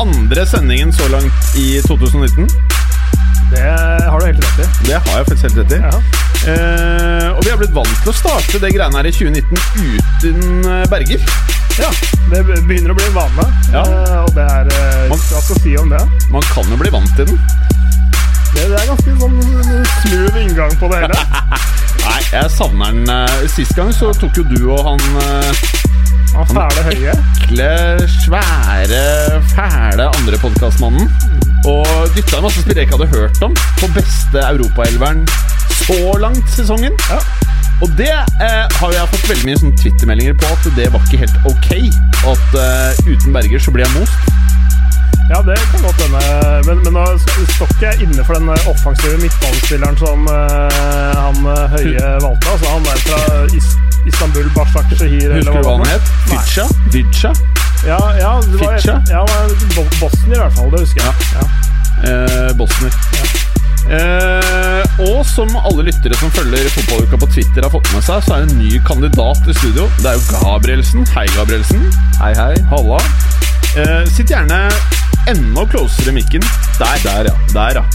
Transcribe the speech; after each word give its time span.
andre 0.00 0.46
sendingen 0.46 0.92
så 0.92 1.08
langt 1.12 1.54
i 1.58 1.80
2019. 1.86 2.48
Det 3.50 3.64
har 4.04 4.20
du 4.20 4.26
helt 4.26 4.44
rett 4.44 4.58
i. 4.60 4.86
Det 4.88 4.98
har 4.98 5.18
jeg 5.18 5.26
faktisk 5.28 5.42
helt 5.48 5.58
rett 5.62 5.72
i. 5.72 5.78
Ja. 5.82 6.00
Eh, 6.52 7.28
og 7.32 7.40
vi 7.44 7.50
har 7.50 7.58
blitt 7.60 7.72
vant 7.74 7.94
til 8.04 8.12
å 8.12 8.16
starte 8.16 8.60
det 8.62 8.70
greiene 8.74 9.00
her 9.00 9.08
i 9.08 9.12
2019 9.12 9.56
uten 9.88 10.68
eh, 10.68 10.84
Berger. 10.92 11.24
ja. 11.80 11.90
Det 12.28 12.42
begynner 12.68 12.92
å 12.92 12.98
bli 12.98 13.06
en 13.08 13.14
vane, 13.16 13.46
Ja. 13.72 13.82
eh, 13.82 14.18
og 14.26 14.34
det 14.36 14.44
er 14.44 14.68
eh, 14.68 15.08
Man- 15.08 15.18
Hva 15.30 15.40
skal 15.42 15.60
si 15.62 15.76
om 15.80 15.88
det? 15.88 16.02
Man 16.30 16.42
kan 16.52 16.68
jo 16.68 16.76
bli 16.76 16.90
vant 16.92 17.16
til 17.16 17.26
den. 17.30 17.40
det? 18.54 18.68
Det 18.68 18.80
er 18.82 18.86
ganske 18.90 19.16
sånn 19.20 19.40
smooth 20.02 20.38
inngang 20.44 20.76
på 20.80 20.88
det 20.92 21.00
hele. 21.06 21.18
Nei, 22.08 22.20
jeg 22.32 22.50
savner 22.52 22.92
den. 22.92 23.08
eh, 23.16 23.48
Sist 23.56 23.74
gang 23.76 23.92
så 23.96 24.12
tok 24.20 24.36
jo 24.36 24.44
du 24.52 24.58
og 24.76 24.84
han 24.92 25.00
eh, 25.24 25.52
Han 26.36 26.46
fæle 26.52 26.82
høye. 26.90 27.18
ekle, 27.48 28.08
svære, 28.24 29.42
fæle 29.54 30.04
andre 30.18 30.38
podkastmannen 30.38 31.10
og 31.66 31.86
dytta 32.16 32.36
en 32.36 32.44
masse 32.44 32.60
spillere 32.60 32.84
jeg 32.84 32.88
ikke 32.88 32.98
hadde 32.98 33.16
hørt 33.16 33.42
om 33.42 33.54
på 33.80 33.88
beste 33.94 34.38
europaelveren 34.38 35.24
så 35.86 36.18
langt 36.20 36.50
sesongen. 36.50 36.92
Ja. 37.10 37.18
Og 37.82 37.88
det 37.98 38.12
eh, 38.12 38.64
har 38.80 38.92
jeg 38.92 39.08
fått 39.14 39.28
veldig 39.30 39.48
mye 39.48 39.60
sånn 39.62 39.74
Twitter-meldinger 39.80 40.36
på 40.38 40.52
at 40.52 40.68
det 40.76 40.90
var 40.92 41.02
ikke 41.06 41.22
helt 41.24 41.48
ok. 41.48 41.70
At 42.34 42.58
eh, 42.60 43.02
uten 43.14 43.32
Berger 43.32 43.62
så 43.62 43.74
blir 43.74 43.86
jeg 43.86 43.96
most. 43.96 44.30
Ja, 45.28 45.42
det 45.46 45.58
kan 45.72 45.84
godt 45.86 46.00
hende. 46.04 46.22
Men, 46.68 46.84
men 46.84 46.96
nå 46.98 47.06
står 47.24 47.68
ikke 47.74 47.90
jeg 47.90 48.08
inne 48.08 48.24
for 48.24 48.36
den 48.36 48.52
eh, 48.52 48.70
offensive 48.70 49.16
midtbanespilleren 49.22 50.00
som 50.00 50.26
eh, 50.32 51.20
han 51.24 51.52
Høie 51.76 52.16
valgte. 52.24 52.56
Altså 52.56 52.74
han 52.74 52.90
der 52.90 53.06
fra 53.06 53.44
Is 53.56 53.76
Istanbul, 54.06 54.48
Bashak 54.54 54.90
Shahir 54.96 55.32
Husker 55.34 55.52
du 55.52 55.66
hva 55.66 55.76
han 55.78 55.86
het? 55.90 56.12
Fitcha? 56.28 56.64
Vidja? 56.94 57.32
Ja, 57.86 57.98
ja, 58.18 58.40
det 58.42 58.58
var, 58.60 58.76
Fitcha? 58.78 58.94
ja, 59.10 59.24
det 59.24 59.36
var 59.36 59.74
Bo- 59.76 59.98
Bosnia 60.00 60.36
i 60.36 60.40
hvert 60.40 60.56
fall. 60.58 60.70
Det 60.70 60.80
husker 60.80 61.02
jeg. 61.04 61.14
Ja. 61.34 61.46
Eh, 62.08 62.52
Bosner. 62.58 62.92
Eh, 63.88 64.82
og 65.08 65.22
som 65.26 65.48
alle 65.56 65.86
lyttere 65.86 66.16
som 66.20 66.30
følger 66.34 66.66
fotballuka 66.74 67.16
på 67.22 67.28
Twitter 67.32 67.64
har 67.64 67.72
fått 67.72 67.88
med 67.94 68.04
seg, 68.04 68.20
så 68.26 68.34
er 68.36 68.44
det 68.44 68.52
en 68.52 68.58
ny 68.64 68.80
kandidat 68.84 69.46
i 69.48 69.54
studio. 69.56 69.86
Det 70.02 70.10
er 70.12 70.18
jo 70.18 70.24
Gabrielsen. 70.42 71.06
Hei, 71.14 71.24
Gabrielsen. 71.36 71.86
Hei, 72.20 72.34
hei. 72.36 72.52
Halla. 72.72 72.98
Eh, 73.78 74.04
sitt 74.12 74.28
gjerne 74.34 74.66
enda 75.28 75.64
closere 75.72 76.12
mikken. 76.16 76.44
Der. 76.80 77.00
Der, 77.04 77.30
ja. 77.32 77.36
Der, 77.54 77.80
ja. 77.80 77.86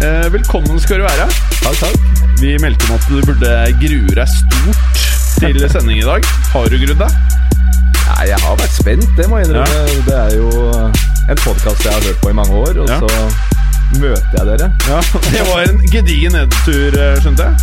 Eh, 0.00 0.28
velkommen 0.32 0.80
skal 0.80 0.98
du 1.02 1.04
være. 1.06 1.26
Takk, 1.62 1.76
takk. 1.78 2.22
Vi 2.40 2.56
meldte 2.62 2.88
om 2.88 2.96
at 2.96 3.06
du 3.10 3.20
burde 3.28 3.52
grue 3.82 4.16
deg 4.16 4.28
stort 4.30 5.04
til 5.38 5.60
sending 5.74 6.00
i 6.00 6.06
dag. 6.06 6.26
Har 6.54 6.68
du 6.72 6.78
grudd 6.82 6.98
deg? 7.04 7.20
Nei, 8.02 8.24
jeg 8.32 8.40
har 8.42 8.56
vært 8.60 8.74
spent, 8.76 9.06
det 9.18 9.28
må 9.30 9.38
jeg 9.40 9.48
innrømme. 9.50 10.02
Det 10.08 10.16
er 10.18 10.34
jo 10.36 10.48
en 11.32 11.38
podkast 11.44 11.84
jeg 11.86 11.94
har 11.94 12.02
hørt 12.08 12.18
på 12.24 12.32
i 12.32 12.36
mange 12.36 12.58
år, 12.64 12.82
og 12.82 12.90
Ja. 12.90 12.98
så 12.98 14.00
møter 14.00 14.34
jeg 14.38 14.48
dere. 14.50 14.68
Ja. 14.88 15.00
Det 15.36 15.44
var 15.50 15.62
en 15.68 15.80
gedigen 15.92 16.36
nedtur, 16.36 16.98
eh, 16.98 17.14
skjønte 17.22 17.46
jeg. 17.46 17.54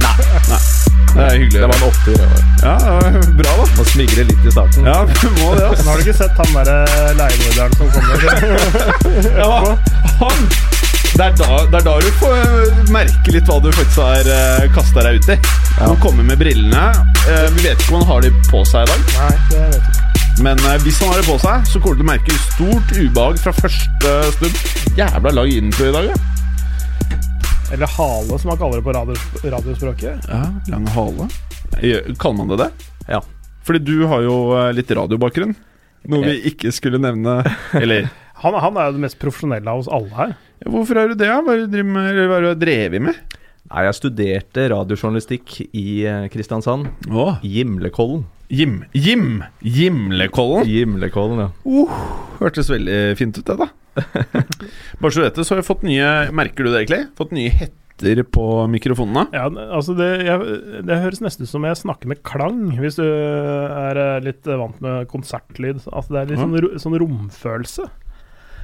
Nei. 0.00 0.14
Nei. 0.50 0.60
Det 1.10 1.24
er 1.26 1.32
hyggelig. 1.40 1.58
Det 1.58 1.68
var 1.70 1.78
en 1.80 1.86
opptur. 1.88 2.14
det. 2.20 2.26
Ja, 2.62 2.74
bra, 3.40 3.54
da. 3.58 3.64
Må 3.78 3.86
smigre 3.88 4.26
litt 4.28 4.44
i 4.46 4.52
starten. 4.54 4.86
Ja, 4.86 5.00
du 5.08 5.26
må 5.40 5.54
det, 5.56 5.64
Men 5.64 5.70
altså. 5.72 5.86
har 5.88 5.96
du 5.96 6.04
ikke 6.04 6.18
sett 6.20 6.38
han 6.38 6.50
derre 6.54 6.76
leiemorderen 7.18 7.74
som 7.80 7.86
kommer? 7.96 8.22
Ja, 9.40 9.54
han 10.20 10.44
det 11.20 11.26
er, 11.26 11.34
da, 11.36 11.56
det 11.68 11.76
er 11.76 11.82
da 11.84 11.94
du 12.00 12.06
får 12.16 12.34
eh, 12.38 12.78
merke 12.94 13.32
litt 13.34 13.48
hva 13.50 13.58
du 13.60 13.66
faktisk 13.76 13.98
har 14.00 14.24
uh, 14.24 14.62
kasta 14.72 15.02
deg 15.04 15.18
ut 15.20 15.26
i. 15.34 15.36
Han 15.76 15.98
kommer 16.00 16.24
med 16.24 16.40
brillene. 16.40 16.84
Uh, 17.26 17.48
vi 17.58 17.66
vet 17.66 17.74
ikke 17.76 17.92
om 17.92 17.98
han 18.00 18.08
har 18.08 18.24
de 18.24 18.30
på 18.46 18.62
seg 18.64 18.86
i 18.86 18.88
dag, 18.88 19.02
Nei, 19.18 19.34
det 19.50 19.58
vet 19.58 19.74
jeg 19.74 19.82
ikke. 19.82 20.38
men 20.46 20.62
uh, 20.64 20.70
hvis 20.80 21.00
han 21.02 21.10
har 21.12 21.20
det 21.20 21.26
på 21.28 21.36
seg, 21.42 21.66
så 21.68 21.82
kommer 21.84 21.98
du 21.98 22.00
til 22.00 22.06
å 22.06 22.10
merke 22.14 22.38
stort 22.46 22.94
ubehag 22.96 23.42
fra 23.42 23.52
første 23.58 24.14
stund. 24.38 24.62
Jævla 24.96 25.34
lang 25.36 25.52
intro 25.58 25.90
i 25.90 25.94
dag, 25.98 26.08
ja. 26.08 27.18
Eller 27.76 27.92
hale, 27.98 28.40
som 28.40 28.54
man 28.54 28.62
kaller 28.64 28.80
det 28.80 28.86
på 28.88 28.96
radio, 28.96 29.18
radiospråket. 29.58 30.24
ja 30.24 30.40
lang 30.72 30.88
hale. 30.96 31.28
Kaller 32.16 32.38
man 32.40 32.54
det 32.54 32.62
det? 32.64 32.70
Ja. 33.12 33.20
Fordi 33.68 33.84
du 33.84 34.06
har 34.08 34.24
jo 34.24 34.40
eh, 34.56 34.72
litt 34.72 34.88
radiobakgrunn. 34.88 35.52
Noe 36.08 36.24
vi 36.24 36.40
ikke 36.48 36.72
skulle 36.72 36.96
nevne. 37.02 37.42
Eller 37.76 38.08
Han, 38.40 38.56
han 38.64 38.78
er 38.80 38.88
jo 38.90 38.96
det 38.96 39.02
mest 39.04 39.18
profesjonelle 39.20 39.68
av 39.68 39.82
oss 39.82 39.90
alle 39.92 40.10
her. 40.16 40.34
ja, 40.62 40.70
Hvorfor 40.72 40.96
er 41.02 41.10
du 41.12 41.18
det? 41.20 41.28
Hva 41.28 41.40
har 41.44 42.46
du 42.46 42.54
drevet 42.60 43.02
med? 43.10 43.18
Nei, 43.70 43.82
jeg 43.86 43.94
studerte 43.98 44.64
radiojournalistikk 44.72 45.58
i 45.76 45.84
eh, 46.08 46.24
Kristiansand. 46.32 46.88
Å, 47.12 47.26
Gimlekollen. 47.46 48.24
Jim. 48.50 48.80
Jim. 48.96 49.44
Gimlekollen. 49.62 50.64
Gimlekollen, 50.66 51.44
ja. 51.44 51.50
Uh, 51.62 51.92
hørtes 52.40 52.70
veldig 52.72 52.96
fint 53.20 53.36
ut, 53.38 53.46
det, 53.46 53.54
da. 53.60 53.68
Bare 55.00 55.12
så 55.12 55.20
du 55.20 55.26
vet 55.26 55.36
det, 55.38 55.44
så 55.46 55.54
har 55.54 55.60
vi 55.60 55.66
fått 55.68 55.84
nye 55.86 56.08
Merker 56.34 56.66
du 56.66 56.70
det, 56.72 56.80
egentlig? 56.82 57.04
Fått 57.18 57.34
nye 57.36 57.52
hetter 57.52 58.22
på 58.32 58.44
mikrofonene. 58.72 59.26
Ja, 59.36 59.44
altså 59.76 59.92
det, 59.98 60.08
jeg, 60.24 60.58
det 60.88 60.98
høres 61.02 61.20
nesten 61.22 61.44
ut 61.44 61.50
som 61.52 61.66
jeg 61.68 61.76
snakker 61.82 62.08
med 62.10 62.22
klang, 62.26 62.62
hvis 62.80 62.96
du 62.96 63.04
er 63.04 63.98
eh, 64.00 64.14
litt 64.24 64.48
vant 64.48 64.78
med 64.82 65.04
konsertlyd. 65.12 65.82
Altså 65.92 66.16
det 66.16 66.22
er 66.24 66.30
litt 66.32 66.40
Ja. 66.40 66.46
sånn, 66.48 66.80
sånn 66.86 66.96
romfølelse. 67.04 67.86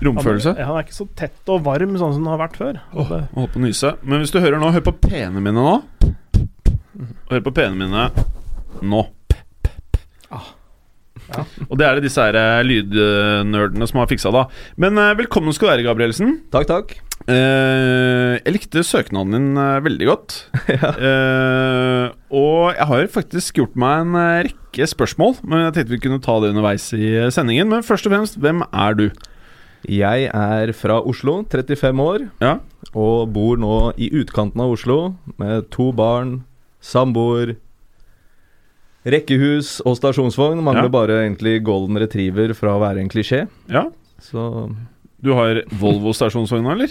Romfølelse. 0.04 0.52
Han, 0.52 0.60
ja, 0.60 0.66
han 0.68 0.76
er 0.80 0.84
ikke 0.86 0.96
så 0.98 1.06
tett 1.16 1.48
og 1.52 1.62
varm 1.64 1.96
sånn 1.96 2.12
som 2.16 2.26
han 2.26 2.34
har 2.38 2.42
vært 2.48 2.56
før. 2.60 2.80
Åh, 2.94 3.08
Det- 3.08 3.28
Holdt 3.34 3.52
på 3.54 3.60
å 3.60 3.64
nyse. 3.66 3.94
Men 4.02 4.20
hvis 4.20 4.32
du 4.34 4.40
hører 4.40 4.58
nå, 4.60 4.72
hør 4.74 4.84
på 4.90 4.96
p-ene 5.08 5.40
mine 5.40 5.56
nå. 5.56 5.76
Og 7.26 7.30
hør 7.32 7.40
på 7.48 7.54
p-ene 7.56 7.76
mine 7.76 8.10
nå. 8.82 9.06
Ja. 10.30 11.42
Og 11.66 11.74
det 11.80 11.86
er 11.88 11.96
det 11.98 12.04
disse 12.06 12.22
her 12.22 12.36
eh, 12.38 12.60
lydnerdene 12.62 13.86
som 13.90 13.98
har 13.98 14.06
fiksa, 14.06 14.30
da. 14.30 14.44
Men 14.78 14.94
eh, 15.00 15.14
velkommen 15.18 15.50
skal 15.56 15.66
du 15.66 15.72
være, 15.72 15.86
Gabrielsen. 15.88 16.36
Takk, 16.54 16.68
takk. 16.70 16.92
Eh, 17.26 18.36
jeg 18.44 18.52
likte 18.54 18.84
søknaden 18.86 19.34
din 19.34 19.48
eh, 19.58 19.80
veldig 19.86 20.10
godt. 20.12 20.36
Eh, 20.76 22.12
og 22.36 22.74
jeg 22.76 22.86
har 22.90 23.08
faktisk 23.10 23.58
gjort 23.58 23.74
meg 23.80 24.04
en 24.04 24.14
rekke 24.46 24.86
spørsmål, 24.90 25.36
men 25.48 25.64
jeg 25.64 25.74
tenkte 25.76 25.94
vi 25.96 26.00
kunne 26.04 26.20
ta 26.22 26.36
det 26.42 26.52
underveis 26.52 26.86
i 26.94 27.08
sendingen. 27.34 27.68
Men 27.72 27.82
først 27.86 28.06
og 28.06 28.12
fremst, 28.14 28.38
hvem 28.42 28.62
er 28.70 28.94
du? 28.98 29.04
Jeg 29.88 30.30
er 30.34 30.72
fra 30.74 31.00
Oslo, 31.06 31.44
35 31.52 32.00
år, 32.02 32.24
Ja, 32.42 32.58
og 32.94 33.28
bor 33.32 33.56
nå 33.60 33.92
i 33.98 34.08
utkanten 34.10 34.60
av 34.64 34.72
Oslo 34.74 35.14
med 35.38 35.68
to 35.70 35.92
barn, 35.92 36.40
samboer, 36.82 37.56
rekkehus 39.06 39.80
og 39.86 39.96
stasjonsvogn. 40.00 40.62
Mangler 40.64 40.88
Ja. 40.88 40.94
bare 40.96 41.16
egentlig 41.24 41.62
golden 41.62 41.96
retriever 42.00 42.54
fra 42.54 42.74
å 42.76 42.80
være 42.82 43.00
en 43.00 43.08
klisjé. 43.08 43.48
ja. 43.68 43.86
Så 44.20 44.74
Du 45.22 45.32
har 45.34 45.62
Volvo 45.70 46.12
stasjonsvogn 46.12 46.62
nå, 46.62 46.72
eller? 46.72 46.88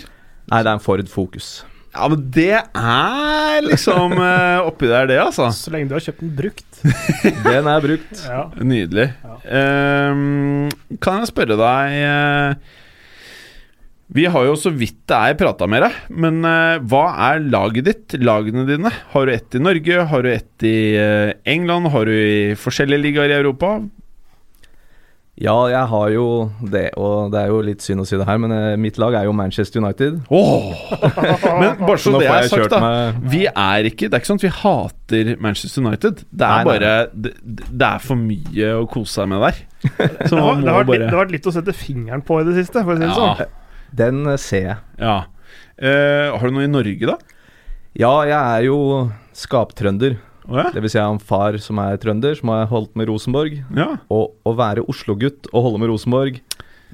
Nei, 0.52 0.62
det 0.64 0.68
er 0.70 0.74
en 0.74 0.80
Ford 0.80 1.08
Focus. 1.10 1.64
Ja, 1.94 2.08
men 2.08 2.30
det 2.32 2.52
er 2.76 3.62
liksom 3.64 4.12
eh, 4.20 4.60
oppi 4.66 4.88
der, 4.88 5.08
det, 5.08 5.18
altså. 5.20 5.48
Så 5.54 5.72
lenge 5.72 5.88
du 5.90 5.94
har 5.96 6.02
kjøpt 6.02 6.20
den 6.20 6.36
brukt. 6.36 6.82
Den 7.46 7.68
er 7.68 7.82
brukt. 7.82 8.24
Ja. 8.28 8.50
Nydelig. 8.60 9.14
Ehm, 9.48 10.70
kan 11.00 11.22
jeg 11.24 11.30
spørre 11.32 11.56
deg 11.58 11.96
eh, 12.02 12.56
Vi 14.14 14.28
har 14.30 14.46
jo 14.46 14.54
så 14.60 14.70
vidt 14.70 15.00
det 15.10 15.18
er 15.18 15.38
prata 15.40 15.66
med 15.70 15.82
deg, 15.82 15.96
men 16.14 16.44
uh, 16.46 16.78
hva 16.86 17.08
er 17.32 17.40
laget 17.42 17.88
ditt? 17.88 18.16
Lagene 18.22 18.66
dine? 18.70 18.92
Har 19.16 19.26
du 19.26 19.34
ett 19.34 19.58
i 19.58 19.62
Norge? 19.64 20.04
Har 20.12 20.22
du 20.22 20.30
ett 20.30 20.66
i 20.68 20.78
uh, 20.94 21.32
England? 21.50 21.90
Har 21.90 22.06
du 22.06 22.14
i 22.14 22.54
forskjellige 22.60 23.02
ligaer 23.02 23.34
i 23.34 23.40
Europa? 23.40 23.80
Ja, 25.36 25.56
jeg 25.68 25.90
har 25.92 26.12
jo 26.14 26.26
det, 26.64 26.86
og 26.96 27.34
det 27.34 27.42
er 27.42 27.50
jo 27.52 27.58
litt 27.66 27.82
synd 27.84 28.00
å 28.00 28.06
si 28.08 28.16
det 28.16 28.24
her, 28.30 28.38
men 28.40 28.54
uh, 28.56 28.78
mitt 28.80 28.96
lag 29.02 29.18
er 29.20 29.26
jo 29.28 29.34
Manchester 29.36 29.82
United. 29.84 30.22
Åh! 30.32 30.86
Men 31.60 31.82
bare 31.82 31.98
så 32.00 32.14
Så 32.14 32.22
det 32.22 32.30
er 32.30 32.48
sagt, 32.54 32.72
da. 32.72 32.94
Vi 33.34 33.42
er 33.50 33.90
ikke 33.90 34.08
Det 34.08 34.16
er 34.16 34.22
ikke 34.24 34.30
sånn 34.32 34.40
at 34.40 34.46
vi 34.48 34.54
hater 34.62 35.34
Manchester 35.44 35.84
United. 35.84 36.24
Det 36.30 36.46
er 36.46 36.54
Nei, 36.54 36.62
nei. 36.62 36.70
bare 36.70 36.94
det, 37.12 37.34
det 37.68 37.90
er 37.90 38.06
for 38.06 38.22
mye 38.22 38.72
å 38.78 38.86
kose 38.88 39.18
seg 39.18 39.28
med 39.34 39.44
der. 39.50 39.60
Så 40.30 40.38
Det 40.38 40.46
har, 40.46 40.62
det, 40.62 40.72
har 40.78 40.88
det 40.88 40.94
bare 40.94 41.12
har 41.12 41.22
vært 41.26 41.36
litt 41.36 41.50
å 41.52 41.56
sette 41.58 41.76
fingeren 41.76 42.24
på 42.24 42.40
i 42.40 42.48
det 42.48 42.56
siste, 42.62 42.86
for 42.86 42.94
å 42.96 43.02
si 43.02 43.04
det 43.10 43.12
Ja. 43.12 43.20
sånn. 43.36 43.62
Den 43.94 44.26
eh, 44.28 44.38
ser 44.42 44.68
jeg. 44.72 44.78
ja. 45.00 45.26
Eh, 45.76 46.32
har 46.32 46.40
du 46.48 46.54
noe 46.56 46.64
i 46.64 46.72
Norge, 46.72 47.04
da? 47.10 47.18
Ja, 48.00 48.14
jeg 48.24 48.36
er 48.40 48.64
jo 48.70 48.78
skaptrønder. 49.36 50.18
Oh, 50.48 50.56
ja? 50.62 50.70
Det 50.72 50.80
vil 50.84 50.92
si 50.92 50.98
jeg 50.98 51.04
har 51.04 51.12
en 51.12 51.20
far 51.20 51.58
som 51.60 51.80
er 51.84 51.98
trønder, 52.00 52.36
som 52.40 52.52
har 52.54 52.68
holdt 52.72 52.94
med 52.96 53.10
Rosenborg. 53.10 53.58
ja. 53.76 53.98
Og 54.14 54.36
å 54.48 54.54
være 54.56 54.86
Oslo-gutt 54.88 55.50
og 55.52 55.66
holde 55.68 55.82
med 55.84 55.90
Rosenborg, 55.92 56.40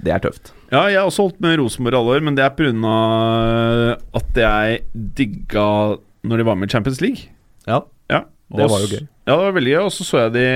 Det 0.01 0.09
er 0.15 0.19
tøft. 0.23 0.49
Ja, 0.71 0.87
jeg 0.89 0.97
har 0.97 1.05
også 1.11 1.27
holdt 1.27 1.41
med 1.43 1.59
Rosenborg 1.59 1.93
alle 1.99 2.15
år, 2.15 2.23
men 2.25 2.33
det 2.39 2.41
er 2.45 2.53
pga. 2.57 3.97
at 4.17 4.39
jeg 4.39 4.81
digga 4.95 5.97
når 6.23 6.37
de 6.41 6.45
var 6.47 6.55
med 6.55 6.69
i 6.69 6.73
Champions 6.73 7.01
League. 7.01 7.27
Ja, 7.67 7.81
Ja, 8.09 8.23
det 8.51 8.67
var 8.69 8.81
jo 8.81 8.87
gøy. 8.91 9.03
Ja, 9.27 9.35
det 9.37 9.43
var 9.45 9.53
veldig 9.55 9.71
gøy. 9.75 9.83
Og 9.85 9.91
så 9.95 10.03
så 10.03 10.17
jeg 10.25 10.33
de 10.33 10.47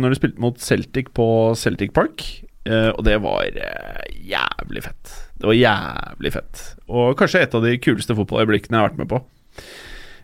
når 0.00 0.14
de 0.14 0.16
spilte 0.20 0.40
mot 0.40 0.56
Celtic 0.58 1.10
på 1.12 1.26
Celtic 1.58 1.92
Park, 1.92 2.22
eh, 2.64 2.90
og 2.94 3.02
det 3.04 3.18
var 3.20 3.42
eh, 3.44 4.06
jævlig 4.24 4.84
fett. 4.86 5.21
Det 5.42 5.48
var 5.50 5.56
jævlig 5.58 6.30
fett. 6.36 6.60
Og 6.86 7.16
kanskje 7.18 7.40
et 7.42 7.54
av 7.58 7.64
de 7.66 7.72
kuleste 7.82 8.14
fotballøyeblikkene 8.14 8.78
jeg 8.78 8.82
har 8.84 8.92
vært 8.92 9.00
med 9.02 9.08
på. 9.10 9.18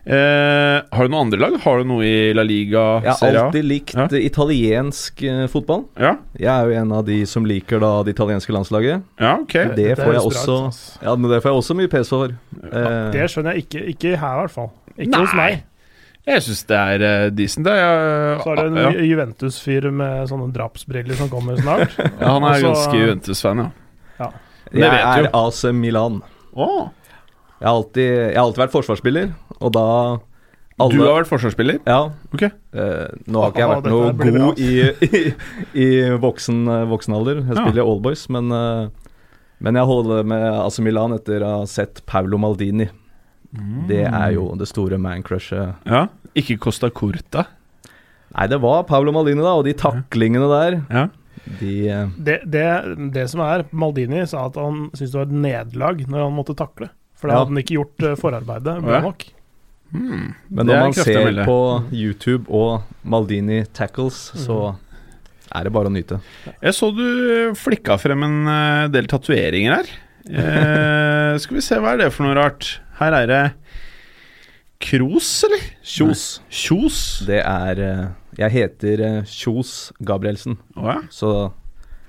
Eh, 0.09 0.77
har 0.95 1.05
du 1.05 1.11
noen 1.11 1.25
andre 1.27 1.37
lag? 1.41 1.57
Har 1.61 1.81
du 1.81 1.89
noe 1.89 2.05
i 2.07 2.31
La 2.33 2.41
Liga? 2.47 2.83
Jeg 3.03 3.09
har 3.11 3.17
Serie 3.19 3.41
alltid 3.43 3.65
likt 3.67 3.93
Ja. 3.99 4.05
italiensk 4.15 5.21
eh, 5.27 5.43
fotball. 5.51 5.83
Ja, 5.99 6.15
Jeg 6.39 6.47
er 6.49 6.65
jo 6.71 6.81
en 6.81 6.91
av 6.95 7.03
de 7.05 7.17
som 7.27 7.45
liker 7.45 7.79
da 7.83 7.91
det 8.07 8.15
italienske 8.15 8.55
landslaget. 8.55 9.03
ja, 9.19 9.33
ok. 9.43 9.53
Det 9.53 9.75
Det 9.75 9.97
får 9.99 10.13
jeg 10.15 10.23
også. 10.23 10.57
Ja, 11.03 11.15
men 11.15 11.29
det 11.29 11.41
får 11.43 11.51
jeg 11.51 11.59
også 11.59 11.75
mye 11.75 11.91
pes 11.91 12.09
for. 12.09 12.25
Eh, 12.31 13.11
Det 13.11 13.27
skjønner 13.29 13.53
jeg 13.53 13.67
ikke. 13.67 13.83
Ikke 13.93 14.15
her, 14.17 14.33
i 14.37 14.39
hvert 14.47 14.51
fall. 14.55 14.71
Ikke 14.97 15.11
Nei. 15.11 15.19
hos 15.25 15.35
meg. 15.35 15.63
Jeg 16.27 16.41
syns 16.43 16.63
det 16.67 16.77
er 16.77 17.01
uh, 17.25 17.29
decent, 17.33 17.65
det. 17.65 17.73
Jeg, 17.75 18.39
Så 18.43 18.49
er 18.51 18.55
det 18.55 18.65
en 18.65 18.75
ja. 18.77 18.89
Juventus-fyr 19.01 19.91
med 19.91 20.27
sånne 20.29 20.51
drapsbriller 20.53 21.15
som 21.15 21.29
kommer 21.29 21.57
snart. 21.57 21.95
ja, 21.97 22.27
han 22.33 22.43
er 22.43 22.61
ganske 22.61 22.93
Juventus-fan, 22.97 23.65
ja. 24.19 24.31
Det 24.71 24.81
jeg 24.83 24.91
vet 24.91 25.25
er 25.25 25.29
AC 25.33 25.63
Milan. 25.73 26.21
Åh, 26.55 26.89
Jeg 27.59 27.67
har, 27.67 27.75
alltid, 27.75 28.09
jeg 28.31 28.35
har 28.37 28.45
alltid 28.45 28.61
vært 28.63 28.71
forsvarsspiller, 28.75 29.31
og 29.59 29.71
da 29.75 29.85
alle, 30.79 30.93
Du 30.95 31.01
har 31.03 31.17
vært 31.19 31.27
forsvarsspiller? 31.27 31.79
Ja. 31.85 31.97
Ok. 32.33 32.43
Eh, 32.45 33.07
nå 33.27 33.41
har 33.43 33.51
ikke 33.51 33.59
jeg 33.59 33.71
vært 33.73 33.89
noe 33.91 34.13
god 34.15 34.59
i, 34.63 34.69
i, 35.09 35.33
i 35.75 35.87
voksen, 36.23 36.61
eh, 36.71 36.85
voksen 36.87 37.15
alder. 37.17 37.41
Jeg 37.43 37.57
Ja. 37.57 37.65
spiller 37.65 37.83
i 37.83 37.85
Allboys, 37.89 38.23
men, 38.31 38.47
eh, 38.55 38.87
men 39.59 39.75
jeg 39.75 39.89
holder 39.89 40.23
med 40.23 40.45
AC 40.63 40.79
Milan 40.79 41.11
etter 41.17 41.43
å 41.43 41.51
ha 41.59 41.65
sett 41.67 41.99
Paulo 42.07 42.37
Maldini. 42.39 42.87
Det 43.89 44.05
er 44.05 44.31
jo 44.37 44.53
det 44.55 44.67
store 44.69 44.97
man-crushet. 45.01 45.75
Ja. 45.89 46.05
Ikke 46.37 46.55
Costa 46.61 46.87
Curta? 46.93 47.47
Nei, 48.37 48.45
det 48.47 48.59
var 48.61 48.83
Paulo 48.87 49.11
Maldini, 49.11 49.41
da, 49.41 49.55
og 49.57 49.65
de 49.65 49.73
taklingene 49.73 50.47
der, 50.47 50.79
Ja. 50.93 51.07
De 51.59 51.73
eh, 51.89 52.07
Det, 52.17 52.37
det, 52.45 52.65
det 53.15 53.25
som 53.31 53.41
er 53.45 53.65
Maldini 53.71 54.25
sa 54.29 54.45
at 54.49 54.57
han 54.59 54.87
syntes 54.93 55.11
det 55.13 55.19
var 55.21 55.27
et 55.29 55.37
nederlag 55.47 56.03
når 56.07 56.25
han 56.27 56.35
måtte 56.37 56.55
takle. 56.59 56.89
For 57.19 57.27
da 57.27 57.33
Ja. 57.35 57.39
hadde 57.43 57.53
han 57.53 57.61
ikke 57.63 57.77
gjort 57.79 58.05
eh, 58.07 58.17
forarbeidet 58.19 58.75
bra 58.85 58.97
ja. 58.99 59.01
nok. 59.05 59.25
Mm. 59.89 60.27
Men 60.53 60.67
når 60.69 60.83
man 60.85 60.93
ser 60.93 61.39
på 61.47 61.57
YouTube 61.91 62.45
og 62.53 62.83
Maldini 63.03 63.63
tackles, 63.73 64.19
så 64.37 64.75
er 65.49 65.65
det 65.65 65.73
bare 65.73 65.89
å 65.89 65.93
nyte. 65.95 66.19
Jeg 66.61 66.75
så 66.77 66.91
du 66.93 67.07
flikka 67.57 67.97
frem 67.97 68.21
en 68.27 68.37
eh, 68.53 68.83
del 68.93 69.09
tatoveringer 69.09 69.79
her. 69.79 69.89
Eh, 70.29 71.33
skal 71.41 71.57
vi 71.57 71.65
se, 71.65 71.79
hva 71.81 71.95
er 71.95 72.03
det 72.03 72.11
for 72.13 72.27
noe 72.27 72.37
rart? 72.37 72.75
Her 72.99 73.15
er 73.23 73.31
det 73.31 73.43
Kros, 74.79 75.27
eller? 75.43 75.63
Kjos. 75.83 76.21
Kjos? 76.47 76.99
Det 77.27 77.41
er 77.43 77.81
eh, 77.83 78.05
Jeg 78.39 78.53
heter 78.55 79.01
eh, 79.03 79.17
Kjos 79.27 79.91
Gabrielsen, 79.99 80.55
Oh, 80.77 80.85
ja. 80.87 80.99
så 81.11 81.31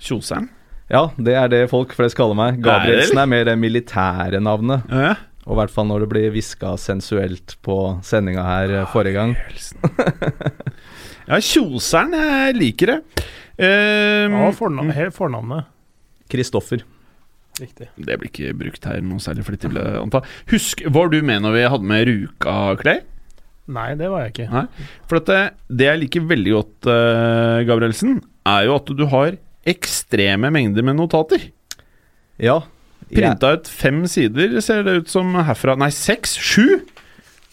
Kjoseren? 0.01 0.47
ja, 0.91 1.09
det 1.19 1.35
er 1.39 1.49
det 1.51 1.65
folk 1.71 1.93
flest 1.97 2.17
kaller 2.19 2.39
meg. 2.39 2.61
Gabrielsen 2.63 3.19
er 3.19 3.27
mer 3.31 3.45
det 3.51 3.57
militære 3.59 4.41
navnet. 4.43 4.87
Oh, 4.91 5.03
ja. 5.11 5.17
Og 5.49 5.57
i 5.57 5.59
hvert 5.63 5.73
fall 5.75 5.87
når 5.89 6.05
det 6.05 6.09
blir 6.13 6.31
hviska 6.35 6.75
sensuelt 6.79 7.57
på 7.65 7.77
sendinga 8.07 8.45
her 8.47 8.75
eh, 8.83 8.87
forrige 8.93 9.17
gang. 9.17 9.35
ja, 11.27 11.39
Kjoseren. 11.41 12.15
Jeg 12.17 12.57
liker 12.59 12.95
det. 12.95 12.99
Um, 13.61 14.37
Ja, 14.41 14.51
fornavn, 14.57 14.93
helt 14.97 15.17
fornavnet. 15.17 15.67
Kristoffer. 16.31 16.85
Riktig. 17.61 17.89
Det 17.99 18.17
blir 18.21 18.31
ikke 18.31 18.55
brukt 18.57 18.87
her 18.89 19.03
noe 19.05 19.21
særlig 19.21 19.45
flittig, 19.45 19.69
vil 19.73 19.83
jeg 19.83 19.99
anta. 20.01 20.23
Husk, 20.53 20.85
var 20.95 21.11
du 21.13 21.19
med 21.27 21.43
når 21.45 21.57
vi 21.59 21.65
hadde 21.75 21.89
med 21.91 22.07
Ruka, 22.09 22.55
Clay? 22.81 23.03
Nei, 23.69 23.95
det 23.95 24.09
var 24.11 24.25
jeg 24.25 24.33
ikke. 24.35 24.49
Nei. 24.51 24.65
For 25.09 25.21
at 25.21 25.27
det, 25.31 25.41
det 25.79 25.87
jeg 25.87 26.01
liker 26.05 26.25
veldig 26.31 26.53
godt, 26.57 26.89
uh, 26.91 27.61
Gabrielsen, 27.69 28.17
er 28.49 28.65
jo 28.67 28.75
at 28.81 28.87
du 28.99 29.05
har 29.13 29.37
ekstreme 29.69 30.51
mengder 30.51 30.83
med 30.87 30.97
notater. 30.99 31.51
Ja. 32.41 32.63
jeg- 33.11 33.21
Printa 33.21 33.53
ut 33.59 33.69
fem 33.69 34.07
sider, 34.09 34.61
ser 34.65 34.83
det 34.83 34.97
ut 35.03 35.09
som 35.13 35.35
herfra. 35.35 35.77
Nei, 35.79 35.91
seks? 35.91 36.35
Sju? 36.41 36.81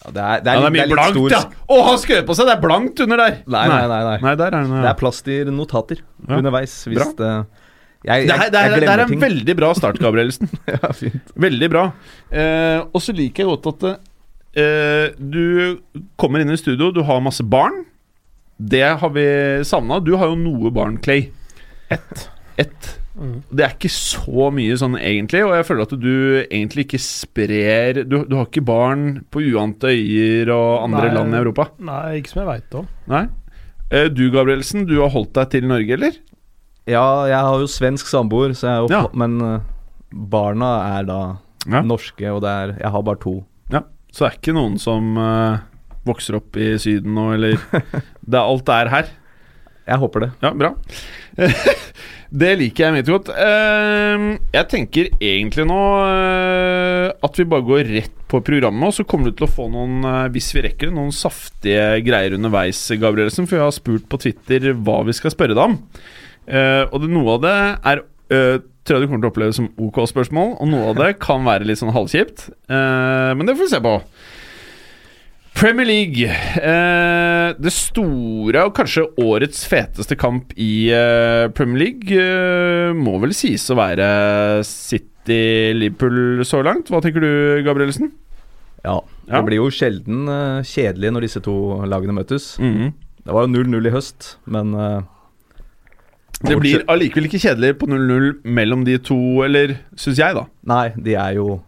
ja, 0.04 0.10
det, 0.14 0.22
er, 0.22 0.40
det, 0.40 0.48
er, 0.48 0.54
Ja, 0.54 0.60
det 0.60 0.66
er 0.66 0.74
mye 0.74 0.86
litt 0.86 0.94
blankt, 0.96 1.16
stor- 1.18 1.30
ja! 1.36 1.40
Å, 1.68 1.78
han 1.90 1.98
skrev 1.98 2.26
på 2.26 2.34
seg! 2.38 2.46
Det 2.48 2.56
er 2.56 2.62
blankt 2.62 3.00
under 3.04 3.16
der! 3.18 3.38
Nei, 3.46 3.64
nei, 3.68 3.80
nei. 3.90 4.02
nei. 4.08 4.18
Nei, 4.24 4.34
der 4.40 4.54
er 4.58 4.62
det. 4.68 4.82
Det 4.82 4.90
er 4.94 4.98
plass 5.04 5.22
til 5.26 5.50
notater 5.52 6.00
Ja. 6.28 6.36
underveis. 6.38 6.76
Hvis 6.88 6.98
Bra. 6.98 7.12
det 7.18 7.32
jeg, 8.06 8.28
jeg, 8.28 8.28
Det 8.28 8.34
er, 8.38 8.50
det, 8.54 8.58
er, 8.62 8.80
det 8.80 8.88
er 8.88 9.00
en 9.02 9.08
ting. 9.10 9.20
veldig 9.20 9.54
bra 9.58 9.72
start, 9.74 9.98
Gabrielsen. 9.98 10.48
ja, 10.70 10.90
fint. 10.94 11.32
veldig 11.34 11.68
bra. 11.72 11.86
Eh, 12.30 12.78
og 12.94 13.02
så 13.02 13.10
liker 13.12 13.42
jeg 13.44 13.50
godt 13.58 13.66
at 13.74 14.07
eh, 14.58 15.14
du 15.18 15.78
kommer 16.20 16.42
inn 16.42 16.50
i 16.54 16.58
studio, 16.60 16.90
du 16.94 17.02
har 17.06 17.20
masse 17.24 17.44
barn. 17.46 17.84
Det 18.58 18.82
har 19.00 19.10
vi 19.14 19.24
savna. 19.64 20.00
Du 20.02 20.16
har 20.18 20.32
jo 20.32 20.38
noe 20.40 20.70
barn, 20.74 20.96
Clay. 21.02 21.28
Ett. 21.94 22.24
Ett. 22.58 22.88
Mm. 23.18 23.42
Det 23.50 23.64
er 23.64 23.72
ikke 23.74 23.90
så 23.90 24.48
mye 24.54 24.76
sånn 24.78 24.94
egentlig, 24.98 25.40
og 25.46 25.54
jeg 25.56 25.66
føler 25.66 25.86
at 25.88 25.94
du 25.98 26.12
egentlig 26.44 26.84
ikke 26.84 27.00
sprer 27.02 27.96
Du, 28.06 28.20
du 28.30 28.36
har 28.38 28.44
ikke 28.46 28.62
barn 28.62 29.24
på 29.34 29.40
uante 29.42 29.90
øyer 29.90 30.52
og 30.54 30.84
andre 30.84 31.08
Nei. 31.08 31.14
land 31.16 31.34
i 31.34 31.38
Europa? 31.40 31.66
Nei, 31.82 32.02
ikke 32.20 32.30
som 32.30 32.42
jeg 32.44 32.48
veit 32.52 32.76
om. 32.78 32.86
Nei? 33.10 33.24
Eh, 33.90 34.06
du, 34.14 34.22
Gabrielsen, 34.30 34.86
du 34.86 35.00
har 35.00 35.10
holdt 35.10 35.32
deg 35.34 35.50
til 35.56 35.66
Norge, 35.66 35.96
eller? 35.98 36.20
Ja, 36.86 37.02
jeg 37.26 37.40
har 37.48 37.58
jo 37.64 37.66
svensk 37.72 38.06
samboer, 38.06 38.54
så 38.54 38.68
jeg 38.68 38.76
er 38.76 38.86
jo 38.86 38.92
Ja. 38.94 39.02
men 39.18 39.34
eh, 39.42 39.66
barna 40.12 40.70
er 41.00 41.08
da 41.10 41.20
Ja. 41.66 41.82
norske, 41.82 42.22
og 42.30 42.42
det 42.46 42.50
er 42.54 42.76
Jeg 42.78 42.90
har 42.94 43.02
bare 43.02 43.18
to. 43.18 43.34
Ja, 43.74 43.82
Så 44.12 44.24
det 44.24 44.28
er 44.30 44.38
ikke 44.40 44.56
noen 44.56 44.78
som 44.80 45.16
uh, 45.20 45.60
vokser 46.08 46.38
opp 46.38 46.56
i 46.58 46.72
Syden 46.80 47.14
nå, 47.16 47.30
eller 47.36 47.58
det 48.30 48.38
er, 48.38 48.44
Alt 48.44 48.72
er 48.72 48.92
her. 48.92 49.16
Jeg 49.88 50.00
håper 50.02 50.26
det. 50.26 50.28
Ja, 50.44 50.50
bra. 50.52 50.74
det 52.42 52.50
liker 52.60 52.84
jeg 52.84 52.94
meget 52.98 53.08
godt. 53.08 53.30
Uh, 53.32 54.36
jeg 54.52 54.68
tenker 54.68 55.08
egentlig 55.16 55.64
nå 55.68 55.78
uh, 55.78 57.08
at 57.24 57.40
vi 57.40 57.46
bare 57.48 57.64
går 57.64 57.92
rett 57.94 58.16
på 58.28 58.42
programmet, 58.44 58.90
og 58.90 58.96
så 58.98 59.06
kommer 59.08 59.30
du 59.30 59.38
til 59.38 59.46
å 59.46 59.54
få 59.54 59.70
noen, 59.72 60.02
eh, 60.04 60.26
hvis 60.34 60.50
vi 60.52 60.60
rekker 60.66 60.90
det, 60.90 60.92
noen 60.92 61.14
saftige 61.16 62.02
greier 62.04 62.34
underveis, 62.36 62.82
Gabrielsen. 63.00 63.46
For 63.48 63.56
jeg 63.56 63.64
har 63.64 63.72
spurt 63.72 64.04
på 64.12 64.18
Twitter 64.20 64.74
hva 64.76 64.98
vi 65.08 65.14
skal 65.16 65.32
spørre 65.32 65.56
deg 65.56 65.62
om. 65.62 65.78
Og 66.92 66.98
det, 67.00 67.08
noe 67.08 67.38
av 67.38 67.40
det 67.46 67.54
er 67.88 68.02
tror 68.88 68.98
jeg 68.98 69.06
du 69.06 69.10
kommer 69.12 69.22
til 69.22 69.30
å 69.30 69.34
oppleve 69.34 69.56
som 69.56 69.68
ok 69.84 70.02
spørsmål, 70.10 70.56
og 70.58 70.72
noe 70.72 70.90
av 70.90 70.98
det 71.02 71.12
kan 71.26 71.46
være 71.46 71.68
litt 71.68 71.80
sånn 71.80 71.94
halvkjipt. 71.94 72.48
Uh, 72.72 73.36
men 73.38 73.46
det 73.48 73.54
får 73.58 73.68
vi 73.68 73.72
se 73.76 73.84
på. 73.84 73.94
Premier 75.58 75.88
League. 75.88 76.22
Eh, 76.22 77.48
det 77.58 77.72
store 77.74 78.60
og 78.68 78.76
kanskje 78.76 79.08
årets 79.18 79.64
feteste 79.66 80.14
kamp 80.14 80.52
i 80.54 80.86
eh, 80.94 81.48
Premier 81.50 81.80
League 81.82 82.92
må 82.94 83.16
vel 83.24 83.34
sies 83.34 83.64
å 83.66 83.78
være 83.80 84.06
City-Liverpool 84.68 86.44
så 86.46 86.62
langt. 86.62 86.92
Hva 86.94 87.02
tenker 87.02 87.26
du, 87.26 87.32
Gabrielsen? 87.66 88.12
Ja. 88.84 89.00
Det 89.26 89.42
blir 89.48 89.58
jo 89.58 89.72
sjelden 89.74 90.30
kjedelig 90.62 91.10
når 91.16 91.26
disse 91.26 91.42
to 91.42 91.56
lagene 91.90 92.14
møtes. 92.20 92.52
Mhm. 92.62 92.94
Det 93.26 93.34
var 93.34 93.48
jo 93.48 93.50
0-0 93.58 93.90
i 93.90 93.92
høst, 93.92 94.36
men 94.46 94.70
Det 96.44 96.54
blir 96.60 96.84
allikevel 96.86 97.26
ikke 97.26 97.40
kjedelig 97.42 97.72
på 97.80 97.88
0-0 97.90 98.28
mellom 98.46 98.84
de 98.86 98.98
to, 99.02 99.16
eller 99.42 99.76
syns 99.98 100.20
jeg, 100.20 100.36
da. 100.38 100.44
Nei, 100.70 100.88
de 100.94 101.16
er 101.18 101.34
jo 101.40 101.60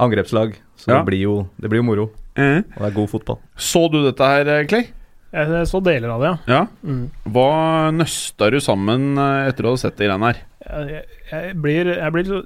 angrepslag, 0.00 0.56
så 0.76 0.90
Ja. 0.92 0.98
det, 0.98 1.06
blir 1.06 1.20
jo, 1.22 1.48
det 1.60 1.70
blir 1.70 1.80
jo 1.80 1.86
moro. 1.88 2.10
Mm. 2.36 2.64
Og 2.76 2.78
det 2.82 2.88
er 2.90 2.96
god 2.96 3.08
fotball. 3.08 3.38
Så 3.56 3.90
du 3.90 4.02
dette 4.04 4.20
her, 4.20 4.48
eh, 4.48 4.66
Clay? 4.66 4.86
Jeg 5.32 5.66
så 5.70 5.80
deler 5.82 6.10
av 6.10 6.20
det, 6.20 6.30
ja. 6.30 6.36
Ja. 6.54 6.66
Mm. 6.84 7.10
Hva 7.30 7.90
nøsta 7.94 8.50
du 8.50 8.58
sammen 8.60 9.16
eh, 9.16 9.48
etter 9.48 9.64
å 9.68 9.74
ha 9.76 9.76
sett 9.76 9.96
de 9.96 10.08
greiene 10.08 10.26
her? 10.32 10.40
Jeg, 10.66 10.88
jeg, 10.90 11.04
jeg 11.32 11.54
blir 11.62 11.86
Jeg 11.96 12.12
blir 12.12 12.24
så 12.28 12.40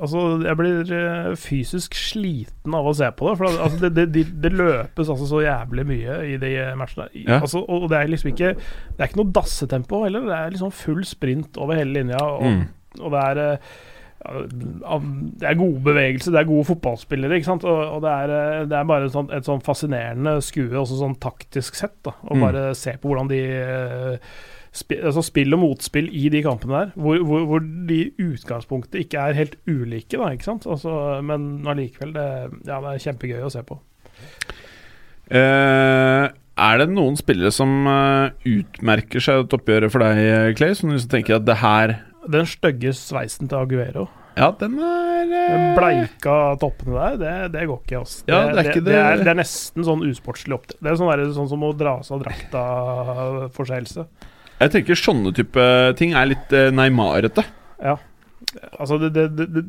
Altså, 0.00 0.20
jeg 0.46 0.56
blir 0.56 0.92
eh, 0.96 1.30
fysisk 1.36 1.94
sliten 1.98 2.74
av 2.74 2.86
å 2.88 2.94
se 2.96 3.10
på 3.12 3.28
det. 3.28 3.36
For 3.36 3.60
altså, 3.66 3.90
det, 3.90 4.06
det, 4.14 4.24
det, 4.40 4.52
løpes 4.56 5.10
altså 5.12 5.26
så 5.28 5.42
jævlig 5.44 5.84
mye 5.90 6.18
i 6.32 6.36
de 6.40 6.50
matchene. 6.80 7.08
I, 7.14 7.26
Ja. 7.28 7.40
altså, 7.44 7.60
og 7.68 7.88
det 7.92 7.98
er 7.98 8.08
liksom 8.08 8.30
ikke 8.32 8.54
Det 8.56 8.98
er 9.00 9.10
ikke 9.10 9.20
noe 9.22 9.32
dassetempo 9.36 10.02
heller. 10.06 10.24
Det 10.26 10.36
er 10.38 10.50
liksom 10.56 10.72
full 10.72 11.04
sprint 11.04 11.56
over 11.60 11.74
hele 11.76 11.92
linja. 12.00 12.20
Og, 12.24 12.42
Mm. 12.48 12.66
og 13.04 13.10
det 13.12 13.20
er 13.28 13.42
eh, 13.44 13.56
ja, 14.20 14.96
det 15.40 15.46
er 15.48 15.54
gode 15.56 15.80
bevegelser, 15.80 16.32
det 16.34 16.40
er 16.42 16.48
gode 16.50 16.66
fotballspillere, 16.68 17.38
ikke 17.38 17.48
sant. 17.48 17.64
Og, 17.64 17.78
og 17.96 18.02
det, 18.04 18.10
er, 18.10 18.32
eh, 18.36 18.64
det 18.68 18.76
er 18.76 18.84
bare 18.84 19.06
et 19.08 19.12
sånt, 19.14 19.30
et 19.32 19.46
sånn 19.48 19.62
fascinerende 19.64 20.34
skue, 20.44 20.68
også 20.76 20.98
sånn 21.00 21.16
taktisk 21.22 21.74
sett. 21.78 21.94
da 22.04 22.12
Å 22.24 22.34
Mm. 22.36 22.40
bare 22.44 22.74
se 22.74 22.92
på 23.00 23.08
hvordan 23.08 23.28
de 23.28 23.40
eh, 24.70 24.76
spi, 24.80 24.98
altså 25.02 25.22
spill 25.26 25.54
og 25.56 25.62
motspill 25.64 26.08
i 26.14 26.28
de 26.32 26.42
kampene 26.46 26.72
der, 26.78 26.92
hvor, 26.94 27.18
hvor, 27.26 27.46
hvor 27.50 27.64
de 27.88 28.00
utgangspunktet 28.22 29.02
ikke 29.04 29.18
er 29.18 29.38
helt 29.38 29.56
ulike, 29.66 30.16
da, 30.16 30.30
ikke 30.34 30.46
sant. 30.46 30.66
Altså, 30.70 30.94
men 31.26 31.66
allikevel, 31.68 32.14
det, 32.14 32.28
ja, 32.70 32.78
det 32.80 32.94
er 32.94 33.04
kjempegøy 33.08 33.42
å 33.46 33.52
se 33.52 33.64
på. 33.66 33.80
Uh, 35.30 36.26
er 36.60 36.80
det 36.82 36.88
noen 36.90 37.14
spillere 37.18 37.52
som 37.54 37.84
uh, 37.86 38.32
utmerker 38.48 39.22
seg 39.22 39.36
i 39.38 39.42
dette 39.44 39.58
oppgjøret 39.60 39.92
for 39.94 40.02
deg, 40.02 40.56
Clay? 40.58 40.74
Som 40.74 40.90
du 40.90 40.96
liksom 40.96 41.12
tenker 41.12 41.38
at 41.38 41.46
det 41.46 41.60
her 41.62 41.92
Den 42.30 42.48
stygge 42.50 42.92
sveisen 42.98 43.48
til 43.48 43.60
Aguero. 43.62 44.08
Ja, 44.38 44.50
den 44.58 44.76
er 44.78 45.24
Den 45.30 45.60
eh, 45.60 45.76
bleika 45.76 46.34
toppene 46.60 46.96
der, 46.96 47.16
det, 47.20 47.52
det 47.54 47.64
går 47.68 47.80
ikke. 47.82 48.02
Ass. 48.04 48.18
Ja, 48.28 48.42
det 48.50 48.62
er 48.62 48.68
ikke 48.70 48.82
det, 48.84 48.92
det- 48.92 49.00
er, 49.00 49.22
det 49.24 49.32
er 49.32 49.38
nesten 49.40 49.86
sånn 49.86 50.04
usportslig 50.06 50.54
opptreden. 50.56 50.82
Det 50.86 50.92
er 50.92 51.00
sånn, 51.00 51.10
der, 51.12 51.32
sånn 51.36 51.50
som 51.50 51.64
å 51.66 51.72
dra 51.76 51.96
av 51.98 52.04
seg 52.06 52.22
drakta-forseelse. 52.24 54.06
Jeg 54.60 54.72
tenker 54.74 54.98
sånne 54.98 55.32
type 55.36 55.66
ting 55.96 56.12
er 56.16 56.32
litt 56.34 56.52
uh, 56.52 56.68
Neymar-ete. 56.74 57.46
Ja. 57.80 57.96
Altså, 58.80 58.96
det, 58.98 59.12
det, 59.14 59.28
det, 59.36 59.62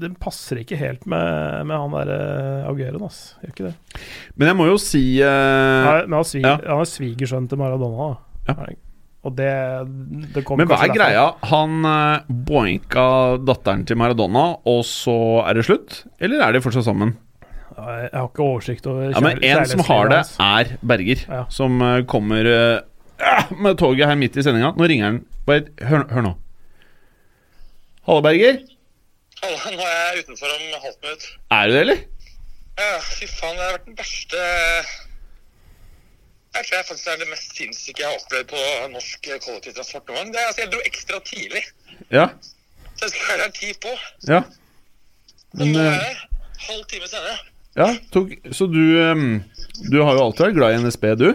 det, 0.00 0.10
passer 0.22 0.62
ikke 0.62 0.78
helt 0.80 1.04
med, 1.10 1.66
med 1.68 1.76
han 1.76 1.94
der 1.98 2.12
uh, 2.14 2.70
Agueroen, 2.70 3.04
altså. 3.06 3.36
Gjør 3.42 3.52
ikke 3.52 3.68
det. 3.68 4.00
Men 4.38 4.50
jeg 4.50 4.58
må 4.58 4.68
jo 4.70 4.78
si 4.80 5.04
uh, 5.20 5.28
Nei, 5.84 6.00
men 6.06 6.16
han, 6.18 6.28
sviger, 6.28 6.48
ja. 6.64 6.72
han 6.72 6.82
er 6.82 6.90
svigersønn 6.90 7.48
til 7.50 7.60
Maradona, 7.60 8.08
da. 8.08 8.56
Ja. 8.56 8.74
Og 9.26 9.34
det, 9.34 9.52
det 10.36 10.42
Men 10.54 10.68
hva 10.70 10.78
er 10.84 10.92
greia? 10.94 11.28
Han 11.50 11.86
uh, 11.86 12.34
boinka 12.48 13.06
datteren 13.42 13.86
til 13.88 13.98
Maradona, 13.98 14.48
og 14.70 14.82
så 14.86 15.16
er 15.44 15.58
det 15.58 15.66
slutt? 15.68 16.02
Eller 16.22 16.44
er 16.46 16.56
de 16.56 16.64
fortsatt 16.64 16.86
sammen? 16.86 17.16
Jeg 17.76 18.12
har 18.14 18.30
ikke 18.30 18.44
oversikt 18.46 18.86
over 18.88 19.10
Ja, 19.10 19.20
men 19.20 19.42
En 19.44 19.66
som 19.68 19.82
har 19.90 20.08
det, 20.08 20.22
er 20.40 20.76
Berger. 20.80 21.26
Ja. 21.28 21.42
Som 21.52 21.82
kommer 22.08 22.48
med 23.62 23.78
toget 23.80 24.08
her 24.10 24.18
midt 24.20 24.36
i 24.36 24.42
sendinga. 24.44 24.72
Nå 24.76 24.88
ringer 24.90 25.06
han. 25.10 25.20
Bare 25.46 25.64
hør, 25.88 26.04
hør 26.12 26.24
nå. 26.26 26.32
Halla, 28.06 28.22
Berger. 28.28 28.58
Halla, 29.42 29.70
nå 29.76 29.82
er 29.86 29.96
jeg 30.16 30.24
utenfor 30.26 30.52
om 30.56 30.66
halvt 30.84 31.00
minutt. 31.06 31.26
Er 31.56 31.66
du 31.70 31.74
det, 31.76 31.80
eller? 31.86 32.04
Ja, 32.76 32.90
fy 33.08 33.26
faen, 33.30 33.56
det 33.56 33.64
har 33.64 33.72
vært 33.78 33.86
den 33.88 33.96
verste 33.96 34.40
Jeg 36.56 36.66
tror 36.66 36.74
jeg 36.76 36.86
faktisk 36.90 37.08
er 37.08 37.18
det 37.22 37.28
mest 37.30 37.56
sinnssyke 37.56 38.02
jeg 38.02 38.10
har 38.10 38.18
opplevd 38.20 38.50
på 38.52 38.60
norsk 38.92 39.28
kollektivtransport 39.46 40.12
noen 40.12 40.18
gang. 40.18 40.30
Det 40.34 40.40
er, 40.42 40.46
altså, 40.50 40.62
jeg 40.64 40.72
dro 40.74 40.82
ekstra 40.90 41.20
tidlig, 41.24 41.62
Ja. 42.12 42.26
så 42.96 43.06
jeg 43.08 43.14
skal 43.14 43.28
være 43.32 43.46
her 43.46 43.54
ti 43.56 43.72
på. 43.86 43.92
Ja. 44.28 44.42
Men 45.56 45.72
nå 45.72 45.82
er 45.84 45.92
eh, 45.92 46.00
jeg 46.04 46.16
halv 46.68 46.84
time 46.92 47.08
senere. 47.12 47.36
Ja, 47.76 47.88
tok, 48.12 48.32
så 48.56 48.64
du 48.72 48.80
Du 49.92 49.98
har 50.02 50.16
jo 50.16 50.22
alltid 50.24 50.46
vært 50.46 50.56
glad 50.56 50.76
i 50.76 50.78
NSB, 50.84 51.04
du? 51.20 51.28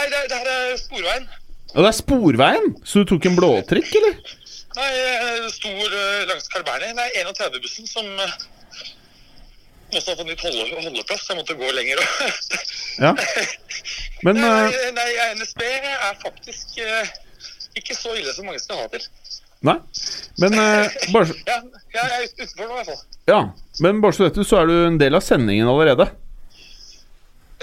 Nei, 0.00 0.08
det, 0.08 0.20
det 0.32 0.36
her 0.40 0.48
er 0.48 0.76
Sporveien. 0.80 1.26
Og 1.74 1.82
det 1.84 1.88
er 1.90 1.96
Sporveien! 1.98 2.70
Så 2.88 3.02
du 3.02 3.10
tok 3.10 3.26
en 3.28 3.34
blåtrikk, 3.36 3.90
eller? 3.98 4.14
Nei, 4.78 4.86
jeg 4.96 5.50
sto 5.52 5.72
eh, 5.74 6.22
langs 6.30 6.48
Carl 6.48 6.64
Berner. 6.64 6.94
Det 6.96 7.04
er 7.20 7.28
31-bussen 7.28 7.90
som 7.90 8.06
eh, 8.08 8.32
måtte 9.92 10.14
ha 10.14 10.16
fått 10.16 10.30
nytt 10.30 10.44
holde, 10.46 10.64
holdeplass. 10.86 11.26
Jeg 11.28 11.36
måtte 11.36 11.56
gå 11.60 11.72
lenger. 11.76 12.00
Ja. 13.02 13.12
Men 14.24 14.40
nei, 14.40 14.70
eh, 14.70 14.88
nei, 14.96 15.08
NSB 15.36 15.66
er 15.68 16.16
faktisk 16.24 16.80
eh, 16.80 17.12
ikke 17.76 17.98
så 17.98 18.16
ille 18.16 18.32
som 18.32 18.48
mange 18.48 18.62
skal 18.62 18.80
ha 18.80 18.88
til. 18.94 19.04
Nei. 19.68 19.76
Men 20.40 20.56
eh, 20.64 20.98
bare 21.12 21.28
så 21.28 21.36
Ja, 21.44 21.60
jeg 21.92 22.06
er 22.06 22.26
utenfor 22.30 22.64
nå, 22.64 22.72
i 22.72 22.80
hvert 22.80 22.92
fall. 22.94 23.04
Ja. 23.28 23.42
Men 23.84 24.00
bare 24.00 24.16
så 24.16 24.30
vet 24.30 24.40
du, 24.40 24.46
så 24.48 24.62
er 24.62 24.72
du 24.72 24.78
en 24.86 25.00
del 25.02 25.20
av 25.20 25.28
sendingen 25.28 25.68
allerede. 25.68 26.08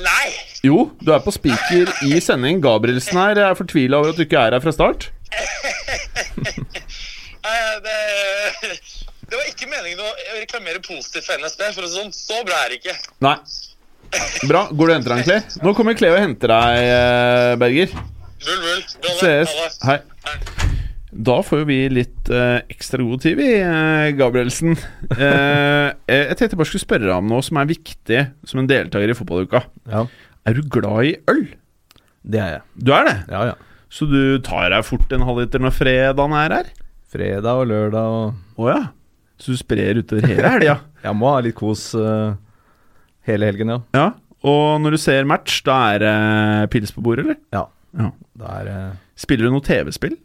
Nei! 0.06 0.28
Jo, 0.66 0.90
du 1.02 1.10
er 1.16 1.22
på 1.26 1.34
speaker 1.34 1.90
i 2.06 2.20
sending. 2.22 2.60
Gabrielsen 2.62 3.18
her 3.18 3.40
jeg 3.40 3.48
er 3.50 3.58
fortvila 3.58 4.02
over 4.02 4.14
at 4.14 4.20
du 4.20 4.26
ikke 4.28 4.42
er 4.42 4.58
her 4.58 4.64
fra 4.64 4.74
start. 4.76 5.10
Det, 7.78 7.94
det 9.30 9.38
var 9.38 9.46
ikke 9.48 9.68
meningen 9.70 10.02
å 10.04 10.10
reklamere 10.36 10.82
positivt 10.84 11.28
for 11.30 11.40
NSB, 11.40 11.62
for 11.78 11.86
å 11.86 11.90
si 11.90 12.00
sånn. 12.02 12.12
Så 12.16 12.42
bra 12.48 12.58
er 12.66 12.74
det 12.74 12.80
ikke. 12.82 12.96
Nei. 13.24 13.36
Bra. 14.50 14.66
Går 14.72 14.90
du 14.90 14.92
og 14.92 14.96
henter 14.96 15.14
deg 15.14 15.22
en 15.22 15.28
Clay? 15.30 15.60
Nå 15.64 15.74
kommer 15.78 15.98
Clay 16.00 16.12
og 16.16 16.20
henter 16.24 16.52
deg, 16.52 16.88
eh, 16.92 17.54
Berger. 17.62 17.94
Rull, 18.48 18.66
rull. 18.66 18.84
Ses. 19.22 19.54
det. 19.54 19.70
Hei. 19.88 20.76
Da 21.12 21.38
får 21.46 21.62
jo 21.62 21.68
vi 21.70 21.78
litt 21.92 22.30
eh, 22.34 22.60
ekstra 22.68 23.00
god 23.06 23.22
tid, 23.24 23.38
vi, 23.40 23.52
eh, 23.64 24.10
Gabrielsen. 24.18 24.76
Eh, 25.18 25.94
jeg 26.12 26.36
tenkte 26.36 26.54
jeg 26.54 26.60
bare 26.60 26.70
skulle 26.70 26.84
spørre 26.84 27.08
deg 27.08 27.16
om 27.16 27.30
noe 27.32 27.44
som 27.46 27.58
er 27.62 27.70
viktig 27.70 28.20
som 28.48 28.60
en 28.62 28.68
deltaker 28.70 29.10
i 29.12 29.16
fotballuka. 29.18 29.64
Ja, 29.90 30.04
Er 30.48 30.58
du 30.58 30.68
glad 30.68 31.08
i 31.08 31.16
øl? 31.32 31.48
det 32.28 32.42
er 32.44 32.50
jeg. 32.58 32.62
Du 32.84 32.92
er 32.92 33.08
det? 33.08 33.16
Ja, 33.32 33.46
ja. 33.48 33.56
Så 33.90 34.06
du 34.12 34.38
tar 34.44 34.68
deg 34.74 34.84
fort 34.84 35.14
en 35.16 35.24
halvliter 35.24 35.64
når 35.64 35.74
fredagen 35.78 36.36
er 36.36 36.56
her? 36.58 36.70
Fredag 37.08 37.62
og 37.64 37.70
lørdag 37.72 38.18
og 38.18 38.60
Å 38.60 38.70
ja. 38.74 38.82
Så 39.40 39.56
du 39.56 39.60
sprer 39.60 40.02
utover 40.02 40.28
hele 40.28 40.52
helga? 40.58 40.78
Jeg 41.06 41.16
må 41.16 41.32
ha 41.32 41.40
litt 41.46 41.56
kos 41.56 41.94
uh, 41.96 42.36
hele 43.30 43.48
helgen, 43.48 43.72
ja. 43.72 43.80
ja. 43.96 44.08
Og 44.44 44.82
når 44.84 44.98
du 44.98 45.00
ser 45.00 45.28
match, 45.30 45.62
da 45.64 45.78
er 45.94 46.04
det 46.04 46.72
pils 46.74 46.92
på 46.92 47.04
bordet, 47.06 47.24
eller? 47.26 47.40
Ja. 47.56 47.64
Ja. 47.96 48.12
Er 48.58 48.72
uh... 48.74 48.96
Spiller 49.18 49.48
du 49.48 49.56
noe 49.56 49.64
TV-spill? 49.64 50.18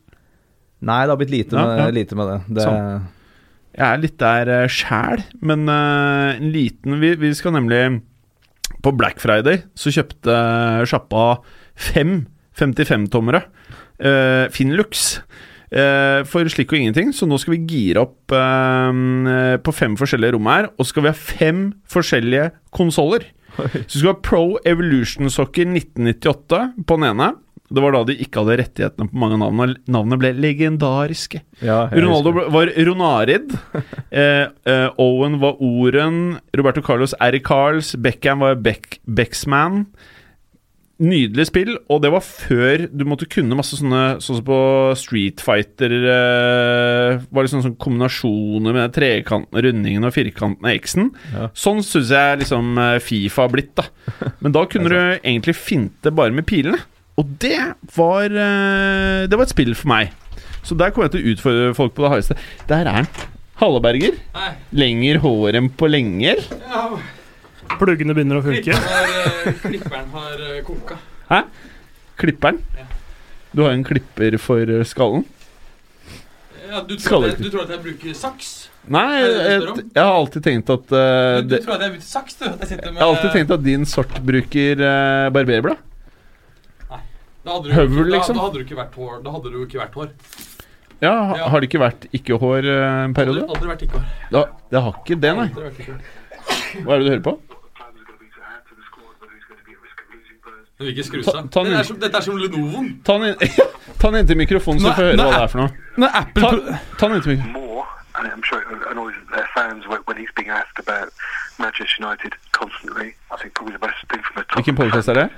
Nei, 0.82 1.02
det 1.06 1.14
har 1.14 1.20
blitt 1.20 1.34
lite, 1.34 1.56
Ja, 1.56 1.66
med, 1.66 1.80
ja. 1.80 1.90
lite 1.94 2.18
med 2.18 2.30
det. 2.30 2.38
det 2.56 2.66
Sånn. 2.66 3.10
Jeg 3.72 3.86
er 3.88 4.00
litt 4.02 4.18
der 4.20 4.50
uh, 4.52 4.68
sjæl, 4.68 5.22
men 5.40 5.64
uh, 5.70 6.34
en 6.34 6.50
liten 6.52 6.98
vi, 7.00 7.14
vi 7.16 7.30
skal 7.32 7.54
nemlig 7.56 8.02
På 8.84 8.92
Black 8.92 9.22
Friday 9.22 9.62
så 9.78 9.94
kjøpte 9.94 10.34
uh, 10.34 10.82
sjappa 10.88 11.38
fem 11.78 12.26
55-tommere. 12.58 13.46
Uh, 14.02 14.50
Finlux. 14.52 15.20
Uh, 15.72 16.20
for 16.28 16.44
slik 16.52 16.72
og 16.74 16.82
ingenting, 16.82 17.14
så 17.16 17.24
nå 17.24 17.38
skal 17.40 17.54
vi 17.54 17.62
gire 17.70 18.02
opp 18.04 18.34
uh, 18.36 19.56
på 19.62 19.72
fem 19.72 19.96
forskjellige 19.96 20.34
rom 20.36 20.50
her. 20.50 20.68
Og 20.76 20.84
så 20.84 20.92
skal 20.92 21.06
vi 21.06 21.12
ha 21.14 21.16
fem 21.16 21.62
forskjellige 21.88 22.50
konsoller. 22.76 23.30
Så 23.56 23.98
skal 23.98 24.06
vi 24.06 24.12
ha 24.12 24.18
Pro 24.24 24.44
Evolution 24.68 25.30
Soccer 25.32 25.68
1998 25.68 26.60
på 26.88 26.98
den 26.98 27.08
ene. 27.12 27.32
Det 27.72 27.84
var 27.84 27.96
da 27.96 28.04
de 28.08 28.16
ikke 28.24 28.42
hadde 28.42 28.58
rettighetene 28.62 29.08
på 29.10 29.20
mange 29.22 29.38
navn, 29.40 29.76
navnene 29.90 30.20
ble 30.20 30.32
legendariske. 30.36 31.42
ja, 31.64 31.84
Ronaldo 31.92 32.34
husker. 32.36 32.54
var 32.54 32.72
Ronarid. 32.88 33.54
eh, 34.22 34.46
eh, 34.68 34.88
Owen 35.02 35.38
var 35.42 35.60
Oren. 35.62 36.22
Roberto 36.56 36.84
Carlos 36.84 37.14
R. 37.20 37.38
Carls. 37.44 37.94
Beckham 37.96 38.44
var 38.44 38.60
Beck, 38.60 39.00
Becksman. 39.06 39.86
Nydelig 41.02 41.48
spill, 41.48 41.72
og 41.90 42.02
det 42.04 42.12
var 42.12 42.22
før 42.22 42.84
du 42.92 43.02
måtte 43.08 43.26
kunne 43.30 43.56
masse 43.58 43.74
sånne 43.78 44.20
Sånn 44.22 44.38
som 44.38 44.44
på 44.46 44.58
Street 45.00 45.40
Fighter 45.42 45.90
eh, 45.98 47.22
Var 47.26 47.46
liksom 47.46 47.64
sånne 47.64 47.80
kombinasjoner 47.82 48.76
med 48.76 48.94
trekanten, 48.94 49.62
rundingen 49.66 50.06
og 50.06 50.14
firkanten 50.14 50.68
av 50.68 50.76
X-en. 50.76 51.10
Ja. 51.32 51.48
Sånn 51.58 51.82
syns 51.86 52.12
jeg 52.14 52.42
liksom 52.44 52.78
eh, 52.78 53.00
Fifa 53.02 53.48
har 53.48 53.54
blitt, 53.54 53.72
da. 53.80 53.88
Men 54.44 54.54
da 54.54 54.62
kunne 54.70 54.92
du 54.92 54.98
egentlig 55.00 55.56
finte 55.58 56.12
bare 56.14 56.34
med 56.36 56.46
pilene. 56.46 56.78
Og 57.20 57.28
det 57.42 57.58
var 57.96 58.24
eh, 58.32 59.26
Det 59.28 59.36
var 59.36 59.44
et 59.44 59.52
spill 59.52 59.74
for 59.78 59.90
meg. 59.92 60.12
Så 60.62 60.76
der 60.78 60.92
kommer 60.94 61.08
jeg 61.10 61.16
til 61.16 61.22
å 61.26 61.32
utfordre 61.34 61.74
folk 61.76 61.94
på 61.96 62.04
det 62.04 62.10
hardeste. 62.12 62.36
Der 62.70 62.86
er 62.86 63.00
han. 63.02 63.08
Halleberger. 63.60 64.16
Lenger 64.74 65.18
hår 65.22 65.58
enn 65.58 65.68
på 65.78 65.88
lenger. 65.90 66.40
Ja, 66.70 66.86
Pluggene 67.80 68.14
begynner 68.14 68.38
å 68.40 68.44
funke. 68.44 68.72
klipperen 68.74 68.88
har, 68.88 69.44
eh, 69.46 69.60
klipperen 69.64 70.08
har 70.14 70.42
eh, 70.48 70.58
koka. 70.66 70.98
Hæ? 71.28 71.42
Klipperen? 72.20 72.58
Ja. 72.78 72.86
Du 73.52 73.62
har 73.66 73.74
en 73.76 73.84
klipper 73.84 74.36
for 74.40 74.70
skallen? 74.88 75.24
Ja, 76.70 76.80
du, 76.88 76.94
tror 76.96 77.26
jeg- 77.26 77.38
du 77.42 77.50
tror 77.52 77.64
at 77.66 77.72
jeg 77.74 77.82
bruker 77.84 78.14
saks? 78.16 78.52
Nei, 78.88 79.20
jeg, 79.20 79.60
jeg 79.94 80.02
har 80.02 80.14
alltid 80.16 80.42
tenkt 80.42 80.70
at 80.72 80.90
uh, 80.90 81.38
Du, 81.44 81.52
du 81.52 81.58
tror 81.62 81.76
at 81.76 81.82
jeg 81.84 81.92
bruker 81.92 82.06
saks, 82.08 82.34
du? 82.40 82.46
At 82.48 82.64
jeg 82.66 82.78
med 82.80 82.96
Jeg 82.96 83.02
har 83.02 83.10
alltid 83.12 83.34
tenkt 83.36 83.52
at 83.54 83.62
din 83.66 83.84
sort 83.86 84.14
bruker 84.26 84.80
uh, 84.82 85.28
barberblad. 85.34 85.78
Da 87.44 87.50
hadde, 87.56 87.68
du, 87.68 87.72
høvel, 87.74 88.10
liksom. 88.12 88.36
da 88.36 88.42
hadde 88.46 88.58
du 88.58 88.64
ikke 88.64 88.76
vært 88.78 88.94
hår. 88.94 89.22
Da 89.24 89.30
hadde 89.34 89.50
du 89.52 89.58
ikke 89.66 89.78
vært 89.82 89.94
hår. 89.94 90.10
Ja, 91.02 91.12
ha- 91.26 91.36
Ja. 91.36 91.48
har 91.50 91.60
det 91.60 91.68
ikke 91.68 91.80
vært 91.82 92.04
ikke-hår 92.14 92.62
eh, 92.64 92.82
en 92.82 93.10
Aldri, 93.10 93.14
periode? 93.14 93.46
aldri 93.48 93.68
vært 93.72 93.82
ikke 93.82 93.98
hår. 93.98 94.04
Da, 94.30 94.44
det 94.70 94.82
har 94.82 94.92
ikke 95.02 95.16
det, 95.20 95.32
nei. 95.36 95.48
Ikke. 95.48 95.96
Hva 96.86 96.94
er 96.94 96.98
det 96.98 97.06
du 97.06 97.10
hører 97.10 97.24
på? 97.26 97.38
Den 100.78 100.86
vil 100.86 100.94
ikke 100.96 101.04
skru 101.06 101.22
Ta- 101.22 101.30
seg. 101.36 101.50
ta 101.54 101.60
den 101.62 101.70
Dette 101.72 101.80
er 101.80 101.86
som, 101.88 101.98
dette 102.02 102.16
er 102.16 102.24
som 102.26 102.36
Lenovoen. 102.38 102.88
Ta 103.06 103.18
den 103.18 103.28
inn, 103.34 103.36
ta 104.00 104.10
den 104.10 104.20
inn 104.22 104.26
til 104.30 104.36
mikrofonen, 104.40 104.80
så 104.82 104.92
får 104.94 104.94
vi 104.94 104.96
får 104.96 105.04
høre 105.06 105.16
hva 105.20 105.26
det 105.30 105.42
er- 105.42 105.52
for 105.52 105.58
noe. 105.58 105.70
Når 106.02 106.08
Apple 106.22 106.42
Ta, 106.42 106.78
ta 106.98 107.08
den 107.08 107.16
inn 107.16 107.22
til 107.22 107.32
mikrofonen. 107.36 107.68
and 108.18 108.26
I'm 108.28 108.42
sure 108.44 108.60
it 108.60 108.66
annoys 108.90 109.14
their 109.34 109.48
fans 109.56 109.86
when, 109.88 110.16
he's 110.16 110.32
being 110.36 110.50
asked 110.50 110.78
about 110.78 111.08
Manchester 111.58 111.96
United 112.04 112.32
constantly. 112.52 113.14
I 113.30 113.36
think 113.40 113.54
probably 113.54 113.72
the 113.72 113.84
best 113.86 113.98
thing 114.10 114.22
from 114.22 114.42
a 114.42 114.44
top 114.44 114.58
Hvilken 114.58 114.76
podcast 114.76 115.08
er 115.08 115.14
det? 115.14 115.28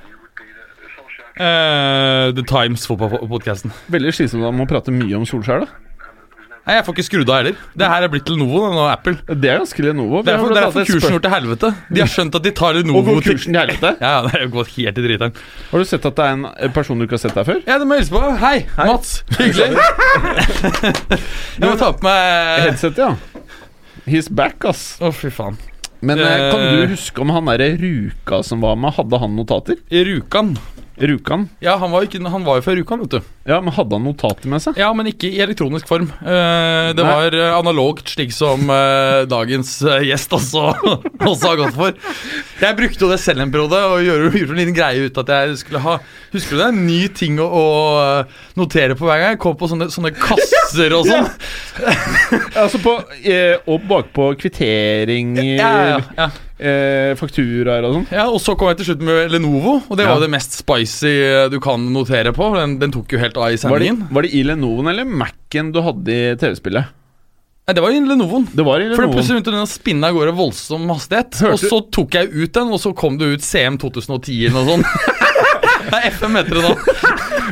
Eh, 1.35 2.33
The 2.35 2.45
Times 2.47 2.87
fotballpodkasten. 2.87 3.73
Veldig 3.91 4.13
slitsomt 4.15 4.47
om 4.47 4.63
å 4.63 4.69
prate 4.71 4.93
mye 4.95 5.17
om 5.19 5.25
Solskjær, 5.27 5.65
da. 5.65 5.81
Nei, 6.65 6.79
jeg 6.79 6.85
får 6.87 6.95
ikke 6.95 7.05
skrudd 7.05 7.29
av 7.29 7.37
heller. 7.43 7.57
Det 7.77 7.89
her 7.93 8.05
er 8.07 8.09
blitt 8.09 8.31
Lenovo 8.33 8.61
nå, 8.73 8.85
Apple. 8.89 9.19
Det 9.29 9.51
er 9.53 9.59
ganske 9.61 9.83
Lenovo. 9.85 10.23
Det 10.25 10.33
er 10.33 10.39
for, 10.41 10.55
det 10.57 10.63
er 10.63 10.71
for 10.73 10.87
kursen 10.89 11.19
til 11.21 11.33
helvete. 11.35 11.69
De 11.93 12.01
har 12.01 12.09
skjønt 12.09 12.39
at 12.39 12.47
de 12.47 12.53
tar 12.57 12.71
Og 12.73 12.79
Lenovo 12.79 13.03
går 13.11 13.27
til 13.27 13.35
kursen 13.37 13.53
til 13.53 13.61
helvete? 13.61 13.91
Ja, 14.05 14.13
ja, 14.15 14.23
det 14.25 14.39
er 14.39 14.47
jo 14.47 14.53
gått 14.55 14.71
helt 14.79 15.01
i 15.03 15.05
driteren. 15.05 15.35
Har 15.75 15.83
du 15.85 15.91
sett 15.91 16.07
at 16.09 16.17
det 16.17 16.25
er 16.31 16.39
en 16.71 16.73
person 16.73 16.97
du 16.97 17.05
ikke 17.05 17.19
har 17.19 17.23
sett 17.27 17.37
der 17.37 17.45
før? 17.51 17.61
Ja, 17.69 17.77
det 17.83 17.89
må 17.91 17.99
jeg 17.99 18.07
hilse 18.07 18.15
på. 18.17 18.23
Hei, 18.41 18.55
Mats. 18.81 19.13
Hyggelig. 19.37 19.85
jeg 21.59 21.67
må 21.69 21.75
ta 21.83 21.91
på 21.99 22.07
meg 22.09 22.65
Headset, 22.65 23.03
ja. 23.05 23.11
He's 24.09 24.33
back, 24.33 24.65
ass. 24.73 24.87
Å, 25.05 25.13
fy 25.13 25.29
faen. 25.37 25.61
Men 26.05 26.21
eh, 26.21 26.47
kan 26.49 26.65
Eh. 26.65 26.73
du 26.81 26.95
huske 26.97 27.21
om 27.25 27.31
han 27.33 27.45
derre 27.53 27.75
Ruka 27.81 28.41
som 28.45 28.65
var 28.65 28.81
med, 28.81 28.97
hadde 28.97 29.21
han 29.21 29.37
notater? 29.37 29.77
I 29.93 30.03
Rjukan. 31.01 31.49
Ja, 31.65 31.75
han 31.81 31.91
var, 31.91 32.05
ikke, 32.07 32.21
han 32.31 32.45
var 32.47 32.61
jo 32.61 32.65
fra 32.67 32.75
Rjukan, 32.77 33.01
vet 33.03 33.17
du. 33.17 33.31
Ja, 33.51 33.57
men 33.61 33.75
hadde 33.75 33.97
han 33.99 34.05
notater 34.07 34.49
med 34.49 34.63
seg? 34.63 34.77
Ja, 34.79 34.93
men 34.97 35.09
ikke 35.11 35.27
i 35.29 35.41
elektronisk 35.43 35.89
form. 35.91 36.07
Eh, 36.23 36.93
det 36.95 37.03
Nei. 37.03 37.09
var 37.11 37.35
eh, 37.37 37.51
analogt, 37.59 38.13
slik 38.15 38.31
som 38.33 38.71
eh, 38.71 39.25
dagens 39.29 39.73
eh, 39.83 40.05
gjest 40.09 40.37
også, 40.39 40.63
også 41.33 41.51
har 41.51 41.59
gått 41.65 41.75
for. 41.77 41.99
Jeg 42.63 42.79
brukte 42.79 43.05
jo 43.05 43.11
det 43.11 43.19
selv 43.21 43.43
en 43.43 43.53
periode, 43.53 43.81
og 43.91 44.05
gjorde, 44.07 44.31
gjorde 44.39 44.55
en 44.55 44.63
liten 44.63 44.77
greie 44.79 45.09
ut 45.11 45.19
at 45.25 45.35
jeg 45.35 45.59
skulle 45.65 45.83
ha 45.85 45.99
Husker 46.35 46.57
du 46.57 46.61
det? 46.63 46.71
En 46.73 46.81
ny 46.87 47.01
ting 47.15 47.37
å, 47.43 47.45
å 47.47 47.67
eh, 48.05 48.39
notere 48.59 48.97
på 48.99 49.07
hver 49.07 49.21
gang. 49.23 49.35
Jeg 49.37 49.43
kom 49.45 49.59
på 49.59 49.69
sånne, 49.71 49.91
sånne 49.95 50.15
kasser 50.15 50.95
og 50.97 51.07
sånn. 51.11 51.29
Altså 52.65 52.79
på 52.83 52.93
eh, 53.27 53.55
Og 53.71 53.83
bakpå 53.91 54.31
kvittering, 54.41 55.35
Ja, 55.59 55.71
ja, 55.95 56.01
ja. 56.19 56.29
Eh, 56.59 57.13
fakturaer 57.19 57.87
og 57.89 57.95
sånn. 57.99 58.07
Ja, 58.15 58.27
og 58.31 58.41
så 58.43 58.55
kom 58.59 58.71
jeg 58.71 58.81
til 58.83 58.91
slutt 58.93 59.05
med 59.07 59.33
Lenovo, 59.35 59.77
og 59.89 59.97
det 59.99 60.07
var 60.07 60.19
jo 60.21 60.25
det 60.27 60.33
mest 60.35 60.55
spicy 60.59 61.13
eh, 61.25 61.47
du 61.53 61.59
kan 61.65 61.85
notere 61.95 62.33
på. 62.37 62.51
Den, 62.59 62.79
den 62.83 62.93
tok 62.95 63.15
jo 63.17 63.23
helt 63.23 63.37
av 63.41 63.51
i 63.55 63.59
Var 63.61 63.85
det, 63.85 63.95
var 64.15 64.27
det 64.27 64.35
i 64.35 64.43
Lenovoen 64.47 64.93
eller 64.95 65.09
Mac-en 65.09 65.73
du 65.75 65.81
hadde 65.85 66.15
i 66.15 66.37
TV-spillet? 66.41 66.93
Nei, 67.65 67.73
det 67.73 67.81
var 67.81 67.95
i 67.97 68.01
Lenovoen. 68.05 68.45
Det 68.53 68.65
var 68.67 68.77
i 68.83 68.85
Lenovoen. 68.91 68.99
For 68.99 69.07
det 69.09 69.15
plutselig 69.17 69.39
begynte 69.39 69.53
den 69.55 69.65
å 69.65 69.71
spinne 69.71 70.09
av 70.11 70.19
gårde 70.19 70.35
voldsom 70.37 70.83
hastighet. 70.93 71.39
Hørte- 71.41 71.55
Og 71.57 71.63
så 71.73 71.79
tok 71.97 72.19
jeg 72.19 72.29
ut 72.35 72.53
den, 72.53 72.73
og 72.77 72.81
så 72.83 72.93
kom 72.95 73.17
det 73.17 73.31
ut 73.39 73.47
CM 73.47 73.79
2010 73.81 74.51
eller 74.51 74.59
noe 74.59 74.75
sånt. 74.75 75.95
er 75.95 76.11
FM 76.11 76.37
heter 76.37 76.59
det 76.61 76.65
nå. 76.67 76.75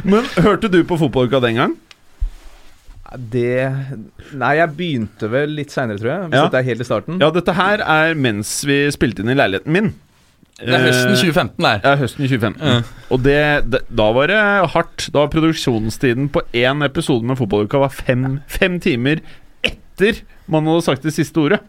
Men 0.05 0.29
hørte 0.45 0.69
du 0.73 0.83
på 0.85 0.99
fotballuka 1.01 1.41
den 1.41 1.57
gang? 1.63 1.73
Det 3.19 3.73
Nei, 4.39 4.53
jeg 4.57 4.73
begynte 4.79 5.29
vel 5.31 5.53
litt 5.59 5.71
seinere, 5.75 5.99
tror 6.01 6.11
jeg. 6.13 6.31
Hvis 6.31 6.39
Ja. 6.39 6.47
dette 6.49 6.61
er 6.63 6.69
helt 6.71 6.81
i 6.81 6.85
starten. 6.89 7.21
Ja, 7.21 7.31
dette 7.31 7.53
her 7.55 7.83
er 7.85 8.15
mens 8.15 8.65
vi 8.65 8.87
spilte 8.91 9.21
inn 9.21 9.29
i 9.31 9.35
leiligheten 9.39 9.73
min. 9.73 9.93
Det 10.63 10.69
er 10.77 10.85
høsten 10.87 11.11
Eh, 11.13 11.19
2015 11.19 11.65
der. 11.65 11.81
Ja, 11.83 11.97
høsten 11.97 12.23
2015. 12.29 12.61
Mm. 12.63 12.85
Og 13.11 13.23
det, 13.23 13.71
det, 13.71 13.81
da 13.91 14.13
var 14.13 14.27
det 14.31 14.41
hardt. 14.75 15.09
Da 15.13 15.25
var 15.25 15.33
produksjonstiden 15.33 16.29
på 16.31 16.43
én 16.55 16.85
episode 16.87 17.25
med 17.27 17.37
Fotballuka 17.41 17.81
var 17.83 17.91
fem, 17.91 18.41
fem 18.47 18.79
timer 18.81 19.21
etter 19.65 20.23
man 20.49 20.65
hadde 20.67 20.85
sagt 20.87 21.03
det 21.03 21.15
siste 21.15 21.37
ordet. 21.41 21.61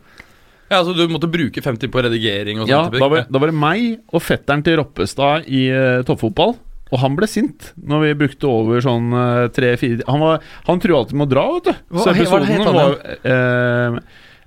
Ja, 0.70 0.80
altså 0.82 0.94
Du 0.96 1.08
måtte 1.12 1.30
bruke 1.30 1.62
50 1.62 1.90
på 1.92 2.02
redigering 2.04 2.60
og 2.62 2.68
sånt. 2.68 2.94
Ja, 2.94 3.00
da 3.00 3.08
var, 3.10 3.26
da 3.30 3.40
var 3.40 3.52
det 3.52 3.58
meg 3.58 4.00
og 4.14 4.22
fetteren 4.22 4.64
til 4.66 4.78
Roppestad 4.80 5.46
i 5.48 5.68
uh, 5.74 6.04
toppfotball. 6.08 6.56
Og 6.94 7.00
han 7.02 7.16
ble 7.18 7.26
sint 7.32 7.72
når 7.82 8.04
vi 8.06 8.12
brukte 8.24 8.46
over 8.52 8.84
sånn 8.86 9.08
eh, 9.18 9.48
tre-fire 9.56 10.06
Han, 10.06 10.22
var- 10.22 10.44
han 10.68 10.82
tror 10.84 11.00
alltid 11.02 11.18
må 11.18 11.26
dra, 11.32 11.48
vet 11.56 11.72
du. 11.72 11.74
Hva- 11.96 12.04
Så 12.06 12.14
episoden 12.14 12.52
han 12.54 12.78
var 12.78 12.94
eh, 13.26 13.98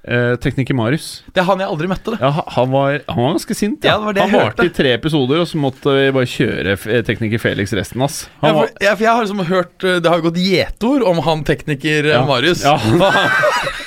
eh, 0.06 0.36
Tekniker 0.38 0.76
Marius. 0.78 1.08
Det 1.34 1.42
er 1.42 1.48
han 1.48 1.58
jeg 1.64 1.66
aldri 1.66 1.88
møtte, 1.90 2.12
det. 2.14 2.20
Ja, 2.22 2.30
han 2.54 2.70
var, 2.70 3.00
han 3.08 3.18
var 3.24 3.32
ganske 3.34 3.56
sint. 3.58 3.82
Ja, 3.88 3.96
det 3.98 4.04
var 4.06 4.14
det 4.20 4.26
han 4.30 4.38
varte 4.44 4.68
i 4.68 4.74
tre 4.76 4.92
episoder, 4.94 5.40
og 5.42 5.48
så 5.50 5.58
måtte 5.58 5.96
vi 5.96 6.04
bare 6.14 6.30
kjøre 6.30 6.76
eh, 6.78 7.02
tekniker 7.08 7.42
Felix 7.42 7.74
resten. 7.74 8.04
Ass. 8.06 8.20
Ja, 8.44 8.52
for, 8.60 8.70
ja, 8.86 8.94
for 8.94 9.02
jeg 9.08 9.10
har 9.16 9.26
liksom 9.26 9.42
hørt 9.50 9.82
eh, 9.90 9.98
Det 10.04 10.12
har 10.14 10.22
gått 10.28 10.38
gjetord 10.38 11.02
om 11.10 11.18
han 11.26 11.42
tekniker 11.48 12.12
Ja. 12.14 12.22
Marius. 12.28 12.62
Ja. 12.62 12.78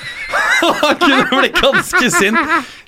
han 0.60 0.96
kunne 1.00 1.40
bli 1.40 1.50
ganske 1.56 2.10
sint. 2.12 2.38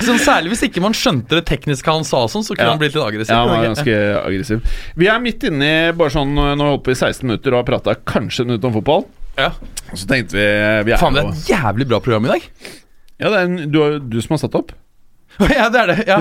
Sånn, 0.03 0.19
særlig 0.23 0.53
hvis 0.55 0.65
ikke 0.69 0.83
man 0.85 0.95
skjønte 0.97 1.39
det 1.39 1.45
tekniske 1.49 1.89
han 1.95 2.05
sa, 2.09 2.25
sånn, 2.31 2.45
så 2.47 2.55
kunne 2.57 2.67
Ja. 2.67 2.75
han 2.75 2.81
blitt 2.83 2.95
litt 2.97 3.05
aggressiv. 3.05 3.33
ja, 3.33 3.41
han 3.43 3.49
var 3.53 3.65
ganske 3.71 3.97
aggressiv. 4.27 4.77
Vi 4.99 5.09
er 5.13 5.19
midt 5.25 5.47
inne 5.49 5.73
bare 5.97 6.11
sånn 6.15 6.35
Nå 6.35 6.45
har 6.51 6.57
vi 6.59 6.69
holdt 6.71 6.85
på 6.89 6.95
i 6.95 6.99
16 6.99 7.27
minutter 7.29 7.55
og 7.55 7.63
har 7.63 7.69
prata 7.73 7.95
kanskje 7.95 8.45
en 8.45 8.53
minutt 8.53 8.65
om 8.69 8.77
fotball. 8.77 9.07
Ja. 9.39 9.51
Så 9.95 10.07
tenkte 10.11 10.37
vi, 10.37 10.47
vi 10.89 10.93
er 10.93 11.01
Faen, 11.01 11.15
det 11.17 11.25
er 11.25 11.33
et 11.33 11.51
jævlig 11.55 11.89
bra 11.89 12.01
program 12.05 12.27
i 12.29 12.35
dag. 12.35 12.49
Ja, 13.23 13.31
det 13.31 13.37
er 13.39 13.45
en, 13.49 13.59
du, 13.73 13.79
du 14.13 14.19
som 14.21 14.35
har 14.37 14.43
satt 14.43 14.57
opp? 14.59 14.73
Ja, 15.59 15.69
det 15.73 15.81
er 15.81 15.87
det. 15.91 15.97
Ja. 16.07 16.17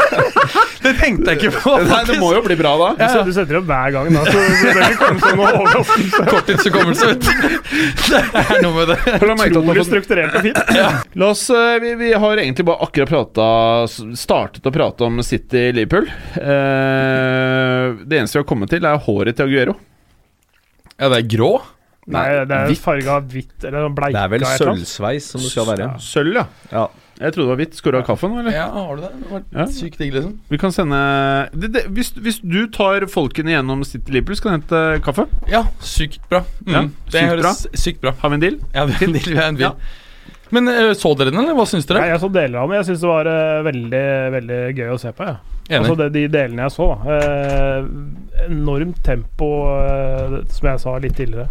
det 0.84 0.92
tenkte 0.98 1.32
jeg 1.32 1.38
ikke 1.38 1.52
på. 1.54 1.74
Nei, 1.86 2.00
det 2.08 2.16
må 2.20 2.30
jo 2.34 2.42
bli 2.44 2.56
bra, 2.58 2.72
da. 2.80 2.88
Du, 2.98 3.30
du 3.30 3.32
setter 3.36 3.58
opp 3.60 3.68
hver 3.68 3.94
gang, 3.94 4.10
da, 4.14 4.24
så 4.26 4.42
det 4.42 4.74
bør 4.74 4.82
ikke 4.84 5.00
komme 5.00 5.22
som 5.22 5.40
noen 5.40 5.58
overraskelse. 5.60 6.24
Korttidshukommelse, 6.32 7.10
vet 7.12 7.22
du. 7.24 7.30
Det 8.08 8.22
er 8.42 8.64
noe 8.64 8.74
med 8.76 8.92
det. 8.92 8.98
Utrolig 9.54 9.86
strukturert 9.88 10.38
og 10.38 10.48
fint. 10.48 10.60
La 11.20 11.30
oss, 11.30 11.46
eh, 11.54 11.76
vi, 11.84 11.94
vi 12.00 12.10
har 12.24 12.42
egentlig 12.42 12.66
bare 12.68 12.88
akkurat 12.88 13.14
prata 13.14 13.48
startet 14.18 14.66
å 14.66 14.74
prate 14.74 15.08
om 15.08 15.22
City 15.24 15.68
Liverpool. 15.76 16.10
Eh, 16.40 18.04
det 18.04 18.20
eneste 18.20 18.38
vi 18.38 18.42
har 18.42 18.50
kommet 18.50 18.72
til, 18.74 18.84
er 18.88 19.00
håret 19.06 19.38
til 19.38 19.48
Aguero. 19.48 19.78
Ja, 20.98 21.08
det 21.10 21.22
er 21.22 21.30
grå. 21.36 21.54
Nei, 22.14 22.26
det 22.44 22.56
er 22.58 22.74
farga 22.76 23.16
hvitt 23.32 23.64
eller 23.64 23.88
bleika. 23.94 24.12
Det 24.18 24.22
er 24.26 24.32
vel 24.34 24.44
sølvsveis 24.60 25.30
som 25.32 25.40
det 25.40 25.50
skal 25.54 25.70
være. 25.70 25.88
Sølv, 26.04 26.36
ja. 26.36 26.44
Ja. 26.74 26.84
Jeg 27.20 27.32
trodde 27.34 27.44
det 27.46 27.52
var 27.52 27.58
hvitt. 27.60 27.74
Skal 27.78 27.92
du 27.94 27.98
ha 28.00 28.04
kaffe 28.06 28.28
nå, 28.30 28.40
eller? 28.42 28.54
Ja, 28.56 28.66
har 28.74 28.96
du 28.96 29.02
det? 29.04 29.10
Det 29.22 29.30
var 29.30 29.42
Ja. 29.54 29.66
sykt 29.70 29.98
digg, 30.02 30.12
liksom. 30.16 30.32
Vi 30.50 30.58
kan 30.58 30.72
sende 30.74 30.98
det, 31.54 31.72
det, 31.76 31.84
hvis, 31.94 32.10
hvis 32.18 32.40
du 32.42 32.66
tar 32.74 33.06
folkene 33.06 33.54
gjennom 33.54 33.84
City 33.86 34.16
Liverpool, 34.16 34.36
skal 34.40 34.50
du 34.50 34.56
hente 34.58 34.80
kaffe? 35.06 35.28
Ja, 35.50 35.64
sykt 35.80 36.24
bra. 36.30 36.42
Mm. 36.66 36.72
Ja, 36.74 36.82
det 37.12 37.20
sykt 37.20 37.42
bra. 37.44 37.52
sykt 37.86 38.00
bra. 38.02 38.14
Har 38.18 38.34
vi 38.34 38.40
en 38.40 38.46
deal? 38.46 38.58
Ja, 38.74 38.84
vi 38.90 38.96
er 38.98 39.06
en 39.06 39.12
deal. 39.18 39.30
Vi 39.30 39.38
har 39.38 39.52
en 39.52 39.60
deal. 39.62 39.76
Men 40.54 40.68
eh, 40.68 40.92
så 40.94 41.14
dere 41.18 41.30
den, 41.32 41.40
eller 41.40 41.56
hva 41.56 41.64
syns 41.66 41.86
dere? 41.88 42.02
Nei, 42.04 42.10
jeg 42.12 42.20
så 42.22 42.28
deler 42.34 42.58
av 42.60 42.68
den. 42.68 42.76
Jeg 42.78 42.86
syns 42.90 43.00
det 43.02 43.08
var 43.10 43.26
uh, 43.30 43.62
veldig 43.66 44.02
veldig 44.34 44.58
gøy 44.76 44.90
å 44.92 44.98
se 45.02 45.10
på. 45.16 45.26
Ja. 45.30 45.38
Enig. 45.64 45.78
Altså 45.80 45.94
det, 46.02 46.08
De 46.12 46.22
delene 46.28 46.66
jeg 46.66 46.74
så. 46.74 46.86
Eh, 47.14 47.86
enormt 48.44 48.98
tempo, 49.06 49.48
uh, 49.72 50.42
som 50.52 50.68
jeg 50.68 50.82
sa 50.82 50.96
litt 51.00 51.16
tidligere, 51.16 51.46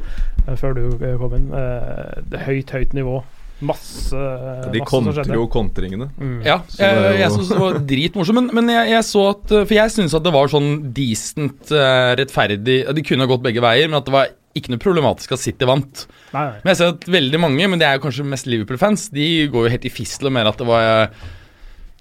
eh, 0.45 0.53
før 0.59 0.75
du 0.77 0.83
eh, 0.99 1.15
kom 1.19 1.33
inn. 1.39 1.47
Eh, 1.57 2.21
det 2.29 2.43
høyt, 2.45 2.69
høyt 2.77 2.93
nivå. 2.93 3.23
Masse, 3.63 4.17
ja, 4.17 4.69
De 4.73 4.81
masse 4.81 4.91
som 4.91 5.05
kontrer 5.07 5.37
jo 5.37 5.47
kontringene. 5.51 6.09
Mm. 6.17 6.39
Ja, 6.43 6.57
jeg, 6.75 7.17
jeg 7.21 7.33
synes 7.35 7.51
det 7.53 7.59
var 7.61 7.77
dritmorsomt. 7.93 8.39
Men, 8.39 8.49
men 8.59 8.71
jeg, 8.73 8.93
jeg 8.95 9.07
så 9.07 9.25
at 9.31 9.53
For 9.53 9.75
jeg 9.77 9.93
syns 9.93 10.15
at 10.17 10.25
det 10.25 10.33
var 10.35 10.51
sånn 10.51 10.71
decent 10.95 11.71
eh, 11.71 12.13
rettferdig 12.19 12.79
De 12.97 13.05
kunne 13.05 13.23
ha 13.23 13.31
gått 13.31 13.45
begge 13.45 13.63
veier, 13.63 13.87
men 13.91 14.01
at 14.01 14.09
det 14.09 14.15
var 14.15 14.33
ikke 14.57 14.73
noe 14.73 14.81
problematisk 14.81 15.31
at 15.33 15.41
City 15.41 15.65
vant. 15.65 16.03
Nei, 16.33 16.43
nei. 16.45 16.59
Men 16.61 16.71
jeg 16.73 16.79
ser 16.81 16.91
at 16.93 17.07
veldig 17.09 17.39
mange, 17.41 17.69
men 17.71 17.81
det 17.81 17.87
er 17.87 17.97
jo 17.97 18.03
kanskje 18.03 18.25
mest 18.29 18.49
Liverpool-fans, 18.49 19.07
de 19.15 19.47
går 19.53 19.65
jo 19.65 19.71
helt 19.73 19.87
i 19.89 19.93
fistel 19.93 20.29
og 20.29 20.35
mener 20.35 20.51
at 20.51 20.61
det 20.61 20.67
var 20.69 20.89
eh, 20.91 21.23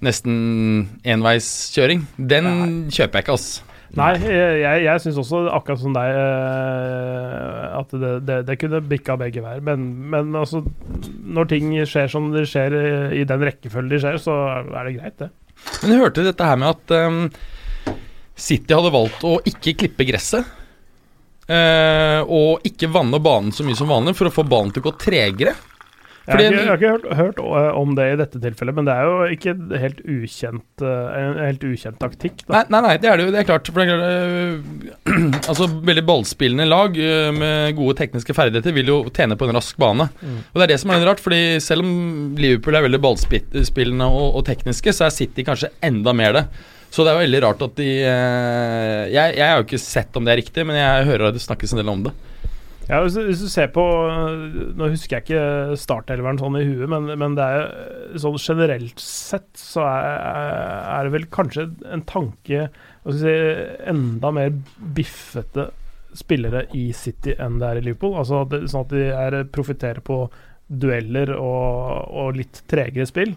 nesten 0.04 0.34
enveiskjøring. 1.14 2.04
Den 2.18 2.50
kjøper 2.92 3.20
jeg 3.20 3.24
ikke, 3.24 3.38
ass. 3.38 3.62
Nei, 3.92 4.12
jeg, 4.24 4.84
jeg, 4.86 5.00
syns 5.04 5.18
også, 5.20 5.42
akkurat 5.52 5.80
som 5.82 5.92
deg, 5.92 6.14
eh, 6.16 7.64
at 7.76 7.90
det, 7.92 8.12
det, 8.24 8.38
det 8.48 8.56
kunne 8.60 8.80
bikka 8.88 9.18
begge 9.20 9.42
veier. 9.44 9.60
Men, 9.64 9.84
men 10.14 10.32
altså, 10.38 10.62
når 11.36 11.50
ting 11.50 11.74
skjer 11.88 12.08
som 12.08 12.30
det 12.32 12.46
skjer 12.48 12.76
i 13.18 13.26
den 13.28 13.44
rekkefølgen 13.44 13.92
de 13.92 14.00
skjer, 14.00 14.16
så 14.22 14.38
er 14.62 14.88
det 14.88 14.96
greit, 14.96 15.18
det. 15.20 15.28
Men 15.82 15.92
jeg 15.92 16.02
hørte 16.06 16.24
dette 16.24 16.48
her 16.48 16.58
med 16.62 16.72
at 16.72 16.94
um, 17.04 17.20
City 18.32 18.74
hadde 18.74 18.94
valgt 18.94 19.28
å 19.28 19.36
ikke 19.52 19.76
klippe 19.84 20.08
gresset. 20.08 20.58
Uh, 21.42 22.22
og 22.32 22.64
ikke 22.64 22.88
vanne 22.94 23.18
banen 23.20 23.52
så 23.52 23.66
mye 23.66 23.76
som 23.76 23.90
vanlig 23.90 24.14
for 24.16 24.30
å 24.30 24.32
få 24.32 24.46
banen 24.48 24.72
til 24.72 24.84
å 24.84 24.88
gå 24.88 24.96
tregere. 25.04 25.52
Jeg 26.22 26.36
har 26.36 26.42
ikke, 26.42 26.58
jeg 26.58 26.68
har 26.68 26.76
ikke 26.78 26.90
hørt, 26.92 27.06
hørt 27.18 27.40
eh, 27.42 27.68
om 27.80 27.94
det 27.98 28.04
i 28.12 28.18
dette 28.20 28.40
tilfellet, 28.42 28.76
men 28.76 28.86
det 28.86 28.94
er 28.94 29.08
jo 29.08 29.14
ikke 29.34 29.54
helt 29.82 30.02
ukjent, 30.06 30.84
eh, 30.86 31.16
en 31.18 31.40
helt 31.42 31.64
ukjent 31.66 31.98
taktikk. 31.98 32.44
Nei, 32.52 32.62
nei, 32.70 32.82
nei, 32.84 32.92
det 33.02 33.10
er 33.10 33.18
det 33.18 33.26
jo. 33.26 33.32
Det 33.34 33.40
er 33.40 33.48
klart. 33.48 33.66
Det 33.66 33.74
er, 33.74 33.90
klart, 33.90 34.04
øh, 35.10 35.40
altså, 35.50 35.68
veldig 35.90 36.04
ballspillende 36.06 36.68
lag 36.68 36.94
øh, 36.94 37.30
med 37.34 37.74
gode 37.78 37.96
tekniske 37.98 38.36
ferdigheter 38.38 38.76
vil 38.76 38.92
jo 38.94 39.00
tjene 39.10 39.38
på 39.38 39.48
en 39.48 39.58
rask 39.58 39.80
bane. 39.82 40.06
Mm. 40.20 40.38
Og 40.44 40.60
det 40.60 40.68
er 40.68 40.74
det 40.74 40.78
som 40.84 40.92
er 40.92 41.02
litt 41.02 41.10
rart, 41.10 41.24
fordi 41.24 41.42
selv 41.64 41.86
om 41.86 42.36
Liverpool 42.38 42.78
er 42.78 42.86
veldig 42.86 43.02
ballspillende 43.02 44.10
og, 44.12 44.38
og 44.38 44.46
tekniske, 44.46 44.94
så 44.94 45.08
er 45.08 45.16
City 45.16 45.46
kanskje 45.48 45.74
enda 45.82 46.14
mer 46.14 46.38
det. 46.38 46.46
Så 46.92 47.02
det 47.02 47.10
er 47.10 47.16
jo 47.16 47.24
veldig 47.24 47.40
rart 47.42 47.62
at 47.64 47.78
de 47.80 47.88
øh, 48.04 49.02
jeg, 49.10 49.38
jeg 49.38 49.46
har 49.48 49.58
jo 49.58 49.66
ikke 49.66 49.80
sett 49.80 50.14
om 50.18 50.26
det 50.26 50.36
er 50.36 50.44
riktig, 50.44 50.66
men 50.68 50.78
jeg 50.78 51.08
hører 51.10 51.30
at 51.32 51.38
det 51.38 51.42
snakkes 51.42 51.74
en 51.74 51.82
del 51.82 51.90
om 51.90 52.06
det. 52.06 52.14
Ja, 52.90 52.98
hvis, 53.04 53.14
du- 53.14 53.26
hvis 53.28 53.40
du 53.44 53.48
ser 53.48 53.68
på 53.72 53.82
Nå 54.76 54.88
husker 54.90 55.16
jeg 55.20 55.24
ikke 55.26 55.76
startelveren 55.78 56.40
sånn 56.40 56.56
i 56.58 56.64
huet, 56.66 56.88
men, 56.90 57.06
men 57.20 57.36
det 57.38 57.44
er 57.46 58.18
sånn 58.20 58.34
generelt 58.42 58.98
sett 59.00 59.48
så 59.58 59.84
er, 59.86 60.18
er 60.98 61.06
det 61.06 61.12
vel 61.14 61.28
kanskje 61.32 61.68
en 61.94 62.02
tanke 62.08 62.66
skal 63.04 63.18
si, 63.20 63.36
Enda 63.92 64.32
mer 64.34 64.50
biffete 64.98 65.68
spillere 66.18 66.66
i 66.76 66.88
City 66.92 67.32
enn 67.40 67.56
det 67.62 67.70
er 67.70 67.78
i 67.80 67.84
Liverpool. 67.86 68.18
Altså 68.20 68.42
det, 68.50 68.64
Sånn 68.68 68.84
at 68.84 68.92
de 68.92 69.06
er 69.14 69.38
profitterer 69.54 70.02
på 70.04 70.18
dueller 70.68 71.32
og, 71.38 72.10
og 72.12 72.36
litt 72.36 72.60
tregere 72.70 73.06
spill. 73.08 73.32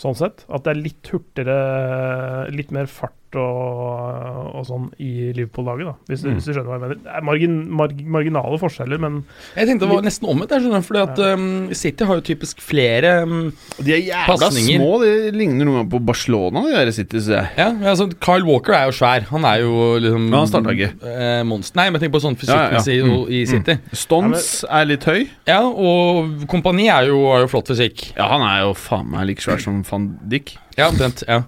Sånn 0.00 0.16
sett. 0.18 0.42
At 0.50 0.64
det 0.66 0.72
er 0.74 0.80
litt 0.82 1.10
hurtigere, 1.12 2.48
litt 2.56 2.72
mer 2.74 2.88
fart 2.90 3.14
og, 3.38 4.54
og 4.58 4.64
sånn 4.66 4.86
i 5.00 5.30
Liverpool-laget, 5.36 5.86
da. 5.90 5.94
Hvis, 6.10 6.24
Mm. 6.24 6.34
hvis 6.36 6.44
du 6.48 6.52
skjønner 6.52 6.68
hva 6.70 6.76
jeg 6.78 6.82
mener. 6.84 6.98
Det 7.04 7.12
er 7.16 7.24
margin, 7.26 7.54
marg, 7.80 8.00
marginale 8.16 8.58
forskjeller, 8.60 8.98
men 9.00 9.24
Jeg 9.56 9.66
tenkte 9.68 9.86
det 9.86 9.90
var 9.94 10.02
nesten 10.06 10.28
omvendt, 10.28 10.50
jeg 10.50 10.64
skjønner, 10.64 10.82
fordi 10.86 11.00
at 11.02 11.18
øhm, 11.26 11.74
City 11.74 12.04
har 12.04 12.14
jo 12.20 12.24
typisk 12.26 12.60
flere 12.60 13.22
um, 13.22 13.52
De 13.78 13.92
er 13.94 14.02
jævla 14.08 14.36
Pasninger. 14.38 14.78
små. 14.80 14.90
De 15.04 15.30
ligner 15.36 15.64
noen 15.64 15.76
ganger 15.80 15.90
på 15.94 16.00
Barcelona, 16.06 16.62
de 16.66 16.72
der 16.74 16.90
City, 16.92 17.18
jeg. 17.20 17.48
Ja, 17.56 17.70
men 17.72 17.84
altså, 17.88 18.08
Kyle 18.20 18.44
Walker 18.44 18.72
er 18.74 18.84
jo 18.90 18.96
svær. 18.98 19.22
Han 19.30 19.44
er 19.44 19.60
jo 19.62 19.74
liksom 20.00 20.26
Men 20.30 20.38
han 20.40 20.50
starta 20.50 20.74
ikke. 20.74 20.90
Eh, 21.06 21.42
monster. 21.44 21.76
Nei, 21.80 21.90
men 21.90 22.00
tenk 22.00 22.12
på 22.12 22.20
sånn 22.22 22.36
fysikkmessig 22.40 22.96
ja, 22.98 23.04
ja. 23.06 23.12
Mm, 23.14 23.30
i 23.30 23.44
City. 23.46 23.78
Stones 23.92 24.64
er 24.68 24.84
litt 24.90 25.04
høy. 25.04 25.28
Ja, 25.46 25.62
og 25.66 26.46
Kompani 26.50 26.88
er 26.90 27.06
jo, 27.10 27.22
er 27.34 27.44
jo 27.46 27.50
flott 27.52 27.68
fysikk. 27.70 28.10
Ja, 28.16 28.28
han 28.32 28.42
er 28.42 28.66
jo 28.66 28.74
faen 28.74 29.08
meg 29.10 29.26
like 29.30 29.40
svær 29.44 29.60
som 29.62 29.82
van 29.86 30.18
Dijk. 30.28 30.56
Ja, 30.78 30.88
omtrent. 30.90 31.22
Ja. 31.28 31.42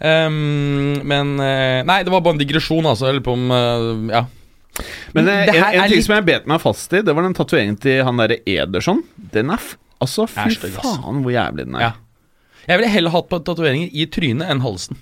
Ehm, 0.00 1.00
men 1.04 1.34
eh, 1.44 1.80
Nei, 1.84 1.98
det 2.06 2.12
var 2.12 2.22
bare 2.24 2.36
en 2.38 2.40
digresjon, 2.40 2.86
altså. 2.88 3.08
Jeg 3.10 3.18
lurer 3.18 3.26
på 3.26 3.34
om 3.36 3.50
eh, 3.52 4.14
Ja. 4.16 4.22
Men 5.12 5.28
eh, 5.28 5.46
Det 5.50 5.56
en, 5.58 5.64
en 5.64 5.88
ting 5.88 5.96
litt- 5.98 6.06
som 6.06 6.14
jeg 6.16 6.24
bet 6.30 6.46
meg 6.48 6.60
fast 6.62 6.92
i, 6.96 7.02
det 7.04 7.12
var 7.16 7.26
den 7.26 7.34
tatoveringen 7.36 7.76
til 7.82 8.00
han 8.06 8.16
derre 8.22 8.38
Ederson. 8.48 9.02
Den 9.34 9.50
er 9.52 9.60
f 9.60 9.74
Altså, 10.00 10.24
fy 10.32 10.40
Er 10.46 10.54
ass. 10.54 10.78
faen 10.80 11.18
hvor 11.20 11.34
jævlig 11.34 11.66
den 11.66 11.74
er. 11.76 11.82
Ja. 11.90 11.92
Jeg 12.70 12.78
ville 12.80 12.90
heller 12.92 13.12
hatt 13.12 13.26
på 13.28 13.38
tatoveringer 13.44 13.90
i 13.92 14.06
trynet 14.08 14.48
enn 14.48 14.62
halsen. 14.64 14.96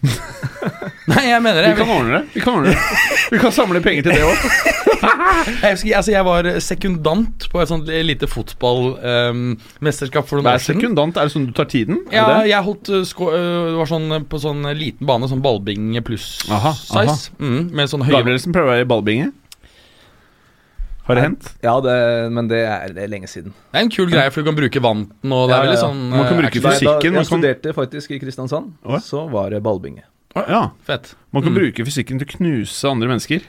nei, 1.13 1.23
jeg 1.29 1.43
mener 1.45 1.63
det. 1.63 1.71
Vi 1.77 1.85
kan 1.85 1.93
ordne 1.95 2.17
det. 2.19 2.25
Vi 2.35 2.43
kan 2.43 2.57
ordne 2.59 2.73
det 2.73 3.31
Vi 3.37 3.39
kan 3.43 3.55
samle 3.55 3.83
penger 3.85 4.09
til 4.09 4.19
det 4.19 4.25
òg. 4.27 4.37
Jeg, 4.99 5.71
husker, 5.73 5.93
altså, 5.97 6.11
jeg 6.13 6.25
var 6.27 6.49
sekundant 6.65 7.47
på 7.53 7.61
et 7.63 7.71
sånt 7.71 7.89
lite 8.09 8.27
fotballmesterskap 8.31 10.27
for 10.29 10.39
noen 10.41 10.49
år 10.51 10.59
er 10.59 10.63
siden. 10.65 10.81
sekundant? 10.81 11.17
Er 11.21 11.29
det 11.29 11.35
sånn 11.35 11.47
du 11.49 11.53
tar 11.57 11.69
tiden? 11.71 12.01
Ja, 12.15 12.43
jeg 12.49 12.63
holdt 12.67 12.91
uh, 12.93 13.03
sko 13.09 13.29
uh, 13.33 13.77
var 13.79 13.91
sånn 13.91 14.09
uh, 14.13 14.21
på 14.29 14.41
sånn 14.43 14.67
liten 14.79 15.07
bane, 15.09 15.29
sånn 15.31 15.43
ballbinge 15.45 16.03
pluss 16.07 16.27
Aha, 16.53 16.73
size. 16.79 17.31
Mm, 17.39 17.69
med 17.79 17.91
sånn 17.93 18.05
høye 18.07 18.17
Gabrielsen 18.19 18.55
prøver 18.57 18.69
å 18.69 18.75
være 18.77 18.87
i 18.87 18.91
ballbinge. 18.95 19.29
Har 21.09 21.17
det 21.17 21.23
hendt? 21.25 21.47
Ja, 21.65 21.73
det, 21.81 21.93
men 22.37 22.51
det 22.51 22.59
er, 22.69 22.91
det 22.93 23.07
er 23.07 23.09
lenge 23.09 23.29
siden. 23.33 23.55
Det 23.73 23.79
er 23.81 23.87
en 23.87 23.93
kul 23.95 24.11
greie, 24.13 24.29
for 24.35 24.45
du 24.45 24.51
kan 24.51 24.59
bruke 24.59 24.83
vanten, 24.85 25.33
og 25.33 25.47
det 25.49 25.55
Ja, 25.55 25.61
er 25.63 25.65
veldig 25.71 25.81
sånn 25.81 26.03
Man 26.13 26.27
kan 26.29 26.37
bruke 26.43 26.61
fysikken. 26.67 27.15
Da, 27.15 27.23
jeg 27.23 27.29
studerte 27.31 27.73
faktisk 27.77 28.13
i 28.13 28.19
Kristiansand, 28.21 28.75
oh, 28.85 28.99
ja. 28.99 29.01
så 29.01 29.23
var 29.33 29.49
det 29.55 29.63
ballbinge. 29.65 30.05
Ja. 30.37 30.67
Fett. 30.85 31.15
Man 31.33 31.43
kan 31.43 31.55
Mm. 31.55 31.63
bruke 31.63 31.87
fysikken 31.89 32.21
til 32.21 32.29
å 32.29 32.33
knuse 32.37 32.91
andre 32.91 33.09
mennesker. 33.09 33.41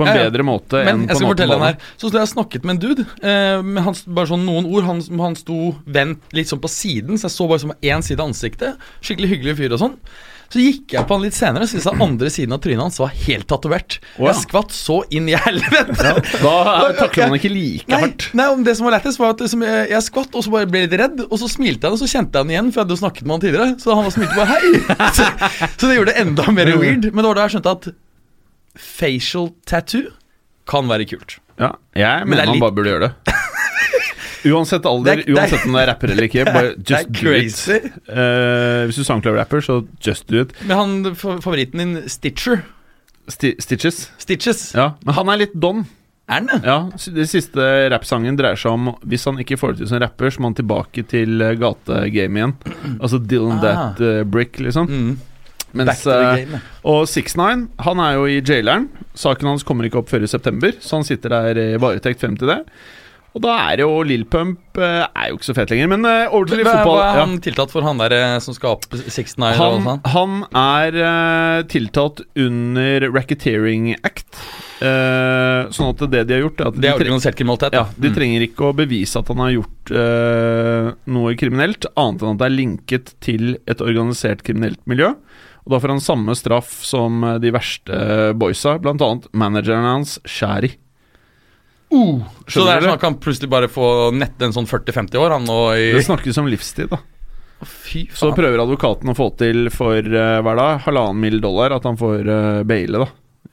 På 0.00 0.06
en 0.06 0.10
Ja, 0.10 0.16
ja. 0.24 0.30
bedre 0.30 0.46
måte 0.48 0.80
Men 0.80 1.04
enn 1.04 1.12
på 1.12 1.20
en 1.44 1.66
her. 1.68 1.76
Så 2.00 2.08
sto 2.08 2.16
jeg 2.16 2.24
og 2.26 2.32
snakket 2.32 2.64
med 2.64 2.78
en 2.78 2.82
dude. 2.86 3.06
eh, 3.20 3.60
med 3.62 3.84
hans, 3.84 4.02
bare 4.08 4.32
sånn 4.32 4.46
noen 4.48 4.66
ord. 4.72 4.88
Han, 4.88 5.04
han 5.20 5.36
sto 5.38 5.74
vendt 5.84 6.32
litt 6.36 6.48
sånn 6.50 6.62
på 6.64 6.72
siden, 6.72 7.20
så 7.20 7.28
jeg 7.28 7.36
så 7.36 7.48
bare 7.52 7.64
som 7.68 7.76
én 7.84 8.02
side 8.06 8.20
av 8.24 8.32
ansiktet. 8.32 8.80
Skikkelig 9.04 9.34
hyggelig 9.36 9.58
fyr 9.60 9.76
og 9.76 9.82
sånn. 9.84 9.96
Så 10.50 10.58
gikk 10.58 10.96
jeg 10.96 11.06
på 11.06 11.14
han 11.14 11.22
litt 11.22 11.36
senere, 11.36 11.62
og 11.62 11.70
syntes 11.70 11.84
at 11.86 12.00
andre 12.02 12.26
siden 12.34 12.56
av 12.56 12.58
trynet 12.58 12.82
hans 12.82 12.96
var 12.98 13.12
helt 13.14 13.46
tatovert. 13.46 14.00
Oh, 14.18 14.24
ja. 14.24 14.32
Jeg 14.32 14.40
skvatt 14.48 14.72
så 14.74 14.96
inn 15.14 15.28
i 15.30 15.36
helvete. 15.38 16.10
Da 16.42 16.54
takler 16.98 17.30
man 17.30 17.38
ikke 17.38 17.52
like 17.54 17.86
Nei, 17.86 18.00
hardt. 18.02 18.26
nei, 18.34 18.48
om 18.50 18.64
det 18.66 18.74
som 18.74 18.88
var 18.88 18.96
lettest, 18.96 19.20
var 19.22 19.36
at 19.36 19.44
liksom, 19.44 19.62
jeg, 19.62 19.86
jeg 19.92 20.06
skvatt, 20.08 20.34
og 20.34 20.42
så 20.42 20.50
bare 20.56 20.66
ble 20.66 20.82
litt 20.88 20.96
redd. 20.98 21.22
Og 21.28 21.38
så 21.38 21.46
smilte 21.52 21.86
jeg, 21.86 21.94
og 21.94 22.02
så 22.02 22.10
kjente 22.10 22.34
jeg 22.34 22.42
han 22.48 22.50
igjen, 22.56 22.72
for 22.74 22.80
jeg 22.80 22.86
hadde 22.88 22.96
jo 22.98 23.02
snakket 23.04 23.28
med 23.30 23.36
han 23.36 23.44
tidligere. 23.46 23.78
Så 23.78 23.94
han 24.00 24.10
smilte 24.10 24.34
bare 24.40 24.56
hei. 24.56 24.74
Så, 25.20 25.30
så 25.78 25.86
det 25.86 26.00
gjorde 26.00 26.16
det 26.16 26.20
enda 26.26 26.50
mer 26.58 26.74
weird. 26.82 27.06
Men 27.14 27.22
det 27.22 27.28
var 27.30 27.38
da 27.38 27.46
jeg 27.46 27.54
skjønte 27.60 27.76
at 27.78 27.90
facial 28.78 29.50
tattoo 29.66 30.10
kan 30.70 30.86
være 30.88 31.06
kult. 31.10 31.38
Ja, 31.60 31.72
jeg 31.98 32.26
mener 32.26 32.42
er 32.42 32.46
man 32.46 32.54
litt- 32.54 32.62
bare 32.62 32.76
burde 32.76 32.92
gjøre 32.92 33.08
det. 33.08 33.34
Uansett 34.50 34.86
alder, 34.88 35.04
Det 35.04 35.12
er- 35.12 35.24
det 35.26 35.28
er- 35.28 35.36
uansett 35.42 35.64
om 35.66 35.72
det 35.76 35.80
er 35.82 35.86
rapper 35.90 36.10
eller 36.14 36.24
ikke. 36.24 36.44
Bare 36.46 36.74
just 36.88 37.10
do 37.12 37.20
do 37.20 37.32
it. 37.36 37.52
crazy. 37.52 37.78
Eh, 38.08 38.86
hvis 38.88 38.96
du 38.96 39.04
SoundCloud-rapper, 39.04 39.60
så 39.60 39.86
just 40.00 40.26
do 40.28 40.40
it. 40.46 40.54
Men 40.64 40.76
han 40.78 41.14
favoritten 41.16 41.78
din, 41.82 42.08
Stitcher 42.08 42.62
Sti 43.28 43.52
Stitches. 43.60 44.10
Stitches. 44.18 44.72
Ja, 44.74 44.94
men 45.04 45.14
han 45.14 45.28
er 45.28 45.36
litt 45.44 45.52
don. 45.54 45.84
Er 46.30 46.40
den 46.40 46.48
det? 46.48 46.64
Ja, 46.64 46.78
Den 47.14 47.26
siste 47.26 47.60
rappsangen 47.92 48.36
dreier 48.38 48.56
seg 48.58 48.72
om 48.72 48.88
hvis 49.06 49.24
han 49.28 49.38
ikke 49.42 49.58
får 49.58 49.72
det 49.74 49.78
til 49.84 49.88
som 49.92 50.00
rapper, 50.02 50.30
så 50.30 50.40
må 50.40 50.48
han 50.50 50.54
tilbake 50.58 51.04
til 51.10 51.42
eh, 51.42 51.54
gategame 51.60 52.40
igjen. 52.40 52.54
Altså 53.00 53.18
Dylan 53.22 53.58
Ah. 53.58 53.62
That 53.62 54.00
uh, 54.00 54.24
Brick, 54.24 54.58
liksom. 54.62 54.88
Mm. 54.88 55.18
Mens, 55.74 56.06
eh, 56.06 56.44
game. 56.44 56.60
og 56.84 57.04
69 57.06 57.68
han 57.86 58.00
er 58.00 58.14
jo 58.18 58.24
i 58.26 58.40
jaileren. 58.40 58.88
Saken 59.14 59.46
hans 59.52 59.62
kommer 59.66 59.84
ikke 59.88 59.98
opp 60.02 60.08
før 60.10 60.22
i 60.24 60.30
september, 60.30 60.72
så 60.80 60.96
han 61.00 61.04
sitter 61.04 61.28
der 61.36 61.58
i 61.58 61.68
varetekt 61.82 62.20
frem 62.20 62.36
til 62.40 62.48
det. 62.48 62.64
Og 63.30 63.42
da 63.44 63.52
er 63.70 63.78
jo 63.84 64.00
Lill 64.02 64.24
Pump 64.26 64.74
eh, 64.82 65.04
Er 65.14 65.28
jo 65.30 65.36
ikke 65.36 65.46
så 65.46 65.54
fet 65.54 65.70
lenger. 65.70 65.86
Men 65.92 66.02
eh, 66.04 66.32
over 66.34 66.48
til 66.50 66.58
litt 66.58 66.66
Hva, 66.66 66.80
fotball. 66.80 66.96
hva 66.98 67.04
er 67.12 67.18
ja. 67.20 67.26
han 67.28 67.36
tiltatt 67.44 67.70
for, 67.70 67.84
han 67.86 68.00
der 68.02 68.14
som 68.42 68.56
skal 68.56 68.72
opp 68.74 68.88
69 68.90 69.38
og 69.38 69.60
Han, 69.60 69.84
sånn? 69.86 70.00
han 70.10 70.32
er 70.58 70.98
uh, 70.98 71.62
tiltalt 71.70 72.24
under 72.34 73.06
Racketeering 73.14 73.92
Act. 74.02 74.26
Uh, 74.82 75.68
sånn 75.70 75.92
at 75.92 76.02
det 76.10 76.24
de 76.26 76.34
har 76.38 76.42
gjort, 76.42 76.58
er 76.64 76.70
at 76.72 76.74
Det 76.78 76.82
de, 76.82 76.88
er 76.90 76.98
organisert 76.98 77.38
kriminalitet. 77.38 77.76
ja, 77.78 77.84
de 78.00 78.08
Mm. 78.10 78.14
trenger 78.16 78.44
ikke 78.48 78.66
å 78.66 78.74
bevise 78.74 79.18
at 79.22 79.28
han 79.30 79.42
har 79.44 79.50
gjort 79.54 79.92
uh, 79.94 80.90
noe 81.06 81.34
kriminelt, 81.38 81.86
annet 81.94 82.22
enn 82.26 82.34
at 82.34 82.40
det 82.42 82.48
er 82.48 82.56
linket 82.58 83.14
til 83.22 83.58
et 83.68 83.80
organisert 83.84 84.42
kriminelt 84.42 84.80
miljø. 84.90 85.14
Og 85.64 85.74
Da 85.74 85.80
får 85.80 85.94
han 85.94 86.04
samme 86.04 86.36
straff 86.38 86.80
som 86.86 87.24
eh, 87.24 87.38
de 87.42 87.52
verste 87.54 87.92
eh, 87.94 88.32
boysa, 88.32 88.78
annet 88.80 89.28
manageren 89.36 89.88
hans, 89.88 90.18
Shari. 90.24 90.72
Uh, 91.90 92.22
så 92.46 92.62
det 92.62 92.76
er 92.76 92.84
sånn 92.84 92.94
at 92.94 93.02
han 93.02 93.16
plutselig 93.18 93.50
bare 93.50 93.66
få 93.70 94.12
nett 94.14 94.38
en 94.46 94.54
sånn 94.54 94.68
40-50 94.70 95.18
år, 95.18 95.32
han 95.34 95.48
nå 95.48 95.58
i 95.74 95.88
Det 95.96 96.04
snakkes 96.06 96.38
om 96.38 96.50
livstid, 96.50 96.92
da. 96.92 97.00
Fy 97.66 98.06
Så 98.16 98.30
prøver 98.32 98.62
advokaten 98.62 99.10
å 99.10 99.16
få 99.16 99.26
til 99.36 99.68
for 99.74 99.98
uh, 99.98 100.38
hver 100.40 100.60
dag 100.60 100.84
halvannen 100.86 101.20
mill. 101.20 101.40
dollar 101.42 101.74
at 101.76 101.84
han 101.84 101.98
får 102.00 102.30
uh, 102.30 102.62
baile, 102.64 103.02
da. 103.02 103.10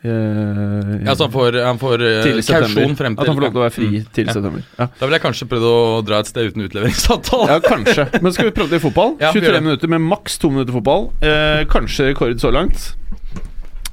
Eh, 0.07 1.05
Ja, 1.05 1.15
så 1.15 1.27
han 1.27 1.31
får, 1.33 1.57
han 1.65 1.79
får 1.81 2.03
eh, 2.07 2.23
kausjon 2.23 2.43
september. 2.43 2.95
frem 2.95 3.15
til 3.15 3.21
At 3.21 3.27
han 3.27 3.35
får 3.37 3.45
lov 3.45 3.51
til 3.55 3.61
å 3.61 3.65
være 3.65 3.75
fri 3.75 3.87
Mm. 3.87 4.05
til 4.13 4.25
Ja. 4.25 4.33
september. 4.33 4.63
Ja. 4.79 4.85
Da 4.99 5.05
ville 5.05 5.17
jeg 5.19 5.25
kanskje 5.27 5.47
prøvd 5.51 5.67
å 5.71 6.05
dra 6.05 6.19
et 6.19 6.27
sted 6.27 6.51
uten 6.51 6.61
utleveringsavtale. 6.67 7.47
ja, 7.47 7.59
kanskje. 7.59 8.21
Men 8.21 8.31
skal 8.33 8.45
vi 8.45 8.51
prøve 8.51 8.69
det 8.69 8.81
i 8.81 8.85
fotball? 8.89 9.17
Ja, 9.19 9.31
23 9.33 9.61
minutter 9.61 9.87
med 9.87 10.01
maks 10.01 10.37
to 10.39 10.49
minutter 10.49 10.73
fotball. 10.73 11.11
Eh, 11.21 11.65
kanskje 11.65 12.11
rekord 12.13 12.39
så 12.39 12.51
langt. 12.51 12.95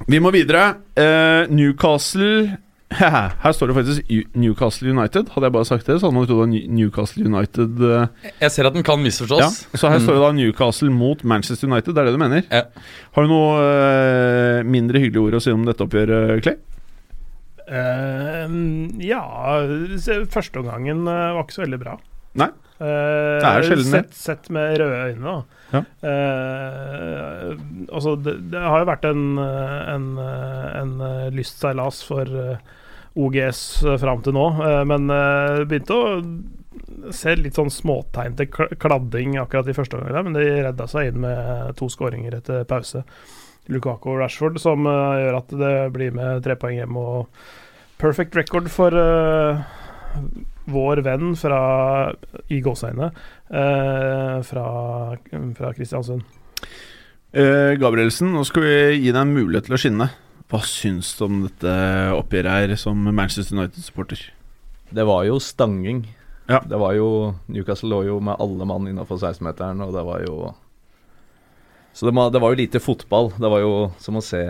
Vi 0.07 0.19
må 0.19 0.31
videre. 0.31 0.75
Eh, 0.97 1.47
Newcastle 1.49 2.57
Her 3.43 3.51
står 3.55 3.71
det 3.71 3.75
faktisk 3.77 4.11
Newcastle 4.39 4.89
United. 4.91 5.29
Hadde 5.33 5.47
jeg 5.49 5.53
bare 5.55 5.67
sagt 5.69 5.85
det, 5.89 5.97
så 5.99 6.07
hadde 6.07 6.15
man 6.17 6.27
trodd 6.27 6.39
det 6.51 6.61
var 6.63 6.75
Newcastle 6.79 7.25
United. 7.29 7.81
eh, 7.81 8.31
Jeg 8.41 8.51
ser 8.55 8.69
at 8.69 8.73
den 8.77 8.85
kan 8.87 9.01
misforstås. 9.03 9.41
Ja, 9.41 9.49
så 9.79 9.89
her 9.91 9.99
Mm. 9.99 10.05
står 10.05 10.13
det 10.17 10.23
da 10.25 10.31
Newcastle 10.39 10.89
mot 10.91 11.23
Manchester 11.23 11.67
United. 11.67 11.93
Det 11.95 12.01
er 12.01 12.05
det 12.09 12.13
du 12.15 12.21
mener? 12.21 12.43
Ja. 12.51 12.63
Har 13.15 13.23
du 13.23 13.29
noe 13.33 13.59
eh, 13.65 14.63
mindre 14.63 14.99
hyggelige 15.03 15.25
ord 15.27 15.39
å 15.39 15.41
si 15.43 15.51
om 15.51 15.65
dette 15.65 15.83
oppgjøret, 15.85 16.41
Clay? 16.45 16.55
Uh, 17.65 18.45
ja 19.01 19.23
Førsteomgangen 20.29 20.99
uh, 21.09 21.33
var 21.33 21.43
ikke 21.47 21.55
så 21.57 21.63
veldig 21.65 21.79
bra. 21.81 21.95
Nei. 22.37 22.51
Eh, 22.75 23.39
Det 23.39 23.47
er 23.47 23.63
sjelden 23.63 23.85
det. 23.87 23.99
sett, 24.03 24.15
sett 24.19 24.49
med 24.51 24.75
røde 24.81 24.97
øyne, 25.07 25.23
da. 25.23 25.35
Ja. 25.71 25.81
Uh, 26.03 27.55
altså, 27.95 28.13
det, 28.21 28.33
det 28.51 28.59
har 28.61 28.81
jo 28.83 28.87
vært 28.89 29.05
en, 29.07 29.23
eh, 29.39 29.93
en, 29.95 30.07
eh, 30.19 30.65
en 30.81 30.91
eh, 31.07 31.29
lystseilas 31.35 32.01
for 32.05 32.27
eh, 32.27 32.57
OGS 33.15 33.83
eh, 33.83 33.97
fram 34.01 34.21
til 34.23 34.35
nå, 34.35 34.45
eh, 34.65 34.81
men 34.87 35.07
eh, 35.13 35.63
begynte 35.67 35.95
å 35.95 37.11
se 37.15 37.35
litt 37.39 37.57
sånn 37.57 37.71
småtegn 37.71 38.35
til 38.39 38.49
kladding 38.81 39.37
akkurat 39.39 39.69
i 39.69 39.75
første 39.77 39.99
omgang, 39.99 40.27
men 40.27 40.37
de 40.37 40.45
redda 40.65 40.87
seg 40.89 41.11
inn 41.11 41.21
med 41.23 41.75
to 41.79 41.87
skåringer 41.91 42.39
etter 42.39 42.65
pause. 42.67 43.03
Lukaku 43.71 44.11
og 44.13 44.19
Rashford, 44.21 44.59
som 44.61 44.85
gjør 44.85 45.39
at 45.39 45.53
det 45.57 45.75
blir 45.95 46.13
med 46.13 46.43
tre 46.45 46.53
poeng 46.59 46.77
hjem 46.77 46.99
og 47.01 47.39
perfect 48.01 48.35
record 48.37 48.69
for 48.69 48.93
vår 50.69 51.01
venn 51.05 51.33
fra 51.37 51.61
i 52.53 52.59
gåseøyne 52.65 53.09
eh, 53.09 54.37
fra, 54.45 54.67
fra 55.57 55.73
Kristiansund. 55.77 56.25
Gabrielsen, 57.35 58.29
nå 58.31 58.45
skal 58.47 58.63
vi 58.63 58.75
gi 59.01 59.09
deg 59.09 59.19
en 59.19 59.33
mulighet 59.35 59.67
til 59.67 59.75
å 59.75 59.81
skinne. 59.81 60.07
Hva 60.51 60.61
syns 60.61 61.09
du 61.17 61.23
om 61.25 61.39
dette 61.47 61.71
oppgjøret 62.13 62.69
her 62.69 62.75
som 62.77 62.99
Manchester 63.09 63.57
United-supporter? 63.57 64.27
Det 64.93 65.05
var 65.07 65.23
jo 65.25 65.39
stanging. 65.41 66.03
Ja. 66.45 66.59
Det 66.61 66.77
var 66.77 66.93
jo 66.93 67.07
Newcastle 67.49 67.89
lå 67.89 68.03
jo 68.05 68.19
med 68.21 68.37
alle 68.39 68.67
mann 68.69 68.85
innafor 68.89 69.17
16-meteren, 69.17 69.81
og 69.81 69.95
det 69.95 70.03
var 70.05 70.21
jo 70.27 70.53
Så 71.95 72.05
det, 72.05 72.13
det 72.35 72.41
var 72.43 72.53
jo 72.53 72.59
lite 72.59 72.79
fotball. 72.83 73.31
Det 73.39 73.49
var 73.49 73.63
jo 73.63 73.73
som 74.03 74.19
å 74.19 74.23
se 74.23 74.43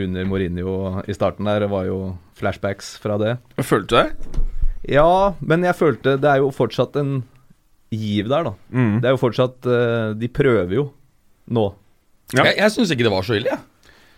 under 0.00 0.24
Mourinho 0.24 1.02
i 1.06 1.14
starten 1.14 1.46
der. 1.46 1.60
Det 1.66 1.70
var 1.70 1.84
jo 1.86 1.98
flashbacks 2.40 2.94
fra 3.02 3.18
det. 3.20 3.36
Jeg 3.60 3.68
følte 3.68 3.90
du 3.90 3.98
det? 4.00 4.46
Ja, 4.96 5.34
men 5.44 5.60
jeg 5.66 5.76
følte 5.76 6.14
Det 6.16 6.24
er 6.30 6.40
jo 6.40 6.48
fortsatt 6.56 6.96
en 6.96 7.18
giv 7.92 8.30
der, 8.30 8.48
da. 8.48 8.54
Mm. 8.72 9.00
Det 9.02 9.10
er 9.10 9.12
jo 9.12 9.20
fortsatt 9.20 9.66
eh, 9.68 10.12
De 10.16 10.30
prøver 10.32 10.76
jo 10.78 10.86
nå. 11.50 11.66
Ja. 12.32 12.44
Jeg, 12.46 12.56
jeg 12.62 12.72
syns 12.76 12.92
ikke 12.94 13.06
det 13.08 13.12
var 13.12 13.26
så 13.26 13.36
ille. 13.36 13.50
jeg. 13.52 13.69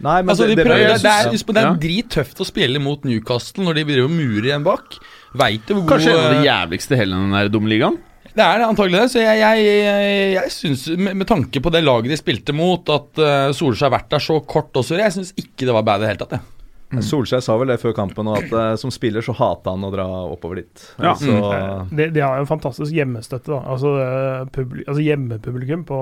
Nei, 0.02 0.16
men 0.22 0.32
Altså, 0.32 0.48
de 0.48 0.56
det, 0.56 0.62
det, 0.62 0.66
prøver, 0.66 0.94
det, 0.98 1.10
er, 1.12 1.28
synes- 1.30 1.44
det 1.46 1.62
er 1.62 1.76
drittøft 1.82 2.40
å 2.42 2.46
spille 2.48 2.80
mot 2.82 3.04
Newcastle 3.06 3.66
når 3.66 3.78
de 3.78 3.84
driver 3.90 4.08
og 4.08 4.16
murer 4.16 4.48
igjen 4.50 4.64
bak. 4.66 4.96
Veit 5.38 5.68
du 5.68 5.76
hvor 5.76 5.92
Kanskje 5.94 6.10
en 6.12 6.18
av 6.18 6.32
de 6.34 6.48
jævligste 6.48 6.72
jævligste 6.72 6.96
i 6.96 7.02
hele 7.02 7.20
den 7.20 7.36
der 7.36 7.52
dumme 7.52 7.70
ligaen? 7.70 8.00
Det 8.32 8.40
er 8.40 8.62
det 8.62 8.66
antagelig 8.66 9.02
det. 9.02 9.10
Så 9.12 9.20
jeg, 9.20 9.38
jeg, 9.42 9.66
jeg, 9.66 10.32
jeg 10.38 10.52
syns, 10.54 10.86
med, 10.96 11.18
med 11.20 11.28
tanke 11.28 11.60
på 11.62 11.72
det 11.74 11.82
laget 11.84 12.12
de 12.12 12.16
spilte 12.18 12.54
mot, 12.56 12.88
at 12.92 13.20
uh, 13.20 13.52
Solskjær 13.52 13.90
har 13.90 13.98
vært 13.98 14.10
der 14.14 14.24
så 14.24 14.38
kort 14.48 14.72
også, 14.80 14.96
jeg 14.98 15.14
syns 15.18 15.34
ikke 15.36 15.68
det 15.68 15.76
var 15.76 15.84
bad 15.86 16.00
i 16.00 16.06
det 16.06 16.12
hele 16.14 16.22
tatt. 16.24 16.38
Jeg. 16.38 17.04
Solskjær 17.08 17.40
sa 17.44 17.54
vel 17.60 17.70
det 17.72 17.78
før 17.80 17.94
kampen, 17.96 18.28
og 18.28 18.40
at 18.40 18.50
uh, 18.52 18.72
som 18.80 18.92
spiller 18.92 19.24
så 19.24 19.32
hater 19.36 19.72
han 19.76 19.84
å 19.86 19.92
dra 19.92 20.06
oppover 20.32 20.60
dit. 20.60 20.86
Ja. 21.00 21.14
Så, 21.16 21.32
mm. 21.32 21.92
De, 21.96 22.08
de 22.12 22.24
har 22.24 22.36
jo 22.40 22.44
en 22.44 22.50
fantastisk 22.50 22.92
hjemmestøtte. 22.96 23.52
da 23.52 23.62
Altså, 23.72 23.94
eh, 24.02 24.42
publi 24.52 24.84
altså 24.86 25.04
Hjemmepublikum 25.04 25.86
på 25.88 26.00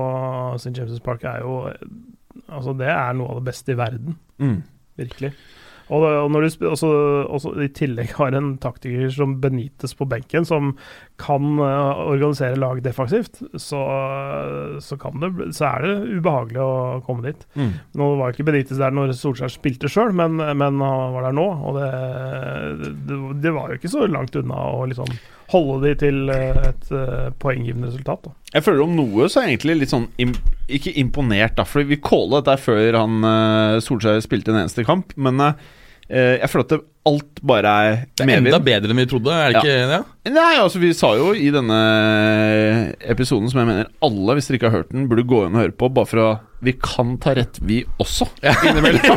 St. 0.58 0.74
James' 0.78 1.02
Park 1.04 1.26
er 1.30 1.44
jo 1.44 1.60
eh, 1.70 1.84
Altså 2.50 2.76
Det 2.76 2.90
er 2.92 3.16
noe 3.16 3.32
av 3.32 3.40
det 3.40 3.48
beste 3.50 3.74
i 3.74 3.80
verden. 3.80 4.18
Mm. 4.42 4.60
Virkelig. 5.00 5.34
Og, 5.90 6.04
når 6.30 6.44
du 6.44 6.66
også, 6.70 6.88
også 7.26 7.52
i 7.64 7.68
tillegg 7.74 8.12
har 8.14 8.34
en 8.38 8.52
taktiker 8.62 9.10
som 9.10 9.34
benyttes 9.42 9.96
på 9.98 10.06
benken, 10.10 10.46
som 10.46 10.74
kan 11.20 11.58
eh, 11.58 12.02
organisere 12.04 12.58
lag 12.60 12.78
defensivt, 12.84 13.40
så, 13.58 13.80
så, 14.78 14.98
kan 15.00 15.18
det, 15.22 15.32
så 15.56 15.66
er 15.72 15.86
det 15.86 16.20
ubehagelig 16.20 16.62
å 16.62 17.00
komme 17.06 17.26
dit. 17.26 17.42
Mm. 17.58 17.72
Nå 17.98 18.12
var 18.20 18.30
ikke 18.30 18.46
benyttes 18.52 18.78
der 18.78 18.94
når 18.94 19.16
Solskjær 19.18 19.50
spilte 19.50 19.90
sjøl, 19.90 20.14
men, 20.14 20.38
men 20.38 20.78
han 20.78 21.16
var 21.16 21.26
der 21.26 21.36
nå. 21.36 21.48
Og 21.58 21.80
det, 21.80 21.90
det, 23.10 23.20
det 23.42 23.54
var 23.58 23.72
jo 23.72 23.80
ikke 23.80 23.94
så 23.96 24.06
langt 24.06 24.38
unna 24.38 24.62
å 24.70 24.86
liksom 24.90 25.10
holde 25.50 25.80
de 25.88 25.94
til 26.04 26.30
eh, 26.32 26.60
et 26.70 26.92
eh, 26.94 27.28
poenggivende 27.42 27.90
resultat. 27.90 28.28
Da. 28.28 28.34
Jeg 28.54 28.66
føler 28.66 28.84
om 28.84 28.94
noe 28.98 29.28
så 29.30 29.40
er 29.40 29.48
jeg 29.48 29.56
egentlig 29.58 29.76
litt 29.84 29.92
sånn 29.94 30.08
im 30.22 30.32
Ikke 30.70 30.92
imponert, 31.02 31.56
da, 31.58 31.66
for 31.66 31.86
vi 31.86 31.98
calla 32.02 32.40
dette 32.40 32.56
før 32.62 32.98
han 33.00 33.26
eh, 33.26 33.80
Solskjær 33.84 34.22
spilte 34.24 34.54
en 34.54 34.62
eneste 34.64 34.86
kamp, 34.86 35.14
men 35.18 35.40
eh, 35.42 36.38
jeg 36.40 36.50
føler 36.50 36.66
at 36.66 36.74
det, 36.74 36.80
alt 37.10 37.40
bare 37.46 37.70
er 37.70 37.94
Det 38.18 38.26
er 38.26 38.32
enda 38.36 38.58
bedre 38.60 38.92
enn 38.92 39.00
vi 39.00 39.06
trodde, 39.08 39.32
er 39.32 39.54
det 39.54 39.56
Ja. 39.56 39.62
ikke 39.62 39.90
det? 39.94 40.34
Nei, 40.34 40.50
altså 40.60 40.82
Vi 40.82 40.90
sa 40.98 41.14
jo 41.16 41.30
i 41.32 41.48
denne 41.54 41.78
episoden, 43.00 43.48
som 43.50 43.62
jeg 43.62 43.70
mener 43.70 43.88
alle, 44.04 44.36
hvis 44.36 44.50
dere 44.50 44.60
ikke 44.60 44.70
har 44.70 44.82
hørt 44.82 44.92
den, 44.92 45.08
burde 45.10 45.24
gå 45.30 45.46
inn 45.46 45.56
og 45.56 45.64
høre 45.64 45.76
på, 45.76 45.88
bare 45.96 46.10
for 46.10 46.24
å 46.24 46.28
Vi 46.60 46.74
kan 46.76 47.16
ta 47.22 47.32
rett, 47.38 47.56
vi 47.64 47.80
også, 48.02 48.28
innimellom. 48.44 49.16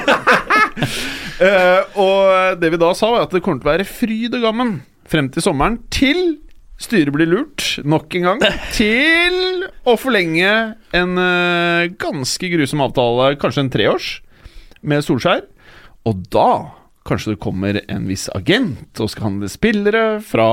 Uh, 1.43 1.81
og 2.05 2.61
det 2.61 2.69
vi 2.71 2.79
da 2.79 2.93
sa, 2.95 3.09
var 3.11 3.25
at 3.27 3.35
det 3.35 3.43
kommer 3.43 3.59
til 3.59 3.67
å 3.67 3.73
være 3.73 3.89
fryd 3.89 4.39
og 4.39 4.45
gammen 4.47 4.73
frem 5.09 5.29
til 5.33 5.43
sommeren, 5.45 5.79
til 5.93 6.37
styret 6.83 7.13
blir 7.15 7.29
lurt 7.29 7.65
nok 7.87 8.15
en 8.17 8.25
gang 8.27 8.41
til 8.75 9.65
å 9.87 9.93
forlenge 9.99 10.53
en 10.95 11.17
uh, 11.19 11.85
ganske 12.01 12.49
grusom 12.55 12.81
avtale, 12.83 13.33
kanskje 13.41 13.63
en 13.67 13.71
treårs, 13.73 14.07
med 14.83 15.03
Solskjær. 15.05 15.45
Og 16.09 16.25
da 16.33 16.47
kanskje 17.07 17.33
det 17.35 17.41
kommer 17.43 17.77
en 17.91 18.05
viss 18.07 18.25
agent 18.35 18.99
og 19.03 19.09
skal 19.11 19.29
handle 19.29 19.47
spillere 19.51 20.03
fra 20.23 20.49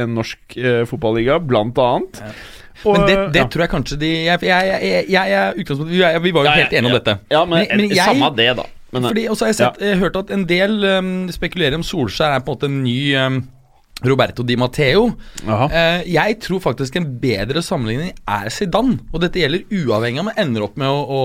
en 0.00 0.14
norsk 0.16 0.58
uh, 0.60 0.82
fotballiga, 0.88 1.38
blant 1.40 1.78
annet. 1.80 2.20
Og, 2.84 2.98
Men 2.98 3.06
det, 3.08 3.16
det 3.32 3.40
ja. 3.44 3.48
tror 3.48 3.62
jeg 3.64 3.70
kanskje 3.70 3.96
de 4.00 4.08
Jeg, 4.26 4.40
jeg, 4.44 5.04
jeg, 5.08 5.52
vi, 6.20 6.32
var 6.34 6.42
jo 6.42 6.48
Ja, 6.50 6.50
ja, 6.50 6.64
helt 6.64 6.72
enige 6.74 6.88
om 6.90 6.92
ja. 6.92 6.98
dette. 6.98 7.14
Ja, 7.32 7.44
men, 7.48 7.62
Men- 7.70 7.84
men 7.86 7.94
samme 7.96 8.30
det, 8.36 8.48
da. 8.58 8.64
Men, 8.94 9.06
Fordi, 9.08 9.22
også 9.30 9.44
har 9.46 9.48
jeg 9.50 9.56
sett, 9.58 9.78
eh, 9.82 9.96
hørt 9.98 10.16
at 10.20 10.28
en 10.30 10.44
del 10.46 10.74
um, 10.86 11.08
spekulerer 11.32 11.74
om 11.78 11.82
Solskjær 11.86 12.36
er 12.36 12.42
på 12.46 12.52
en 12.52 12.58
måte 12.58 12.68
en 12.70 12.76
ny 12.84 12.98
um, 13.18 13.38
Roberto 14.04 14.44
Di 14.46 14.56
Matteo. 14.60 15.06
Eh, 15.44 16.04
jeg 16.14 16.38
tror 16.44 16.62
faktisk 16.64 16.98
en 16.98 17.08
bedre 17.22 17.62
sammenligning 17.64 18.12
er 18.28 18.50
Zidane. 18.52 18.98
Og 19.12 19.22
dette 19.22 19.40
gjelder 19.40 19.64
uavhengig 19.70 20.20
av 20.20 20.26
om 20.26 20.30
man 20.30 20.40
ender 20.40 20.66
opp 20.66 20.76
med 20.80 20.90
å, 20.90 21.00
å 21.04 21.22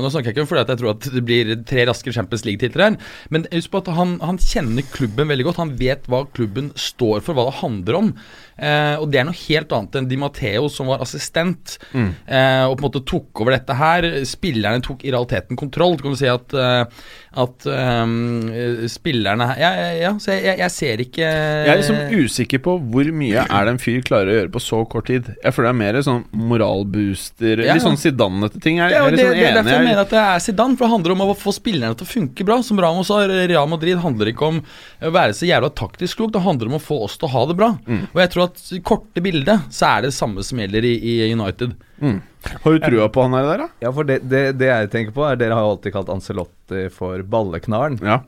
Nå 0.00 0.10
snakker 0.12 0.30
jeg 0.30 0.36
ikke 0.36 0.44
om 0.44 0.50
fordi 0.50 0.64
jeg 0.64 0.80
tror 0.80 0.92
at 0.92 1.08
det 1.14 1.24
blir 1.26 1.54
tre 1.68 1.86
raske 1.88 2.12
Champions 2.14 2.44
League-titler 2.46 2.84
her, 2.84 2.98
men 3.32 3.46
husk 3.52 3.72
på 3.72 3.80
at 3.82 3.90
han, 3.96 4.16
han 4.24 4.38
kjenner 4.40 4.86
klubben 4.92 5.30
veldig 5.30 5.48
godt. 5.48 5.60
Han 5.62 5.74
vet 5.80 6.06
hva 6.10 6.22
klubben 6.36 6.70
står 6.78 7.24
for, 7.24 7.36
hva 7.36 7.48
det 7.48 7.58
handler 7.60 8.00
om. 8.00 8.14
Eh, 8.60 8.96
og 9.00 9.08
det 9.10 9.22
er 9.22 9.26
noe 9.28 9.40
helt 9.46 9.72
annet 9.72 9.96
enn 9.96 10.08
Di 10.10 10.18
Matteo, 10.20 10.68
som 10.72 10.90
var 10.90 11.00
assistent, 11.04 11.78
eh, 11.94 12.64
og 12.66 12.76
på 12.76 12.82
en 12.82 12.86
måte 12.86 13.04
tok 13.08 13.42
over 13.42 13.56
dette 13.56 13.76
her. 13.76 14.08
Spillerne 14.28 14.84
tok 14.84 15.04
i 15.06 15.12
realiteten 15.14 15.58
kontroll. 15.60 15.96
Du 15.96 16.04
kan 16.04 16.18
si 16.20 16.28
at, 16.28 16.52
eh, 16.52 16.84
at 17.30 17.66
um, 17.70 18.48
spillerne 18.90 19.46
Ja, 19.60 19.68
ja, 19.78 19.90
ja 19.94 20.08
så 20.18 20.34
jeg, 20.34 20.56
jeg, 20.58 20.72
ser 20.74 21.02
ikke 21.04 21.22
Jeg 21.22 21.70
er 21.70 21.78
liksom 21.78 22.00
usikker 22.10 22.62
på 22.64 22.74
hvor 22.90 23.10
mye 23.14 23.44
er 23.44 23.68
det 23.68 23.74
en 23.76 23.78
fyr 23.78 24.00
klarer 24.06 24.32
å 24.32 24.36
gjøre 24.40 24.52
på 24.56 24.62
så 24.64 24.80
kort 24.90 25.06
tid. 25.06 25.28
Jeg 25.38 25.54
føler 25.54 25.68
det 25.68 25.74
er 25.76 25.78
mer 25.78 25.98
sånn 26.06 26.24
moralbooster 26.34 27.62
Ja. 27.62 27.76
Litt 27.76 27.84
sånn 27.84 27.98
Zidane-ete 28.00 28.62
ting. 28.62 28.80
Jeg, 28.82 28.90
Det 28.90 28.98
er, 28.98 29.04
jeg 29.04 29.12
er 29.12 29.14
det, 29.14 29.22
sånn 29.22 29.36
det 29.36 29.46
er 29.46 29.58
derfor 29.60 29.76
jeg 29.76 29.86
mener 29.86 30.02
at 30.02 30.14
det 30.14 30.22
er 30.24 30.42
Zidane. 30.42 30.78
For 30.78 30.86
det 30.86 30.94
handler 30.96 31.14
om 31.14 31.22
å 31.28 31.36
få 31.38 31.54
spillerne 31.54 31.98
til 31.98 32.08
å 32.08 32.10
funke 32.10 32.46
bra. 32.48 32.56
Som 32.66 32.82
Ramos 32.82 33.10
sa, 33.12 33.20
Real 33.30 33.70
Madrid 33.70 34.00
handler 34.02 34.32
ikke 34.32 34.48
om 34.50 34.58
å 34.62 35.12
være 35.14 35.36
så 35.38 35.46
jævla 35.46 35.70
taktisk 35.78 36.18
klok. 36.18 36.34
Det 36.34 36.42
handler 36.44 36.72
om 36.72 36.80
å 36.80 36.82
få 36.82 36.98
oss 37.06 37.14
til 37.20 37.30
å 37.30 37.34
ha 37.36 37.44
det 37.50 37.58
bra. 37.60 37.70
Mm. 37.86 38.08
Og 38.10 38.24
jeg 38.24 38.32
tror 38.34 38.48
at 38.48 38.64
i 38.74 38.82
korte 38.90 39.22
bildet 39.22 39.70
så 39.70 39.92
er 39.94 40.08
det 40.08 40.16
samme 40.16 40.42
som 40.46 40.58
gjelder 40.58 40.88
i, 40.88 40.96
i 40.98 41.14
United. 41.30 41.78
Har 42.00 42.72
du 42.72 42.78
trua 42.80 43.08
på 43.12 43.22
han 43.26 43.34
her 43.36 43.46
der, 43.50 43.58
da? 43.64 43.68
Ja, 43.84 43.90
for 43.92 44.04
det, 44.08 44.20
det, 44.28 44.42
det 44.58 44.68
jeg 44.70 44.90
tenker 44.90 45.12
på, 45.16 45.24
er 45.28 45.36
Dere 45.40 45.54
har 45.58 45.66
jo 45.66 45.72
alltid 45.76 45.92
kalt 45.92 46.08
Ancelotti 46.12 46.86
for 46.94 47.20
balleknaren. 47.22 47.98
Ja. 48.02 48.20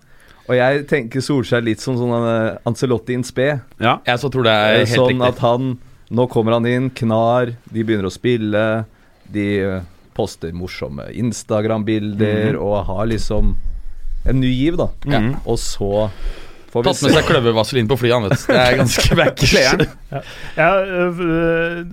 Og 0.51 0.57
jeg 0.59 0.85
tenker 0.91 1.23
Solskjær 1.25 1.63
litt 1.65 1.81
som 1.81 1.97
sånn 1.97 2.13
eh, 2.29 2.59
Ancelotti 2.69 3.15
in 3.17 3.23
spe. 3.25 3.61
ja. 3.81 3.95
Jeg 4.07 4.19
så 4.21 4.29
tror 4.35 4.45
det 4.49 4.53
er 4.53 4.75
Eh, 4.75 4.79
helt 4.85 4.97
sånn 4.99 5.09
riktig. 5.15 5.29
at 5.29 5.39
han 5.47 5.73
Nå 6.13 6.27
kommer 6.29 6.53
han 6.59 6.67
inn, 6.69 6.91
knar, 6.93 7.55
de 7.73 7.83
begynner 7.89 8.05
å 8.05 8.13
spille, 8.13 8.85
de 9.33 9.47
eh, 9.65 9.79
poster 10.13 10.53
morsomme 10.53 11.07
Instagram-bilder 11.17 12.59
og 12.61 12.83
har 12.91 13.07
liksom 13.09 13.55
en 14.29 14.41
ny 14.43 14.51
giv, 14.53 14.77
da. 14.77 14.91
Ja. 15.09 15.23
Og 15.49 15.57
så 15.59 16.11
får 16.73 16.87
Tatt 16.87 17.03
med 17.05 17.13
se. 17.13 17.17
seg 17.19 17.29
kløvervaselin 17.29 17.91
på 17.91 17.99
flyet, 18.01 18.15
han 18.17 18.27
vet. 18.31 18.45
Det 18.49 18.59
er 18.63 18.79
ganske 18.81 19.17
backers. 19.21 19.53
Ja, 19.61 20.23
ja, 20.57 20.71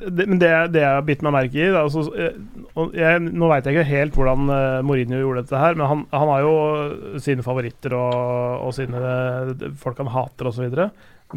det, 0.07 0.25
men 0.25 0.39
det, 0.39 0.51
det 0.73 0.83
jeg 0.83 0.95
har 0.95 1.05
bitt 1.07 1.23
meg 1.25 1.35
merke 1.35 1.59
i 1.59 1.67
altså, 1.75 2.05
øh, 2.15 2.89
jeg, 2.95 3.21
Nå 3.27 3.51
veit 3.51 3.67
jeg 3.67 3.75
ikke 3.75 3.89
helt 3.91 4.17
hvordan 4.17 4.49
øh, 4.55 4.79
Mourinho 4.87 5.19
gjorde 5.19 5.43
dette 5.43 5.61
her, 5.61 5.77
men 5.79 5.91
han, 5.91 6.03
han 6.15 6.33
har 6.33 6.43
jo 6.47 7.19
sine 7.23 7.45
favoritter 7.45 7.95
og, 7.99 8.67
og 8.67 8.75
sine 8.77 8.99
øh, 9.03 9.69
folk 9.79 9.99
han 9.99 10.13
hater 10.15 10.51
osv. 10.51 10.69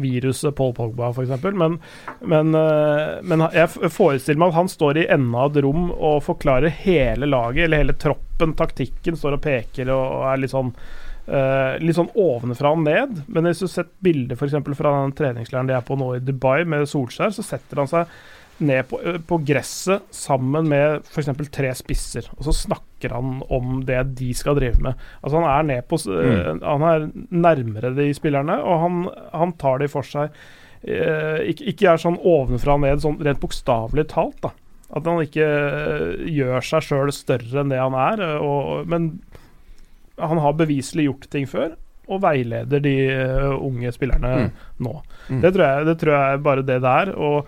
Viruset 0.01 0.55
Paul 0.57 0.71
Pogba, 0.73 1.11
f.eks. 1.13 1.35
Men, 1.53 1.77
men, 2.25 2.55
øh, 2.57 3.19
men 3.27 3.45
jeg 3.53 3.91
forestiller 3.93 4.41
meg 4.41 4.53
at 4.53 4.61
han 4.63 4.71
står 4.71 5.03
i 5.03 5.07
enden 5.13 5.35
av 5.37 5.51
et 5.51 5.63
rom 5.67 5.91
og 5.93 6.23
forklarer 6.25 6.73
hele 6.83 7.29
laget, 7.29 7.67
eller 7.67 7.83
hele 7.83 7.99
troppen, 8.01 8.55
taktikken, 8.57 9.19
står 9.19 9.37
og 9.37 9.43
peker 9.45 9.91
og, 9.93 10.03
og 10.23 10.29
er 10.31 10.41
litt 10.41 10.55
sånn 10.55 10.73
Eh, 11.23 11.79
litt 11.79 11.95
sånn 11.95 12.11
ovenfra 12.19 12.73
og 12.75 12.83
ned. 12.83 13.23
Men 13.31 13.47
hvis 13.47 13.61
du 13.61 13.67
har 13.67 13.75
sett 13.77 13.91
bilder 14.03 14.35
eksempel 14.35 14.75
fra 14.75 14.91
den 15.01 15.13
treningsleiren 15.15 15.69
de 15.69 15.75
er 15.77 15.83
på 15.87 15.95
nå 15.99 16.15
i 16.17 16.23
Dubai, 16.23 16.63
med 16.67 16.87
Solskjær, 16.89 17.31
så 17.35 17.45
setter 17.47 17.79
han 17.79 17.91
seg 17.91 18.17
ned 18.63 18.89
på, 18.89 18.99
eh, 19.01 19.19
på 19.23 19.39
gresset 19.47 20.03
sammen 20.13 20.67
med 20.69 21.07
f.eks. 21.07 21.31
tre 21.53 21.71
spisser, 21.75 22.27
og 22.35 22.43
så 22.47 22.55
snakker 22.65 23.15
han 23.15 23.39
om 23.51 23.79
det 23.87 24.01
de 24.19 24.33
skal 24.35 24.59
drive 24.59 24.83
med. 24.83 24.99
Altså 25.21 25.39
Han 25.39 25.47
er 25.49 25.69
ned 25.71 25.87
på 25.89 25.99
mm. 26.03 26.11
uh, 26.11 26.67
Han 26.67 26.85
er 26.87 27.07
nærmere 27.31 27.93
de 27.95 28.11
spillerne, 28.15 28.59
og 28.59 28.83
han, 28.83 28.99
han 29.33 29.55
tar 29.59 29.81
de 29.81 29.89
for 29.91 30.07
seg. 30.07 30.35
Uh, 30.83 31.39
ikke, 31.47 31.71
ikke 31.71 31.87
er 31.93 32.03
sånn 32.03 32.19
ovenfra 32.19 32.75
og 32.75 32.83
ned, 32.83 33.01
sånn 33.03 33.19
rent 33.23 33.41
bokstavelig 33.43 34.09
talt, 34.11 34.41
da. 34.43 34.51
At 34.93 35.07
han 35.09 35.23
ikke 35.23 35.45
eh, 35.45 36.25
gjør 36.29 36.65
seg 36.65 36.85
sjøl 36.85 37.11
større 37.15 37.63
enn 37.63 37.71
det 37.73 37.79
han 37.81 37.95
er, 37.97 38.21
eh, 38.21 38.43
og, 38.43 38.85
men 38.89 39.15
han 40.19 40.37
har 40.43 40.53
beviselig 40.59 41.05
gjort 41.07 41.29
ting 41.33 41.47
før, 41.49 41.75
og 42.11 42.19
veileder 42.21 42.81
de 42.83 42.95
eh, 43.09 43.53
unge 43.63 43.91
spillerne 43.95 44.33
Mm. 44.43 44.49
nå. 44.83 44.97
Mm. 45.29 45.41
Det, 45.41 45.53
tror 45.55 45.63
jeg, 45.65 45.85
det 45.87 45.95
tror 46.01 46.13
jeg 46.17 46.33
er 46.33 46.41
bare 46.43 46.65
det 46.67 46.81
der. 46.83 47.13
Å 47.15 47.45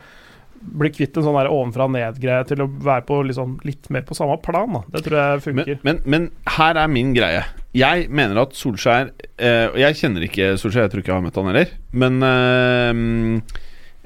bli 0.66 0.90
kvitt 0.90 1.18
en 1.20 1.26
sånn 1.28 1.36
der 1.38 1.50
ovenfra 1.52 1.86
og 1.86 1.92
ned-greie 1.94 2.46
til 2.50 2.64
å 2.64 2.70
være 2.82 3.04
på 3.06 3.20
liksom 3.28 3.60
litt 3.68 3.90
mer 3.94 4.02
på 4.08 4.16
samme 4.18 4.38
plan. 4.42 4.72
Da. 4.74 4.82
Det 4.96 5.04
tror 5.06 5.18
jeg 5.20 5.36
Men, 5.36 5.44
funker. 5.66 5.80
men, 5.86 6.00
men 6.06 6.30
her 6.56 6.80
er 6.82 6.88
min 6.90 7.12
greie. 7.14 7.44
Jeg 7.76 8.08
mener 8.10 8.40
at 8.46 8.56
Solskjær 8.56 9.10
eh, 9.36 9.66
Og 9.68 9.76
jeg 9.82 9.98
kjenner 10.00 10.24
ikke 10.24 10.54
Solskjær, 10.58 10.86
jeg 10.88 10.92
tror 10.94 11.02
ikke 11.04 11.12
jeg 11.12 11.18
har 11.20 11.26
møtt 11.28 11.36
han 11.42 11.50
heller. 11.52 11.74
Men 11.92 12.24
eh, 12.24 13.42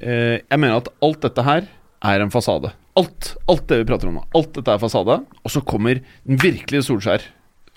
eh, 0.01 0.35
jeg 0.49 0.59
mener 0.59 0.79
at 0.81 0.89
alt 1.05 1.21
dette 1.29 1.45
her 1.47 1.67
er 2.09 2.23
en 2.25 2.31
fasade. 2.33 2.73
Alt, 2.99 3.35
alt 3.47 3.67
det 3.69 3.77
vi 3.83 3.87
prater 3.93 4.09
om 4.09 4.17
nå. 4.19 4.23
Alt 4.35 4.53
dette 4.57 4.73
er 4.73 4.81
fasade. 4.81 5.19
Og 5.45 5.53
så 5.53 5.61
kommer 5.63 6.01
den 6.25 6.39
virkelige 6.41 6.83
Solskjær. 6.89 7.23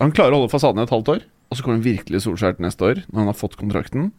Han 0.00 0.14
klarer 0.14 0.34
å 0.34 0.42
holde 0.42 0.52
fasaden 0.52 0.80
i 0.80 0.86
et 0.86 0.94
halvt 0.94 1.12
år. 1.12 1.22
Og 1.52 1.58
så 1.58 1.64
kommer 1.64 1.80
han 1.80 1.84
virkelig 1.84 2.22
Solskjær 2.24 2.56
neste 2.64 2.86
år, 2.88 3.02
når 3.12 3.20
han 3.20 3.28
har 3.28 3.36
fått 3.36 3.58
kontrakten. 3.60 4.10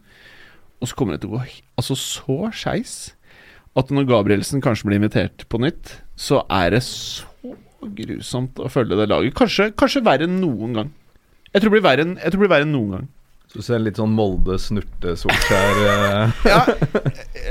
Og 0.84 0.90
så 0.90 0.98
kommer 1.00 1.16
det 1.16 1.24
til 1.24 1.32
å 1.32 1.40
gå 1.40 1.46
altså 1.80 1.96
så 1.98 2.38
skeis 2.54 2.96
at 3.80 3.90
når 3.90 4.06
Gabrielsen 4.06 4.62
kanskje 4.62 4.86
blir 4.90 5.00
invitert 5.00 5.48
på 5.50 5.58
nytt, 5.64 5.96
så 6.20 6.44
er 6.52 6.76
det 6.76 6.84
så 6.86 7.26
grusomt 7.82 8.60
å 8.62 8.70
følge 8.70 9.00
det 9.00 9.08
laget. 9.10 9.34
Kanskje, 9.38 9.72
kanskje 9.80 10.04
verre 10.06 10.28
enn 10.28 10.38
noen 10.44 10.78
gang. 10.78 10.92
Jeg 11.50 11.64
tror 11.64 11.74
det 11.74 11.80
blir 11.80 12.52
verre 12.52 12.62
enn 12.68 12.76
noen 12.76 12.94
gang. 12.94 13.08
Så 13.54 13.62
du 13.62 13.66
ser 13.68 13.82
litt 13.86 14.00
sånn 14.00 14.16
Molde 14.18 14.56
snurte 14.58 15.12
Solskjær 15.14 15.82
eh. 15.86 16.40
Ja, 16.50 16.62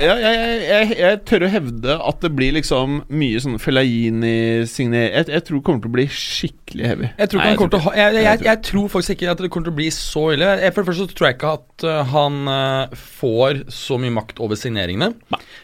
ja 0.02 0.14
jeg, 0.18 0.32
jeg, 0.34 0.56
jeg, 0.66 0.88
jeg 0.98 1.20
tør 1.30 1.44
å 1.46 1.50
hevde 1.52 1.94
at 2.10 2.24
det 2.24 2.30
blir 2.34 2.56
liksom 2.56 2.96
mye 3.06 3.42
sånn 3.44 3.54
Fellaini-signer 3.62 5.04
jeg, 5.04 5.28
jeg 5.30 5.44
tror 5.46 5.60
det 5.60 5.62
kommer 5.68 5.84
til 5.84 5.92
å 5.92 5.94
bli 5.94 6.08
skikkelig 6.10 6.90
heavy. 6.90 7.12
Jeg 7.20 7.30
tror, 7.30 7.38
Nei, 7.44 7.46
han 7.52 7.60
kommer 7.60 7.74
til 7.76 7.84
ha, 7.86 7.94
jeg, 8.00 8.16
jeg, 8.16 8.24
Jeg 8.24 8.48
jeg, 8.48 8.60
tror- 8.64 8.72
tror 8.72 8.92
faktisk 8.96 9.14
ikke 9.14 9.30
at 9.30 9.44
det 9.46 9.52
kommer 9.54 9.70
til 9.70 9.76
å 9.76 9.78
bli 9.78 9.88
så 9.94 10.24
ille. 10.34 10.50
For 10.72 10.82
det 10.82 10.90
første 10.90 11.06
så 11.06 11.14
tror 11.20 11.28
jeg 11.28 11.38
ikke 11.38 11.54
at 11.60 11.86
uh, 11.86 12.02
han 12.16 12.42
uh, 12.50 13.00
får 13.22 13.62
så 13.78 14.02
mye 14.02 14.18
makt 14.18 14.42
over 14.42 14.58
signeringene. 14.58 15.12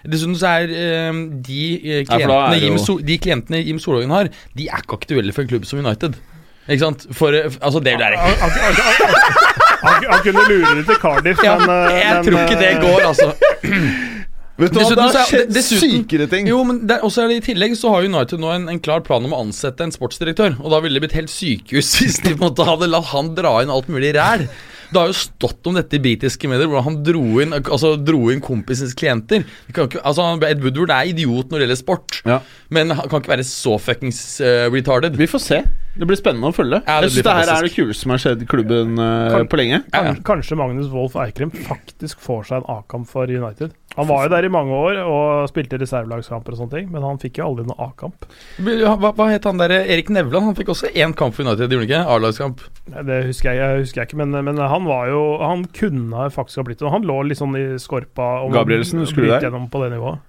Dessuten 0.06 0.38
så 0.38 0.54
er 0.54 0.70
de, 0.70 1.62
klientene, 2.06 2.30
for 2.30 2.54
er 2.54 2.62
Jim 2.68 2.78
so 2.78 3.00
de 3.02 3.18
klientene 3.26 3.64
Jim 3.64 3.82
Solhagen 3.82 4.14
har, 4.14 4.30
de 4.54 4.70
er 4.70 4.86
ikke 4.86 5.02
aktuelle 5.02 5.34
for 5.34 5.42
en 5.42 5.50
klubb 5.56 5.66
som 5.66 5.82
United. 5.82 6.20
Ikke 6.68 6.84
sant? 6.84 7.08
For 7.16 7.34
altså 7.34 7.80
det 7.82 7.96
er 7.96 8.14
Han, 9.82 10.04
han, 10.10 10.22
kunne 10.24 10.44
lure 10.48 10.74
det 10.80 10.86
til 10.88 10.98
Cardiff, 11.02 11.42
ja, 11.44 11.56
men 11.60 11.70
eh, 11.70 11.98
Jeg 12.02 12.14
men, 12.14 12.24
tror 12.28 12.38
ikke 12.44 12.60
det 12.60 12.70
eh, 12.72 12.80
går, 12.82 13.04
altså. 13.12 13.32
Vet 14.58 14.72
du 14.74 14.80
hva, 14.80 14.86
det 14.90 15.02
har 15.14 15.28
skjedd 15.30 15.52
dessuten- 15.54 15.92
sykere 16.00 16.26
ting. 16.32 16.48
Jo, 16.50 16.64
men 16.66 16.80
det, 16.82 16.96
er- 16.96 17.04
også 17.06 17.22
er 17.22 17.28
det 17.30 17.36
I 17.38 17.44
tillegg 17.52 17.76
så 17.78 17.92
har 17.94 18.08
United 18.08 18.40
nå 18.42 18.48
en, 18.56 18.64
en 18.72 18.80
klar 18.82 19.04
plan 19.06 19.22
om 19.22 19.36
å 19.36 19.42
ansette 19.44 19.86
en 19.86 19.92
sportsdirektør. 19.94 20.56
Og 20.58 20.72
da 20.74 20.80
ville 20.82 20.98
det 20.98 21.04
blitt 21.06 21.14
helt 21.14 21.30
sykehus 21.30 21.92
hvis 22.00 22.18
de 22.24 22.32
måtte 22.40 22.66
hadde 22.66 22.88
latt 22.90 23.06
han 23.12 23.30
dra 23.38 23.52
inn 23.62 23.70
alt 23.70 23.86
mulig 23.92 24.10
ræl. 24.18 24.48
Det 24.88 24.96
har 24.98 25.10
jo 25.12 25.14
stått 25.20 25.68
om 25.68 25.76
dette 25.76 25.94
i 25.98 26.00
britiske 26.02 26.48
medier, 26.50 26.66
hvor 26.72 26.82
han 26.86 26.94
dro 27.06 27.22
inn, 27.44 27.52
altså, 27.54 27.92
dro 28.00 28.30
inn 28.32 28.40
kompisens 28.42 28.96
klienter. 28.98 29.44
Kan 29.76 29.84
ikke, 29.92 30.00
altså, 30.02 30.26
Ed 30.48 30.62
Woodward 30.64 30.90
er 30.96 31.10
idiot 31.12 31.52
når 31.52 31.60
det 31.60 31.66
gjelder 31.68 31.80
sport, 31.84 32.18
Ja. 32.26 32.38
men 32.72 32.90
han 32.96 33.04
kan 33.12 33.20
ikke 33.20 33.34
være 33.36 33.44
så 33.46 33.76
fuckings 33.78 34.40
uh, 34.40 34.64
retarded. 34.72 35.14
Vi 35.20 35.28
får 35.28 35.44
se. 35.44 35.60
Det 35.98 36.06
blir 36.06 36.18
spennende 36.20 36.46
å 36.52 36.54
følge. 36.54 36.78
Ja, 36.86 37.00
det 37.02 37.08
jeg 37.08 37.16
synes 37.16 37.26
det 37.26 37.32
her 37.34 37.50
er 37.56 37.64
det 37.66 37.72
kuleste 37.74 38.02
som 38.04 38.12
har 38.14 38.20
skjedd 38.22 38.42
i 38.44 38.46
klubben 38.46 38.98
eh, 39.02 39.30
Kan- 39.34 39.48
på 39.50 39.58
lenge. 39.58 39.80
Kan- 39.90 40.20
Kanskje 40.28 40.56
Magnus 40.60 40.86
Wolff 40.92 41.16
Eikrem 41.18 41.50
faktisk 41.50 42.20
får 42.22 42.44
seg 42.46 42.56
en 42.62 42.68
A-kamp 42.78 43.08
for 43.10 43.26
United. 43.26 43.72
Han 43.98 44.06
var 44.06 44.28
jo 44.28 44.30
der 44.30 44.46
i 44.46 44.50
mange 44.54 44.70
år 44.78 45.00
og 45.02 45.48
spilte 45.50 45.80
reservelagskamper 45.80 46.54
og 46.54 46.60
sånne 46.60 46.70
ting, 46.76 46.92
men 46.94 47.02
han 47.02 47.18
fikk 47.18 47.40
jo 47.40 47.48
aldri 47.48 47.64
noen 47.66 47.80
A-kamp. 47.88 48.28
Hva, 48.62 49.10
hva 49.18 49.26
het 49.32 49.48
han 49.50 49.58
der 49.58 49.74
Erik 49.80 50.08
Nevland? 50.14 50.44
Han 50.52 50.54
fikk 50.54 50.70
også 50.70 50.92
én 50.94 51.16
kamp 51.18 51.34
for 51.34 51.42
United, 51.42 51.66
gjorde 51.66 51.82
han 51.82 51.88
ikke? 51.90 52.02
A-lagskamp. 52.14 52.62
Det 53.10 53.18
husker 53.26 53.50
jeg, 53.50 53.58
jeg 53.58 53.82
husker 53.82 54.02
jeg 54.04 54.12
ikke, 54.12 54.20
men, 54.22 54.38
men 54.44 54.56
han 54.62 54.86
var 54.86 55.08
jo 55.10 55.22
Han 55.42 55.64
kunne 55.74 56.28
faktisk 56.30 56.62
ha 56.62 56.68
blitt 56.70 56.78
det. 56.78 56.92
Han 56.94 57.02
lå 57.10 57.18
litt 57.26 57.40
sånn 57.42 57.58
i 57.58 57.66
skorpa 57.82 58.30
Gabrielsen, 58.54 59.02
husker 59.02 59.26
du 59.26 59.32
det? 59.32 59.42
gjennom 59.48 59.66
på 59.72 59.82
det 59.82 59.90
nivået. 59.98 60.22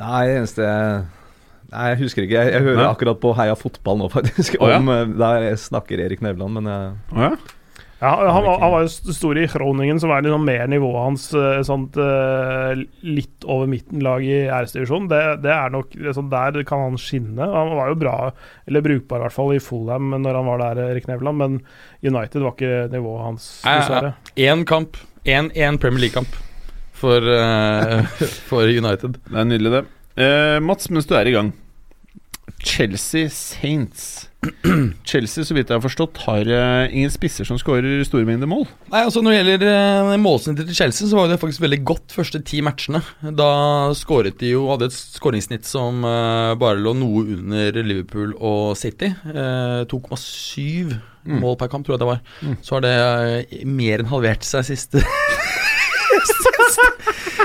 Nei, 0.00 0.24
det 0.26 0.40
eneste 0.40 0.66
jeg 0.66 1.04
Nei, 1.74 1.88
jeg 1.92 2.00
husker 2.04 2.24
ikke. 2.28 2.38
Jeg, 2.38 2.54
jeg 2.54 2.62
hører 2.68 2.80
Nei. 2.84 2.92
akkurat 2.94 3.20
på 3.22 3.34
Heia 3.38 3.58
fotball 3.58 3.98
nå, 4.04 4.08
faktisk. 4.16 4.56
Oh, 4.62 4.70
ja. 4.70 4.78
Om, 4.80 4.88
eh, 4.94 5.04
Der 5.20 5.50
snakker 5.60 6.00
Erik 6.06 6.22
Nevland, 6.24 6.54
men 6.60 6.70
jeg, 6.70 6.96
oh, 7.12 7.22
ja. 7.28 7.34
Ja, 8.04 8.10
han, 8.34 8.42
var- 8.44 8.58
han 8.60 8.72
var 8.74 8.82
jo 8.84 9.12
stor 9.16 9.38
i 9.40 9.46
Groningen, 9.48 9.96
som 10.02 10.10
er 10.12 10.20
liksom 10.26 10.42
mer 10.44 10.66
nivået 10.68 10.98
hans. 11.06 11.22
eh, 11.32 11.62
Sånt 11.64 11.96
eh, 11.96 12.82
litt 13.06 13.46
over 13.48 13.70
midten-lag 13.70 14.20
i 14.26 14.42
æresdivisjonen. 14.52 15.06
Det, 15.08 15.20
det 15.46 15.52
er 15.54 15.72
nok 15.72 15.94
sånn 16.12 16.28
Der 16.28 16.58
kan 16.68 16.82
han 16.84 16.98
skinne. 17.00 17.46
Han 17.48 17.72
var 17.78 17.88
jo 17.94 17.96
bra, 18.02 18.16
eller 18.68 18.84
brukbar 18.84 19.22
i 19.22 19.24
hvert 19.24 19.36
fall, 19.38 19.54
i 19.56 19.62
Fulham 19.62 20.10
når 20.20 20.36
han 20.36 20.50
var 20.50 20.60
der, 20.66 20.82
Erik 20.90 21.08
Nevland, 21.08 21.40
men 21.40 21.56
United 22.04 22.44
var 22.44 22.52
ikke 22.58 22.74
nivået 22.92 23.24
hans, 23.30 23.48
dessverre. 23.64 24.12
Én 24.36 24.66
kamp. 24.68 25.00
Én 25.24 25.48
Premier 25.80 26.04
League-kamp 26.04 26.36
for, 26.92 27.24
uh, 27.24 28.04
for 28.50 28.68
United. 28.68 29.16
Det 29.30 29.40
er 29.40 29.48
nydelig, 29.48 29.78
det. 29.78 29.84
Uh, 30.20 30.60
Mats, 30.62 30.90
mens 30.92 31.08
du 31.08 31.16
er 31.16 31.30
i 31.30 31.32
gang. 31.38 31.54
Chelsea 32.64 33.28
Saints. 33.30 34.28
Chelsea, 35.08 35.44
så 35.44 35.54
vidt 35.56 35.70
jeg 35.70 35.76
har 35.78 35.84
forstått, 35.84 36.18
har 36.26 36.48
eh, 36.52 36.92
ingen 36.96 37.12
spisser 37.12 37.46
som 37.48 37.56
skårer 37.60 38.02
store 38.04 38.26
mengder 38.28 38.48
mål. 38.50 38.66
Nei, 38.92 39.02
altså 39.06 39.22
Når 39.24 39.32
det 39.32 39.38
gjelder 39.38 39.64
uh, 40.10 40.10
målsnittet 40.20 40.68
til 40.68 40.76
Chelsea, 40.76 41.08
så 41.08 41.16
var 41.16 41.30
det 41.30 41.38
faktisk 41.40 41.62
veldig 41.64 41.80
godt 41.88 42.12
første 42.16 42.42
ti 42.44 42.60
matchene. 42.64 43.00
Da 43.38 43.48
skåret 43.96 44.36
de 44.42 44.52
jo 44.52 44.66
Hadde 44.72 44.90
et 44.90 44.96
skåringssnitt 44.96 45.64
som 45.68 46.04
eh, 46.08 46.52
bare 46.60 46.80
lå 46.82 46.92
noe 46.98 47.24
under 47.38 47.80
Liverpool 47.84 48.34
og 48.40 48.74
City. 48.80 49.12
Eh, 49.32 49.82
2,7 49.92 50.94
Mm. 51.24 51.38
mål 51.40 51.54
per 51.56 51.70
kamp, 51.72 51.86
tror 51.86 51.94
jeg 51.94 52.00
det 52.02 52.06
var. 52.10 52.18
Mm. 52.44 52.56
Så 52.60 52.74
har 52.76 52.82
det 52.84 52.90
eh, 53.00 53.62
mer 53.64 54.02
enn 54.02 54.10
halvert 54.10 54.44
seg 54.44 54.60
siste 54.68 55.00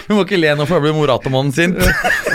Vi 0.10 0.16
må 0.18 0.24
ikke 0.26 0.40
le 0.42 0.56
nå, 0.58 0.66
for 0.66 0.80
da 0.80 0.84
blir 0.88 0.96
Morata-mannen 0.98 1.54
sint. 1.54 1.78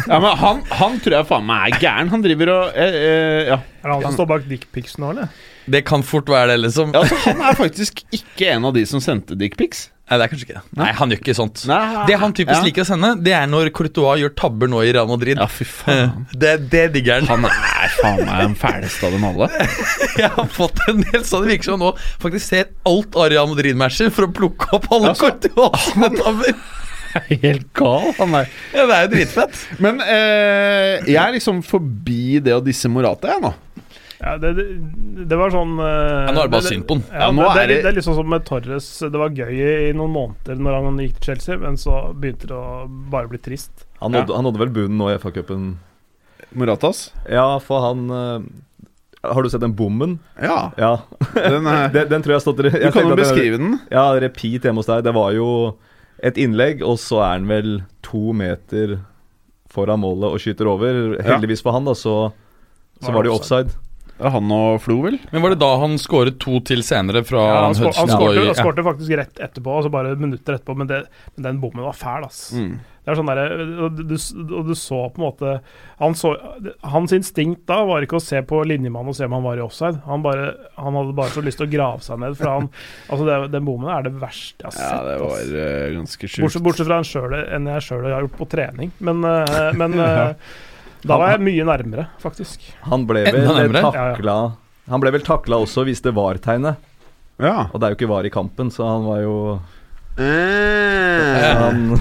Ja, 0.05 0.19
men 0.21 0.35
han, 0.37 0.59
han 0.77 0.99
tror 1.01 1.15
jeg 1.17 1.27
faen 1.31 1.47
meg 1.49 1.73
er 1.73 1.81
gæren. 1.81 2.11
Han 2.13 2.23
driver 2.23 2.51
og 2.53 2.77
eh, 2.79 2.97
eh, 2.99 3.49
Ja. 3.49 3.57
Er 3.85 3.89
det 3.89 3.95
han 3.97 4.03
som 4.05 4.17
står 4.19 4.29
bak 4.31 4.45
dickpics 4.49 4.99
nå, 5.01 5.11
eller? 5.15 5.31
Det 5.65 5.81
kan 5.89 6.03
fort 6.05 6.29
være 6.29 6.51
det, 6.53 6.59
liksom. 6.67 6.91
ja 6.93 7.01
altså, 7.01 7.17
han 7.25 7.41
er 7.49 7.57
faktisk 7.57 8.03
ikke 8.13 8.51
en 8.53 8.67
av 8.69 8.75
de 8.77 8.83
som 8.89 9.01
sendte 9.01 9.37
dickpics. 9.41 9.87
Nei, 10.05 10.19
det 10.21 10.27
er 10.27 10.31
kanskje 10.35 10.45
ikke 10.51 10.57
det. 10.59 10.63
Nei, 10.77 10.91
han 10.99 11.13
gjør 11.15 11.21
ikke 11.23 11.35
sånt. 11.39 11.63
Nei. 11.71 11.79
Det 12.11 12.19
han 12.21 12.35
typisk 12.37 12.59
Ja. 12.59 12.67
liker 12.67 12.85
å 12.85 12.89
sende, 12.91 13.11
det 13.25 13.33
er 13.39 13.49
når 13.49 13.71
Courtois 13.77 14.21
gjør 14.21 14.35
tabber 14.37 14.69
nå 14.69 14.83
i 14.85 14.93
Real 14.93 15.09
Madrid. 15.09 15.41
Ja, 15.41 15.47
fy 15.49 15.65
faen. 15.65 16.27
Det, 16.37 16.53
det 16.75 16.85
digger 16.99 17.25
han. 17.25 17.31
Han 17.33 17.49
er 17.49 17.97
faen 17.97 18.21
meg 18.29 18.43
den 18.45 18.59
fæleste 18.61 19.09
av 19.09 19.17
dem 19.17 19.25
alle. 19.31 19.49
Jeg 20.21 20.31
har 20.37 20.53
fått 20.53 20.85
en 20.93 21.01
del 21.09 21.25
sånn. 21.25 21.47
det 21.49 21.55
virker 21.57 21.71
som 21.71 21.79
han 21.81 21.87
nå 21.89 21.93
faktisk 22.23 22.45
ser 22.53 22.69
alt 22.93 23.17
av 23.17 23.31
Real 23.33 23.49
Madrid-matcher 23.55 24.13
for 24.13 24.29
å 24.29 24.33
plukke 24.37 24.69
opp 24.77 24.91
alle 24.93 25.15
Altså, 25.15 25.33
Courtois-tabber. 25.33 26.83
Helt 27.45 27.69
gal, 27.77 28.11
han 28.19 28.33
der. 28.39 28.49
Ja, 28.75 28.87
det 28.91 28.97
er 28.97 29.05
jo 29.07 29.13
dritfett. 29.17 29.61
Men 29.85 30.01
eh, 30.03 31.05
jeg 31.07 31.21
er 31.21 31.37
liksom 31.37 31.63
forbi 31.67 32.41
det 32.45 32.55
å 32.57 32.63
disse 32.65 32.91
Morata, 32.91 33.35
jeg 33.37 33.45
nå. 33.45 33.53
Ja, 34.25 34.37
det, 34.41 34.53
det, 34.57 34.65
det 35.29 35.37
var 35.37 35.51
sånn 35.53 35.75
eh, 35.85 36.21
Ja, 36.29 36.33
nå 36.33 36.41
er 36.45 36.47
det 36.49 36.53
bare 36.55 36.65
synd 36.65 36.85
på 36.89 36.97
han. 36.97 37.03
Ja, 37.11 37.27
Ja, 37.29 37.49
det, 37.59 37.65
det, 37.65 37.65
er 37.65 37.67
liksom 37.69 37.75
det- 37.75 37.83
det 37.91 37.95
litt 37.99 38.07
som 38.09 38.31
med 38.33 38.45
Torres. 38.49 38.87
Det 39.03 39.21
var 39.21 39.35
gøy 39.37 39.57
i 39.91 39.93
noen 39.97 40.15
måneder 40.15 40.61
når 40.65 40.79
han 40.81 41.01
gikk 41.03 41.19
til 41.19 41.33
Chelsea, 41.35 41.59
men 41.61 41.77
så 41.81 41.99
begynte 42.15 42.49
det 42.49 42.57
å 42.57 42.87
bare 43.13 43.29
bli 43.29 43.41
trist. 43.43 43.85
han, 44.01 44.15
nådde, 44.15 44.33
han 44.39 44.47
nådde 44.49 44.63
vel 44.63 44.73
bunnen 44.79 44.97
nå 45.03 45.11
i 45.13 45.19
FA-cupen. 45.21 45.75
Moratas? 46.55 47.09
Ja, 47.29 47.59
for 47.61 47.83
han 47.85 48.07
eh, 48.15 48.47
Har 49.35 49.43
du 49.43 49.51
sett 49.51 49.61
den 49.65 49.75
bommen? 49.77 50.19
Ja. 50.41 50.71
Ja. 50.79 50.93
Den, 51.35 51.65
Den, 51.95 52.09
den 52.15 52.23
tror 52.25 52.35
jeg 52.35 52.41
har 52.41 52.47
stått 52.47 52.63
du 52.65 52.71
kan 52.71 53.11
jo 53.11 53.17
beskrive 53.19 53.59
den. 53.61 53.79
Ja, 53.93 54.09
repeat 54.23 54.65
hjemme 54.65 54.81
hos 54.81 54.89
deg. 54.89 55.05
Det 55.07 55.13
var 55.17 55.33
jo 55.37 55.49
et 56.25 56.39
innlegg, 56.41 56.83
og 56.87 56.99
så 57.03 57.21
er 57.23 57.35
han 57.39 57.49
vel 57.51 57.75
to 58.05 58.33
meter 58.37 58.99
foran 59.75 60.03
målet 60.03 60.31
og 60.31 60.43
skyter 60.43 60.71
over. 60.71 61.19
Heldigvis 61.25 61.65
for 61.65 61.77
han, 61.77 61.89
da, 61.89 61.97
så, 61.99 62.31
så 63.03 63.15
var 63.15 63.27
det 63.27 63.33
jo 63.33 63.39
offside. 63.39 63.75
Det 64.15 64.29
er 64.29 64.31
Han 64.31 64.51
og 64.55 64.77
Flo, 64.85 65.01
vel? 65.03 65.17
Men 65.33 65.43
var 65.43 65.51
det 65.51 65.59
da 65.59 65.73
han 65.83 65.97
skåret 65.99 66.37
to 66.43 66.61
til 66.67 66.85
senere 66.87 67.25
fra 67.27 67.41
Ja, 67.43 67.63
han, 67.65 67.75
skår, 67.75 67.97
han, 67.99 68.53
skårte, 68.55 68.85
faktisk 68.87 69.17
rett 69.19 69.41
etterpå, 69.43 69.73
altså 69.81 69.91
bare 69.91 70.13
minutter 70.15 70.55
etterpå, 70.55 70.77
men, 70.79 70.87
det, 70.91 71.01
men 71.35 71.49
den 71.49 71.59
bommen 71.63 71.83
var 71.83 71.97
fæl, 71.99 72.29
ass. 72.29 72.45
Mm. 72.55 72.77
Det 73.05 73.13
er 73.13 73.19
sånn 73.19 73.29
der, 73.29 73.41
og 73.85 73.99
du, 74.01 74.15
og 74.17 74.69
du 74.71 74.73
så 74.79 74.99
på 75.13 75.21
en 75.21 75.25
måte 75.27 75.51
han 76.01 76.15
så, 76.17 76.31
Hans 76.89 77.13
instinkt 77.13 77.67
da 77.69 77.83
var 77.85 78.05
ikke 78.05 78.17
å 78.17 78.23
se 78.25 78.41
på 78.49 78.63
linjemannen 78.65 79.13
og 79.13 79.19
se 79.19 79.29
om 79.29 79.37
han 79.37 79.45
var 79.45 79.61
i 79.61 79.65
offside. 79.65 80.01
Han, 80.09 80.25
bare, 80.25 80.55
han 80.81 80.97
hadde 80.97 81.17
bare 81.19 81.35
så 81.35 81.45
lyst 81.45 81.61
til 81.61 81.69
å 81.69 81.73
grave 81.75 82.01
seg 82.05 82.23
ned. 82.23 82.39
For 82.39 82.49
han, 82.49 82.71
altså 83.11 83.29
det, 83.29 83.37
Den 83.53 83.69
bommen 83.69 83.93
er 83.93 84.07
det 84.07 84.15
verste 84.23 84.65
jeg 84.65 84.71
har 84.71 84.77
sett. 84.79 84.89
Ja, 84.89 85.03
det 85.11 85.19
var 85.21 85.59
eh, 85.67 85.89
ganske 85.99 86.31
sjukt. 86.31 86.45
Bortsett, 86.47 86.65
bortsett 86.65 86.89
fra 86.89 87.01
en 87.03 87.11
selv, 87.11 87.37
enn 87.59 87.71
jeg 87.75 87.87
sjøl 87.89 88.09
har 88.09 88.25
gjort 88.25 88.41
på 88.41 88.49
trening. 88.57 88.95
Men, 89.05 89.21
uh, 89.29 89.69
men 89.77 89.99
eh, 90.09 90.57
da 91.05 91.21
var 91.21 91.35
jeg 91.35 91.45
mye 91.45 91.69
nærmere, 91.69 92.09
faktisk. 92.25 92.65
Han 92.89 93.05
ble 93.09 93.27
vel 93.29 93.45
nærmere? 93.45 93.85
takla 93.93 94.39
Han 94.89 95.05
ble 95.05 95.13
vel 95.19 95.25
takla 95.25 95.61
også 95.61 95.85
hvis 95.85 96.01
det 96.05 96.15
var 96.17 96.41
tegnet. 96.41 96.81
Ja. 97.37 97.69
Og 97.69 97.81
det 97.81 97.87
er 97.87 97.95
jo 97.95 97.99
ikke 97.99 98.13
var 98.15 98.25
i 98.25 98.33
kampen, 98.33 98.71
så 98.73 98.87
han 98.89 99.05
var 99.09 99.21
jo 99.25 99.37
Eh, 100.15 101.55
han, 101.63 101.97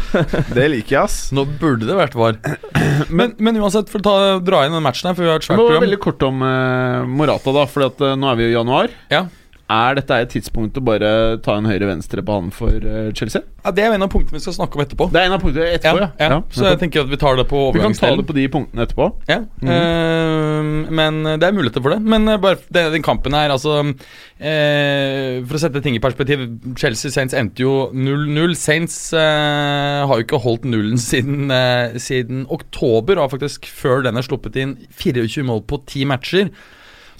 det 0.53 0.67
liker 0.69 0.95
jeg, 0.95 1.01
ass. 1.03 1.17
Nå 1.35 1.45
burde 1.59 1.87
det 1.89 1.95
vært 1.97 2.17
var. 2.19 2.37
Men, 3.13 3.33
men 3.41 3.57
uansett, 3.59 3.89
for 3.91 4.01
å 4.01 4.05
ta, 4.05 4.15
dra 4.43 4.63
inn 4.67 4.73
den 4.75 4.83
matchen 4.85 5.09
her, 5.09 5.15
for 5.17 5.25
vi 5.25 5.29
har 5.31 5.39
et 5.41 5.45
svært 5.45 5.57
svært 5.57 5.59
Det 5.59 5.65
program. 5.69 5.83
veldig 5.85 5.99
kort 6.03 6.23
om 6.27 6.43
uh, 6.45 7.05
Morata, 7.09 7.53
da. 7.55 7.63
For 7.69 7.85
at, 7.87 8.01
eh, 8.05 8.13
nå 8.19 8.29
er 8.31 8.37
vi 8.39 8.45
i 8.47 8.53
januar. 8.53 8.93
Ja. 9.11 9.23
Er 9.71 9.95
dette 9.95 10.15
et 10.19 10.31
tidspunkt 10.33 10.75
å 10.75 10.81
bare 10.83 11.09
ta 11.43 11.53
en 11.55 11.67
høyre-venstre 11.69 12.19
på 12.27 12.35
han 12.35 12.49
for 12.51 12.83
eh, 12.83 13.13
Chelsea? 13.15 13.45
Ja, 13.63 13.71
Det 13.71 13.85
er 13.85 13.93
en 13.95 14.03
av 14.03 14.09
punktene 14.11 14.35
vi 14.35 14.43
skal 14.43 14.57
snakke 14.57 14.75
om 14.75 14.83
etterpå. 14.83 15.07
Det 15.13 15.21
er 15.21 15.29
en 15.29 15.35
av 15.37 15.39
punktene 15.39 15.69
etterpå, 15.77 16.01
ja. 16.03 16.09
ja, 16.19 16.39
Så 16.51 16.65
jeg 16.67 16.81
tenker 16.81 17.05
at 17.05 17.11
vi 17.13 17.19
tar 17.21 17.39
det 17.39 17.45
på 17.47 17.61
vi 17.71 17.79
kan 17.79 17.95
ta 17.95 18.09
det 18.19 18.25
på 18.27 18.35
de 18.35 18.43
punktene 18.51 18.83
etterpå. 18.83 19.07
Ja, 19.31 19.39
eh, 19.63 20.67
men 20.99 21.21
det 21.39 21.47
er 21.47 21.55
muligheter 21.55 21.85
for 21.85 21.95
det. 21.95 22.01
Men 22.03 22.27
eh, 22.27 22.41
bare 22.43 22.59
den, 22.75 22.91
den 22.97 23.07
kampen 23.07 23.37
her, 23.37 23.55
altså 23.55 23.79
uh, 23.87 25.39
For 25.47 25.55
å 25.55 25.63
sette 25.63 25.81
ting 25.85 25.95
i 25.95 26.03
perspektiv 26.03 26.43
Chelsea 26.75 27.15
Saints 27.15 27.37
endte 27.39 27.63
jo 27.63 27.87
0-0. 27.95 28.59
Saints 28.59 28.99
uh, 29.15 30.03
har 30.03 30.19
jo 30.19 30.27
ikke 30.27 30.43
holdt 30.43 30.67
nullen 30.67 30.99
siden, 30.99 31.47
siden 32.03 32.45
oktober, 32.51 33.15
og 33.15 33.29
har 33.29 33.35
faktisk 33.39 33.71
før 33.71 34.03
den 34.03 34.19
er 34.19 34.27
sluppet 34.27 34.59
inn 34.59 34.77
24 34.91 35.47
mål 35.47 35.63
på 35.71 35.79
10 35.87 36.09
matcher. 36.11 36.55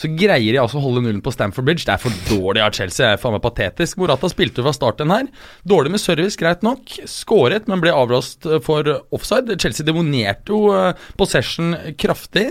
Så 0.04 0.10
greier 0.20 0.52
de 0.52 0.60
altså 0.60 0.82
å 0.82 0.84
holde 0.84 1.00
nullen 1.06 1.22
på 1.24 1.32
Stamford 1.32 1.64
Bridge. 1.64 1.86
Det 1.88 1.94
er 1.94 2.02
for 2.04 2.16
dårlig 2.28 2.60
av 2.66 2.74
Chelsea. 2.76 3.06
Det 3.06 3.12
er 3.16 3.22
faen 3.22 3.38
meg 3.38 3.44
patetisk. 3.46 3.96
Morata 4.02 4.28
spilte 4.28 4.66
fra 4.66 4.74
start 4.76 5.00
den 5.00 5.14
her. 5.14 5.30
Dårlig 5.64 5.94
med 5.94 6.04
service, 6.04 6.36
greit 6.40 6.66
nok. 6.66 6.92
Skåret, 7.08 7.70
men 7.72 7.80
ble 7.80 7.94
avblåst 7.96 8.50
eh, 8.50 8.60
for 8.66 8.90
offside. 9.16 9.56
Chelsea 9.64 9.88
demonerte 9.88 10.52
jo 10.52 10.74
eh, 10.76 11.06
possession 11.20 11.72
kraftig. 11.96 12.50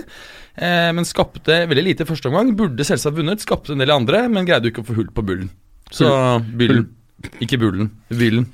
Eh, 0.57 0.89
men 0.97 1.05
skapte 1.05 1.59
veldig 1.69 1.85
lite 1.91 2.07
i 2.07 2.09
første 2.09 2.31
omgang. 2.31 2.55
Burde 2.57 2.89
selvsagt 2.89 3.19
vunnet. 3.21 3.45
Skapte 3.45 3.77
en 3.77 3.85
del 3.85 3.93
andre, 3.93 4.25
men 4.33 4.49
greide 4.49 4.71
jo 4.71 4.73
ikke 4.73 4.87
å 4.87 4.89
få 4.89 4.97
hull 5.03 5.13
på 5.13 5.27
bullen. 5.29 5.53
Så 5.93 6.09
bullen 6.57 6.87
Ikke 7.37 7.61
bullen. 7.61 7.93
Bullen. 8.09 8.49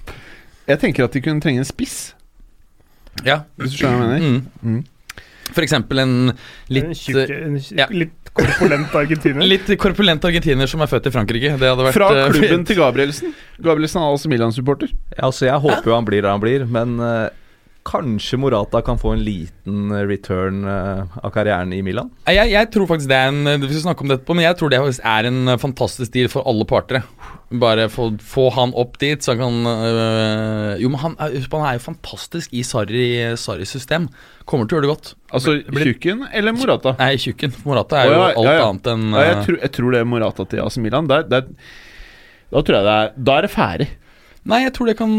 Jeg 0.68 0.84
tenker 0.84 1.08
at 1.08 1.16
de 1.16 1.24
kunne 1.24 1.40
trenge 1.42 1.64
en 1.64 1.72
spiss, 1.72 2.12
Ja. 3.24 3.46
hvis 3.56 3.72
du 3.74 3.80
skjønner 3.80 4.04
hva 4.04 4.18
jeg 4.20 4.28
mener. 4.28 4.50
Mm. 4.60 4.76
Mm. 4.76 4.88
For 5.50 5.66
eksempel 5.66 6.02
en 6.04 6.12
litt 6.70 6.92
en 6.92 6.98
tjukke, 6.98 7.38
en 7.48 7.56
tjukke, 7.58 7.80
ja. 7.80 7.88
litt 7.90 8.19
korpulent 8.40 8.96
argentiner. 9.02 9.46
Litt 9.48 9.70
korpulent 9.82 10.26
argentiner 10.30 10.70
som 10.72 10.84
er 10.84 10.92
født 10.92 11.10
i 11.10 11.14
Frankrike. 11.14 11.54
Det 11.60 11.72
hadde 11.72 11.86
vært 11.88 11.98
Fra 11.98 12.10
klubben 12.14 12.40
klubben 12.40 12.66
til 12.68 12.80
Gabrielsen. 12.80 13.36
Gabrielsen 13.64 14.02
er 14.02 14.14
altså 14.14 14.32
Milan-supporter. 14.32 14.92
Ja, 15.16 15.28
altså 15.30 15.48
Jeg 15.50 15.64
håper 15.66 15.92
jo 15.92 15.96
han 15.96 16.08
blir 16.08 16.24
der 16.26 16.34
han 16.34 16.44
blir, 16.44 16.66
men 16.70 17.00
eh, 17.04 17.30
kanskje 17.88 18.38
Morata 18.38 18.82
kan 18.86 19.00
få 19.02 19.14
en 19.16 19.22
liten 19.24 19.92
eh, 19.96 20.04
return 20.10 20.64
eh, 20.68 21.18
av 21.24 21.32
karrieren 21.34 21.72
i 21.74 21.80
Milan? 21.86 22.10
Jeg, 22.30 22.52
jeg 22.52 22.70
tror 22.74 22.88
faktisk 22.90 23.10
det 23.10 23.18
er 23.18 23.30
en 23.32 23.64
Vi 23.64 23.70
skal 23.72 23.84
snakke 23.88 24.04
om 24.06 24.12
dette 24.12 24.26
på, 24.28 24.36
men 24.38 24.46
jeg 24.46 24.58
tror 24.60 24.70
det 24.74 24.80
er 25.00 25.30
en 25.30 25.40
eh, 25.54 25.58
fantastisk 25.62 26.12
deal 26.14 26.30
for 26.30 26.46
alle 26.50 26.68
parter. 26.70 27.02
Bare 27.50 27.88
få, 27.90 28.12
få 28.22 28.50
han 28.54 28.76
opp 28.78 29.00
dit, 29.02 29.24
så 29.26 29.34
han 29.34 29.40
kan 29.42 29.72
øh, 29.72 30.76
Jo, 30.84 30.92
men 30.94 31.02
han, 31.02 31.16
er- 31.18 31.40
han 31.50 31.66
er 31.72 31.80
jo 31.80 31.86
fantastisk 31.88 32.54
i 32.54 32.62
Sarri- 32.68 33.34
Sarris 33.42 33.74
system. 33.74 34.06
Kommer 34.46 34.70
til 34.70 34.78
å 34.78 34.80
gjøre 34.80 34.88
det 34.90 34.94
godt. 34.94 35.14
Altså 35.34 35.58
Tjukken 35.66 36.28
eller 36.34 36.54
Morata? 36.58 36.94
Nei, 37.02 37.16
tjukken. 37.22 37.56
Morata 37.66 38.04
er 38.04 38.12
jo 38.12 38.18
ja, 38.20 38.28
alt 38.36 38.46
ja, 38.52 38.58
ja. 38.60 38.68
annet 38.70 38.92
enn 38.94 39.08
Ja, 39.16 39.26
jeg, 39.32 39.44
tror, 39.48 39.60
jeg 39.66 39.74
tror 39.80 39.96
det 39.96 40.04
er 40.04 40.10
Morata 40.14 40.46
til 40.52 40.62
AC 40.66 40.78
Milan. 40.84 41.10
Der, 41.10 41.26
der, 41.30 41.50
da 42.50 42.62
tror 42.66 42.80
jeg 42.80 42.86
det 42.88 42.94
er 43.00 43.12
Da 43.30 43.36
er 43.40 43.46
det 43.48 43.52
ferdig. 43.54 43.90
Nei, 44.50 44.64
jeg 44.66 44.72
tror 44.74 44.88
det 44.90 44.96
kan 44.98 45.12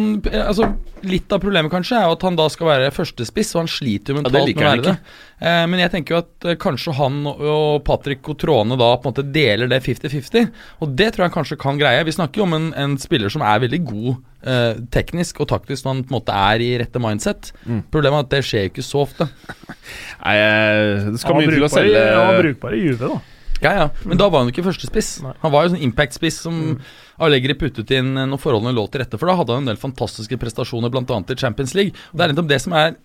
Altså, 0.42 0.66
Litt 1.06 1.32
av 1.32 1.38
problemet 1.40 1.70
kanskje 1.72 1.96
er 1.96 2.08
jo 2.08 2.14
at 2.16 2.24
han 2.26 2.34
da 2.36 2.44
skal 2.52 2.66
være 2.68 2.88
førstespiss, 2.92 3.54
og 3.54 3.62
han 3.62 3.70
sliter 3.72 4.12
jo 4.12 4.18
mentalt 4.18 4.36
ja, 4.36 4.52
med 4.52 4.58
å 4.60 4.66
være 4.66 4.82
det. 4.84 4.94
Eh, 5.40 5.62
men 5.72 5.80
jeg 5.80 5.92
tenker 5.94 6.12
jo 6.12 6.18
at 6.20 6.46
eh, 6.50 6.56
kanskje 6.60 6.92
han 6.98 7.20
og- 7.30 7.40
og 7.40 7.84
Patrick 7.86 8.20
Cotrone 8.26 8.76
da 8.76 8.90
på 9.00 9.08
en 9.08 9.14
måte 9.14 9.24
deler 9.32 9.70
det 9.70 9.78
50-50. 9.86 10.50
Og 10.84 10.92
det 10.98 11.08
tror 11.14 11.24
jeg 11.24 11.32
kanskje 11.38 11.58
kan 11.62 11.78
greie. 11.80 12.04
Vi 12.04 12.12
snakker 12.12 12.42
jo 12.42 12.48
om 12.50 12.52
en, 12.58 12.68
en 12.76 12.98
spiller 13.00 13.32
som 13.32 13.40
er 13.48 13.62
veldig 13.64 13.80
god 13.88 14.10
eh, 14.44 14.74
teknisk 14.92 15.40
og 15.40 15.48
taktisk 15.54 15.86
når 15.86 15.94
han 15.94 16.04
på 16.04 16.12
en 16.12 16.18
måte 16.20 16.36
er 16.36 16.60
i 16.66 16.70
rette 16.84 17.00
mindset. 17.00 17.52
Mm. 17.64 17.80
Problemet 17.90 18.18
er 18.18 18.26
at 18.28 18.34
det 18.36 18.44
skjer 18.50 18.66
jo 18.66 18.72
ikke 18.74 18.84
så 18.90 19.04
ofte. 19.06 19.30
Nei, 20.26 20.36
eh, 20.36 21.10
det 21.14 21.20
skal 21.22 21.38
Han 21.38 21.44
mye 21.46 21.54
til 21.56 21.64
å 21.64 21.72
selge 21.72 22.04
han 22.12 22.34
var 22.34 22.42
brukbar 22.44 22.76
i 22.76 22.82
Juve, 22.84 23.08
da. 23.14 23.20
Ja, 23.60 23.72
ja, 23.76 23.88
Men 24.08 24.20
da 24.20 24.28
var 24.32 24.42
han 24.42 24.48
jo 24.48 24.54
ikke 24.54 24.66
førstespiss. 24.70 25.10
Han 25.42 25.52
var 25.52 25.66
jo 25.66 25.74
sånn 25.74 25.84
impact-spiss 25.84 26.40
som 26.46 26.78
Allegri 27.20 27.56
puttet 27.60 27.92
inn 27.96 28.14
eh, 28.16 28.28
når 28.28 28.40
forholdene 28.40 28.72
lå 28.76 28.86
til 28.88 29.04
rette. 29.04 29.20
For 29.20 29.28
da 29.28 29.36
hadde 29.40 29.56
han 29.56 29.66
en 29.66 29.72
del 29.72 29.80
fantastiske 29.80 30.38
prestasjoner, 30.40 30.92
bl.a. 30.92 31.04
i 31.04 31.40
Champions 31.40 31.76
League. 31.76 31.92
Og 32.10 32.16
Det 32.16 32.24
er 32.24 32.32
nettopp 32.32 32.50
det 32.50 32.62
som 32.64 32.76
er 32.78 32.96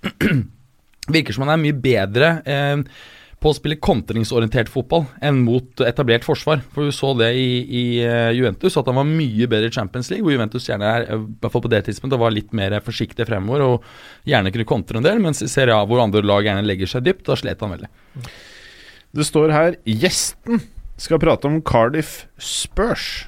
Virker 1.16 1.36
som 1.36 1.44
han 1.46 1.54
er 1.54 1.62
mye 1.62 1.76
bedre 1.78 2.30
eh, 2.50 2.80
på 3.46 3.52
å 3.52 3.54
spille 3.54 3.78
kontringsorientert 3.78 4.72
fotball 4.74 5.04
enn 5.22 5.44
mot 5.46 5.84
etablert 5.86 6.26
forsvar. 6.26 6.64
For 6.74 6.88
vi 6.88 6.96
så 6.96 7.12
det 7.20 7.30
i, 7.38 7.50
i 7.62 7.84
eh, 8.02 8.32
Juventus, 8.34 8.78
at 8.80 8.90
han 8.90 8.98
var 8.98 9.06
mye 9.06 9.50
bedre 9.52 9.70
i 9.70 9.76
Champions 9.76 10.10
League, 10.10 10.26
hvor 10.26 10.34
Juventus 10.34 10.66
gjerne 10.66 10.88
er, 10.90 11.06
eh, 11.06 11.22
i 11.22 11.44
hvert 11.44 11.54
fall 11.54 11.66
på 11.68 11.74
det 11.76 11.84
tidspunktet, 11.86 12.22
var 12.24 12.34
litt 12.34 12.56
mer 12.58 12.80
forsiktig 12.86 13.28
fremover 13.30 13.68
og 13.68 13.86
gjerne 14.26 14.56
kunne 14.56 14.72
kontre 14.72 14.98
en 14.98 15.06
del, 15.06 15.22
mens 15.22 15.44
i 15.46 15.52
Serie 15.52 15.78
A, 15.78 15.86
hvor 15.86 16.02
andre 16.02 16.26
lag 16.26 16.48
gjerne 16.48 16.66
legger 16.66 16.90
seg 16.90 17.06
dypt, 17.06 17.28
da 17.28 17.38
slet 17.38 17.62
han 17.62 17.76
veldig. 17.76 17.92
Det 19.16 19.24
står 19.26 19.52
her 19.56 19.78
'Gjesten 19.88 20.62
skal 21.00 21.20
prate 21.20 21.48
om 21.48 21.62
Cardiff 21.62 22.26
Spurs'. 22.40 23.26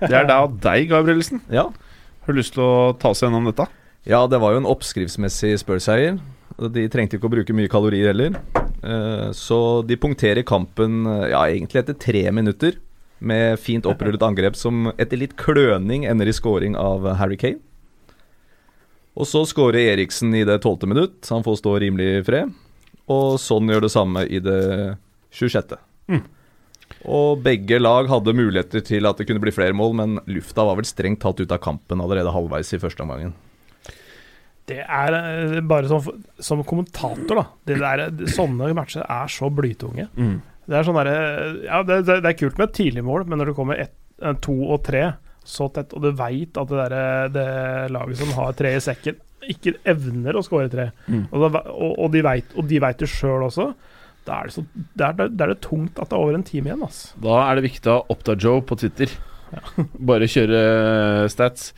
Det 0.00 0.14
er 0.14 0.26
da 0.28 0.44
deg, 0.68 0.88
Gabrielsen. 0.92 1.40
Ja. 1.50 1.68
Har 2.22 2.32
du 2.32 2.38
lyst 2.38 2.54
til 2.54 2.62
å 2.62 2.92
ta 2.98 3.10
oss 3.10 3.22
gjennom 3.24 3.46
dette? 3.48 3.66
Ja, 4.06 4.26
det 4.30 4.38
var 4.40 4.54
jo 4.54 4.62
en 4.62 4.68
oppskriftsmessig 4.70 5.56
Spurs-seier. 5.58 6.20
De 6.58 6.84
trengte 6.90 7.18
ikke 7.18 7.26
å 7.28 7.32
bruke 7.34 7.54
mye 7.54 7.70
kalorier 7.70 8.12
heller. 8.12 8.38
Eh, 8.82 9.30
Så 9.34 9.82
de 9.86 9.96
punkterer 9.96 10.44
kampen 10.46 11.04
eh, 11.06 11.30
ja, 11.32 11.42
egentlig 11.50 11.82
etter 11.82 11.94
tre 11.98 12.30
minutter, 12.30 12.78
med 13.20 13.58
fint 13.58 13.82
opprullet 13.90 14.22
angrep 14.22 14.54
som 14.54 14.92
etter 14.96 15.18
litt 15.18 15.34
kløning 15.36 16.04
ender 16.06 16.28
i 16.30 16.34
scoring 16.36 16.76
av 16.78 17.02
Harry 17.18 17.34
Kane. 17.36 17.58
Og 19.18 19.26
så 19.26 19.42
scorer 19.50 19.96
Eriksen 19.96 20.30
i 20.38 20.44
det 20.46 20.60
tolvte 20.62 20.86
minutt, 20.86 21.26
han 21.26 21.42
får 21.42 21.58
stå 21.58 21.72
rimelig 21.82 22.06
i 22.20 22.22
fred. 22.22 22.52
Og 23.10 23.40
sånn 23.42 23.66
gjør 23.72 23.82
det 23.88 23.90
samme 23.90 24.22
i 24.30 24.38
det 24.38 24.60
26. 25.34 25.78
Og 27.06 27.42
begge 27.44 27.78
lag 27.78 28.08
hadde 28.10 28.34
muligheter 28.34 28.82
til 28.84 29.06
at 29.06 29.20
det 29.20 29.28
kunne 29.28 29.42
bli 29.42 29.52
flere 29.54 29.76
mål, 29.76 29.94
men 30.00 30.16
lufta 30.30 30.64
var 30.66 30.78
vel 30.80 30.88
strengt 30.88 31.20
tatt 31.22 31.40
ut 31.40 31.52
av 31.54 31.60
kampen 31.62 32.00
allerede 32.02 32.32
halvveis 32.34 32.72
i 32.74 32.80
første 32.82 33.04
omgangen. 33.04 33.34
Det 34.68 34.82
er 34.82 35.16
eh, 35.16 35.60
bare 35.64 35.88
som, 35.88 36.24
som 36.44 36.64
kommentator, 36.66 37.38
da. 37.38 37.44
Det 37.64 37.78
der, 37.80 38.04
sånne 38.34 38.72
matcher 38.76 39.06
er 39.06 39.30
så 39.32 39.48
blytunge. 39.52 40.08
Det 40.68 40.76
er 40.76 40.84
sånn 40.84 40.98
derre 40.98 41.14
Ja, 41.64 41.80
det, 41.86 42.02
det, 42.08 42.18
er 42.20 42.36
kult 42.36 42.58
med 42.60 42.68
et 42.68 42.76
tidlig 42.76 43.04
mål, 43.06 43.24
men 43.28 43.40
når 43.40 43.52
det 43.52 43.56
kommer 43.56 43.80
ett, 43.80 43.96
eh, 44.20 44.36
to 44.44 44.58
og 44.66 44.82
tre 44.88 45.06
så 45.48 45.70
tett, 45.72 45.94
og 45.96 46.04
du 46.04 46.10
veit 46.12 46.58
at 46.60 46.68
det, 46.68 46.82
der, 46.82 47.30
det 47.32 47.46
laget 47.94 48.20
som 48.20 48.34
har 48.36 48.52
tre 48.58 48.74
i 48.76 48.82
sekken, 48.84 49.16
ikke 49.48 49.78
evner 49.88 50.36
å 50.36 50.42
skåre 50.44 50.68
tre, 50.68 50.90
og, 51.08 51.38
da, 51.40 51.62
og, 51.72 51.94
og 51.94 52.10
de 52.12 52.20
vet, 52.26 52.50
og 52.58 52.66
de 52.68 52.82
vet 52.84 53.00
det 53.00 53.08
sjøl 53.08 53.46
også, 53.46 53.70
da 54.28 54.42
er 54.42 54.50
det, 54.50 54.54
så, 54.58 54.64
da 55.00 55.08
er 55.10 55.16
det, 55.18 55.26
da 55.40 55.46
er 55.48 55.54
det 55.54 55.62
tungt 55.64 55.98
at 55.98 56.10
det 56.10 56.16
er 56.18 56.22
over 56.26 56.36
en 56.38 56.44
time 56.46 56.68
igjen. 56.70 56.84
ass. 56.86 57.00
Da 57.24 57.40
er 57.48 57.58
det 57.58 57.66
viktig 57.70 57.88
å 57.90 57.98
ha 57.98 58.06
Oppda 58.14 58.36
Joe 58.44 58.60
på 58.68 58.76
Twitter. 58.80 59.12
Bare 60.10 60.28
kjøre 60.28 60.62
eh, 60.62 61.26
stats. 61.32 61.70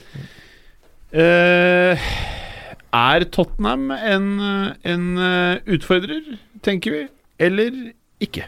Eh, 1.14 2.09
er 2.94 3.24
Tottenham 3.34 3.90
en, 3.94 4.26
en 4.86 5.05
eh, 5.18 5.61
utfordrer, 5.76 6.34
tenker 6.66 6.94
vi, 6.94 7.03
eller 7.42 7.76
ikke? 8.22 8.46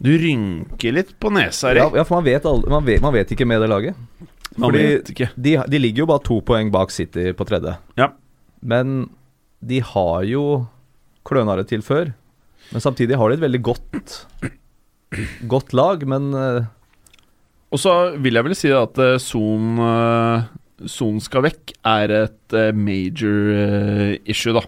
Du 0.00 0.12
rynker 0.16 0.94
litt 0.96 1.10
på 1.20 1.28
nesa, 1.34 1.74
Ja, 1.76 1.88
ja, 1.92 2.04
for 2.08 2.16
man 2.20 2.24
vet, 2.28 2.46
aldri, 2.48 2.70
man, 2.72 2.84
vet, 2.86 3.02
man 3.04 3.12
vet 3.16 3.32
ikke 3.34 3.44
med 3.48 3.60
det 3.60 3.68
laget. 3.68 3.98
Man 4.56 4.70
fordi- 4.70 4.84
vet 4.86 5.10
ikke. 5.12 5.28
De, 5.36 5.56
de 5.68 5.80
ligger 5.80 6.04
jo 6.04 6.10
bare 6.12 6.24
to 6.24 6.38
poeng 6.44 6.70
bak 6.72 6.92
City 6.94 7.30
på 7.36 7.44
tredje. 7.48 7.74
Ja. 8.00 8.10
Men 8.64 9.10
de 9.60 9.82
har 9.84 10.24
jo 10.28 10.44
kløna 11.28 11.58
det 11.60 11.66
til 11.72 11.84
før. 11.84 12.14
Men 12.70 12.84
samtidig 12.84 13.18
har 13.18 13.30
de 13.30 13.38
et 13.38 13.46
veldig 13.46 13.62
godt 13.66 14.10
Godt 15.50 15.74
lag, 15.74 16.04
men 16.06 16.30
eh, 16.34 16.68
Og 17.74 17.82
så 17.82 17.94
vil 18.22 18.38
jeg 18.38 18.46
vel 18.46 18.58
si 18.58 18.70
at 18.74 19.00
eh, 19.02 19.18
Son 19.22 19.80
eh, 19.82 20.50
Son 20.90 21.18
skal 21.22 21.44
vekk 21.48 21.74
er 21.84 22.12
et 22.22 22.54
major 22.72 23.50
issue, 24.24 24.54
da. 24.56 24.62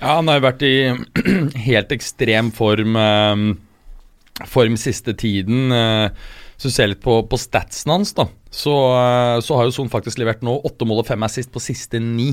Ja, 0.00 0.14
han 0.16 0.30
har 0.30 0.38
jo 0.38 0.44
vært 0.46 0.62
i 0.64 0.76
helt 1.68 1.92
ekstrem 1.92 2.48
form 2.56 2.96
Form 4.48 4.78
siste 4.80 5.12
tiden. 5.12 5.68
så 6.56 6.64
du 6.64 6.72
ser 6.72 6.88
litt 6.88 7.02
på, 7.04 7.18
på 7.28 7.36
statsen 7.36 7.92
hans, 7.92 8.14
da, 8.16 8.24
så, 8.48 8.72
så 9.44 9.58
har 9.58 9.68
jo 9.68 9.74
Son 9.76 9.92
faktisk 9.92 10.16
levert 10.22 10.40
nå 10.40 10.56
åtte 10.64 10.88
mål 10.88 11.02
og 11.02 11.10
fem 11.10 11.28
assist 11.28 11.52
på 11.52 11.60
siste 11.60 12.00
ni 12.00 12.30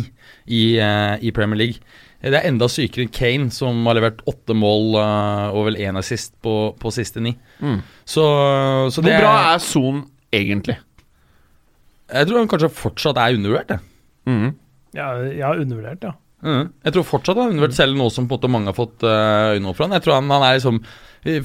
i, 0.47 0.79
i 0.79 1.35
Premier 1.35 1.65
League. 1.65 1.83
Det 2.21 2.33
er 2.33 2.47
enda 2.49 2.65
sykere 2.71 3.05
enn 3.05 3.13
Kane, 3.13 3.51
som 3.53 3.85
har 3.85 3.97
levert 3.99 4.23
åtte 4.29 4.55
mål 4.57 4.97
uh, 4.97 5.53
og 5.53 5.67
vel 5.69 5.79
én 5.85 5.99
assist 5.99 6.33
på, 6.43 6.73
på 6.79 6.91
siste 6.93 7.21
ni. 7.23 7.35
Mm. 7.61 7.79
Så, 8.03 8.23
så 8.93 9.03
det 9.05 9.13
Hvor 9.13 9.27
bra 9.27 9.33
er 9.53 9.61
Son 9.63 10.01
egentlig? 10.33 10.79
Jeg 12.07 12.29
tror 12.29 12.39
han 12.41 12.49
kanskje 12.49 12.71
fortsatt 12.73 13.19
er 13.21 13.37
undervurdert, 13.37 13.75
jeg. 13.75 13.85
Mm. 14.27 14.55
Ja, 14.97 15.11
har 15.45 15.61
undervurdert, 15.61 16.07
ja. 16.07 16.15
Mm. 16.45 16.69
Jeg 16.85 16.93
tror 16.95 17.05
fortsatt 17.05 17.37
han 17.37 17.47
har 17.49 17.53
undervurdert, 17.53 17.77
selv 17.77 17.97
nå 17.99 18.09
som 18.13 18.25
på 18.25 18.35
en 18.35 18.39
måte 18.39 18.53
mange 18.55 18.71
har 18.71 18.77
fått 18.77 19.05
uh, 19.05 19.53
øynene 19.53 19.71
opp 19.71 19.77
for 19.77 19.85
han. 19.85 19.97
Jeg 19.99 20.05
tror 20.07 20.17
han, 20.17 20.33
han 20.33 20.47
er 20.47 20.57
liksom 20.57 20.81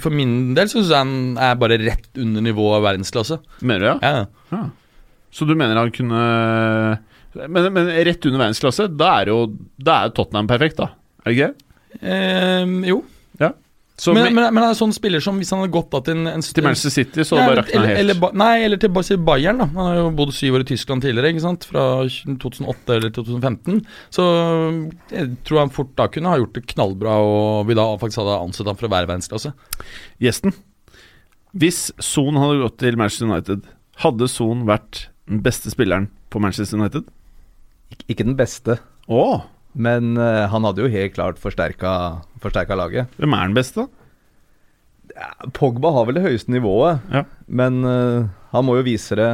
For 0.05 0.15
min 0.15 0.35
del 0.57 0.69
syns 0.71 0.93
jeg 0.93 1.01
han 1.01 1.41
er 1.43 1.57
bare 1.61 1.81
rett 1.83 2.21
under 2.23 2.45
nivået 2.45 2.79
av 2.79 2.87
verdensklasse. 2.89 3.43
Mener 3.61 3.85
du, 3.85 3.89
ja? 3.91 3.97
Ja, 4.01 4.57
ja. 4.57 4.65
Så 5.33 5.49
du 5.49 5.55
mener 5.57 5.81
han 5.81 5.93
kunne 5.93 6.23
men, 7.35 7.71
men 7.73 7.91
rett 8.07 8.27
under 8.29 8.43
verdensklasse, 8.45 8.89
da 8.99 9.15
er 9.23 9.31
jo 9.33 9.39
Da 9.81 10.03
er 10.05 10.13
Tottenham 10.17 10.51
perfekt, 10.51 10.81
da? 10.83 10.91
Er 11.25 11.31
det 11.31 11.37
ikke 11.39 11.51
det? 11.53 11.69
Eh, 12.03 12.77
jo. 12.91 13.03
Så 14.03 14.15
men, 14.15 14.25
med, 14.25 14.33
men, 14.35 14.55
men 14.57 14.65
han 14.65 14.73
er 14.73 14.79
sånn 14.79 14.93
spiller 14.95 15.23
som 15.23 15.37
hvis 15.39 15.53
han 15.53 15.61
hadde 15.63 15.71
gått 15.75 15.91
da 15.93 16.01
til 16.03 16.17
en, 16.17 16.31
en 16.33 16.43
til 16.43 16.65
Manchester 16.65 16.91
City, 16.91 17.23
så 17.29 17.37
Ja, 17.39 17.45
bare 17.47 17.61
rakna 17.61 17.83
helt. 17.87 18.01
eller, 18.01 18.33
nei, 18.41 18.65
eller 18.65 18.81
til 18.81 19.21
Bayern. 19.23 19.61
da 19.61 19.69
Han 19.69 19.87
har 19.87 19.99
jo 20.01 20.07
bodd 20.19 20.33
syv 20.35 20.57
år 20.59 20.65
i 20.65 20.69
Tyskland 20.73 21.05
tidligere, 21.05 21.31
ikke 21.31 21.45
sant 21.45 21.67
fra 21.69 21.85
2008 22.43 22.97
eller 22.97 23.13
2015. 23.15 23.79
Så 24.11 24.27
jeg 25.13 25.29
tror 25.47 25.61
han 25.63 25.75
fort 25.77 25.93
da 26.01 26.09
kunne 26.11 26.33
ha 26.33 26.41
gjort 26.41 26.57
det 26.57 26.65
knallbra, 26.73 27.15
og 27.23 27.69
vi 27.69 27.77
da 27.79 27.87
faktisk 28.01 28.25
hadde 28.25 28.41
ansett 28.41 28.73
ham 28.73 28.81
for 28.81 28.89
å 28.89 28.95
være 28.97 29.11
verdensklasse. 29.13 29.55
Gjesten. 30.25 30.57
Hvis 31.55 31.85
Son 32.03 32.41
hadde 32.41 32.63
gått 32.65 32.81
til 32.83 32.99
Manchester 32.99 33.29
United, 33.31 33.71
hadde 34.03 34.31
Son 34.33 34.65
vært 34.67 35.05
den 35.31 35.45
beste 35.45 35.71
spilleren 35.71 36.09
på 36.33 36.43
Manchester 36.43 36.81
United? 36.81 37.07
Ikke, 38.09 38.25
den 38.25 38.37
beste. 38.39 38.79
Oh. 39.09 39.43
Men 39.75 40.17
uh, 40.21 40.47
han 40.53 40.65
hadde 40.69 40.83
jo 40.85 40.91
helt 40.93 41.15
klart 41.17 41.39
forsterka, 41.41 41.93
forsterka 42.43 42.77
laget. 42.77 43.09
Hvem 43.19 43.33
er 43.39 43.49
den 43.51 43.57
beste, 43.57 43.87
da? 43.87 43.89
Pogba 45.53 45.91
har 45.93 46.07
vel 46.09 46.17
det 46.17 46.25
høyeste 46.25 46.53
nivået, 46.55 47.01
Ja. 47.13 47.25
men 47.49 47.83
uh, 47.85 48.29
han 48.53 48.65
må 48.65 48.77
jo 48.79 48.85
vise 48.87 49.17
det 49.19 49.31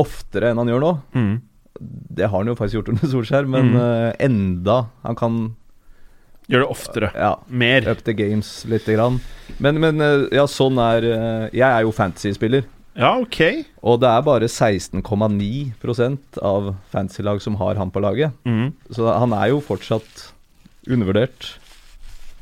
oftere 0.00 0.50
enn 0.50 0.58
han 0.58 0.68
gjør 0.72 0.82
nå. 0.82 0.90
Mm. 1.14 1.36
Det 2.16 2.26
har 2.30 2.38
han 2.40 2.48
jo 2.50 2.56
faktisk 2.56 2.78
gjort 2.80 2.88
under 2.94 3.10
Solskjær, 3.12 3.46
men 3.48 3.70
Mm. 3.70 3.76
uh, 3.76 4.12
enda 4.20 4.76
Han 5.04 5.14
kan 5.14 5.38
Gjør 6.48 6.62
det 6.62 6.70
oftere. 6.70 7.10
ja, 7.14 7.34
Mer. 7.48 7.88
up 7.90 8.04
the 8.04 8.12
games 8.14 8.64
lite 8.70 8.94
grann. 8.94 9.20
Men, 9.58 9.80
men 9.80 10.00
uh, 10.00 10.28
ja, 10.32 10.44
sånn 10.46 10.78
er 10.78 11.02
Jeg 11.52 11.66
er 11.68 11.82
jo 11.82 11.90
fantasy-spiller, 11.92 12.64
Ja, 12.96 13.12
ok. 13.20 13.66
og 13.84 14.00
det 14.00 14.08
er 14.08 14.24
bare 14.24 14.48
16,9 14.48 16.40
av 16.40 16.72
fantasy-lag 16.92 17.42
som 17.44 17.58
har 17.60 17.76
han 17.76 17.92
på 17.92 18.00
laget. 18.00 18.32
Mm. 18.48 18.72
Så 18.88 19.04
han 19.12 19.36
er 19.36 19.52
jo 19.52 19.60
fortsatt 19.64 20.30
undervurdert. 20.88 21.56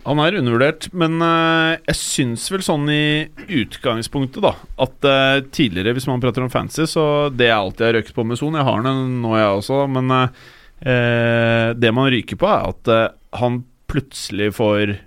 Han 0.05 0.21
er 0.21 0.37
undervurdert, 0.37 0.91
men 0.93 1.17
uh, 1.25 1.81
jeg 1.89 1.97
syns 1.97 2.45
vel 2.53 2.65
sånn 2.65 2.85
i 2.93 3.25
utgangspunktet, 3.49 4.43
da, 4.45 4.53
at 4.85 5.09
uh, 5.09 5.41
tidligere, 5.49 5.95
hvis 5.97 6.09
man 6.11 6.21
prater 6.23 6.45
om 6.45 6.53
fancy, 6.53 6.85
så 6.91 7.31
det 7.33 7.49
jeg 7.49 7.57
alltid 7.57 7.87
har 7.87 7.97
røket 7.99 8.17
på 8.17 8.27
med 8.29 8.39
Son 8.41 8.59
Jeg 8.59 8.69
har 8.69 8.85
den 8.85 9.23
nå, 9.25 9.33
jeg 9.41 9.55
også, 9.63 9.79
men 9.95 10.13
eh, 10.15 11.71
det 11.81 11.93
man 11.97 12.11
ryker 12.13 12.37
på, 12.41 12.51
er 12.51 12.69
at 12.69 12.93
han 13.41 13.63
plutselig 13.89 14.51
får 14.59 14.99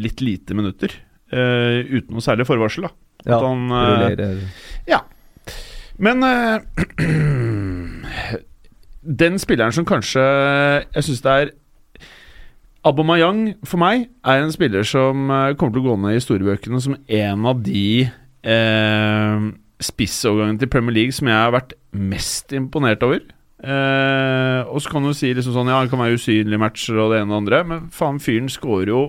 litt 0.00 0.22
lite 0.24 0.56
minutter. 0.58 0.92
uten 1.30 2.10
noe 2.10 2.24
særlig 2.24 2.48
forvarsel, 2.48 2.88
da. 2.88 2.92
Ja, 3.24 3.36
At 3.36 3.44
han, 3.44 3.70
eh, 3.70 3.86
rullerer. 3.90 4.42
Men 6.00 6.24
uh, 6.24 6.60
Den 9.20 9.38
spilleren 9.38 9.74
som 9.76 9.84
kanskje 9.84 10.22
Jeg 10.94 11.04
syns 11.04 11.24
det 11.24 11.34
er 11.34 11.50
Abomayang 12.88 13.58
for 13.68 13.76
meg 13.76 14.06
er 14.24 14.40
en 14.40 14.52
spiller 14.54 14.86
som 14.88 15.28
eh, 15.28 15.50
kommer 15.60 15.74
til 15.74 15.82
å 15.82 15.90
gå 15.90 15.96
ned 16.00 16.14
i 16.14 16.16
historiebøkene 16.16 16.78
som 16.80 16.94
en 16.96 17.42
av 17.50 17.58
de 17.60 18.06
eh, 18.08 19.42
spissovergangene 19.84 20.62
til 20.62 20.70
Premier 20.72 20.96
League 20.96 21.12
som 21.12 21.28
jeg 21.28 21.36
har 21.36 21.52
vært 21.52 21.74
mest 21.92 22.54
imponert 22.56 23.04
over. 23.04 23.20
Eh, 23.60 24.62
og 24.64 24.80
så 24.80 24.94
kan 24.94 25.04
du 25.04 25.12
si 25.12 25.34
liksom 25.36 25.52
sånn 25.52 25.68
Ja, 25.68 25.82
han 25.82 25.92
kan 25.92 26.00
være 26.00 26.16
usynlig 26.16 26.56
i 26.56 26.62
matcher 26.64 27.02
og 27.04 27.12
det 27.12 27.20
ene 27.20 27.28
og 27.28 27.34
det 27.34 27.40
andre, 27.42 27.60
men 27.68 27.92
faen, 27.92 28.16
fyren 28.24 28.48
scorer 28.48 28.94
jo 28.94 29.02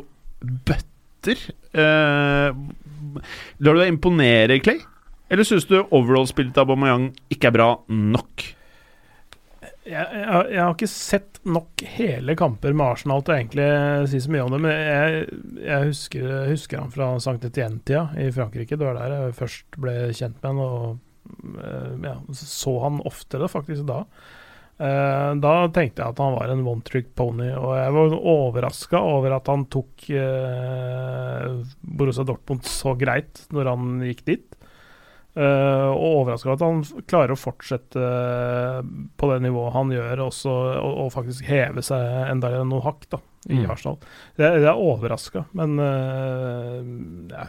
bøtter. 0.68 1.48
Eh, 1.72 2.62
lar 3.62 3.78
du 3.78 3.82
deg 3.82 3.92
imponere, 3.94 4.60
Clay? 4.64 4.82
Eller 5.32 5.48
syns 5.48 5.68
du 5.70 5.78
overall-spillet 5.80 6.58
av 6.60 6.68
Aubameyang 6.68 7.12
ikke 7.32 7.52
er 7.52 7.56
bra 7.56 7.70
nok? 7.88 8.50
Jeg, 9.82 10.06
jeg, 10.14 10.42
jeg 10.54 10.60
har 10.62 10.74
ikke 10.76 10.90
sett 10.92 11.40
nok 11.48 11.84
hele 11.96 12.36
kamper 12.38 12.76
med 12.76 12.86
Arsenal 12.86 13.24
til 13.26 13.34
å 13.34 13.38
egentlig 13.40 14.10
si 14.12 14.20
så 14.22 14.34
mye 14.34 14.44
om 14.46 14.52
det, 14.54 14.60
men 14.62 14.76
jeg, 14.76 15.24
jeg 15.66 15.88
husker, 15.88 16.28
husker 16.52 16.84
han 16.84 16.92
fra 16.94 17.08
Sankt 17.24 17.48
Etienne-tida 17.48 18.04
i 18.22 18.28
Frankrike. 18.36 18.78
Det 18.78 18.88
var 18.88 19.00
der 19.00 19.16
jeg 19.16 19.40
først 19.40 19.80
ble 19.82 19.96
kjent 20.12 20.38
med 20.44 20.52
han, 20.52 20.62
og 20.62 21.64
eh, 21.64 21.96
ja, 22.12 22.16
så 22.38 22.76
han 22.84 23.02
oftere 23.10 23.50
faktisk 23.52 23.88
da. 23.90 24.04
Eh, 24.82 25.32
da 25.44 25.52
tenkte 25.70 26.02
jeg 26.02 26.16
at 26.16 26.20
han 26.24 26.34
var 26.34 26.50
en 26.50 26.64
one 26.66 26.82
trick 26.88 27.12
pony, 27.18 27.52
og 27.54 27.76
jeg 27.78 27.94
var 27.94 28.16
overraska 28.18 29.02
over 29.06 29.36
at 29.38 29.52
han 29.52 29.68
tok 29.70 30.08
eh, 30.10 31.52
Borussia 31.86 32.26
Dortmund 32.26 32.66
så 32.66 32.96
greit 32.98 33.44
når 33.54 33.70
han 33.70 34.00
gikk 34.08 34.24
dit. 34.26 34.48
Eh, 35.38 35.88
og 35.92 36.02
overraska 36.24 36.50
over 36.50 36.58
at 36.58 36.66
han 36.66 37.06
klarer 37.08 37.36
å 37.36 37.40
fortsette 37.40 38.08
på 39.22 39.30
det 39.32 39.38
nivået 39.46 39.76
han 39.78 39.94
gjør, 39.94 40.26
også, 40.28 40.56
og, 40.82 40.96
og 41.06 41.12
faktisk 41.14 41.46
heve 41.52 41.84
seg 41.86 42.02
enda 42.32 42.50
noen 42.64 42.84
hakk 42.88 43.06
da, 43.14 43.22
i 43.50 43.62
Mm. 43.62 43.70
Arsenal. 43.74 43.96
Det, 44.38 44.50
det 44.62 44.68
er 44.70 44.82
overraska, 44.82 45.46
men 45.58 45.78
eh, 45.82 46.82
ja, 47.32 47.46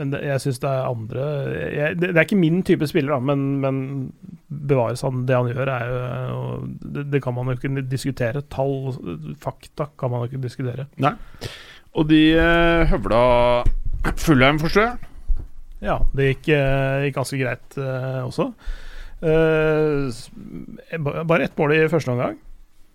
men 0.00 0.14
det, 0.14 0.22
jeg 0.24 0.40
syns 0.40 0.60
det 0.62 0.68
er 0.70 0.86
andre 0.88 1.24
jeg, 1.76 1.96
det, 2.00 2.08
det 2.08 2.16
er 2.16 2.24
ikke 2.24 2.40
min 2.40 2.62
type 2.64 2.88
spiller, 2.88 3.12
da, 3.12 3.20
men, 3.30 3.42
men 3.60 3.80
bevares 4.48 5.04
han 5.04 5.26
det 5.28 5.36
han 5.36 5.50
gjør, 5.52 5.72
er 5.74 5.90
jo 6.32 6.40
det, 6.80 7.04
det 7.12 7.20
kan 7.22 7.36
man 7.36 7.52
jo 7.52 7.58
ikke 7.58 7.84
diskutere. 7.90 8.42
Tall, 8.52 8.94
fakta, 9.40 9.90
kan 10.00 10.12
man 10.12 10.24
jo 10.24 10.30
ikke 10.30 10.42
diskutere. 10.46 10.88
Nei. 11.04 11.12
Og 12.00 12.08
de 12.08 12.22
eh, 12.38 12.88
høvla 12.90 13.20
Fullheim, 14.16 14.60
forstår 14.62 14.86
jeg? 14.86 15.10
Ja, 15.84 15.98
det 16.16 16.30
gikk, 16.32 16.52
eh, 16.56 17.06
gikk 17.06 17.18
ganske 17.18 17.40
greit 17.40 17.76
eh, 17.80 18.20
også. 18.24 18.50
Eh, 19.20 21.00
bare 21.28 21.44
ett 21.44 21.58
mål 21.60 21.76
i 21.76 21.88
første 21.92 22.12
omgang. 22.14 22.38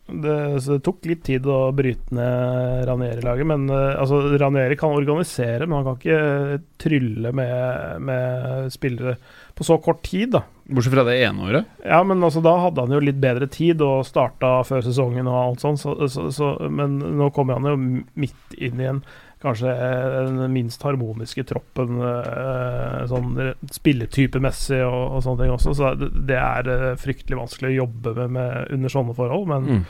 Det, 0.05 0.61
så 0.61 0.75
det 0.75 0.83
tok 0.85 1.07
litt 1.09 1.23
tid 1.25 1.47
å 1.49 1.71
bryte 1.73 2.13
ned 2.13 2.83
Ranieri-laget. 2.85 3.47
Men 3.49 3.65
eh, 3.73 3.95
altså, 3.97 4.19
Ranieri 4.37 4.77
kan 4.77 4.93
organisere, 4.93 5.65
men 5.65 5.79
han 5.79 5.87
kan 5.87 5.97
ikke 5.97 6.59
trylle 6.81 7.31
med, 7.33 8.03
med 8.05 8.69
spillere 8.73 9.15
på 9.57 9.65
så 9.65 9.79
kort 9.81 10.03
tid. 10.05 10.35
da 10.37 10.43
Bortsett 10.65 10.93
fra 10.93 11.05
det 11.05 11.17
ene 11.21 11.49
året. 11.49 11.73
ja, 11.85 11.99
men 12.05 12.23
altså, 12.25 12.41
da 12.45 12.55
hadde 12.63 12.85
han 12.85 12.93
jo 12.93 13.01
litt 13.01 13.19
bedre 13.21 13.49
tid 13.49 13.81
og 13.85 14.05
starta 14.05 14.59
før 14.65 14.85
sesongen 14.85 15.29
og 15.29 15.41
alt 15.41 15.65
sånt, 15.65 15.81
så, 15.81 15.93
så, 16.09 16.29
så, 16.33 16.55
men 16.69 16.97
nå 16.97 17.29
kommer 17.33 17.59
han 17.59 17.69
jo 17.69 17.75
midt 18.17 18.57
inn 18.57 18.81
i 18.81 18.89
en 18.89 19.03
kanskje 19.45 19.73
den 19.75 20.41
minst 20.53 20.83
harmoniske 20.85 21.45
troppen 21.47 22.01
eh, 22.01 23.05
sånn 23.11 23.53
spilletypemessig 23.73 24.81
og, 24.85 25.17
og 25.17 25.23
sånne 25.25 25.43
ting 25.43 25.53
også, 25.55 25.75
så 25.77 25.93
det, 25.99 26.39
er 26.39 26.71
eh, 26.71 26.89
fryktelig 27.01 27.39
vanskelig 27.39 27.71
å 27.73 27.79
jobbe 27.83 28.15
med, 28.19 28.35
med 28.37 28.75
under 28.75 28.95
sånne 28.97 29.15
forhold, 29.17 29.47
men, 29.53 29.63
Mm. 29.65 29.85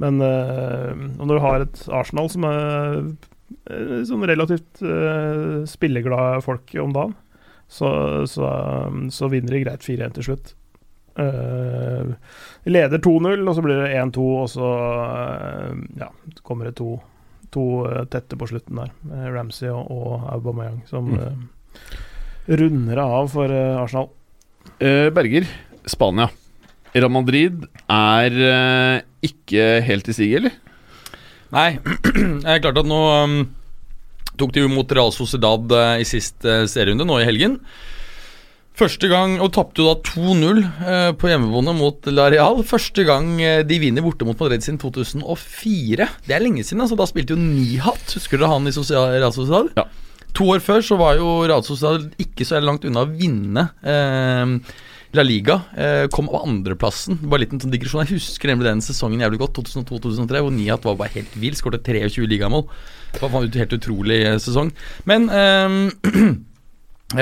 men 0.00 0.22
eh, 0.24 1.02
når 1.18 1.34
du 1.34 1.42
har 1.44 1.64
et 1.64 1.82
Arsenal 1.92 2.30
som 2.32 2.46
er 2.48 3.00
eh, 3.68 3.98
sånn 4.08 4.24
relativt 4.28 4.80
eh, 4.84 5.66
spilleglade 5.68 6.40
folk 6.46 6.72
om 6.80 6.94
dagen, 6.96 7.18
så, 7.70 7.90
så, 8.26 8.48
så 9.14 9.28
vinner 9.30 9.54
de 9.54 9.62
greit 9.62 9.84
4-1 9.86 10.16
til 10.16 10.26
slutt. 10.30 10.54
Uh, 11.20 12.14
de 12.64 12.72
leder 12.72 12.98
2-0, 13.02 13.42
og 13.44 13.54
så 13.54 13.62
blir 13.64 13.80
det 13.82 13.98
1-2, 13.98 14.26
og 14.40 14.46
så 14.50 14.68
uh, 14.70 15.74
ja, 16.00 16.08
kommer 16.46 16.70
det 16.70 16.78
to, 16.80 16.94
to 17.54 17.64
eh, 17.90 18.04
tette 18.12 18.36
på 18.38 18.46
slutten 18.50 18.78
der. 18.80 18.90
eh, 19.10 19.28
Ramsey 19.34 19.68
og, 19.72 19.90
og 19.90 20.28
Aubameyang 20.34 20.82
som 20.90 21.10
Mm. 21.10 21.20
eh, 21.20 22.56
runder 22.60 22.98
av 23.02 23.28
for 23.30 23.52
Arsenal. 23.52 24.08
Eh, 24.80 25.10
Berger, 25.14 25.46
Spania. 25.86 26.28
Real 26.94 27.10
Madrid 27.14 27.66
er 27.88 28.34
ikke 29.22 29.66
helt 29.86 30.08
i 30.10 30.12
siget, 30.16 30.40
eller? 30.40 30.56
Nei, 31.54 31.78
det 32.42 32.50
er 32.50 32.62
klart 32.64 32.80
at 32.82 32.88
nå 32.90 32.98
um, 33.24 33.36
tok 34.38 34.50
de 34.56 34.64
jo 34.64 34.70
mot 34.72 34.90
Real 34.94 35.12
Sociedad 35.14 35.70
i 36.00 36.06
siste 36.08 36.64
serierunde, 36.70 37.06
nå 37.06 37.20
i 37.20 37.26
helgen. 37.28 37.60
Første 38.78 39.08
gang, 39.10 39.34
og 39.44 39.50
tapte 39.52 39.82
jo 39.82 39.90
da 39.90 39.96
2-0 40.06 40.60
eh, 40.62 41.08
på 41.20 41.28
hjemmebane 41.28 41.74
mot 41.76 42.06
Lareal. 42.08 42.62
Første 42.64 43.04
gang 43.04 43.34
eh, 43.44 43.62
de 43.66 43.76
vinner 43.82 44.04
borte 44.04 44.24
mot 44.24 44.38
Madrid 44.40 44.62
siden 44.64 44.78
2004. 44.80 46.06
Det 46.28 46.36
er 46.36 46.40
lenge 46.44 46.64
siden. 46.64 46.80
altså 46.86 46.96
Da 46.96 47.08
spilte 47.10 47.34
jo 47.34 47.40
Nihat, 47.42 48.14
husker 48.16 48.40
dere 48.40 48.52
han 48.54 48.70
i 48.70 48.72
Socia- 48.72 49.10
Real 49.18 49.34
Sociedad? 49.36 49.68
Ja. 49.76 49.84
To 50.38 50.46
år 50.54 50.62
før 50.64 50.80
så 50.86 50.96
var 50.96 51.18
jo 51.18 51.26
Real 51.50 51.64
Sociedad 51.66 52.06
ikke 52.22 52.46
så 52.48 52.60
langt 52.62 52.86
unna 52.88 53.02
å 53.04 53.10
vinne 53.10 53.66
eh, 53.82 54.54
La 55.18 55.24
Liga. 55.26 55.58
Eh, 55.76 56.06
kom 56.14 56.30
på 56.30 56.40
andreplassen. 56.40 57.18
Bare 57.26 57.42
en 57.42 57.44
liten 57.48 57.60
sånn 57.60 57.74
digresjon. 57.74 58.06
Jeg 58.06 58.16
husker 58.22 58.52
nemlig 58.54 58.70
den 58.70 58.84
sesongen 58.86 59.20
jævlig 59.26 59.42
godt, 59.42 59.58
2002-2003, 59.60 60.40
hvor 60.46 60.54
Nihat 60.56 60.86
var 60.88 60.96
bare 61.02 61.12
helt 61.18 61.34
vill. 61.42 61.58
Skåret 61.58 61.82
23 61.84 62.24
ligamål. 62.30 62.64
Det 63.12 63.20
var 63.26 63.42
en 63.42 63.50
helt 63.60 63.76
utrolig 63.76 64.22
eh, 64.24 64.38
sesong. 64.40 64.70
Men 65.10 65.28
um, 65.28 65.80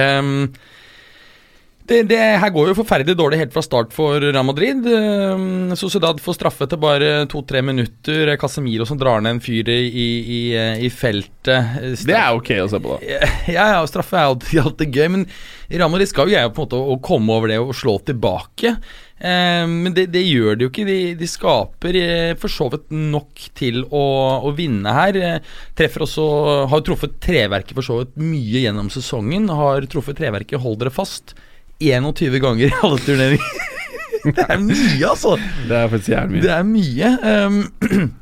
det, 1.88 2.02
det 2.10 2.20
her 2.42 2.52
går 2.52 2.70
jo 2.70 2.76
forferdelig 2.78 3.16
dårlig 3.16 3.40
helt 3.40 3.54
fra 3.54 3.62
start 3.64 3.94
for 3.96 4.20
Real 4.20 4.44
Madrid. 4.46 4.84
Um, 4.84 5.72
Sociedad 5.78 6.20
får 6.20 6.36
straffe 6.36 6.68
til 6.68 6.80
bare 6.82 7.24
to-tre 7.32 7.62
minutter. 7.64 8.34
Casemiro 8.40 8.86
som 8.88 9.00
drar 9.00 9.22
ned 9.24 9.38
en 9.38 9.42
fyr 9.44 9.70
i, 9.72 9.80
i, 9.88 10.40
i 10.84 10.90
feltet. 10.92 11.80
Det 12.04 12.16
er 12.16 12.36
ok 12.36 12.52
å 12.60 12.68
se 12.68 12.82
på, 12.84 12.98
da. 12.98 13.22
Ja, 13.48 13.66
ja, 13.72 13.82
straffe 13.88 14.20
er 14.20 14.28
alltid, 14.28 14.60
alltid 14.66 15.00
gøy, 15.00 15.08
men 15.16 15.26
Real 15.68 15.90
Madrid 15.92 16.12
skal 16.12 16.28
jo 16.28 16.36
greie 16.36 16.52
på 16.52 16.62
en 16.62 16.68
måte 16.68 16.80
å, 16.80 17.00
komme 17.04 17.34
over 17.34 17.52
det 17.52 17.58
og 17.60 17.74
slå 17.76 17.98
tilbake. 18.08 18.74
Eh, 19.18 19.64
men 19.68 19.92
det, 19.96 20.06
det 20.14 20.22
gjør 20.24 20.56
de 20.56 20.68
jo 20.68 20.72
ikke. 20.72 20.86
De, 20.88 20.98
de 21.18 21.28
skaper 21.28 21.98
eh, 22.04 22.36
for 22.40 22.52
så 22.52 22.68
vidt 22.72 22.92
nok 22.92 23.48
til 23.58 23.82
å, 23.88 24.04
å 24.44 24.54
vinne 24.56 24.94
her. 24.96 25.18
Eh, 25.18 25.58
treffer 25.78 26.04
også 26.04 26.28
Har 26.72 26.84
truffet 26.86 27.18
treverket 27.24 27.76
for 27.76 27.86
så 27.86 28.02
vidt 28.02 28.16
mye 28.20 28.64
gjennom 28.64 28.92
sesongen. 28.92 29.50
Har 29.52 29.88
truffet 29.90 30.20
treverket, 30.20 30.60
hold 30.62 30.80
dere 30.82 30.94
fast, 30.94 31.36
21 31.80 32.38
ganger 32.42 32.68
i 32.68 32.74
alle 32.82 32.98
turneringer. 33.04 33.66
det 34.36 34.46
er 34.48 34.58
mye, 34.62 35.02
altså. 35.08 35.36
Det 35.68 35.76
er 35.78 35.92
faktisk 35.92 36.14
jævlig 36.14 36.38
mye. 36.38 36.46
Det 36.46 36.54
er 36.56 36.64
mye. 36.72 37.12
Um, 37.46 38.16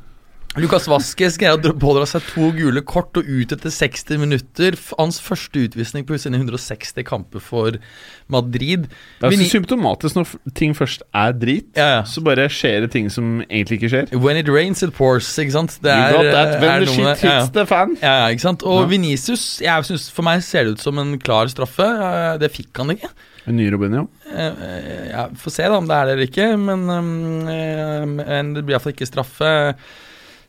Lukas 0.57 0.87
Vaskes 0.89 1.35
greier 1.37 1.59
å 1.69 1.73
pådra 1.77 2.05
seg 2.09 2.23
to 2.31 2.47
gule 2.55 2.81
kort 2.87 3.17
og 3.19 3.27
ut 3.29 3.51
etter 3.53 3.69
60 3.73 4.17
minutter. 4.23 4.77
Hans 4.97 5.19
første 5.21 5.67
utvisning 5.67 6.05
på 6.07 6.17
sine 6.17 6.39
160 6.39 7.05
kamper 7.05 7.43
for 7.43 7.77
Madrid. 8.33 8.87
Det 9.21 9.29
er 9.29 9.35
så 9.37 9.49
symptomatisk 9.51 10.17
når 10.17 10.31
ting 10.57 10.73
først 10.77 11.05
er 11.13 11.35
drit, 11.37 11.67
Ja, 11.77 11.87
ja. 11.99 12.01
så 12.09 12.23
bare 12.25 12.47
skjer 12.49 12.87
det 12.87 12.91
ting 12.95 13.11
som 13.13 13.43
egentlig 13.45 13.77
ikke 13.83 13.91
skjer. 13.93 14.09
When 14.17 14.39
it 14.41 14.49
rains, 14.49 14.81
it 14.81 14.95
pours, 14.97 15.29
ikke 15.37 15.53
sant? 15.59 15.77
Det 15.85 15.93
you 15.93 16.17
got 16.17 16.31
that 16.33 16.55
eh, 16.55 16.61
when 16.63 16.73
er 16.73 16.85
the 16.87 16.89
noe 16.89 17.13
shit 17.13 17.25
hits 17.27 17.53
the 17.59 17.67
fan. 17.69 17.93
Ja, 18.01 18.15
ja, 18.23 18.27
ikke 18.33 18.47
sant? 18.47 18.65
Og 18.65 18.81
Ja. 18.87 18.89
Vinicius, 18.95 19.45
jeg 19.61 19.89
synes, 19.91 20.09
for 20.13 20.25
meg 20.25 20.41
ser 20.47 20.65
det 20.65 20.77
ut 20.79 20.85
som 20.89 20.97
en 21.03 21.17
klar 21.21 21.49
straffe. 21.53 21.85
Eh, 21.85 22.37
Det 22.41 22.49
fikk 22.57 22.73
han 22.81 22.95
ikke. 22.97 23.13
En 23.47 23.55
ny 23.55 23.69
Robinho. 23.71 24.07
Eh, 24.27 24.47
eh, 24.67 25.09
Ja, 25.13 25.27
Får 25.39 25.53
se 25.55 25.63
da 25.71 25.77
om 25.79 25.87
det 25.87 25.95
er 25.95 26.05
det 26.09 26.13
eller 26.17 26.27
ikke, 26.27 26.47
men, 26.59 26.83
um, 26.91 27.47
eh, 27.47 28.05
men 28.19 28.53
det 28.57 28.65
blir 28.67 28.75
iallfall 28.75 28.93
ikke 28.95 29.07
straffe. 29.07 29.51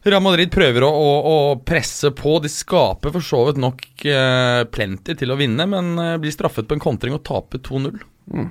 Real 0.08 0.22
Madrid 0.22 0.50
prøver 0.54 0.84
å, 0.86 0.88
å, 0.90 1.08
å 1.30 1.36
presse 1.66 2.10
på. 2.16 2.36
De 2.42 2.48
skaper 2.50 3.12
for 3.14 3.24
så 3.24 3.40
vidt 3.48 3.58
nok 3.62 3.82
uh, 4.06 4.62
plenty 4.72 5.14
til 5.18 5.30
å 5.34 5.36
vinne, 5.38 5.66
men 5.70 5.92
eh, 5.98 6.16
blir 6.22 6.34
straffet 6.34 6.66
på 6.70 6.76
en 6.78 6.82
kontring 6.82 7.14
og 7.16 7.22
taper 7.26 7.62
2-0. 7.66 7.98
Mm. 8.34 8.48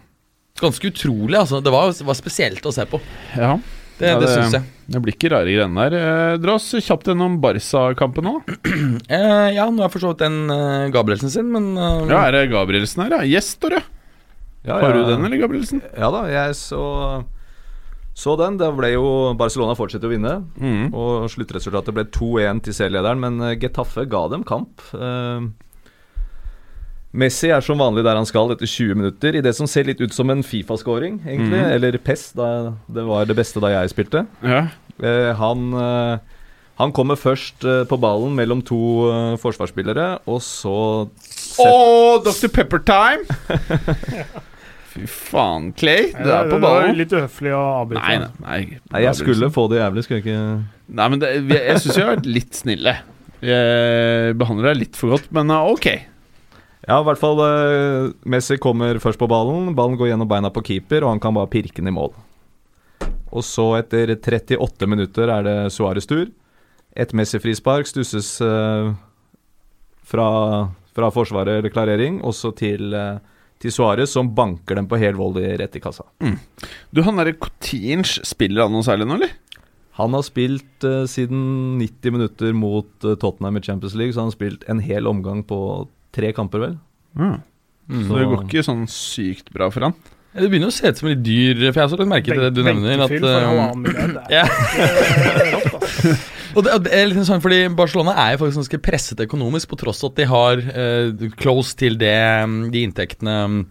Ganske 0.61 0.89
utrolig, 0.91 1.37
altså. 1.39 1.59
Det 1.63 1.71
var, 1.73 1.91
var 2.07 2.17
spesielt 2.17 2.63
å 2.67 2.73
se 2.75 2.85
på. 2.89 2.99
Ja, 3.37 3.57
Det, 3.97 4.11
Ja, 4.11 4.19
det 4.19 4.27
det- 4.27 4.33
syns 4.35 4.53
jeg. 4.53 4.63
det 4.93 4.99
blir 5.01 5.15
ikke 5.15 5.31
rare 5.33 5.49
greiene 5.49 5.87
der. 5.89 5.95
Eh, 5.97 6.37
Dra 6.43 6.53
oss 6.59 6.67
kjapt 6.85 7.07
gjennom 7.09 7.39
Barca-kampen 7.41 8.27
nå. 8.27 8.35
Eh, 9.09 9.49
ja, 9.55 9.65
nå 9.71 9.83
er 9.85 9.89
for 9.93 10.03
så 10.03 10.11
vidt 10.13 10.21
den 10.27 10.51
uh, 10.51 10.87
Gabrielsen 10.93 11.31
sin, 11.33 11.47
men 11.51 11.71
eh, 11.77 12.03
Ja, 12.11 12.25
er 12.27 12.35
det 12.37 12.49
Gabrielsen 12.51 13.05
her? 13.07 13.17
Ja, 13.21 13.23
Yes, 13.39 13.55
Tore. 13.57 13.81
Ja, 14.67 14.81
Har 14.81 14.93
du 14.93 15.05
den, 15.07 15.23
eller, 15.23 15.39
Gabrielsen? 15.39 15.81
Ja 15.95 16.09
da, 16.11 16.25
jeg 16.27 16.55
så, 16.59 16.81
så 18.17 18.35
den. 18.39 18.57
Det 18.59 18.67
ble 18.75 18.91
jo 18.97 19.05
Barcelona 19.39 19.77
fortsetter 19.79 20.09
å 20.09 20.11
vinne. 20.11 20.33
Mm. 20.59 20.89
Og 20.91 21.29
sluttresultatet 21.31 21.95
ble 21.95 22.03
2-1 22.11 22.65
til 22.65 22.75
serielederen, 22.75 23.21
men 23.23 23.39
eh, 23.47 23.55
Getafe 23.61 24.03
ga 24.11 24.25
dem 24.33 24.43
kamp. 24.47 24.83
Uh, 24.91 25.47
Messi 27.17 27.47
er 27.53 27.63
som 27.63 27.79
vanlig 27.79 28.03
der 28.05 28.19
han 28.19 28.27
skal 28.27 28.51
etter 28.51 28.67
20 28.67 28.99
minutter, 28.99 29.37
i 29.39 29.43
det 29.45 29.55
som 29.55 29.69
ser 29.71 29.87
litt 29.87 30.03
ut 30.03 30.13
som 30.13 30.27
en 30.33 30.43
Fifa-scoring, 30.43 31.21
egentlig. 31.23 31.61
Mm. 31.63 31.69
Eller 31.77 31.99
PES, 32.03 32.33
da 32.37 32.49
det 32.91 33.07
var 33.07 33.29
det 33.29 33.37
beste 33.39 33.63
da 33.63 33.71
jeg 33.71 33.93
spilte. 33.95 34.25
Ja. 34.43 34.65
Uh, 34.99 35.31
han, 35.39 35.63
uh, 35.71 36.43
han 36.81 36.91
kommer 36.91 37.15
først 37.15 37.63
på 37.63 38.01
ballen 38.03 38.35
mellom 38.35 38.59
to 38.67 38.81
forsvarsspillere, 39.41 40.09
og 40.27 40.43
så 40.45 40.75
Å, 41.07 41.63
oh, 41.63 42.19
Dr. 42.21 42.51
Pepper 42.53 42.83
Time! 42.85 44.43
Fy 44.97 45.05
faen, 45.11 45.69
Clay. 45.77 46.09
Du 46.15 46.25
er 46.25 46.47
på 46.49 46.57
det 46.57 46.63
var 46.63 46.81
ballen. 46.81 46.97
litt 46.97 47.13
uhøflig 47.13 47.53
å 47.53 47.61
avbryte. 47.83 48.01
Nei, 48.01 48.17
nei, 48.23 48.31
nei. 48.41 48.81
Nei, 48.89 49.01
jeg 49.05 49.19
skulle 49.19 49.51
få 49.53 49.67
det 49.69 49.79
jævlig, 49.83 50.03
skulle 50.07 50.19
jeg 50.19 50.25
ikke 50.25 50.97
Nei, 50.97 51.07
men 51.13 51.21
det, 51.21 51.31
jeg, 51.37 51.63
jeg 51.67 51.81
syns 51.83 51.97
vi 51.97 52.03
har 52.03 52.13
vært 52.15 52.29
litt 52.31 52.57
snille. 52.57 52.93
Jeg 53.45 54.37
behandler 54.39 54.71
deg 54.71 54.79
litt 54.85 54.97
for 54.97 55.13
godt, 55.13 55.27
men 55.35 55.51
uh, 55.53 55.67
ok. 55.69 55.89
Ja, 56.87 57.01
i 57.01 57.05
hvert 57.05 57.19
fall 57.19 57.41
eh, 57.43 58.13
Messi 58.31 58.55
kommer 58.63 58.97
først 59.03 59.19
på 59.19 59.27
ballen. 59.27 59.73
Ballen 59.75 59.97
går 59.99 60.13
gjennom 60.13 60.29
beina 60.31 60.49
på 60.55 60.63
keeper, 60.69 61.03
og 61.03 61.11
han 61.11 61.21
kan 61.21 61.35
bare 61.35 61.51
pirke 61.51 61.81
den 61.81 61.91
i 61.91 61.95
mål. 61.95 62.13
Og 63.35 63.43
så, 63.43 63.73
etter 63.81 64.15
38 64.15 64.87
minutter, 64.87 65.27
er 65.27 65.43
det 65.43 65.57
Suárez 65.75 66.07
tur. 66.07 66.29
Et 66.97 67.11
Messi-frispark 67.11 67.89
stusses 67.91 68.37
eh, 68.41 68.93
fra, 70.07 70.29
fra 70.95 71.11
forsvaret 71.13 71.59
eller 71.59 71.73
klarering, 71.73 72.21
også 72.25 72.53
til, 72.57 72.95
uh, 72.95 73.19
til 73.63 73.73
Suárez, 73.73 74.13
som 74.13 74.29
banker 74.37 74.77
dem 74.77 74.87
på 74.89 74.99
hel 75.01 75.17
volley 75.17 75.55
rett 75.59 75.75
i 75.77 75.81
kassa. 75.81 76.05
Du, 76.93 77.01
han 77.05 77.17
derre 77.17 77.35
Coutinge, 77.37 78.21
spiller 78.27 78.65
han 78.65 78.75
noe 78.75 78.85
særlig 78.85 79.07
nå, 79.09 79.17
eller? 79.17 79.33
Han 79.97 80.13
har 80.13 80.25
spilt 80.25 80.85
uh, 80.85 81.05
siden 81.09 81.79
90 81.81 82.13
minutter 82.13 82.53
mot 82.53 82.89
uh, 83.01 83.15
Tottenham 83.17 83.57
i 83.57 83.63
Champions 83.65 83.95
League, 83.97 84.13
så 84.13 84.21
han 84.21 84.29
har 84.29 84.37
spilt 84.37 84.67
en 84.69 84.83
hel 84.83 85.09
omgang 85.09 85.41
på 85.47 85.57
tre 86.13 86.29
kamper, 86.37 86.61
vel. 86.67 86.77
Mm. 87.17 87.39
Mm. 87.87 88.03
Så 88.05 88.19
det 88.19 88.27
går 88.29 88.45
ikke 88.45 88.67
sånn 88.67 88.85
sykt 88.91 89.49
bra 89.55 89.71
for 89.73 89.87
han. 89.87 89.97
Det 90.37 90.51
begynner 90.51 90.69
å 90.69 90.75
se 90.75 90.91
ut 90.91 90.99
som 90.99 91.07
litt 91.09 91.23
dyr, 91.25 91.55
for 91.57 91.79
jeg 91.79 91.81
har 91.81 91.87
også 91.87 91.97
lagt 91.97 92.11
merke 92.11 92.29
til 92.29 92.43
det 92.45 92.53
du 92.53 92.61
nevner. 92.61 93.01
At, 93.07 93.09
uh, 93.09 93.17
for 93.17 93.29
eh, 93.31 93.47
halvannen 93.47 93.81
milliard. 93.87 94.27
Og 96.57 96.65
det, 96.65 96.73
det 96.87 96.93
er 96.97 97.09
litt 97.11 97.27
sånn 97.27 97.43
fordi 97.43 97.61
Barcelona 97.77 98.15
er 98.25 98.33
jo 98.33 98.41
faktisk 98.43 98.63
ganske 98.63 98.83
presset 98.83 99.23
økonomisk, 99.27 99.69
på 99.69 99.79
tross 99.83 100.01
av 100.03 100.13
at 100.13 100.19
de 100.19 100.29
har 100.31 100.61
uh, 100.65 101.25
close 101.37 101.77
til 101.77 101.99
det, 102.01 102.17
mm, 102.49 102.59
de 102.73 102.85
inntektene 102.87 103.39
mm, 103.53 103.63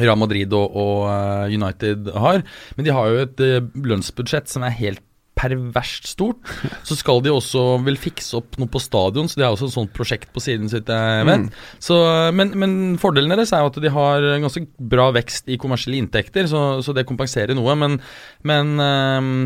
Real 0.00 0.16
Madrid 0.16 0.54
og, 0.56 0.72
og 0.72 1.00
eh, 1.12 1.52
United 1.52 2.06
har. 2.16 2.38
Men 2.78 2.86
de 2.86 2.92
har 2.96 3.10
jo 3.10 3.24
et 3.26 3.42
uh, 3.44 3.72
lønnsbudsjett 3.90 4.48
som 4.48 4.64
er 4.64 4.72
helt 4.78 5.02
perverst 5.36 6.08
stort. 6.08 6.40
Så 6.88 6.96
skal 6.96 7.20
de 7.24 7.32
også 7.32 7.76
vil 7.84 7.98
fikse 8.00 8.38
opp 8.38 8.56
noe 8.60 8.70
på 8.72 8.80
stadion, 8.80 9.28
så 9.28 9.36
de 9.36 9.44
har 9.44 9.52
også 9.52 9.68
et 9.68 9.74
sånt 9.74 9.92
prosjekt 9.96 10.32
på 10.32 10.40
siden 10.44 10.72
sitt, 10.72 10.88
jeg 10.88 11.28
vet. 11.28 11.60
Så, 11.82 11.96
men, 12.36 12.52
men 12.56 12.74
fordelen 13.00 13.32
deres 13.32 13.52
er 13.52 13.64
jo 13.64 13.72
at 13.72 13.80
de 13.84 13.92
har 13.92 14.28
ganske 14.44 14.64
bra 14.92 15.10
vekst 15.16 15.52
i 15.52 15.60
kommersielle 15.60 16.00
inntekter, 16.00 16.48
så, 16.48 16.64
så 16.84 16.96
det 16.96 17.08
kompenserer 17.08 17.56
noe. 17.58 17.76
Men, 17.80 17.96
men 18.48 18.74
ehm, 18.86 19.40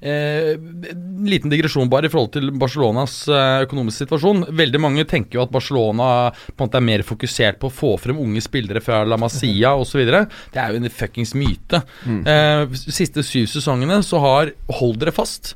Eh, 0.00 0.54
en 0.56 1.26
liten 1.28 1.52
digresjon 1.52 1.90
bare 1.92 2.08
i 2.08 2.12
forhold 2.12 2.30
til 2.32 2.48
Barcelonas 2.56 3.16
eh, 3.28 3.64
økonomiske 3.66 4.06
situasjon. 4.06 4.46
Veldig 4.56 4.80
mange 4.80 5.04
tenker 5.04 5.36
jo 5.36 5.42
at 5.44 5.52
Barcelona 5.52 6.06
på 6.32 6.56
en 6.56 6.64
måte 6.70 6.80
er 6.80 6.86
mer 6.86 7.04
fokusert 7.04 7.58
på 7.60 7.68
å 7.68 7.74
få 7.74 7.90
frem 8.00 8.16
unge 8.22 8.40
spillere 8.40 8.80
fra 8.84 9.02
La 9.04 9.18
Masia 9.20 9.74
osv. 9.76 10.00
Det 10.08 10.62
er 10.62 10.72
jo 10.72 10.80
en 10.80 10.88
fuckings 10.88 11.34
myte. 11.36 11.82
Eh, 12.08 12.64
siste 12.80 13.24
syv 13.26 13.50
sesongene 13.52 14.00
så 14.06 14.22
har, 14.24 14.54
hold 14.80 15.00
dere 15.02 15.12
fast, 15.12 15.54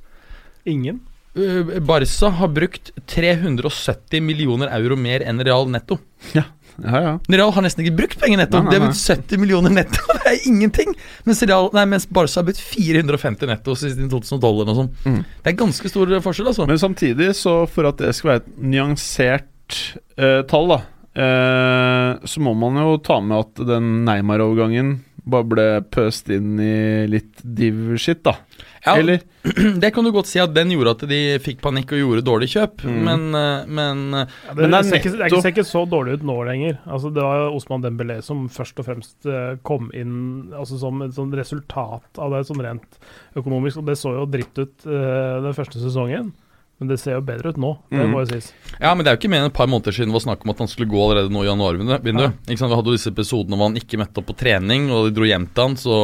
Ingen. 0.68 1.00
eh, 1.36 1.80
Barca 1.80 2.30
har 2.38 2.48
brukt 2.52 2.92
370 3.10 4.20
millioner 4.24 4.68
euro 4.76 4.96
mer 4.96 5.24
enn 5.24 5.40
Real 5.44 5.66
netto. 5.72 5.98
Ja, 6.36 6.44
ja. 6.82 7.14
Real 7.30 7.52
har 7.54 7.64
nesten 7.64 7.84
ikke 7.84 7.96
brukt 8.00 8.20
penger 8.20 8.40
netto. 8.40 8.60
De 8.66 8.76
har 8.76 8.82
brukt 8.82 8.98
70 8.98 9.40
millioner 9.42 9.74
netto. 9.74 10.02
Det 10.24 10.32
er 10.32 10.46
ingenting! 10.48 10.94
Mens, 11.28 11.42
Real, 11.44 11.68
nei, 11.76 11.84
mens 11.90 12.06
Barca 12.08 12.40
har 12.40 12.48
brukt 12.48 12.62
450 12.62 13.50
netto 13.50 13.76
siden 13.78 14.10
2012 14.12 14.62
eller 14.64 14.80
noe. 14.80 14.88
Mm. 15.04 15.20
Det 15.44 15.52
er 15.52 15.58
ganske 15.60 15.92
stor 15.92 16.14
forskjell, 16.24 16.50
altså. 16.50 16.66
Men 16.70 16.80
samtidig, 16.80 17.30
så 17.38 17.56
for 17.70 17.90
at 17.90 18.00
det 18.00 18.14
skal 18.16 18.32
være 18.32 18.44
et 18.44 18.52
nyansert 18.74 19.80
eh, 20.16 20.40
tall, 20.50 20.72
da, 20.72 20.80
eh, 21.14 22.28
så 22.30 22.44
må 22.44 22.56
man 22.58 22.80
jo 22.82 22.96
ta 23.04 23.20
med 23.22 23.44
at 23.44 23.66
den 23.74 23.98
Neymar-overgangen 24.08 24.96
bare 25.24 25.48
ble 25.48 25.68
pøst 25.94 26.28
inn 26.32 26.58
i 26.60 27.06
litt 27.08 27.40
div-shit, 27.40 28.24
da. 28.26 28.38
Ja, 28.84 28.96
Eller? 29.00 29.20
Det 29.80 29.90
kan 29.94 30.04
du 30.04 30.10
godt 30.12 30.26
si 30.28 30.38
at 30.42 30.52
den 30.52 30.68
gjorde 30.74 30.90
at 30.92 31.04
de 31.08 31.18
fikk 31.40 31.62
panikk 31.64 31.92
og 31.96 32.00
gjorde 32.02 32.24
dårlig 32.26 32.48
kjøp, 32.52 32.82
Mm. 32.84 32.98
men, 33.06 33.22
eh, 33.34 33.64
men 33.66 34.02
eh, 34.14 34.26
Ja, 34.48 34.54
det, 34.54 34.60
Men 34.60 34.70
det 34.70 34.78
er 34.78 34.82
ser 34.90 34.98
ikke, 35.00 35.12
det 35.16 35.24
er 35.32 35.40
ser 35.40 35.52
ikke 35.54 35.64
så 35.64 35.82
dårlig 35.88 36.18
ut 36.18 36.22
nå 36.28 36.36
lenger. 36.44 36.78
Altså, 36.86 37.12
det 37.14 37.22
var 37.24 37.48
Osman 37.56 37.82
Dembélé 37.82 38.18
som 38.22 38.46
først 38.52 38.78
og 38.78 38.84
fremst 38.90 39.24
eh, 39.26 39.56
kom 39.64 39.90
inn 39.96 40.52
altså, 40.52 40.78
som 40.78 41.00
et 41.06 41.16
sånn 41.16 41.32
resultat 41.32 42.20
av 42.20 42.30
det 42.36 42.44
sånn 42.48 42.60
rent 42.64 42.98
økonomisk. 43.36 43.78
Og 43.80 43.86
det 43.88 43.96
så 44.00 44.12
jo 44.18 44.26
dritt 44.30 44.58
ut 44.60 44.84
uh, 44.86 45.40
den 45.44 45.54
første 45.56 45.80
sesongen, 45.80 46.32
men 46.80 46.88
det 46.90 46.98
ser 47.00 47.16
jo 47.16 47.24
bedre 47.24 47.54
ut 47.54 47.56
nå. 47.60 47.72
Det 47.88 47.98
Mhm. 48.04 48.12
må 48.12 48.20
jo 48.24 48.32
sies. 48.34 48.52
Ja, 48.80 48.92
men 48.94 49.04
det 49.04 49.12
er 49.12 49.16
jo 49.16 49.20
ikke 49.22 49.30
mer 49.30 49.40
enn 49.44 49.50
et 49.52 49.56
par 49.56 49.66
måneder 49.70 49.92
siden 49.94 50.10
det 50.12 50.18
var 50.20 50.26
snakk 50.28 50.44
om 50.44 50.50
at 50.50 50.58
han 50.58 50.68
skulle 50.68 50.90
gå 50.90 50.98
allerede 51.00 51.30
nå 51.32 51.40
i 51.44 51.48
januarvinduet. 51.48 52.02
Ikke 52.48 52.58
sant? 52.58 52.70
Vi 52.72 52.76
hadde 52.76 52.90
jo 52.92 52.98
disse 52.98 53.12
episodene 53.14 53.56
hvor 53.56 53.70
han 53.70 53.76
ikke 53.80 53.96
møtte 54.00 54.18
opp 54.20 54.26
på 54.28 54.36
trening, 54.36 54.90
og 54.90 55.08
de 55.08 55.14
dro 55.16 55.24
hjem 55.24 55.46
til 55.54 55.62
han, 55.70 55.76
så 55.80 55.98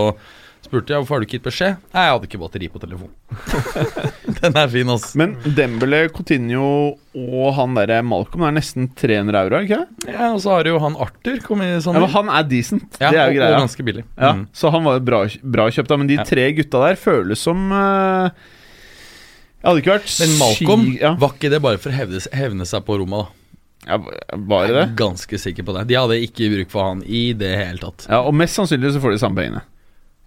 spurte 0.65 0.93
jeg 0.93 1.01
hvorfor 1.01 1.17
har 1.17 1.23
du 1.23 1.27
ikke 1.27 1.39
gitt 1.39 1.47
beskjed. 1.49 1.77
Nei, 1.95 2.03
jeg 2.07 2.13
hadde 2.15 2.27
ikke 2.29 2.41
batteri 2.43 2.69
på 2.71 2.81
telefonen. 2.83 3.15
Den 4.41 4.57
er 4.61 4.69
fin, 4.73 4.91
ass. 4.93 5.15
Men 5.19 5.33
Dembele, 5.57 6.03
Coutinho 6.15 6.67
og 7.17 7.49
han 7.57 7.75
derre 7.75 7.99
Malcolm 8.07 8.45
er 8.47 8.55
nesten 8.55 8.87
300 8.95 9.41
euro, 9.41 9.61
ikke 9.65 9.81
det? 9.83 10.13
Ja, 10.15 10.29
Og 10.35 10.39
så 10.45 10.53
har 10.55 10.69
jo 10.71 10.79
han 10.83 10.95
Arthur 11.01 11.41
kommet 11.43 11.83
sånn 11.85 11.99
Ja, 11.99 12.05
men 12.05 12.13
han 12.15 12.31
er 12.37 12.47
decent. 12.51 13.01
Ja, 13.03 13.11
det 13.11 13.19
er 13.25 13.33
jo 13.33 13.41
greia. 13.41 13.57
og 13.57 13.65
ganske 13.67 13.87
billig. 13.89 14.05
Ja, 14.21 14.31
Mm. 14.37 14.45
Så 14.55 14.71
han 14.71 14.85
var 14.87 14.99
jo 15.01 15.05
bra, 15.09 15.21
bra 15.43 15.67
kjøpt, 15.75 15.89
da. 15.91 15.97
Men 15.99 16.07
de 16.13 16.21
tre 16.29 16.47
gutta 16.55 16.85
der 16.87 17.01
føles 17.01 17.41
som 17.43 17.67
uh, 17.75 18.31
Jeg 19.61 19.67
hadde 19.67 19.83
ikke 19.83 19.95
vært 19.97 20.15
Men 20.23 20.37
Malcolm, 20.39 20.85
sky- 20.87 21.01
ja. 21.03 21.15
var 21.21 21.35
ikke 21.35 21.51
det 21.53 21.61
bare 21.67 21.81
for 21.83 21.91
å 21.91 21.97
hevne, 21.99 22.23
hevne 22.37 22.69
seg 22.69 22.85
på 22.87 22.97
Roma, 23.03 23.25
da? 23.25 23.37
ja, 23.91 23.99
Var 23.99 24.67
det 24.69 24.75
det? 24.77 24.85
Jeg 24.85 24.89
er 24.93 24.97
ganske 25.03 25.39
sikker 25.43 25.67
på 25.67 25.75
det. 25.77 25.87
De 25.91 25.99
hadde 25.99 26.21
ikke 26.29 26.49
bruk 26.55 26.71
for 26.71 26.87
han 26.93 27.03
i 27.05 27.25
det 27.33 27.51
hele 27.59 27.81
tatt. 27.83 28.07
Ja, 28.09 28.23
Og 28.23 28.37
mest 28.39 28.55
sannsynlig 28.61 28.93
så 28.95 29.03
får 29.03 29.17
de 29.17 29.23
samme 29.25 29.41
pengene. 29.43 29.65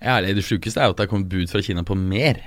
Ja, 0.04 0.18
det, 0.22 0.36
det 0.38 0.44
sjukeste 0.46 0.82
er 0.82 0.90
jo 0.90 0.96
at 0.96 1.00
det 1.02 1.08
er 1.08 1.12
kommet 1.14 1.30
bud 1.32 1.50
fra 1.52 1.62
Kina 1.64 1.84
på 1.88 1.96
mer. 1.98 2.42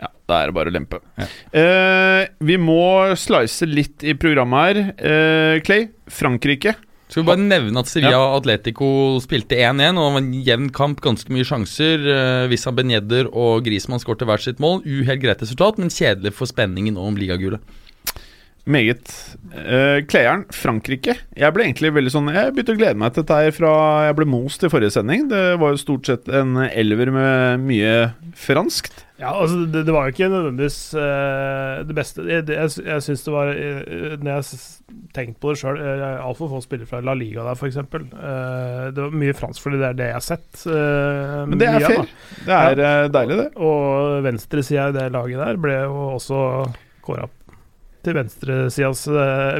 Ja, 0.00 0.10
Da 0.28 0.40
er 0.42 0.50
det 0.50 0.56
bare 0.58 0.70
å 0.70 0.74
lempe. 0.74 1.00
Ja. 1.18 1.26
Eh, 1.60 2.26
vi 2.46 2.58
må 2.60 2.78
slice 3.18 3.66
litt 3.68 4.04
i 4.06 4.14
programmet 4.18 4.66
her. 4.66 4.82
Eh, 4.98 5.60
Clay, 5.66 5.88
Frankrike. 6.12 6.76
Skal 7.08 7.22
vi 7.22 7.28
bare 7.28 7.38
nevne 7.46 7.78
at 7.78 7.86
Sevilla 7.86 8.18
og 8.18 8.40
Atletico 8.40 8.86
spilte 9.22 9.54
1-1, 9.62 9.94
og 9.94 10.02
det 10.08 10.14
var 10.16 10.22
en 10.24 10.32
jevn 10.48 10.70
kamp, 10.74 10.98
ganske 11.04 11.30
mye 11.30 11.46
sjanser. 11.46 12.02
Vissa 12.50 12.72
Benjedder 12.74 13.28
og 13.30 13.62
Grismann 13.66 14.02
skårte 14.02 14.26
hvert 14.26 14.42
sitt 14.42 14.58
mål. 14.62 14.80
Uhelt 14.82 15.22
greit 15.22 15.44
resultat, 15.44 15.78
men 15.78 15.92
kjedelig 15.94 16.34
for 16.34 16.50
spenningen 16.50 16.98
om 16.98 17.14
ligagullet. 17.18 17.62
Meget. 18.66 19.10
Uh, 19.54 20.02
Kleieren, 20.10 20.42
Frankrike. 20.50 21.14
Jeg 21.38 21.54
ble 21.54 21.68
egentlig 21.68 21.92
veldig 21.94 22.10
sånn 22.12 22.32
Jeg 22.34 22.50
begynte 22.52 22.74
å 22.74 22.78
glede 22.80 22.98
meg 22.98 23.12
til 23.14 23.22
dette 23.22 23.36
her 23.38 23.52
fra 23.54 23.72
jeg 24.08 24.16
ble 24.18 24.26
most 24.26 24.66
i 24.66 24.70
forrige 24.72 24.96
sending. 24.96 25.28
Det 25.30 25.42
var 25.62 25.70
jo 25.70 25.78
stort 25.78 26.10
sett 26.10 26.26
en 26.26 26.58
elver 26.66 27.12
med 27.14 27.62
mye 27.62 27.92
franskt. 28.34 29.04
Ja, 29.20 29.30
altså 29.30 29.62
det, 29.70 29.84
det 29.86 29.94
var 29.94 30.08
jo 30.08 30.16
ikke 30.16 30.28
nødvendigvis 30.32 30.80
uh, 30.98 31.86
det 31.86 31.94
beste. 31.96 32.26
Jeg, 32.26 32.48
jeg, 32.50 32.74
jeg 32.90 33.06
syns 33.06 33.22
det 33.24 33.32
var 33.32 33.52
uh, 33.54 34.18
Når 34.18 34.32
jeg 34.32 34.34
har 34.34 34.50
tenkt 35.16 35.38
på 35.40 35.54
det 35.54 35.62
sjøl, 35.62 35.80
altfor 36.26 36.50
få 36.50 36.64
spillere 36.66 36.90
fra 36.90 37.04
La 37.06 37.14
Liga 37.16 37.46
der, 37.46 37.54
f.eks. 37.54 37.78
Uh, 37.86 38.90
det 38.90 38.98
var 38.98 39.16
mye 39.22 39.38
fransk 39.38 39.62
fordi 39.62 39.80
det 39.80 39.92
er 39.92 40.02
det 40.02 40.10
jeg 40.10 40.18
har 40.18 40.26
sett. 40.26 40.50
Uh, 40.66 41.46
Men 41.46 41.62
det 41.62 41.70
er 41.70 41.86
fair. 41.86 42.12
Det 42.42 42.58
er 42.58 42.84
ja. 42.84 42.92
deilig, 43.14 43.40
det. 43.44 43.48
Og 43.62 44.20
venstresida 44.26 44.90
i 44.90 44.98
det 44.98 45.08
laget 45.14 45.46
der 45.46 45.64
ble 45.64 45.80
jo 45.86 46.06
også 46.18 46.44
kåra 47.06 47.30
til 48.06 48.14
venstresidas 48.16 49.02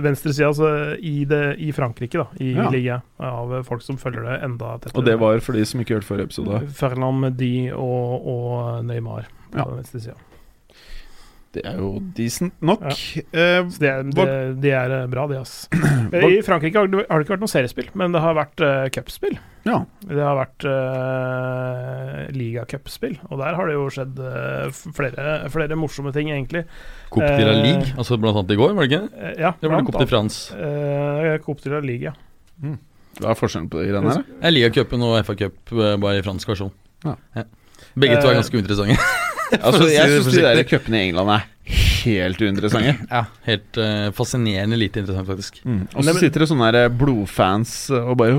venstre 0.06 0.32
eh, 0.62 0.94
i, 1.02 1.24
det- 1.28 1.56
i 1.66 1.72
Frankrike, 1.76 2.22
da, 2.22 2.26
i 2.40 2.52
Ja. 2.54 2.68
ligaen, 2.70 3.02
av 3.20 3.56
folk 3.66 3.82
som 3.82 3.98
følger 3.98 4.22
det 4.28 4.38
enda 4.46 4.76
tettere. 4.78 4.96
Og 5.02 5.04
det 5.04 5.18
var 5.20 5.40
for 5.44 5.52
de 5.58 5.64
som 5.66 5.80
ikke 5.82 5.98
hørte 5.98 6.06
forrige 6.08 6.30
episode. 6.30 6.62
Ferland 6.78 7.36
Di 7.36 7.70
og, 7.74 8.26
og 8.26 8.84
Neymar 8.86 9.26
på 9.50 9.58
Ja. 9.58 9.64
venstresida. 9.74 10.14
Det 11.56 11.62
er 11.64 11.78
jo 11.80 11.90
decent 12.16 12.52
nok. 12.60 12.82
Ja. 12.84 13.22
Eh, 13.32 13.68
Så 13.72 13.80
det, 13.80 13.88
er- 13.90 14.08
det, 14.12 14.26
det 14.60 14.72
er 14.76 14.92
eh, 15.00 15.06
bra, 15.08 15.24
det, 15.30 15.38
ass. 15.40 15.54
I 16.12 16.42
Frankrike 16.44 16.76
har 16.82 16.90
det, 16.92 17.06
har 17.08 17.16
det 17.22 17.24
ikke 17.26 17.36
vært 17.38 17.44
noe 17.46 17.52
seriespill, 17.52 17.88
men 17.96 18.12
det 18.12 18.20
har 18.20 18.36
vært 18.36 18.60
uh, 18.64 18.86
cupspill. 18.92 19.38
ja. 19.66 19.78
Det 20.06 20.20
har 20.22 20.36
vært 20.38 20.66
uh, 20.68 22.26
ligacupspill, 22.36 23.16
og 23.30 23.40
der 23.40 23.56
har 23.58 23.66
det 23.70 23.76
jo 23.76 23.86
skjedd 23.92 24.20
uh, 24.20 24.68
flere, 24.96 25.26
flere 25.52 25.78
morsomme 25.80 26.12
ting, 26.14 26.30
egentlig. 26.34 26.64
Coupe 27.10 27.26
de 27.38 27.46
la 27.48 27.54
Eh, 27.56 27.62
Ligue, 27.64 27.94
altså 27.96 28.18
blant 28.20 28.36
annet 28.42 28.52
i 28.54 28.58
går, 28.60 28.74
var 28.76 28.86
det 28.86 28.92
ikke? 28.92 29.08
Eh, 29.16 29.34
ja, 29.46 29.52
Det 29.60 29.70
var 29.72 29.84
Coupe 29.86 30.04
de. 30.04 30.10
France. 30.12 30.52
Uh, 30.54 31.36
Coupe 31.44 31.64
de 31.64 31.72
la 31.72 31.80
Ligue, 31.84 32.12
ja. 32.12 32.74
Hva 33.16 33.30
er 33.32 33.38
forskjellen 33.38 33.70
på 33.72 33.80
de 33.80 33.88
greiene 33.94 34.12
her? 34.18 34.50
Ligacupen 34.52 35.02
og 35.06 35.16
FA-cup 35.24 35.72
eh, 35.72 35.94
bare 36.02 36.18
i 36.20 36.24
fransk 36.26 36.50
versjon. 36.52 36.72
Ja. 37.06 37.16
Begge 37.96 38.18
to 38.20 38.28
er 38.28 38.34
Eh, 38.34 38.40
ganske 38.42 38.56
uinteressante. 38.60 38.96
Altså, 39.66 39.86
jeg 39.90 40.10
det 40.10 40.22
syns 40.24 40.34
de 40.34 40.44
der 40.46 40.62
cupene 40.68 41.00
i 41.00 41.08
England 41.10 41.32
er 41.36 41.46
helt 42.06 42.42
uinteressante. 42.42 42.94
ja, 43.10 43.24
helt 43.48 43.80
uh, 43.82 44.12
fascinerende 44.14 44.78
lite 44.78 45.02
interessant, 45.02 45.26
faktisk. 45.26 45.58
Mm. 45.64 45.82
Og 45.94 46.06
så 46.06 46.14
sitter 46.20 46.44
det 46.44 46.50
sånne 46.52 46.70
der 46.76 46.88
blodfans 46.94 47.74
og 47.90 48.14
bare 48.20 48.38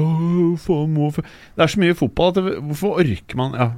faen, 0.64 0.96
må 0.96 1.12
Det 1.12 1.66
er 1.66 1.76
så 1.76 1.84
mye 1.84 1.98
fotball 1.98 2.32
at 2.32 2.40
det, 2.40 2.58
hvorfor 2.70 3.02
orker 3.04 3.40
man 3.40 3.58
Ja, 3.58 3.72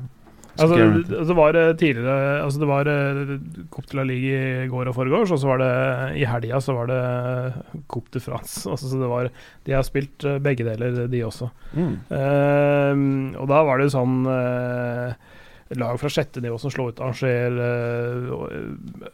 Altså, 0.59 0.75
jeg 0.75 1.05
det, 1.07 1.35
var 1.37 1.55
eh, 1.55 1.71
tidligere 1.79 2.43
Altså, 2.43 2.59
det 2.59 2.69
var 2.69 2.89
uh, 2.89 3.33
Coupe 3.71 3.87
de 3.91 3.99
la 3.99 4.05
Ligue 4.07 4.39
i 4.65 4.67
går 4.71 4.91
og 4.91 4.95
foregårs, 4.97 5.31
og 5.31 5.41
så 5.41 5.51
var 5.51 5.61
det 5.61 5.71
i 6.19 6.25
helga 6.27 6.59
så 6.63 6.75
var 6.75 6.89
det 6.91 6.99
Coupe 7.91 8.11
de 8.13 8.23
France. 8.23 8.63
Altså, 8.71 8.89
så 8.91 8.99
det 8.99 9.09
var 9.09 9.29
De 9.65 9.75
har 9.75 9.85
spilt 9.87 10.25
eh, 10.27 10.39
begge 10.43 10.67
deler, 10.67 11.05
de 11.07 11.23
også. 11.25 11.49
Mm. 11.73 11.95
Uh, 12.11 13.39
og 13.39 13.49
da 13.51 13.63
var 13.67 13.79
det 13.79 13.89
jo 13.89 13.95
sånn 13.95 14.17
eh, 14.33 15.13
lag 15.77 15.99
fra 16.01 16.09
sjette 16.09 16.41
nivå 16.41 16.57
som 16.57 16.71
slår 16.73 16.95
ut 16.95 17.01
Angers 17.05 17.23
eh, 17.23 18.29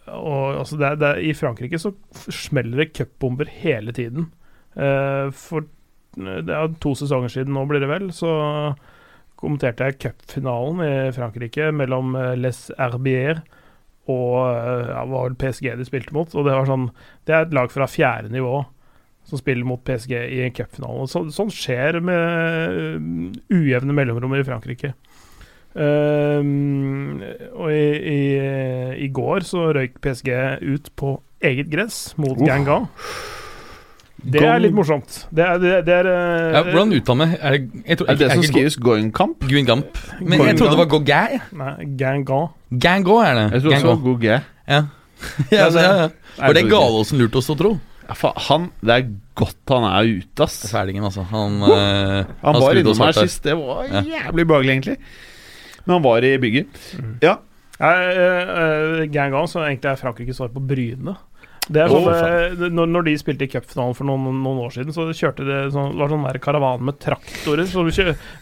altså 0.08 0.80
I 1.20 1.34
Frankrike 1.36 1.80
så 1.82 1.92
smeller 2.32 2.84
det 2.84 2.94
cupbomber 2.96 3.50
hele 3.52 3.92
tiden. 3.96 4.30
Eh, 4.76 5.32
for 5.36 5.68
det 6.16 6.54
er 6.56 6.76
to 6.80 6.94
sesonger 6.96 7.32
siden 7.34 7.56
nå, 7.56 7.66
blir 7.68 7.84
det 7.84 7.92
vel, 7.92 8.08
så 8.16 8.32
kommenterte 9.36 9.90
jeg 9.90 10.00
cupfinalen 10.00 10.80
i 10.86 10.94
Frankrike 11.16 11.72
mellom 11.76 12.16
eh, 12.16 12.36
Les 12.40 12.62
Herbier 12.80 13.44
og 14.12 14.38
eh, 14.48 14.94
ja, 14.94 15.02
var 15.10 15.28
vel 15.28 15.38
PSG 15.42 15.74
de 15.76 15.88
spilte 15.88 16.16
mot. 16.16 16.32
Og 16.32 16.48
det 16.48 16.56
var 16.56 16.70
sånn 16.70 16.90
Det 17.28 17.36
er 17.36 17.48
et 17.48 17.56
lag 17.58 17.74
fra 17.74 17.90
fjerde 17.90 18.32
nivå 18.34 18.64
som 19.26 19.42
spiller 19.42 19.66
mot 19.66 19.82
PSG 19.82 20.14
i 20.14 20.44
en 20.46 20.54
cupfinale. 20.54 21.08
Så, 21.10 21.24
sånn 21.34 21.50
skjer 21.50 21.98
med 22.06 23.40
ujevne 23.50 23.96
mellomrom 23.98 24.36
i 24.38 24.44
Frankrike. 24.46 24.94
Ehm, 25.76 27.22
og 27.52 27.72
i, 27.72 27.88
i, 28.16 28.20
i 29.06 29.10
går 29.12 29.44
så 29.48 29.70
røyk 29.76 29.98
PSG 30.04 30.30
ut 30.64 30.92
på 30.96 31.18
eget 31.44 31.72
gress 31.72 32.14
mot 32.22 32.38
uh. 32.38 32.46
Ganga. 32.48 32.86
Det 34.26 34.42
er 34.42 34.62
litt 34.64 34.74
morsomt. 34.74 35.18
Det 35.36 35.44
er, 35.44 35.60
det, 35.62 35.74
det 35.86 35.96
er 36.00 36.08
eh, 36.10 36.54
Ja, 36.56 36.62
hvordan 36.66 36.94
uttaler 36.96 37.20
man 37.20 37.34
er 37.36 37.58
det? 37.58 37.82
Jeg 37.86 37.98
tror, 38.00 38.08
Er 38.08 38.16
det 38.16 38.24
det 38.24 38.38
som 38.40 38.46
skrives 38.48 38.78
Goenkamp? 38.82 39.44
Guingamp. 39.46 40.00
Men 40.22 40.42
jeg 40.48 40.58
trodde 40.58 40.72
det 40.74 40.80
var 40.80 40.88
Gauguin. 40.96 41.44
Nei, 41.60 41.74
Gangan. 42.00 42.48
Ganga 42.72 43.18
er 43.28 43.36
det. 43.38 43.44
Jeg 43.54 43.66
tror 43.66 43.76
også. 43.80 43.98
Gouguet. 44.08 44.52
Ja. 44.66 44.80
ja, 45.54 45.68
så, 45.70 45.80
ja, 45.80 45.92
ja. 46.00 46.08
Var 46.40 46.56
det. 46.58 46.64
Galåsen 46.72 47.20
lurte 47.22 47.38
oss 47.38 47.52
å 47.54 47.56
tro? 47.60 47.76
Ja, 48.08 48.16
fa, 48.18 48.32
han, 48.48 48.66
det 48.82 48.96
er 48.96 49.06
godt 49.38 49.72
han 49.76 49.86
er 49.92 50.10
ute, 50.10 50.48
ass. 50.48 50.58
Fælingen, 50.72 51.06
altså. 51.06 51.22
Han, 51.30 51.60
uh, 51.62 52.26
Han 52.42 52.58
var 52.58 52.66
skrudde 52.66 52.82
innom 52.82 53.04
her 53.06 53.16
sist. 53.20 53.44
Det 53.46 53.54
var 53.60 53.86
Ja. 53.92 54.02
jævlig 54.10 54.48
behagelig, 54.50 54.74
egentlig. 54.74 54.98
Men 55.86 55.98
han 55.98 56.06
var 56.06 56.26
i 56.26 56.36
bygget. 56.42 56.80
Ja. 57.24 57.38
Nei, 57.76 57.96
uh, 58.16 59.02
Gangan, 59.12 59.50
som 59.52 59.66
egentlig 59.66 59.92
er 59.92 60.00
Frankrikes 60.00 60.40
svar 60.40 60.52
på 60.54 60.64
Bryne. 60.64 61.18
Det 61.66 61.82
er 61.82 61.90
sånn, 61.90 62.06
oh, 62.06 62.68
når, 62.70 62.90
når 62.94 63.06
de 63.08 63.16
spilte 63.18 63.48
i 63.48 63.50
cupfinalen 63.50 63.96
for 63.98 64.06
noen, 64.06 64.28
noen 64.44 64.60
år 64.68 64.74
siden, 64.76 64.94
så 64.94 65.08
kjørte 65.18 65.48
de 65.48 65.56
sånn, 65.74 65.96
var 65.98 66.12
sånn 66.12 66.26
der 66.28 66.38
karavan 66.44 66.84
med 66.86 67.00
traktorer 67.02 67.66
som 67.66 67.90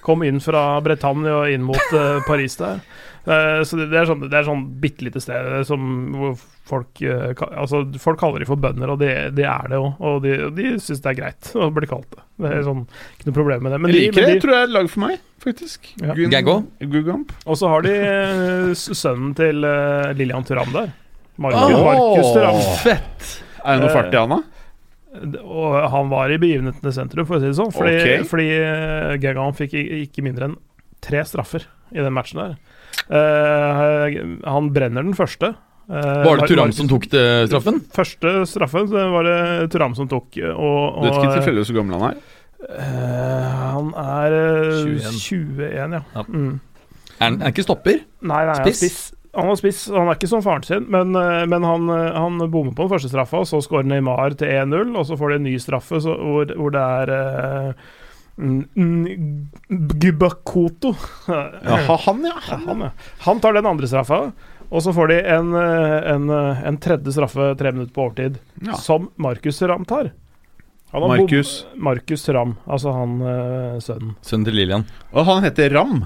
kom 0.03 0.25
inn 0.27 0.41
fra 0.43 0.65
Bretagne 0.83 1.31
og 1.31 1.47
inn 1.53 1.63
mot 1.63 1.93
eh, 1.95 2.17
Paris 2.27 2.57
der. 2.59 2.81
Eh, 3.23 3.61
så 3.63 3.77
det, 3.79 3.85
det 3.93 4.01
er 4.01 4.09
sånn, 4.09 4.25
det 4.27 4.35
er 4.35 4.43
sånn 4.49 4.65
bitte 4.83 5.05
lite 5.07 5.21
sted 5.23 5.61
som 5.69 5.85
hvor 6.17 6.33
folk 6.67 6.99
Altså, 7.03 7.81
folk 7.99 8.19
kaller 8.19 8.39
de 8.43 8.47
for 8.47 8.59
bønder, 8.59 8.91
og 8.93 8.99
det, 8.99 9.11
de 9.35 9.43
er 9.47 9.71
det 9.71 9.79
òg. 9.79 9.93
Og 10.03 10.19
de, 10.23 10.33
de 10.55 10.73
syns 10.83 10.99
det 11.03 11.11
er 11.13 11.17
greit 11.21 11.49
å 11.59 11.67
bli 11.75 11.87
kalt 11.91 12.07
det. 12.15 12.23
Det 12.43 12.51
er 12.57 12.65
sånn, 12.67 12.83
ikke 13.15 13.29
noe 13.29 13.37
problem 13.39 13.63
med 13.67 13.75
det. 13.75 13.79
Men 13.83 13.91
jeg 13.95 13.99
de- 13.99 14.09
men 14.09 14.15
det. 14.19 14.25
de- 14.27 14.33
Jeg 14.35 14.43
tror 14.43 14.55
det 14.55 14.61
er 14.65 14.73
lag 14.75 14.89
for 14.91 15.03
meg, 15.05 15.23
faktisk. 15.43 15.89
Ja. 16.03 16.15
Gaggo? 16.35 16.57
Gugamp. 16.91 17.31
Og 17.47 17.59
så 17.59 17.71
har 17.71 17.87
de 17.87 17.95
sønnen 18.75 19.31
til 19.39 19.63
Lillian 20.19 20.43
Turam 20.47 20.71
der. 20.75 20.91
Markus, 21.41 21.61
oh, 21.73 22.35
Markus 22.35 22.83
Fett! 22.83 23.29
Er 23.63 23.77
det 23.77 23.85
noe 23.85 23.89
Eh, 23.89 23.95
fart 23.95 24.13
i 24.13 24.19
han, 24.19 24.33
da? 24.33 24.41
Og 25.43 25.75
han 25.93 26.09
var 26.11 26.31
i 26.33 26.39
begivenhetenes 26.41 26.97
sentrum, 26.97 27.25
for 27.29 27.37
å 27.37 27.41
si 27.41 27.49
det 27.51 27.57
sånn. 27.57 27.73
Fordi, 27.73 27.93
okay. 28.01 28.23
fordi 28.27 28.47
eh, 28.57 29.13
Gagan 29.21 29.57
fikk 29.57 29.75
ikke 29.77 30.25
mindre 30.25 30.49
enn 30.49 30.57
tre 31.03 31.21
straffer 31.27 31.67
i 31.93 32.01
den 32.01 32.15
matchen 32.15 32.41
der. 32.41 32.55
Uh, 33.09 34.39
han 34.47 34.69
brenner 34.73 35.05
den 35.05 35.15
første. 35.17 35.53
Uh, 35.89 36.23
Var 36.23 36.39
det 36.39 36.47
Turam 36.53 36.71
som 36.75 36.87
tok 36.87 37.09
det, 37.11 37.23
straffen? 37.51 37.81
Første 37.93 38.35
straffen 38.47 38.87
så 38.87 39.07
var 39.11 39.27
det 39.27 39.39
Turam 39.73 39.97
som 39.97 40.07
tok. 40.09 40.29
Og, 40.39 41.01
Du 41.01 41.07
vet 41.07 41.17
ikke 41.17 41.27
og, 41.27 41.35
tilfeldigvis 41.39 41.73
hvor 41.73 41.81
gammel 41.81 41.99
han 41.99 42.13
er? 42.13 42.21
Uh, 42.63 43.63
han 43.73 43.89
er 43.99 44.37
eh, 44.37 44.85
21. 44.87 45.17
21, 45.59 45.97
ja. 45.97 46.03
Ja. 46.15 46.23
Mm. 46.29 46.61
Er 47.17 47.25
han 47.25 47.41
ikke 47.49 47.65
stopper? 47.65 47.99
Nei, 48.23 48.45
nei, 48.47 48.55
han 48.55 48.63
Spiss? 48.63 48.79
spiss. 48.79 49.01
Han 49.33 49.49
er 49.49 49.57
spiss, 49.57 49.87
han 49.89 50.11
er 50.11 50.17
ikke 50.17 50.29
som 50.29 50.43
faren 50.45 50.65
sin, 50.67 50.85
men, 50.93 51.15
eh, 51.17 51.43
men 51.49 51.65
han, 51.65 51.89
eh, 51.89 52.13
han 52.13 52.37
bommer 52.53 52.75
på 52.77 52.85
den 52.85 52.93
første 52.93 53.09
straffa, 53.09 53.41
og 53.41 53.49
så 53.49 53.63
skårer 53.65 53.87
Neymar 53.89 54.37
til 54.37 54.51
1-0, 54.53 54.93
og 54.93 55.07
så 55.09 55.17
får 55.17 55.33
de 55.33 55.39
en 55.39 55.47
ny 55.49 55.55
straffe 55.61 56.01
så, 56.05 56.13
hvor, 56.13 56.53
hvor 56.59 56.73
det 56.75 56.83
er 56.83 57.13
uh, 57.17 57.73
Gubakoto. 60.03 60.93
Jaha, 61.27 61.97
han, 62.05 62.25
ja. 62.25 62.57
Han, 62.65 62.81
ja. 62.81 62.91
han 63.25 63.39
tar 63.39 63.53
den 63.57 63.65
andre 63.69 63.89
straffa, 63.89 64.31
og 64.73 64.81
så 64.81 64.93
får 64.93 65.11
de 65.11 65.19
en, 65.29 65.53
eh, 65.53 66.13
en, 66.13 66.29
eh, 66.29 66.63
en 66.67 66.77
tredje 66.81 67.13
straffe 67.13 67.51
tre 67.59 67.71
minutter 67.71 67.93
på 67.93 68.07
overtid, 68.07 68.39
Ja. 68.65 68.73
som 68.73 69.09
Markus 69.15 69.61
Ram 69.61 69.85
tar. 69.85 70.11
Markus. 70.93 71.65
Markus 71.75 72.29
Ram, 72.29 72.55
altså 72.67 72.91
han 72.93 73.21
eh, 73.21 73.79
sønnen. 73.81 74.15
Sønnen 74.21 74.45
til 74.45 74.53
Lillian. 74.53 74.85
Og 75.11 75.25
han 75.25 75.43
heter 75.43 75.73
Ram. 75.73 76.05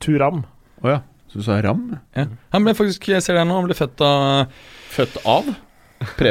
Turam. 0.00 0.44
Oh, 0.82 0.90
ja. 0.90 1.00
Så 1.36 1.42
du 1.42 1.44
sa 1.44 1.60
Ram? 1.60 1.84
Ja. 2.16 2.24
Han 2.54 2.64
ble 2.64 2.72
faktisk, 2.72 3.10
jeg 3.12 3.20
ser 3.20 3.36
det 3.36 3.42
nå, 3.44 3.58
han 3.58 3.66
ble 3.68 3.76
født 3.76 4.00
av 4.00 4.46
Født 4.96 5.18
av? 5.28 5.50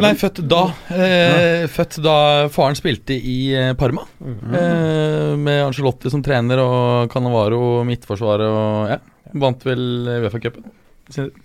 Nei, 0.02 0.12
født 0.18 0.40
da. 0.50 0.62
Eh, 0.94 1.66
Født 1.74 2.00
da 2.06 2.16
faren 2.54 2.78
spilte 2.78 3.14
i 3.18 3.38
eh, 3.54 3.72
Parma. 3.78 4.04
Eh, 4.22 5.34
med 5.38 5.62
Angelotti 5.68 6.10
som 6.14 6.22
trener 6.26 6.62
og 6.62 7.10
Cannavaro 7.14 7.84
midtforsvaret 7.86 8.50
og 8.50 8.90
ja. 8.94 9.00
Vant 9.42 9.66
vel 9.66 9.86
Uefa-cupen. 10.24 10.66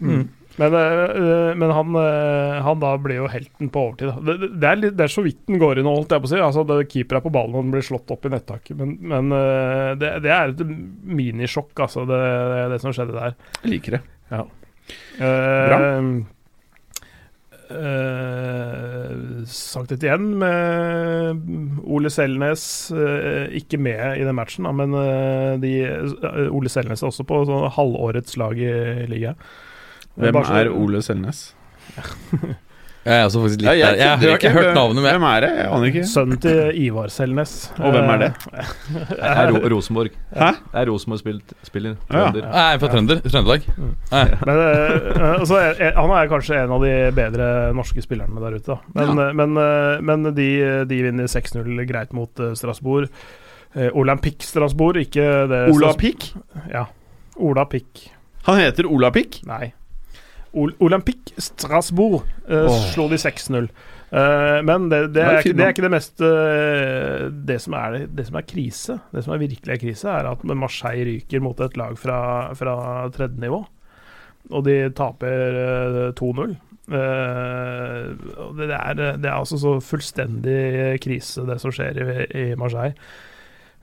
Mm. 0.01 0.25
Men, 0.59 0.75
øh, 0.75 1.57
men 1.57 1.71
han, 1.71 1.95
øh, 1.97 2.57
han 2.65 2.81
da 2.83 2.95
blir 3.01 3.21
jo 3.21 3.29
helten 3.31 3.71
på 3.71 3.85
overtid. 3.87 4.11
Det, 4.27 4.51
det, 4.57 4.67
er 4.67 4.81
litt, 4.81 4.97
det 4.99 5.07
er 5.07 5.13
så 5.13 5.25
vidt 5.25 5.45
den 5.49 5.61
går 5.63 5.81
inn, 5.81 5.89
holdt 5.89 6.17
jeg 6.17 6.25
på 6.25 6.31
å 6.31 6.33
si. 6.33 6.41
Altså, 6.43 6.65
keeper 6.91 7.21
er 7.21 7.25
på 7.25 7.33
ballen 7.35 7.55
og 7.55 7.65
den 7.65 7.77
blir 7.77 7.87
slått 7.87 8.11
opp 8.13 8.27
i 8.27 8.33
nettaket. 8.35 8.75
Men, 8.81 8.97
men 9.13 9.37
øh, 9.37 9.93
det, 10.01 10.17
det 10.27 10.35
er 10.35 10.53
et 10.53 10.65
minisjokk, 11.21 11.73
altså, 11.87 12.05
det, 12.09 12.21
det, 12.75 12.83
som 12.83 12.97
skjedde 12.97 13.17
der. 13.17 13.39
Jeg 13.63 13.75
liker 13.77 13.99
det. 13.99 14.05
Uh, 15.21 16.07
uh, 17.71 19.43
sagt 19.47 19.95
et 19.95 20.03
igjen 20.07 20.33
med 20.41 21.81
Ole 21.87 22.11
Selnes 22.11 22.65
uh, 22.91 23.47
ikke 23.55 23.79
med 23.79 24.19
i 24.19 24.27
den 24.27 24.35
matchen, 24.39 24.67
da, 24.67 24.75
men 24.75 24.95
de, 25.63 25.75
Ole 26.51 26.73
Selnes 26.73 27.05
er 27.05 27.13
også 27.13 27.27
på 27.29 27.45
sånn 27.47 27.71
halvårets 27.79 28.39
lag 28.41 28.59
i 28.59 28.73
ligaen. 29.11 29.39
Hvem 30.17 30.37
er 30.43 30.71
Ole 30.75 31.03
Selnes? 31.03 31.55
Jeg 33.01 33.17
er 33.17 33.23
også 33.25 33.41
faktisk 33.41 33.63
litt 33.63 33.79
Ja, 33.81 33.87
der. 33.95 33.97
Jeg 33.97 34.09
har 34.21 34.35
ikke 34.37 34.51
hørt 34.53 34.75
navnet, 34.77 34.99
men 35.01 35.07
Hvem 35.09 35.23
er 35.25 35.41
det? 35.41 35.49
Jeg 35.57 35.69
aner 35.73 35.87
ikke. 35.89 36.03
Sønnen 36.05 36.41
til 36.45 36.59
Ivar 36.83 37.09
Selnes. 37.09 37.53
Og 37.81 37.95
hvem 37.95 38.11
er 38.13 38.19
det? 38.21 38.29
Det 39.09 39.17
er 39.25 39.53
Ro 39.55 39.63
Rosenborg. 39.73 40.19
Hæ? 40.37 40.51
Det 40.67 40.83
er 40.83 40.91
Rosenborg-spiller. 40.91 41.95
ja. 42.13 42.27
Jeg 42.37 42.75
er 42.75 42.83
fra 42.83 42.91
Trønder, 42.93 43.23
Trøndelag. 43.25 43.65
Nei. 44.13 44.27
Men, 44.51 44.61
eh, 44.67 45.25
altså, 45.41 45.57
jeg- 45.65 45.79
jeg- 45.81 45.95
han 45.97 46.11
er 46.19 46.29
kanskje 46.35 46.61
en 46.61 46.77
av 46.77 46.85
de 46.85 46.93
bedre 47.17 47.49
norske 47.81 48.05
spillerne 48.05 48.37
der 48.45 48.59
ute. 48.61 48.67
Da. 48.69 48.79
Men, 48.95 49.17
ja. 49.17 49.33
men, 49.33 49.57
eh, 49.65 50.01
men 50.11 50.35
de, 50.37 50.49
de 50.93 51.03
vinner 51.09 51.25
6-0 51.25 51.87
greit 51.89 52.13
mot 52.13 52.31
Strasbourg. 52.55 53.09
Uh, 53.71 53.89
Olympique 53.95 54.43
Strasbourg, 54.43 54.97
ikke 54.99 55.25
det 55.49 55.59
Ola 55.73 55.93
Pick? 55.95 56.33
Ja. 56.69 56.85
Ola 57.39 57.65
Pick. 57.65 58.11
Han 58.49 58.59
heter 58.61 58.85
Ola 58.91 59.11
Pick? 59.15 59.41
Nei. 59.47 59.73
Ol 60.59 60.73
Olympique 60.83 61.35
Strasbourg 61.39 62.25
eh, 62.49 62.67
oh. 62.67 62.79
slo 62.91 63.07
de 63.11 63.19
6-0. 63.21 63.69
Uh, 64.11 64.59
men 64.67 64.89
det, 64.91 65.05
det, 65.15 65.21
Det 65.21 65.27
er 65.27 65.53
det 65.55 65.67
er 65.67 65.75
ikke 65.75 65.85
det 65.85 65.93
mest 65.95 66.23
uh, 66.25 67.29
det, 67.31 67.61
som 67.63 67.77
er, 67.79 68.01
det 68.11 68.27
som 68.27 68.41
er 68.41 68.49
krise. 68.49 68.97
Det 69.15 69.23
som 69.27 69.37
er 69.37 69.45
virkelig 69.45 69.77
er 69.77 69.83
krise, 69.83 70.09
er 70.11 70.31
at 70.33 70.43
Marseille 70.51 71.07
ryker 71.07 71.45
mot 71.45 71.61
et 71.63 71.79
lag 71.79 71.95
fra, 71.99 72.19
fra 72.59 72.75
tredje 73.15 73.39
nivå. 73.43 73.63
Og 74.51 74.67
de 74.67 74.81
taper 74.99 76.11
uh, 76.11 76.19
2-0. 76.19 76.59
Eh, 76.91 78.07
det, 78.59 78.67
er, 78.75 78.95
det 78.95 79.29
er 79.29 79.37
altså 79.37 79.59
så 79.61 79.77
fullstendig 79.85 80.99
krise, 81.03 81.45
det 81.47 81.61
som 81.63 81.75
skjer 81.75 82.01
i, 82.01 82.07
i 82.35 82.47
Marseille. 82.59 82.97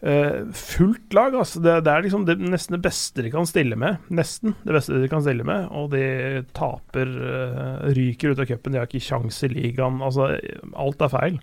Eh, 0.01 0.45
fullt 0.53 1.13
lag, 1.13 1.35
altså. 1.35 1.59
Det, 1.63 1.79
det 1.87 1.91
er 1.93 2.03
liksom 2.05 2.25
det, 2.27 2.35
nesten 2.37 2.77
det 2.77 2.83
beste 2.85 3.23
de 3.25 3.31
kan 3.33 3.47
stille 3.49 3.77
med. 3.79 3.97
Nesten 4.13 4.53
det 4.63 4.75
beste 4.75 4.99
de 5.01 5.09
kan 5.09 5.23
stille 5.25 5.45
med. 5.47 5.69
Og 5.73 5.89
de 5.95 6.43
taper, 6.57 7.13
uh, 7.17 7.87
ryker 7.97 8.33
ut 8.33 8.41
av 8.43 8.49
cupen. 8.49 8.75
De 8.75 8.81
har 8.81 8.89
ikke 8.89 9.01
kjangs 9.07 9.41
i 9.47 9.51
ligaen. 9.55 10.01
Altså, 10.05 10.29
alt 10.77 11.01
er 11.01 11.13
feil. 11.13 11.39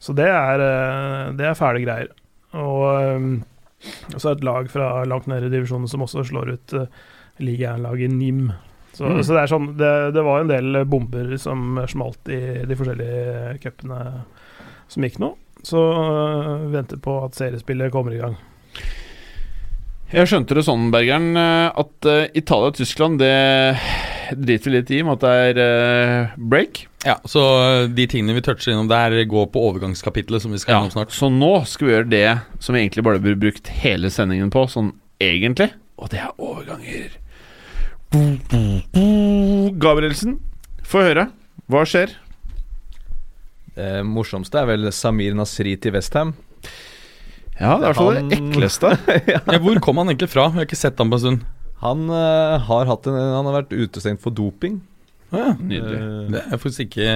Så 0.00 0.12
det 0.16 0.28
er, 0.28 0.60
uh, 0.64 1.32
det 1.36 1.48
er 1.48 1.56
fæle 1.58 1.84
greier. 1.86 2.12
Og 2.60 2.84
eh, 3.00 4.16
så 4.18 4.34
et 4.34 4.44
lag 4.44 4.66
fra 4.68 5.04
langt 5.08 5.28
nede 5.30 5.48
i 5.48 5.52
divisjonen 5.54 5.88
som 5.88 6.02
også 6.04 6.26
slår 6.28 6.56
ut 6.56 6.74
uh, 6.76 7.04
ligaen-laget 7.40 8.12
NIM. 8.12 8.50
Så, 8.92 9.06
Mm. 9.06 9.20
så 9.22 9.32
det 9.36 9.40
er 9.40 9.48
sånn 9.52 9.66
det, 9.78 9.90
det 10.16 10.22
var 10.26 10.40
en 10.42 10.48
del 10.50 10.80
bomber 10.90 11.30
som 11.38 11.78
smalt 11.88 12.26
i 12.28 12.40
de 12.66 12.76
forskjellige 12.76 13.52
cupene 13.62 14.00
som 14.90 15.06
gikk 15.06 15.20
nå. 15.22 15.28
Så 15.66 15.80
øh, 15.80 16.70
venter 16.72 17.00
på 17.02 17.18
at 17.24 17.36
seriespillet 17.38 17.92
kommer 17.92 18.14
i 18.16 18.22
gang. 18.22 18.38
Jeg 20.10 20.26
skjønte 20.26 20.56
det 20.58 20.64
sånn, 20.66 20.88
Bergeren, 20.90 21.36
eh, 21.38 21.68
at 21.78 22.06
uh, 22.08 22.24
Italia 22.34 22.72
og 22.72 22.74
Tyskland 22.74 23.20
det 23.22 23.76
driter 24.34 24.70
vi 24.70 24.72
litt 24.74 24.90
i, 24.90 25.02
med 25.06 25.20
at 25.20 25.22
det 25.22 25.34
er 25.60 25.60
uh, 25.60 26.32
break. 26.50 26.82
Ja, 27.06 27.14
Så 27.30 27.42
de 27.94 28.06
tingene 28.10 28.34
vi 28.34 28.42
toucher 28.44 28.72
innom 28.72 28.90
der, 28.90 29.14
går 29.30 29.46
på 29.54 29.62
overgangskapitlet, 29.68 30.42
som 30.42 30.50
vi 30.54 30.58
skal 30.58 30.74
gjennom 30.74 30.94
snart. 30.96 31.14
Så 31.14 31.30
nå 31.30 31.52
skal 31.70 31.86
vi 31.86 31.94
gjøre 31.94 32.10
det 32.10 32.26
som 32.58 32.74
vi 32.74 32.82
egentlig 32.82 33.06
bare 33.06 33.22
burde 33.22 33.38
brukt 33.40 33.70
hele 33.84 34.10
sendingen 34.10 34.50
på, 34.50 34.66
sånn 34.70 34.90
egentlig. 35.22 35.70
Og 36.00 36.10
det 36.10 36.24
er 36.24 36.34
overganger. 36.42 37.14
Gabrielsen, 39.80 40.40
få 40.82 41.06
høre. 41.06 41.28
Hva 41.70 41.86
skjer? 41.86 42.18
Det 43.76 43.90
morsomste 44.06 44.60
er 44.60 44.68
vel 44.70 44.90
Samir 44.94 45.36
Nasri 45.38 45.76
til 45.80 45.94
Westham. 45.94 46.34
Ja, 47.60 47.76
det 47.76 47.76
er 47.76 47.80
i 47.80 47.86
hvert 47.90 47.98
fall 48.00 48.18
det 48.18 48.38
ekleste. 48.38 48.90
Ja, 49.52 49.58
hvor 49.60 49.80
kom 49.84 50.00
han 50.00 50.10
egentlig 50.10 50.30
fra? 50.32 50.46
Jeg 50.48 50.62
har 50.62 50.68
ikke 50.68 50.78
sett 50.80 51.00
ham 51.00 51.10
på 51.12 51.18
en 51.18 51.24
stund. 51.24 51.48
Han 51.84 52.06
uh, 52.12 52.56
har 52.66 52.88
hatt 52.88 53.08
en, 53.08 53.16
Han 53.16 53.48
har 53.48 53.60
vært 53.62 53.74
utestengt 53.76 54.20
for 54.24 54.34
doping. 54.36 54.80
Ja, 55.30 55.52
Nydelig. 55.60 56.00
Uh, 56.00 56.30
det 56.32 56.42
har 56.48 56.60
faktisk 56.60 56.88
ikke 56.88 57.10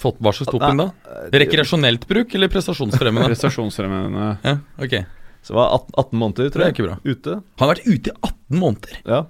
fått 0.00 0.18
Hva 0.22 0.32
slags 0.34 0.52
doping, 0.52 0.78
da? 0.80 0.88
Rekreasjonelt 1.34 2.04
bruk 2.10 2.34
eller 2.36 2.50
prestasjonsfremmende? 2.52 3.28
Prestasjonsfremmende. 3.32 4.28
ja, 4.44 4.54
ok 4.80 4.94
Så 5.42 5.54
det 5.54 5.58
var 5.58 5.74
18, 5.78 5.94
18 6.04 6.20
måneder, 6.22 6.50
tror 6.52 6.62
Det 6.62 6.66
er 6.66 6.70
jeg. 6.70 6.76
ikke 6.76 6.88
bra. 6.88 6.98
Ute. 7.04 7.38
Han 7.40 7.64
har 7.66 7.72
vært 7.74 7.88
ute 7.88 8.12
i 8.12 8.14
18 8.28 8.60
måneder! 8.60 9.00
Ja. 9.08 9.20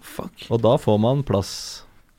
Fuck 0.00 0.46
Og 0.50 0.62
da 0.64 0.76
får 0.80 1.00
man 1.02 1.24
plass. 1.28 1.52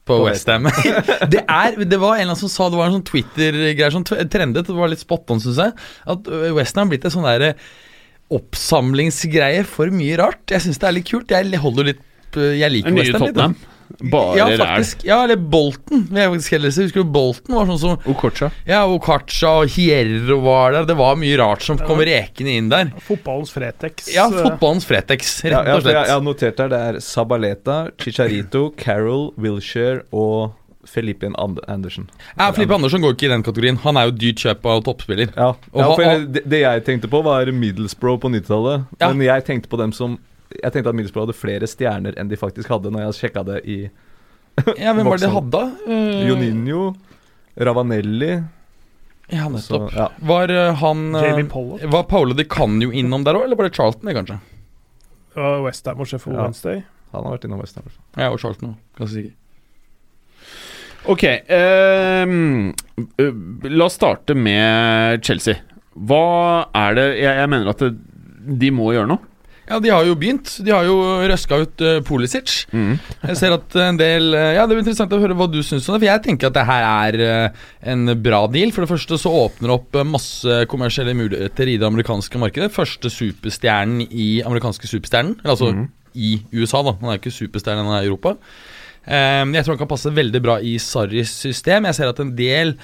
På 0.04 0.18
På 0.20 0.26
Westham. 0.28 0.66
det, 1.34 1.46
er- 1.48 1.78
det 1.86 2.00
var 2.02 2.18
en 2.18 2.22
eller 2.26 2.34
annen 2.34 2.40
som 2.42 2.52
sa 2.52 2.66
Det 2.70 2.76
var 2.80 2.90
en 2.90 2.98
sånn 2.98 3.06
Twitter-greier 3.08 3.94
som 3.96 4.04
trendet. 4.04 4.68
Det 4.68 4.76
var 4.76 4.92
litt 4.92 5.00
spot 5.04 5.32
on, 5.32 5.40
syns 5.40 5.62
jeg. 5.64 5.76
At 6.12 6.28
Westham 6.58 6.92
blitt 6.92 7.06
en 7.08 7.14
sånn 7.16 7.28
derre 7.28 7.54
oppsamlingsgreie 8.34 9.64
for 9.68 9.92
mye 9.94 10.18
rart. 10.20 10.42
Jeg 10.52 10.64
syns 10.66 10.80
det 10.82 10.90
er 10.90 10.96
litt 10.98 11.08
kult. 11.10 11.32
Jeg 11.32 11.60
holder 11.62 11.92
litt 11.94 12.02
Jeg 12.36 12.72
liker 12.74 12.96
Westham 12.98 13.28
litt. 13.28 13.38
da. 13.38 13.50
Bare 14.00 14.38
ja, 14.38 14.48
ræl. 14.48 14.58
faktisk. 14.58 15.04
Ja, 15.08 15.20
eller 15.24 15.36
Bolten. 15.38 16.08
Jeg 16.12 16.32
faktisk 16.32 16.56
heller 16.56 16.74
si. 16.74 16.88
Husker 16.88 17.04
du 17.04 17.12
Bolten 17.14 17.56
var 17.56 17.70
sånn 17.70 17.82
som 17.82 18.10
Okocha. 18.10 18.50
Ja, 18.68 18.84
Okocha 18.90 19.52
og 19.62 19.76
Hierro 19.76 20.40
var 20.44 20.74
der. 20.78 20.88
Det 20.90 20.98
var 21.00 21.20
mye 21.20 21.38
rart 21.40 21.66
som 21.66 21.80
kom 21.82 22.02
rekende 22.04 22.58
inn 22.58 22.72
der. 22.74 22.92
Fotballens 23.06 23.54
Fretex. 23.54 24.10
Ja, 24.14 24.28
eh, 24.32 24.42
fotballens 24.42 24.88
Fretex, 24.90 25.38
rett 25.46 25.60
og 25.60 25.86
slett. 25.86 25.94
jeg, 25.94 26.10
jeg 26.10 26.16
har 26.16 26.26
notert 26.26 26.60
her. 26.64 26.74
Det 26.74 26.82
er 26.90 27.00
Sabaleta, 27.04 27.78
Chicharito, 28.02 28.68
Carroll, 28.84 29.32
Wilshere 29.38 30.04
og 30.12 30.54
Felipe 30.90 31.30
Andersen. 31.38 32.10
Ja, 32.38 32.52
Felipe 32.54 32.76
Andersen 32.76 33.02
går 33.02 33.16
ikke 33.16 33.30
i 33.30 33.32
den 33.32 33.44
kategorien. 33.46 33.80
Han 33.86 33.98
er 33.98 34.10
jo 34.10 34.18
dyrt 34.18 34.44
kjøp 34.44 34.68
av 34.68 34.84
toppspiller. 34.84 35.32
Ja, 35.38 35.54
ja 35.56 35.88
for 35.94 36.04
jeg, 36.04 36.28
det, 36.36 36.44
det 36.50 36.62
jeg 36.66 36.84
tenkte 36.90 37.10
på, 37.12 37.24
var 37.26 37.50
Middlesbrough 37.56 38.20
på 38.24 38.32
90-tallet. 38.34 38.86
Ja. 39.00 39.10
Men 39.14 39.24
jeg 39.26 39.48
tenkte 39.48 39.72
på 39.72 39.80
dem 39.80 39.96
som 39.96 40.20
Jeg 40.62 40.72
tenkte 40.76 40.92
at 40.92 40.96
Middlesbrough 40.98 41.26
hadde 41.28 41.38
flere 41.38 41.68
stjerner 41.70 42.18
enn 42.20 42.30
de 42.30 42.38
faktisk 42.40 42.70
hadde, 42.70 42.92
når 42.94 43.08
jeg 43.08 43.18
sjekka 43.22 43.44
det 43.48 43.62
i 43.66 43.78
Ja, 44.78 44.94
Hvem 44.94 45.08
var 45.10 45.18
det 45.18 45.26
de 45.26 45.32
hadde, 45.34 45.52
da? 45.52 45.64
Eh, 45.90 46.28
Joninho, 46.30 46.84
Ravanelli 47.58 48.32
Ja, 49.34 49.48
så, 49.50 49.54
nettopp. 49.56 49.94
ja. 49.98 50.08
Var 50.30 50.54
eh, 50.54 50.74
han 50.84 51.04
eh, 51.16 51.26
Jamie 51.30 51.48
Pollock. 51.50 51.84
Var 51.96 52.04
Paolo 52.12 52.34
de 52.38 52.46
Canio 52.46 52.92
innom 52.94 53.24
der 53.26 53.40
òg, 53.40 53.48
eller 53.48 53.58
var 53.58 53.70
det 53.70 53.76
Charlton, 53.78 54.06
det, 54.10 54.14
kanskje? 54.20 54.38
Uh, 55.34 55.64
Westham 55.66 56.04
og 56.04 56.10
Sheffield 56.12 56.38
Ja. 56.38 56.44
Wednesday. 56.46 56.84
Han 57.14 57.26
har 57.26 57.36
vært 57.38 57.48
innom 57.48 57.62
Westham. 57.64 57.88
Ja, 58.18 58.30
og 58.34 58.38
Charlton 58.42 58.76
òg, 58.76 58.78
ganske 59.00 59.16
sikker. 59.18 59.34
Ok, 61.04 61.24
ehm, 61.52 62.72
la 63.68 63.86
oss 63.90 63.98
starte 63.98 64.36
med 64.40 65.20
Chelsea. 65.26 65.58
Hva 65.94 66.66
er 66.74 66.96
det 66.98 67.04
Jeg, 67.20 67.34
jeg 67.42 67.50
mener 67.52 67.70
at 67.74 67.82
det, 67.84 67.90
de 68.64 68.70
må 68.72 68.88
gjøre 68.96 69.10
noe. 69.12 69.20
Ja, 69.64 69.80
de 69.80 69.92
har 69.94 70.04
jo 70.04 70.16
begynt. 70.20 70.50
De 70.66 70.74
har 70.74 70.84
jo 70.84 70.98
røska 71.24 71.62
ut 71.64 71.84
uh, 71.86 72.00
Pulisic. 72.04 72.66
Jeg 73.24 73.38
ser 73.40 73.56
at 73.56 73.78
en 73.80 74.00
del 74.00 74.34
uh, 74.36 74.52
Ja, 74.58 74.66
Det 74.68 74.76
blir 74.76 74.84
interessant 74.84 75.14
å 75.16 75.22
høre 75.22 75.38
hva 75.40 75.48
du 75.48 75.62
syns 75.64 75.88
om 75.88 75.96
det. 75.96 76.04
For 76.04 76.10
jeg 76.10 76.24
tenker 76.26 76.50
at 76.50 76.58
det 76.58 76.66
her 76.68 76.88
er 76.90 77.20
uh, 77.24 77.64
en 77.94 78.12
bra 78.26 78.44
deal. 78.52 78.74
For 78.76 78.84
det 78.84 78.92
første 78.92 79.20
så 79.22 79.32
åpner 79.46 79.72
det 79.72 79.78
opp 79.78 80.00
eh, 80.00 80.08
masse 80.08 80.60
kommersielle 80.72 81.16
muligheter 81.18 81.72
i 81.72 81.78
det 81.80 81.88
amerikanske 81.88 82.42
markedet. 82.42 82.72
Første 82.76 83.12
superstjernen 83.14 84.04
i 84.10 84.30
amerikanske 84.44 84.90
superstjernen. 84.90 85.38
Eller 85.42 85.56
altså 85.56 85.72
i 86.14 86.36
USA, 86.54 86.84
da. 86.84 86.98
Han 87.00 87.10
er 87.10 87.18
jo 87.18 87.24
ikke 87.24 87.38
superstjernen 87.40 87.92
i 87.96 88.04
Europa. 88.04 88.36
Eh, 89.04 89.44
jeg 89.48 89.64
tror 89.64 89.76
han 89.76 89.82
kan 89.86 89.94
passe 89.96 90.14
veldig 90.16 90.44
bra 90.44 90.60
i 90.60 90.76
Sarris 90.82 91.32
system. 91.46 91.88
Jeg 91.88 92.00
ser 92.00 92.12
at 92.12 92.22
en 92.24 92.36
del 92.36 92.76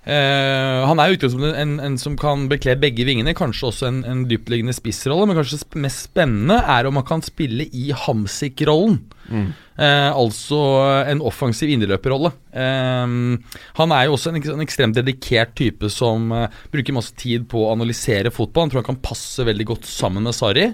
Eh, 0.00 0.80
han 0.88 0.96
er 0.96 1.10
jo 1.10 1.18
utgangspunktet 1.18 1.58
en, 1.60 1.74
en 1.84 1.96
som 2.00 2.14
kan 2.16 2.46
bekle 2.48 2.72
begge 2.80 3.04
vingene, 3.04 3.34
kanskje 3.36 3.66
også 3.68 3.88
en, 3.90 3.98
en 4.08 4.22
dyptliggende 4.30 4.72
spissrolle. 4.72 5.26
Men 5.28 5.36
kanskje 5.36 5.60
sp 5.60 5.76
mest 5.84 6.06
spennende 6.08 6.56
er 6.64 6.88
om 6.88 6.96
han 7.00 7.08
kan 7.08 7.24
spille 7.24 7.66
i 7.76 7.90
Hamsik-rollen. 8.06 9.02
Eh, 9.30 10.08
altså 10.08 10.60
en 11.08 11.20
offensiv 11.24 11.70
indreløperrolle. 11.70 12.32
Uh, 12.50 13.36
han 13.76 13.92
er 13.94 14.08
jo 14.08 14.16
også 14.16 14.32
en, 14.32 14.40
en 14.56 14.64
ekstremt 14.64 14.96
dedikert 14.96 15.52
type 15.60 15.86
som 15.92 16.32
bruker 16.72 16.96
masse 16.96 17.14
tid 17.20 17.46
på 17.52 17.62
å 17.62 17.70
analysere 17.76 18.32
fotball. 18.34 18.66
Han 18.66 18.72
tror 18.72 18.82
han 18.82 18.90
kan 18.90 19.04
passe 19.04 19.46
veldig 19.46 19.68
godt 19.70 19.86
sammen 19.88 20.26
med 20.26 20.36
Sarri. 20.36 20.66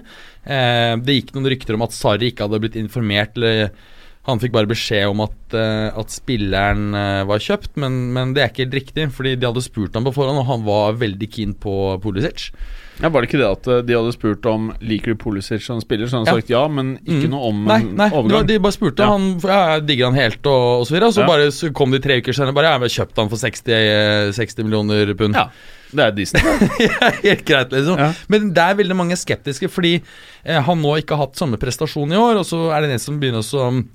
Det 0.47 1.13
gikk 1.19 1.35
noen 1.35 1.51
rykter 1.51 1.75
om 1.75 1.83
at 1.85 1.93
Sarri 1.93 2.31
ikke 2.31 2.47
hadde 2.47 2.63
blitt 2.63 2.79
informert 2.79 3.35
eller 3.37 3.67
han 4.27 4.39
fikk 4.43 4.51
bare 4.51 4.67
beskjed 4.67 5.07
om 5.07 5.21
at, 5.23 5.37
eh, 5.55 5.87
at 5.97 6.11
spilleren 6.11 6.89
eh, 6.93 7.21
var 7.29 7.39
kjøpt, 7.39 7.77
men, 7.79 7.93
men 8.13 8.33
det 8.35 8.43
er 8.43 8.49
ikke 8.51 8.65
helt 8.65 8.75
riktig. 8.81 9.05
Fordi 9.15 9.35
de 9.39 9.47
hadde 9.47 9.63
spurt 9.63 9.95
ham 9.95 10.03
på 10.03 10.11
forhånd, 10.17 10.41
og 10.41 10.49
han 10.49 10.65
var 10.67 10.97
veldig 10.99 11.29
keen 11.31 11.53
på 11.55 11.95
Pulisic. 12.03 12.49
Ja, 12.97 13.11
Var 13.13 13.21
det 13.21 13.27
ikke 13.29 13.37
det 13.39 13.47
at 13.47 13.67
øh, 13.69 13.81
de 13.85 13.93
hadde 13.93 14.11
spurt 14.15 14.45
om 14.49 14.71
liker 14.81 15.13
du 15.13 15.19
Pulisic 15.21 15.61
som 15.63 15.79
spiller, 15.83 16.09
så 16.09 16.17
han 16.19 16.25
Ja. 16.27 16.33
sagt 16.39 16.49
ja, 16.49 16.63
men 16.67 16.95
ikke 17.05 17.27
Mm. 17.27 17.33
noe 17.35 17.49
om 17.51 17.59
Nei, 17.69 17.79
nei 17.83 18.09
overgang. 18.09 18.31
var, 18.39 18.43
de 18.49 18.57
bare 18.59 18.73
spurte. 18.73 19.05
Ja. 19.05 19.11
Han, 19.13 19.27
ja, 19.39 19.79
digger 19.79 20.09
han 20.09 20.17
helt, 20.17 20.41
og, 20.49 20.81
og 20.81 20.87
så 20.89 20.95
videre. 20.97 21.07
Og 21.11 21.13
så 21.13 21.21
Ja. 21.23 21.27
bare 21.27 21.47
så 21.53 21.71
kom 21.73 21.91
de 21.93 21.99
tre 22.03 22.17
uker 22.19 22.33
senere 22.33 22.53
bare 22.57 22.71
Ja, 22.73 22.77
vi 22.81 22.89
har 22.89 22.95
kjøpt 23.05 23.15
han 23.21 23.29
for 23.29 23.37
60, 23.37 23.69
eh, 23.71 24.31
60 24.33 24.63
millioner 24.65 25.13
pund. 25.15 25.35
Ja, 25.37 25.49
det 25.93 26.03
er 26.03 26.11
decent. 26.11 26.43
Helt 27.23 27.45
greit, 27.45 27.69
liksom. 27.71 27.97
Ja. 28.01 28.11
Men 28.27 28.49
det 28.51 28.65
er 28.65 28.75
veldig 28.81 28.95
mange 28.97 29.15
skeptiske, 29.15 29.69
fordi 29.71 30.01
eh, 30.43 30.59
han 30.59 30.81
nå 30.81 30.97
ikke 30.99 31.15
har 31.15 31.27
hatt 31.27 31.37
samme 31.39 31.55
prestasjon 31.61 32.11
i 32.11 32.17
år, 32.17 32.41
og 32.41 32.45
så 32.49 32.73
er 32.75 32.81
det 32.81 32.91
en 32.97 32.99
som 33.05 33.19
begynner 33.21 33.45
å 33.45 33.85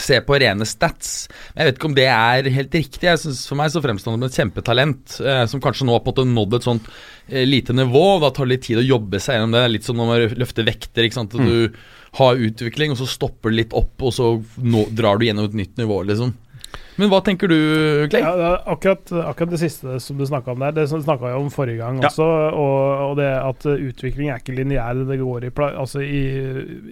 se 0.00 0.20
på 0.26 0.38
rene 0.42 0.66
stats. 0.66 1.28
Men 1.54 1.62
Jeg 1.62 1.68
vet 1.70 1.78
ikke 1.78 1.88
om 1.90 1.96
det 1.96 2.06
er 2.10 2.48
helt 2.56 2.74
riktig. 2.74 3.06
Jeg 3.06 3.20
synes 3.22 3.46
For 3.46 3.58
meg 3.60 3.70
så 3.70 3.82
fremstår 3.84 4.14
han 4.14 4.18
som 4.20 4.26
et 4.26 4.38
kjempetalent, 4.40 5.18
eh, 5.22 5.44
som 5.50 5.62
kanskje 5.62 5.86
nå 5.86 5.94
har 5.94 6.02
på 6.02 6.10
en 6.10 6.32
måte 6.34 6.34
nådd 6.34 6.56
et 6.58 6.66
sånt 6.66 6.88
eh, 7.28 7.44
lite 7.46 7.76
nivå. 7.76 8.04
og 8.16 8.24
Da 8.26 8.30
tar 8.34 8.48
det 8.48 8.56
litt 8.56 8.66
tid 8.68 8.82
å 8.82 8.86
jobbe 8.88 9.20
seg 9.22 9.38
gjennom 9.38 9.54
det. 9.54 9.66
Litt 9.70 9.84
som 9.84 9.96
når 9.96 10.10
man 10.10 10.38
løfter 10.42 10.66
vekter. 10.66 11.04
ikke 11.06 11.20
sant? 11.20 11.34
At 11.34 11.46
Du 11.46 11.70
har 12.14 12.36
utvikling, 12.38 12.92
og 12.94 12.98
så 13.00 13.08
stopper 13.10 13.50
det 13.50 13.56
litt 13.56 13.72
opp, 13.74 13.94
og 14.02 14.12
så 14.14 14.26
nå, 14.62 14.84
drar 14.94 15.18
du 15.18 15.26
gjennom 15.26 15.48
et 15.48 15.56
nytt 15.58 15.76
nivå, 15.80 15.96
liksom. 16.06 16.34
Men 16.96 17.10
hva 17.10 17.18
tenker 17.26 17.50
du, 17.50 17.56
Clay? 18.12 18.22
Ja, 18.22 18.32
det 18.38 18.50
akkurat, 18.70 19.10
akkurat 19.32 19.50
det 19.50 19.58
siste 19.64 19.96
som 20.02 20.18
du 20.20 20.24
snakka 20.28 20.52
om 20.54 20.62
der, 20.62 20.74
det 20.76 20.84
snakka 20.92 21.32
jeg 21.32 21.40
om 21.42 21.50
forrige 21.50 21.80
gang 21.80 21.98
Ja. 22.02 22.08
også. 22.10 22.26
Og, 22.54 23.02
og 23.08 23.16
det 23.18 23.30
at 23.34 23.66
utvikling 23.74 24.30
er 24.30 24.38
ikke 24.38 24.54
lineær. 24.54 25.00
Det 25.08 25.18
går 25.18 25.48
i, 25.48 25.52
altså 25.74 26.04
i 26.04 26.20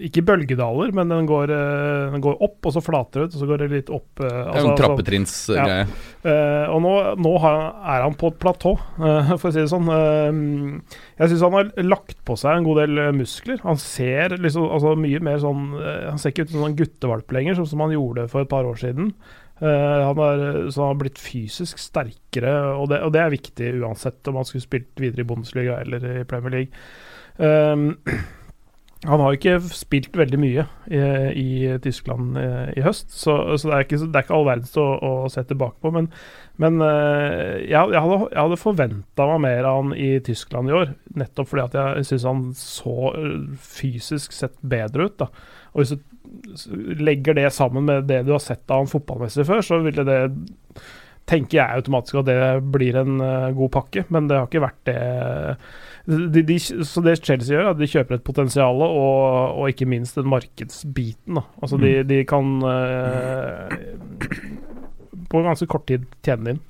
Ikke 0.09 0.25
bølgedaler, 0.27 0.91
men 0.95 1.07
den 1.13 1.29
går, 1.29 1.53
uh, 1.53 2.11
den 2.11 2.23
går 2.23 2.41
opp, 2.43 2.59
og 2.67 2.75
så 2.75 2.83
flater 2.83 3.23
det 3.23 3.29
ut, 3.29 3.37
og 3.37 3.39
så 3.43 3.49
går 3.53 3.63
det 3.63 3.69
litt 3.77 3.93
opp. 3.93 4.09
Altså, 4.19 4.27
Det 4.27 4.33
er 4.33 4.47
altså, 4.47 4.59
jo 4.59 4.65
en 4.65 4.73
altså- 4.73 4.83
trappetrinnsgreie. 4.83 5.87
Eh, 6.23 6.67
og 6.71 6.79
nå, 6.83 6.91
nå 7.19 7.31
har, 7.43 7.57
er 7.95 8.03
han 8.05 8.13
på 8.19 8.29
et 8.31 8.37
platå, 8.39 8.73
eh, 8.99 9.33
for 9.39 9.49
å 9.49 9.53
si 9.53 9.59
det 9.63 9.71
sånn. 9.71 9.87
Eh, 9.91 10.97
jeg 11.19 11.31
syns 11.31 11.43
han 11.47 11.57
har 11.57 11.71
lagt 11.83 12.19
på 12.27 12.35
seg 12.39 12.57
en 12.59 12.67
god 12.67 12.79
del 12.83 13.01
eh, 13.07 13.11
muskler. 13.15 13.59
Han 13.63 13.79
ser 13.81 14.37
liksom 14.39 14.67
altså, 14.71 14.95
mye 14.99 15.19
mer 15.23 15.39
sånn 15.43 15.71
eh, 15.79 16.09
Han 16.09 16.19
ser 16.21 16.33
ikke 16.33 16.47
ut 16.47 16.53
som 16.53 16.61
en 16.61 16.67
sånn 16.69 16.77
guttevalp 16.79 17.31
lenger, 17.35 17.57
sånn 17.59 17.71
som 17.73 17.83
han 17.85 17.95
gjorde 17.95 18.27
for 18.31 18.43
et 18.45 18.51
par 18.51 18.67
år 18.67 18.79
siden. 18.79 19.13
Eh, 19.61 20.05
han 20.05 20.17
har, 20.17 20.69
så 20.71 20.81
han 20.81 20.93
har 20.95 21.01
blitt 21.01 21.19
fysisk 21.21 21.81
sterkere, 21.81 22.53
og 22.73 22.89
det, 22.91 23.01
og 23.05 23.13
det 23.13 23.21
er 23.21 23.35
viktig 23.35 23.73
uansett 23.83 24.31
om 24.31 24.39
han 24.41 24.47
skulle 24.49 24.65
spilt 24.65 25.01
videre 25.01 25.23
i 25.23 25.29
Bundesliga 25.29 25.81
eller 25.83 26.07
i 26.09 26.23
Premier 26.29 26.57
League. 26.57 26.87
Um, 27.37 27.93
han 29.09 29.19
har 29.19 29.35
ikke 29.35 29.57
spilt 29.67 30.15
veldig 30.15 30.39
mye 30.39 30.65
i, 30.87 30.99
i 31.37 31.77
Tyskland 31.83 32.37
i, 32.39 32.45
i 32.79 32.83
høst, 32.85 33.11
så, 33.13 33.35
så 33.59 33.69
det 33.69 33.75
er 33.77 33.85
ikke, 33.85 34.23
all 34.33 34.47
verdens 34.47 34.73
å, 34.79 34.85
å 34.95 35.11
se 35.31 35.43
tilbake 35.49 35.77
på. 35.83 35.91
Men, 35.95 36.07
men 36.61 36.79
eh, 36.85 37.59
jeg, 37.67 37.93
jeg 37.93 38.03
hadde, 38.05 38.19
jeg 38.31 38.39
hadde 38.39 38.61
forventa 38.61 39.27
meg 39.33 39.43
mer 39.45 39.69
av 39.69 39.81
han 39.81 39.93
i 39.99 40.15
Tyskland 40.25 40.71
i 40.71 40.77
år, 40.79 40.95
nettopp 41.19 41.51
fordi 41.51 41.65
at 41.67 41.77
jeg 41.77 42.09
syns 42.09 42.27
han 42.31 42.47
så 42.57 43.11
eh, 43.11 43.37
fysisk 43.77 44.35
sett 44.35 44.57
bedre 44.63 45.09
ut. 45.09 45.19
da. 45.21 45.29
Og 45.73 45.83
hvis 45.83 45.93
du 45.93 46.09
legger 46.99 47.37
det 47.37 47.47
sammen 47.53 47.87
med 47.87 48.07
det 48.09 48.23
du 48.27 48.33
har 48.35 48.43
sett 48.43 48.63
av 48.71 48.83
han 48.83 48.91
fotballmessig 48.91 49.45
før, 49.47 49.63
så 49.65 49.79
ville 49.85 50.05
det 50.07 50.19
tenker 51.29 51.59
jeg 51.59 51.79
automatisk 51.79 52.19
at 52.19 52.27
det 52.27 52.37
blir 52.73 52.97
en 52.99 53.21
uh, 53.23 53.53
god 53.55 53.71
pakke, 53.77 54.03
men 54.11 54.27
det 54.27 54.39
har 54.39 54.49
ikke 54.49 54.63
vært 54.63 54.89
det. 54.89 54.97
De, 56.03 56.43
de, 56.43 56.57
så 56.59 57.03
det 57.05 57.15
Chelsea 57.21 57.55
gjør, 57.55 57.69
er 57.69 57.71
at 57.71 57.79
de 57.79 57.87
kjøper 57.87 58.17
et 58.17 58.25
potensial 58.27 58.83
og, 58.83 59.55
og 59.55 59.71
ikke 59.71 59.87
minst 59.87 60.19
den 60.19 60.27
markedsbiten. 60.31 61.39
Da. 61.39 61.45
Altså 61.63 61.79
de, 61.79 61.93
de 62.07 62.19
kan 62.27 62.57
uh, 62.67 63.71
på 65.31 65.45
ganske 65.47 65.69
kort 65.71 65.87
tid 65.89 66.03
tjene 66.25 66.57
inn. 66.57 66.63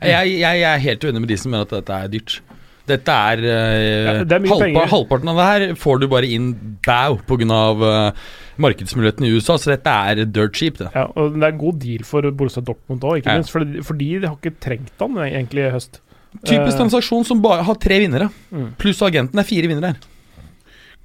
Jeg, 0.00 0.32
jeg, 0.40 0.58
jeg 0.62 0.66
er 0.72 0.82
helt 0.82 1.04
uenig 1.04 1.22
med 1.22 1.30
de 1.30 1.38
som 1.38 1.52
mener 1.52 1.68
at 1.68 1.76
dette 1.76 2.02
er 2.02 2.10
dyrt. 2.10 2.40
Dette 2.86 3.08
er, 3.12 3.38
eh, 3.44 4.04
Ja, 4.18 4.24
det 4.24 4.32
er 4.32 4.46
halvpa. 4.48 4.86
Halvparten 4.88 5.28
av 5.28 5.36
det 5.36 5.48
her 5.50 5.74
får 5.78 6.00
du 6.00 6.06
bare 6.08 6.26
inn 6.26 6.52
bau 6.86 7.16
pga. 7.28 7.60
Uh, 7.80 8.12
markedsmuligheten 8.60 9.24
i 9.24 9.30
USA, 9.32 9.54
så 9.56 9.70
dette 9.72 9.88
er 9.88 10.24
dirt 10.26 10.52
cheap. 10.54 10.76
Det. 10.76 10.90
Ja, 10.94 11.06
og 11.16 11.32
det 11.34 11.42
er 11.42 11.52
en 11.52 11.58
god 11.58 11.78
deal 11.80 12.02
for 12.04 12.22
Borussia 12.30 12.60
Dortmund 12.62 13.00
òg, 13.00 13.20
ikke 13.22 13.26
Ja. 13.32 13.38
minst. 13.38 13.50
Fordi, 13.50 13.80
fordi 13.82 14.20
de 14.20 14.26
har 14.26 14.36
ikke 14.36 14.58
trengt 14.60 14.92
han 15.00 15.14
egentlig 15.16 15.66
i 15.66 15.70
høst. 15.70 16.00
Typisk 16.44 16.76
Eh, 16.76 16.78
transaksjon 16.78 17.24
som 17.26 17.40
bare 17.42 17.62
har 17.64 17.74
tre 17.74 17.98
vinnere, 18.00 18.30
Mm. 18.52 18.74
pluss 18.76 19.00
agenten 19.02 19.38
er 19.38 19.42
fire 19.44 19.66
vinnere 19.66 19.94
her. 19.94 19.96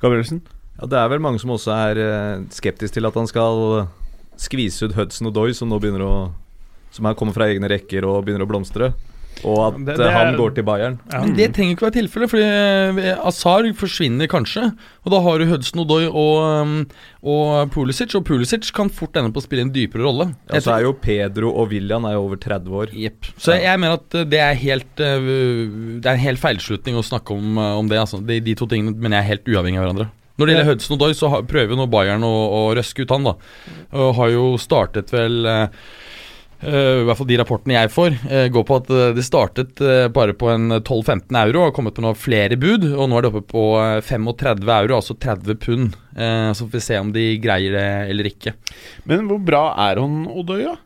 Gabrielsen? 0.02 0.42
Ja, 0.82 0.86
det 0.88 0.98
er 1.00 1.08
vel 1.10 1.20
mange 1.20 1.40
som 1.40 1.50
også 1.52 1.72
er 1.72 1.98
eh, 1.98 2.42
skeptisk 2.52 2.94
til 2.94 3.06
at 3.06 3.14
han 3.14 3.28
skal 3.28 3.88
skvise 4.38 4.84
ut 4.84 4.94
Hudson 4.94 5.28
og 5.28 5.34
Doy, 5.34 5.54
som 5.54 5.70
nå 5.70 5.80
begynner 5.80 6.02
å 6.04 6.32
Som 6.92 7.06
her 7.06 7.14
kommer 7.14 7.34
fra 7.34 7.46
egne 7.52 7.68
rekker 7.68 8.06
og 8.08 8.24
begynner 8.26 8.46
å 8.46 8.48
blomstre. 8.48 8.94
Og 9.46 9.60
at 9.62 9.76
Det- 9.86 9.98
det 10.00 10.06
eh, 10.08 10.16
han 10.16 10.36
går 10.40 10.56
til 10.56 10.64
Bayern. 10.66 10.96
ja. 11.12 11.20
Men 11.22 11.36
det 11.38 11.52
trenger 11.54 11.76
ikke 11.76 11.86
være 11.86 11.96
tilfellet, 12.00 12.30
fordi 12.32 13.04
eh, 13.06 13.20
Azar 13.28 13.68
forsvinner 13.78 14.28
kanskje. 14.32 14.64
Og 15.06 15.12
da 15.14 15.20
har 15.22 15.38
du 15.38 15.46
Hudson 15.46 15.84
Odoi 15.84 16.08
og, 16.10 16.64
um, 16.66 16.88
og 17.22 17.70
Pulisic, 17.70 18.16
og 18.18 18.26
Pulisic 18.26 18.72
kan 18.74 18.90
fort 18.90 19.14
ende 19.22 19.30
på 19.36 19.38
å 19.44 19.46
spille 19.46 19.62
en 19.68 19.72
dypere 19.76 20.02
rolle. 20.08 20.32
Ja, 20.50 20.60
så 20.60 20.74
er 20.80 20.88
jo 20.88 20.94
Pedro 20.98 21.54
og 21.54 21.70
William 21.70 22.06
er 22.10 22.18
jo 22.18 22.26
over 22.26 22.42
30 22.42 22.74
år. 22.74 22.94
Yep. 22.96 23.32
Så 23.38 23.54
jeg, 23.62 23.80
mener 23.80 24.00
at 24.02 24.10
det 24.32 24.42
er 24.42 24.56
helt 24.56 24.96
Det 24.96 26.06
er 26.10 26.16
en 26.16 26.26
helt 26.26 26.40
feilslutning 26.42 26.98
å 26.98 27.06
snakke 27.06 27.36
om, 27.36 27.58
om 27.58 27.88
det. 27.88 28.00
Altså. 28.02 28.20
De, 28.26 28.40
de 28.40 28.56
to 28.56 28.66
tingene 28.66 28.96
mener 28.98 29.20
jeg 29.20 29.26
er 29.26 29.32
helt 29.36 29.46
uavhengig 29.54 29.80
av 29.80 29.86
hverandre. 29.86 30.10
Når 30.36 30.48
det 30.48 30.56
gjelder 30.56 30.72
Hudson 30.74 30.98
Odoi, 30.98 31.14
så 31.16 31.30
prøver 31.48 31.78
nå 31.80 31.86
Bayern 31.88 32.26
å, 32.28 32.34
å 32.52 32.62
røske 32.76 33.06
ut 33.06 33.14
han, 33.14 33.24
da. 33.30 33.36
Og 33.94 34.16
har 34.18 34.34
jo 34.34 34.48
startet 34.60 35.14
vel 35.16 35.46
I 36.66 37.04
hvert 37.06 37.20
fall 37.20 37.30
de 37.30 37.38
rapportene 37.40 37.76
jeg 37.76 37.92
får, 37.94 38.16
uh, 38.26 38.46
går 38.54 38.66
på 38.66 38.80
at 38.82 38.90
uh, 38.94 39.02
det 39.16 39.26
startet 39.28 39.84
bare 40.16 40.34
på 40.38 40.50
en 40.54 40.80
12-15 40.80 41.38
euro 41.44 41.62
og 41.62 41.68
har 41.68 41.76
kommet 41.78 41.98
på 41.98 42.06
noen 42.06 42.18
flere 42.18 42.58
bud. 42.60 42.88
Og 42.94 43.10
nå 43.12 43.20
er 43.20 43.26
det 43.26 43.32
oppe 43.32 43.44
på 43.54 43.66
uh, 43.78 44.00
35 44.02 44.66
euro, 44.78 44.98
altså 44.98 45.18
30 45.18 45.62
pund. 45.62 46.02
Så 46.16 46.64
får 46.64 46.72
vi 46.72 46.80
se 46.80 46.98
om 47.02 47.10
de 47.12 47.24
greier 47.44 47.74
det 47.76 47.88
eller 48.14 48.30
ikke. 48.30 48.54
Men 49.10 49.26
hvor 49.28 49.42
bra 49.44 49.66
er 49.90 50.00
han, 50.00 50.22
Odøya? 50.32 50.78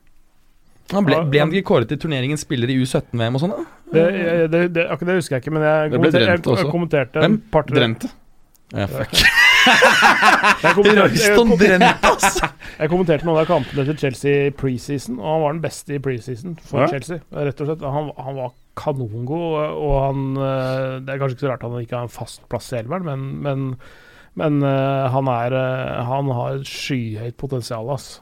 Han 0.96 1.06
ble, 1.06 1.20
ble 1.30 1.44
han 1.44 1.54
ikke 1.54 1.70
kåret 1.70 1.92
til 1.92 2.00
turneringens 2.02 2.42
spiller 2.48 2.72
i 2.74 2.80
U17-VM 2.82 3.38
og 3.38 3.44
sånn? 3.44 3.54
Det, 3.94 4.06
det, 4.50 4.64
det, 4.74 4.88
akkurat 4.90 5.14
det 5.14 5.20
husker 5.20 5.38
jeg 5.38 5.46
ikke, 5.46 5.54
men 5.54 5.66
jeg, 5.66 5.92
Det 5.92 6.00
kommenter, 6.00 6.26
jeg, 6.26 6.42
jeg 6.46 6.74
kommenterte 6.74 7.26
Hvem? 7.26 7.38
Drente. 7.74 8.12
Ja, 8.74 8.90
fuck. 8.90 9.46
Royston 10.64 11.50
kom- 11.54 11.84
altså! 12.10 12.50
jeg 12.80 12.92
kommenterte 12.92 13.28
noen 13.28 13.42
av 13.42 13.48
kampene 13.50 13.86
til 13.90 13.98
Chelsea 14.02 14.48
i 14.48 14.52
preseason, 14.56 15.20
og 15.20 15.30
han 15.34 15.44
var 15.44 15.56
den 15.56 15.64
beste 15.64 15.96
i 15.98 16.02
preseason 16.04 16.58
for 16.64 16.84
Ja. 16.84 16.90
Chelsea. 16.92 17.20
Rett 17.34 17.62
og 17.64 17.70
slett. 17.72 17.86
Han, 17.86 18.12
han 18.18 18.38
var 18.40 18.54
kanongod, 18.80 19.58
og 19.76 19.96
han 20.06 20.22
eh, 20.40 21.00
Det 21.04 21.12
er 21.16 21.20
kanskje 21.24 21.36
ikke 21.38 21.46
så 21.48 21.52
rart 21.54 21.66
han 21.68 21.80
ikke 21.82 21.98
har 21.98 22.08
en 22.08 22.14
fast 22.14 22.46
plass 22.52 22.70
i 22.74 22.78
elveren, 22.80 23.04
men, 23.10 23.26
men, 23.44 23.66
men 24.40 24.62
eh, 24.64 25.08
han 25.12 25.28
er 25.34 25.56
eh, 25.60 25.98
Han 26.08 26.30
har 26.38 26.60
et 26.62 26.70
skyhøyt 26.70 27.36
potensial, 27.42 27.90
altså. 27.96 28.22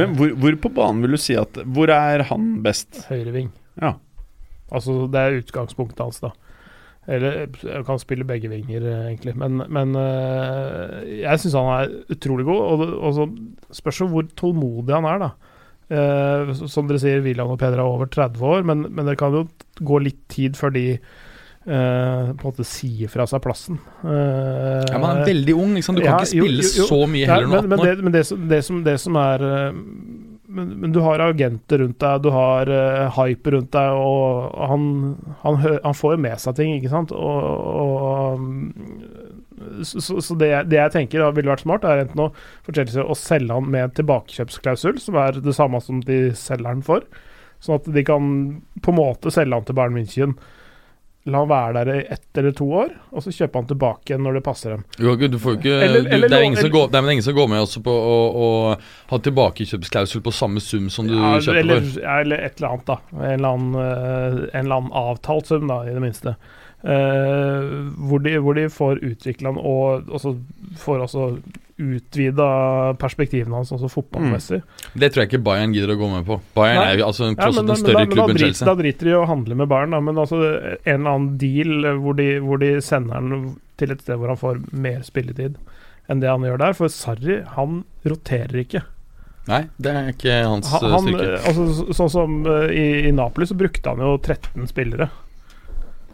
Men 0.00 0.16
hvor, 0.18 0.34
hvor 0.42 0.58
på 0.66 0.72
banen 0.80 1.04
vil 1.06 1.14
du 1.14 1.20
si 1.22 1.36
at 1.38 1.60
Hvor 1.76 1.92
er 1.94 2.26
han 2.32 2.56
best? 2.66 3.04
Høyreving. 3.10 3.52
Ja. 3.82 3.94
Altså, 4.72 5.04
det 5.12 5.20
er 5.22 5.38
utgangspunktet 5.44 6.02
hans, 6.02 6.18
da. 6.24 6.32
Eller 7.06 7.46
kan 7.86 8.00
spille 8.02 8.26
begge 8.26 8.48
vinger, 8.50 8.82
eh, 8.82 9.02
egentlig. 9.12 9.36
Men, 9.38 9.60
men 9.70 9.92
eh, 10.00 11.04
jeg 11.22 11.38
syns 11.44 11.54
han 11.54 11.68
er 11.76 11.92
utrolig 12.16 12.46
god. 12.48 12.62
Og, 12.66 12.96
og 12.98 13.14
så 13.14 13.26
spørs 13.78 14.00
det 14.02 14.08
hvor 14.14 14.26
tålmodig 14.40 14.96
han 14.96 15.06
er, 15.12 15.22
da. 15.22 15.30
Eh, 15.86 16.50
som 16.66 16.88
dere 16.90 16.98
sier, 16.98 17.22
William 17.22 17.52
og 17.54 17.60
Peder 17.62 17.78
er 17.78 17.86
over 17.86 18.10
30 18.10 18.42
år, 18.42 18.66
men, 18.66 18.88
men 18.90 19.06
det 19.06 19.14
kan 19.20 19.36
jo 19.38 19.44
gå 19.86 20.00
litt 20.02 20.24
tid 20.34 20.58
før 20.58 20.74
de 20.74 20.84
eh, 20.96 21.00
på 21.68 22.34
en 22.34 22.42
måte 22.42 22.66
sier 22.66 23.10
fra 23.12 23.26
seg 23.30 23.42
plassen. 23.44 23.78
Eh, 24.02 24.82
Ja, 24.90 24.98
men 24.98 25.06
han 25.06 25.22
er 25.22 25.30
veldig 25.30 25.54
ung, 25.54 25.76
liksom. 25.78 25.94
Du 25.98 26.02
kan 26.02 26.10
Ja, 26.16 26.18
ikke 26.24 26.32
spille 26.34 26.66
jo, 26.66 26.82
jo. 26.82 26.88
så 26.90 27.00
mye 27.10 27.30
heller 27.30 27.46
nå. 27.52 27.60
men, 27.62 27.70
men, 27.70 27.84
det, 27.86 27.94
men 28.08 28.16
det, 28.18 28.24
som, 28.26 28.48
det, 28.50 28.60
som, 28.66 28.82
det 28.86 28.96
som 29.02 29.18
er 29.22 29.46
eh, 29.52 29.78
men, 30.48 30.72
men 30.80 30.92
du 30.94 31.00
har 31.04 31.22
agenter 31.24 31.80
rundt 31.82 31.98
deg, 32.02 32.22
du 32.22 32.30
har 32.34 32.68
uh, 32.70 33.10
hype 33.18 33.50
rundt 33.54 33.70
deg, 33.74 33.98
og 33.98 34.54
han, 34.70 34.84
han, 35.42 35.58
hø- 35.62 35.80
han 35.84 35.96
får 35.98 36.14
jo 36.16 36.22
med 36.26 36.42
seg 36.42 36.56
ting, 36.58 36.74
ikke 36.78 36.92
sant? 36.92 37.12
Og, 37.12 37.46
og 37.82 38.42
mm, 38.42 39.82
så, 39.86 40.00
så- 40.20 40.36
det, 40.38 40.50
det 40.70 40.78
jeg 40.80 40.94
tenker 40.96 41.22
da 41.24 41.30
ville 41.36 41.50
vært 41.52 41.64
smart, 41.66 41.86
er 41.88 42.04
enten 42.04 42.26
å 42.26 42.30
fortelle 42.66 43.06
å 43.06 43.16
selge 43.18 43.56
han 43.56 43.70
med 43.72 43.88
en 43.88 43.96
tilbakekjøpsklausul, 44.00 45.00
som 45.02 45.18
er 45.22 45.40
det 45.42 45.56
samme 45.56 45.80
som 45.84 46.02
de 46.06 46.20
selger 46.36 46.70
han 46.70 46.84
for, 46.86 47.06
sånn 47.64 47.78
at 47.80 47.88
de 47.96 48.04
kan 48.06 48.30
på 48.84 48.92
en 48.92 48.98
måte 49.00 49.32
selge 49.34 49.56
han 49.56 49.66
til 49.66 49.78
Bayern 49.78 49.96
München. 49.96 50.36
La 51.26 51.40
han 51.42 51.48
være 51.50 51.80
der 51.80 51.88
i 51.96 52.02
ett 52.14 52.38
eller 52.38 52.52
to 52.54 52.66
år, 52.70 52.90
og 53.10 53.22
så 53.24 53.32
kjøpe 53.34 53.58
han 53.58 53.66
tilbake 53.66 54.12
igjen 54.12 54.22
når 54.22 54.36
det 54.38 54.42
passer 54.46 54.76
dem. 54.76 54.84
Jo, 55.02 55.14
du 55.16 55.38
får 55.42 55.56
ikke 55.58 55.72
Eller- 55.82 56.04
du, 56.04 56.10
eller 56.14 56.28
det, 56.30 56.38
er 56.38 56.46
ingen 56.46 56.60
som 56.60 56.70
går, 56.70 56.92
er 56.94 57.10
ingen 57.10 57.26
som 57.26 57.34
går 57.34 57.48
med 57.50 57.62
også 57.64 57.82
på 57.82 57.90
å, 57.90 58.18
å 58.46 58.50
ha 59.10 59.18
tilbakekjøpsklausul 59.26 60.22
på 60.22 60.34
samme 60.34 60.62
sum 60.62 60.86
som 60.92 61.08
du 61.10 61.16
Ja, 61.16 61.32
kjøper 61.40 61.58
eller, 61.64 61.82
for. 61.82 62.06
eller 62.20 62.44
et 62.46 62.60
eller 62.60 62.68
annet, 62.76 62.86
da. 62.86 62.98
En 63.16 63.24
eller 63.32 63.48
annen, 63.48 63.74
eh, 63.74 64.38
en 64.52 64.64
eller 64.64 64.76
annen 64.76 64.94
avtalt 65.02 65.50
sum, 65.50 65.66
da, 65.66 65.80
i 65.82 65.96
det 65.96 66.04
minste. 66.04 66.36
Uh, 66.86 67.90
hvor, 68.06 68.20
de, 68.22 68.36
hvor 68.38 68.54
de 68.54 68.68
får 68.70 69.00
utvikla 69.02 69.50
den, 69.50 69.58
og 69.58 70.06
også 70.12 70.36
får 70.78 71.00
også 71.08 71.24
utvida 71.78 72.46
perspektivene 73.00 73.54
hans, 73.58 73.70
også 73.74 73.90
fotballmessig. 73.92 74.62
Det 74.96 75.10
tror 75.12 75.22
jeg 75.24 75.30
ikke 75.30 75.42
Bayern 75.44 75.74
gidder 75.76 75.92
å 75.92 75.98
gå 76.00 76.08
med 76.14 76.24
på. 76.28 76.38
Bayern 76.56 76.80
Nei. 76.80 76.86
er 76.94 76.98
jo 77.02 77.06
altså 77.10 77.28
Ja, 77.28 77.34
tross 77.42 77.58
men, 77.60 77.68
en 77.70 77.76
større 77.82 77.98
men 78.00 78.08
da, 78.08 78.14
klubb 78.14 78.30
enn 78.32 78.40
Chelsea. 78.40 78.66
da 78.70 78.74
driter 78.78 79.04
de 79.04 79.12
i 79.12 79.18
å 79.18 79.26
handle 79.28 79.58
med 79.60 79.68
Bayern, 79.68 79.92
da. 79.92 80.00
Men 80.00 80.16
altså 80.22 80.38
en 80.40 80.94
eller 80.94 81.10
annen 81.12 81.30
deal 81.42 81.84
eh, 81.84 81.98
hvor 82.00 82.16
de, 82.16 82.28
hvor 82.40 82.58
de 82.64 82.70
sender 82.80 83.14
han 83.20 83.56
til 83.76 83.92
et 83.92 84.00
sted 84.00 84.16
hvor 84.16 84.32
han 84.32 84.40
får 84.40 84.62
mer 84.72 85.02
spilletid 85.04 85.58
enn 86.08 86.20
det 86.22 86.30
han 86.32 86.44
gjør 86.48 86.58
der. 86.64 86.72
For 86.78 86.88
Sarri, 86.88 87.40
han 87.56 87.82
roterer 88.08 88.62
ikke. 88.64 88.84
Nei, 89.46 89.60
det 89.78 89.92
er 89.92 90.08
ikke 90.10 90.40
hans 90.48 90.72
Han, 90.72 90.84
eh, 90.88 90.94
han, 90.96 91.06
styrke. 91.12 91.28
eh, 91.36 91.46
altså, 91.52 91.92
sånn 92.00 92.10
som 92.10 92.40
i, 92.72 92.86
i 93.06 93.12
Napoli 93.14 93.46
så 93.46 93.54
brukte 93.58 93.92
han 93.92 94.00
jo 94.02 94.16
13 94.18 94.66
spillere. 94.72 95.10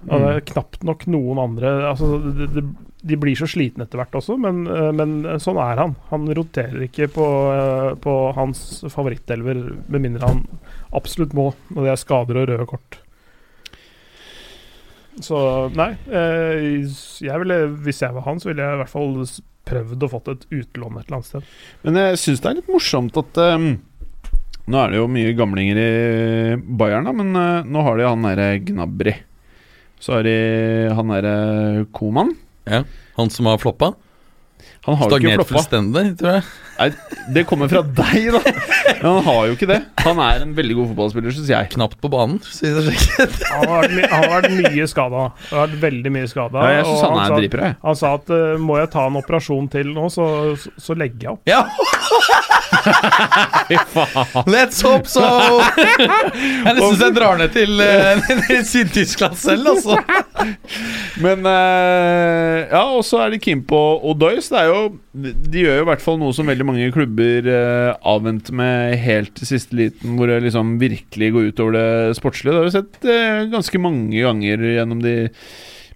Og 0.02 0.18
det 0.18 0.18
Mm. 0.18 0.24
er 0.34 0.40
knapt 0.48 0.82
nok 0.82 1.04
noen 1.06 1.38
andre 1.38 1.68
altså, 1.86 2.16
det, 2.34 2.48
det, 2.56 2.62
De 3.02 3.16
blir 3.18 3.34
så 3.34 3.48
slitne 3.50 3.82
etter 3.86 3.98
hvert 3.98 4.14
også, 4.14 4.36
men, 4.38 4.62
eh, 4.70 4.90
men 4.94 5.14
sånn 5.42 5.58
er 5.58 5.80
han. 5.80 5.96
Han 6.12 6.28
roterer 6.38 6.84
ikke 6.86 7.08
på, 7.10 7.28
eh, 7.52 7.94
på 7.98 8.16
hans 8.36 8.84
favorittelver, 8.86 9.64
med 9.90 10.04
mindre 10.04 10.28
han 10.28 10.44
absolutt 10.94 11.34
må, 11.34 11.48
og 11.74 11.80
det 11.82 11.90
er 11.90 11.98
skader 11.98 12.38
og 12.38 12.52
røde 12.52 12.68
kort. 12.70 13.00
Så 15.20 15.38
nei. 15.76 15.90
eh, 16.08 16.86
Jeg 17.20 17.42
ville, 17.42 17.58
hvis 17.84 18.00
jeg 18.00 18.14
var 18.14 18.24
han, 18.24 18.38
så 18.40 18.48
ville 18.48 18.64
jeg 18.64 18.78
i 18.78 18.80
hvert 18.80 18.92
fall 18.92 19.16
prøvd 19.68 20.06
å 20.06 20.10
fått 20.10 20.30
et 20.32 20.46
utlån 20.50 20.98
et 20.98 21.06
eller 21.06 21.18
annet 21.18 21.28
sted. 21.28 21.50
Men 21.84 21.98
jeg 22.00 22.20
syns 22.22 22.42
det 22.42 22.50
er 22.50 22.56
litt 22.60 22.70
morsomt 22.72 23.18
at 23.20 23.42
um, 23.54 23.74
Nå 24.62 24.78
er 24.78 24.92
det 24.92 24.98
jo 25.00 25.10
mye 25.10 25.34
gamlinger 25.34 25.78
i 25.82 25.90
Bayern, 26.78 27.08
da, 27.08 27.12
men 27.18 27.34
uh, 27.34 27.66
nå 27.66 27.82
har 27.82 27.98
de 27.98 28.06
han 28.06 28.26
derre 28.28 28.48
Gnabry. 28.62 29.14
Så 30.02 30.16
har 30.16 30.26
de 30.26 30.34
han 30.94 31.10
derre 31.10 31.84
Koman. 31.94 32.30
Han 33.14 33.30
som 33.30 33.46
har 33.46 33.58
floppa. 33.58 33.94
Han 34.82 34.96
har 34.98 35.12
jo 35.12 35.18
ikke 35.20 35.36
floppa. 35.38 35.52
fullstendig, 35.54 36.04
tror 36.18 36.32
jeg. 36.36 36.44
Nei, 36.72 36.88
det 37.36 37.42
kommer 37.46 37.68
fra 37.70 37.82
deg, 37.86 38.32
da! 38.34 38.40
Men 38.98 39.04
han 39.04 39.20
har 39.28 39.44
jo 39.46 39.52
ikke 39.54 39.68
det. 39.70 39.76
Han 40.02 40.18
er 40.24 40.42
en 40.42 40.54
veldig 40.56 40.74
god 40.80 40.88
fotballspiller, 40.90 41.34
syns 41.36 41.50
jeg. 41.52 41.68
Knapt 41.76 42.00
på 42.02 42.10
banen, 42.10 42.40
sier 42.42 42.74
det 42.80 42.96
sikkert. 42.96 43.36
Han 43.52 43.68
har 43.70 43.84
vært, 43.84 43.94
my 43.94 44.02
han 44.10 44.24
har 44.24 44.32
vært 44.32 44.54
mye 44.56 44.86
skada. 44.90 45.20
Han 45.50 45.60
har 45.60 45.68
vært 45.68 45.82
veldig 45.84 46.12
mye 46.16 46.30
skada. 46.32 46.64
Ja, 46.64 46.80
jeg 46.80 46.88
syns 46.88 47.02
han 47.04 47.18
er 47.20 47.28
sa, 47.30 47.38
dritbra, 47.38 47.68
jeg. 47.68 47.76
han 47.84 47.98
sa 48.00 48.12
at 48.18 48.32
uh, 48.32 48.38
må 48.58 48.78
jeg 48.80 48.90
ta 48.96 49.04
en 49.10 49.18
operasjon 49.20 49.68
til 49.70 49.92
nå, 49.94 50.08
så, 50.10 50.26
så, 50.58 50.72
så 50.88 50.96
legger 50.98 51.28
jeg 51.28 51.36
opp. 51.36 51.42
Ja! 51.46 51.62
Let's 54.48 54.80
hope 54.82 55.06
so! 55.06 55.22
Jeg 55.22 56.72
nesten 56.72 56.96
så 56.96 57.04
jeg 57.04 57.14
drar 57.14 57.38
ned 57.38 57.52
til 57.54 57.78
uh, 57.84 58.32
Syd-Tyskland 58.66 59.36
selv, 59.38 59.76
altså. 59.76 60.00
Men 61.22 61.46
uh, 61.46 62.66
Ja, 62.72 62.82
og 62.96 63.04
så 63.06 63.22
er 63.26 63.36
de 63.36 63.42
keen 63.42 63.62
på 63.68 63.78
Odoi, 64.10 64.34
det 64.42 64.58
er 64.58 64.71
jo 64.71 64.71
De 65.12 65.62
gjør 65.62 65.78
jo 65.80 65.84
i 65.84 65.88
hvert 65.90 66.04
fall 66.04 66.18
noe 66.20 66.34
som 66.36 66.48
veldig 66.50 66.66
mange 66.68 66.88
klubber 66.94 67.48
uh, 67.48 67.92
avventer 68.14 68.56
med 68.58 68.96
helt 69.02 69.34
til 69.38 69.50
siste 69.54 69.76
liten, 69.78 70.16
hvor 70.18 70.30
det 70.30 70.40
liksom 70.46 70.76
virkelig 70.82 71.32
går 71.34 71.50
ut 71.52 71.60
over 71.64 71.76
det 71.78 72.16
sportslige. 72.18 72.52
Det 72.54 72.60
har 72.60 72.68
vi 72.70 72.74
sett 72.78 73.04
eh, 73.12 73.44
ganske 73.52 73.82
mange 73.82 74.24
ganger 74.24 74.66
gjennom 74.72 75.02
de 75.04 75.14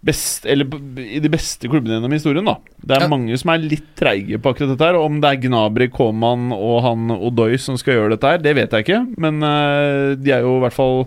best, 0.07 0.45
eller 0.47 0.68
i 1.03 1.18
de 1.18 1.31
beste 1.33 1.66
klubbene 1.66 1.97
gjennom 1.97 2.12
historien. 2.14 2.47
da 2.47 2.57
Det 2.79 2.97
er 2.97 3.01
Ja. 3.07 3.09
mange 3.11 3.37
som 3.41 3.51
er 3.51 3.59
litt 3.64 3.89
treige 3.99 4.39
på 4.39 4.53
akkurat 4.53 4.70
dette. 4.77 4.87
her 4.87 4.95
Om 5.01 5.20
det 5.20 5.31
er 5.33 5.41
Gnabry, 5.49 5.89
Koman 5.91 6.53
og 6.55 6.83
han 6.85 7.11
Odoi 7.16 7.57
som 7.59 7.77
skal 7.77 7.95
gjøre 7.97 8.11
dette 8.14 8.29
her, 8.31 8.39
det 8.39 8.55
vet 8.55 8.70
jeg 8.70 8.85
ikke. 8.87 9.01
Men 9.18 9.43
uh, 9.43 10.14
de 10.14 10.31
er 10.31 10.43
jo 10.47 10.59
i 10.59 10.62
hvert 10.62 10.77
fall 10.77 11.07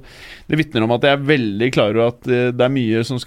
Det 0.50 0.58
vitner 0.58 0.82
om 0.88 0.92
at 0.96 1.04
jeg 1.06 1.14
er 1.14 1.26
veldig 1.30 1.68
klar 1.76 1.94
over 1.94 2.08
at 2.10 2.28
eh, 2.28 2.48
det 2.58 2.64
er 2.66 2.72
mye 2.74 3.04
som 3.06 3.20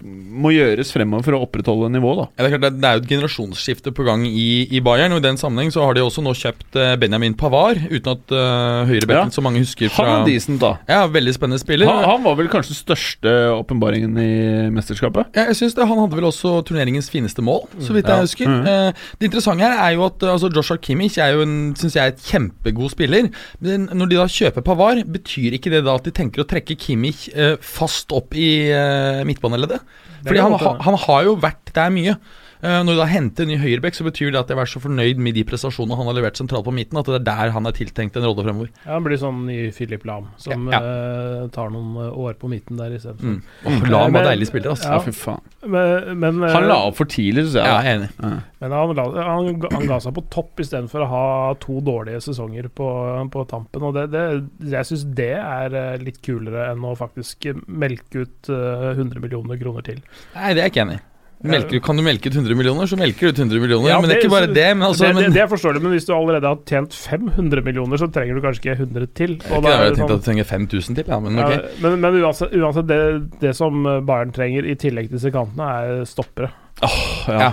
må 0.43 0.51
gjøres 0.57 0.91
fremover 0.91 1.23
for 1.29 1.37
å 1.39 1.43
opprettholde 1.47 1.91
nivået. 1.95 2.33
Ja, 2.35 2.43
det, 2.43 2.49
er 2.49 2.59
klart, 2.59 2.79
det- 2.81 2.89
er 2.89 2.97
jo 2.99 3.03
et 3.05 3.11
generasjonsskifte 3.13 3.93
på 3.95 4.05
gang 4.09 4.25
i, 4.27 4.67
i 4.75 4.81
Bayern. 4.83 5.15
Og 5.15 5.23
I 5.23 5.27
den 5.29 5.39
sammenheng 5.39 5.71
så 5.75 5.85
har 5.87 5.95
de 5.95 6.03
også 6.03 6.25
nå 6.27 6.33
kjøpt 6.35 6.79
eh, 6.83 6.97
Benjamin 6.99 7.37
Pavard, 7.39 7.79
uten 7.93 8.11
at 8.17 8.35
uh, 8.35 8.83
høyrebekken 8.91 9.31
Ja. 9.31 9.37
så 9.37 9.45
mange 9.45 9.63
husker 9.63 9.87
Han 9.89 9.95
fra 9.95 10.17
er 10.21 10.27
decent, 10.27 10.59
da. 10.63 10.73
Ja, 10.91 11.05
Veldig 11.13 11.35
spennende 11.37 11.61
spiller. 11.63 11.87
Han, 11.93 12.03
han 12.11 12.27
var 12.27 12.35
vel 12.41 12.51
kanskje 12.53 12.75
den 12.75 12.81
største 12.83 13.35
åpenbaringen 13.55 14.19
i 14.19 14.31
mesterskapet? 14.75 15.31
Ja, 15.37 15.47
jeg 15.53 15.61
synes 15.61 15.77
det, 15.79 15.87
Han 15.87 16.01
hadde 16.03 16.19
vel 16.19 16.27
også 16.29 16.57
turneringens 16.67 17.11
fineste 17.13 17.45
mål, 17.45 17.69
så 17.79 17.95
vidt 17.95 18.11
jeg 18.11 18.27
husker. 18.27 18.51
Mm. 18.51 18.67
Eh, 18.67 19.07
det 19.21 19.31
interessante 19.31 19.63
her 19.67 19.79
er 19.87 19.95
jo 19.97 20.07
at 20.09 20.23
eh, 20.27 20.33
altså 20.35 20.51
Joshua 20.55 20.79
Kimmich 20.83 21.19
er 21.23 21.37
jo 21.37 21.47
en, 21.47 21.55
synes 21.79 21.95
jeg, 21.99 22.17
et 22.17 22.27
kjempegod 22.33 22.91
spiller. 22.97 23.31
Men 23.63 23.87
når 23.93 24.11
de 24.11 24.19
da 24.21 24.27
kjøper 24.27 24.65
Pavar, 24.67 25.03
betyr 25.07 25.55
ikke 25.59 25.71
det 25.73 25.85
da 25.87 25.95
at 26.01 26.07
de 26.09 26.15
tenker 26.15 26.43
å 26.43 26.49
trekke 26.49 26.75
Kimmich 26.81 27.12
eh, 27.33 27.57
fast 27.61 28.13
opp 28.17 28.37
i 28.39 28.71
eh, 28.73 29.23
midtbaneleddet? 29.29 29.83
Fordi 30.23 30.43
han, 30.43 30.57
han 30.87 30.99
har 31.07 31.27
jo 31.27 31.37
vært 31.43 31.73
der 31.75 31.93
mye. 31.95 32.17
Eh, 32.63 32.79
når 32.87 32.95
du 32.95 33.01
da 33.01 33.07
henter 33.11 33.43
en 33.43 33.49
ny 33.51 33.57
høyrebekk, 33.59 33.97
så 33.99 34.05
betyr 34.07 34.29
det 34.31 34.39
at 34.39 34.51
jeg 34.53 34.59
er 34.63 34.69
så 34.71 34.79
fornøyd 34.85 35.19
med 35.19 35.35
de 35.35 35.43
prestasjonene 35.49 35.97
han 35.99 36.07
har 36.07 36.15
levert 36.15 36.39
sentralt 36.39 36.63
på 36.63 36.71
midten, 36.77 37.01
at 37.01 37.09
det 37.11 37.17
er 37.19 37.25
der 37.27 37.51
han 37.57 37.67
er 37.67 37.75
tiltenkt 37.75 38.15
en 38.21 38.23
rolle 38.29 38.45
fremover. 38.47 38.69
Ja, 38.85 38.93
Han 38.95 39.03
blir 39.09 39.19
sånn 39.19 39.41
ny 39.49 39.57
Philip 39.75 40.05
Lahm, 40.07 40.29
som 40.39 40.69
Ja, 40.71 40.79
eh, 40.79 41.49
tar 41.51 41.73
noen 41.75 41.97
eh, 42.05 42.13
år 42.23 42.39
på 42.39 42.47
midten 42.53 42.79
der 42.79 42.95
istedenfor. 42.95 43.35
Mm. 43.35 43.43
Oh, 43.67 43.89
Lahm 43.91 44.13
var 44.15 44.23
Men- 44.23 44.29
deilig 44.31 44.47
spiller, 44.53 44.71
altså. 44.77 44.89
Ja, 44.93 44.95
Ja. 44.95 45.01
fy 45.01 45.11
faen. 45.11 45.41
Men, 45.67 46.19
men, 46.21 46.41
Han 46.55 46.69
la 46.69 46.79
opp 46.87 46.97
for 46.97 47.05
tidlig, 47.05 47.47
syns 47.51 47.59
jeg. 47.59 47.67
Ja, 47.67 47.83
jeg 47.83 47.91
er 47.91 47.99
enig. 47.99 48.43
men 48.61 48.71
han, 48.71 48.97
han, 48.97 49.69
han 49.73 49.87
ga 49.91 49.99
seg 49.99 50.15
på 50.15 50.25
topp 50.31 50.57
istedenfor 50.63 51.03
å 51.03 51.09
ha 51.11 51.55
to 51.59 51.81
dårlige 51.81 52.23
sesonger 52.23 52.69
på, 52.71 52.89
på 53.31 53.49
tampen. 53.51 53.83
Og 53.83 53.95
det, 53.95 54.11
det, 54.15 54.25
jeg 54.71 54.85
syns 54.87 55.05
det 55.19 55.33
er 55.35 55.99
litt 55.99 56.23
kulere 56.23 56.71
enn 56.71 56.85
å 56.87 56.95
faktisk 56.95 57.51
melke 57.67 58.23
ut 58.23 58.49
eh, 58.55 58.93
100 58.95 59.19
millioner 59.19 59.59
kroner 59.59 59.83
til. 59.83 59.99
Nei, 60.37 60.55
det 60.55 60.63
er 60.63 60.69
jeg 60.71 60.77
ikke 60.77 60.87
enig 60.87 61.01
i. 61.01 61.09
Melker, 61.43 61.81
kan 61.83 61.99
du 61.99 62.05
melke 62.07 62.31
ut 62.31 62.37
100 62.39 62.55
millioner, 62.59 62.87
så 62.87 62.97
melker 63.01 63.27
du 63.27 63.33
ut 63.33 63.41
100 63.43 63.63
millioner. 63.63 63.89
Ja, 63.91 63.97
men 64.01 64.11
det 64.11 64.17
er 64.17 64.23
ikke 64.23 64.35
bare 64.35 64.51
det. 64.55 64.67
Men 64.77 64.87
altså, 64.87 65.09
det, 65.11 65.25
det, 65.27 65.33
det 65.35 65.47
forstår 65.51 65.75
du, 65.75 65.81
men 65.83 65.97
hvis 65.97 66.07
du 66.07 66.13
allerede 66.15 66.47
har 66.53 66.61
tjent 66.69 66.95
500 66.95 67.65
millioner, 67.67 67.99
så 67.99 68.07
trenger 68.15 68.39
du 68.39 68.45
kanskje 68.45 68.63
ikke 68.63 68.77
100 68.87 69.11
til. 69.19 69.35
Og 69.51 69.59
ikke 69.59 69.63
da 69.67 69.73
det 69.73 69.73
jeg 69.73 69.97
tenkte 69.97 70.05
sånn- 70.05 70.15
at 70.15 70.23
du 70.23 70.29
trenger 70.29 70.49
5000 70.53 71.01
til, 71.01 71.11
ja, 71.11 71.19
men 71.25 71.43
ok. 71.43 71.51
Ja, 71.57 71.75
men, 71.83 71.99
men 72.05 72.21
uansett, 72.23 72.55
uansett 72.63 72.89
det, 72.93 73.01
det 73.43 73.57
som 73.59 73.83
Bayern 74.07 74.33
trenger 74.37 74.71
i 74.71 74.79
tillegg 74.79 75.11
til 75.11 75.19
disse 75.19 75.35
kantene, 75.35 75.73
er 75.83 76.07
stoppere. 76.09 76.53
Ja. 76.83 77.39
Ja. 77.49 77.53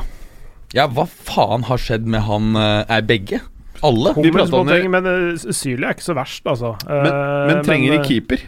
Ja, 0.78 0.86
hva 0.94 1.08
faen 1.10 1.66
har 1.66 1.82
skjedd 1.82 2.06
med 2.06 2.22
han 2.28 2.54
eh, 2.54 2.84
Er 2.94 3.02
begge? 3.10 3.40
Alle? 3.86 4.14
Vi 4.18 4.30
om 4.30 4.68
det. 4.68 4.80
Men 4.92 5.08
uh, 5.08 5.52
Sylia 5.56 5.90
er 5.90 5.96
ikke 5.96 6.04
så 6.10 6.16
verst, 6.18 6.46
altså. 6.50 6.74
Men, 6.86 7.08
Eh, 7.10 7.44
men 7.50 7.62
trenger 7.66 7.96
de 7.96 8.00
eh, 8.02 8.08
keeper? 8.08 8.44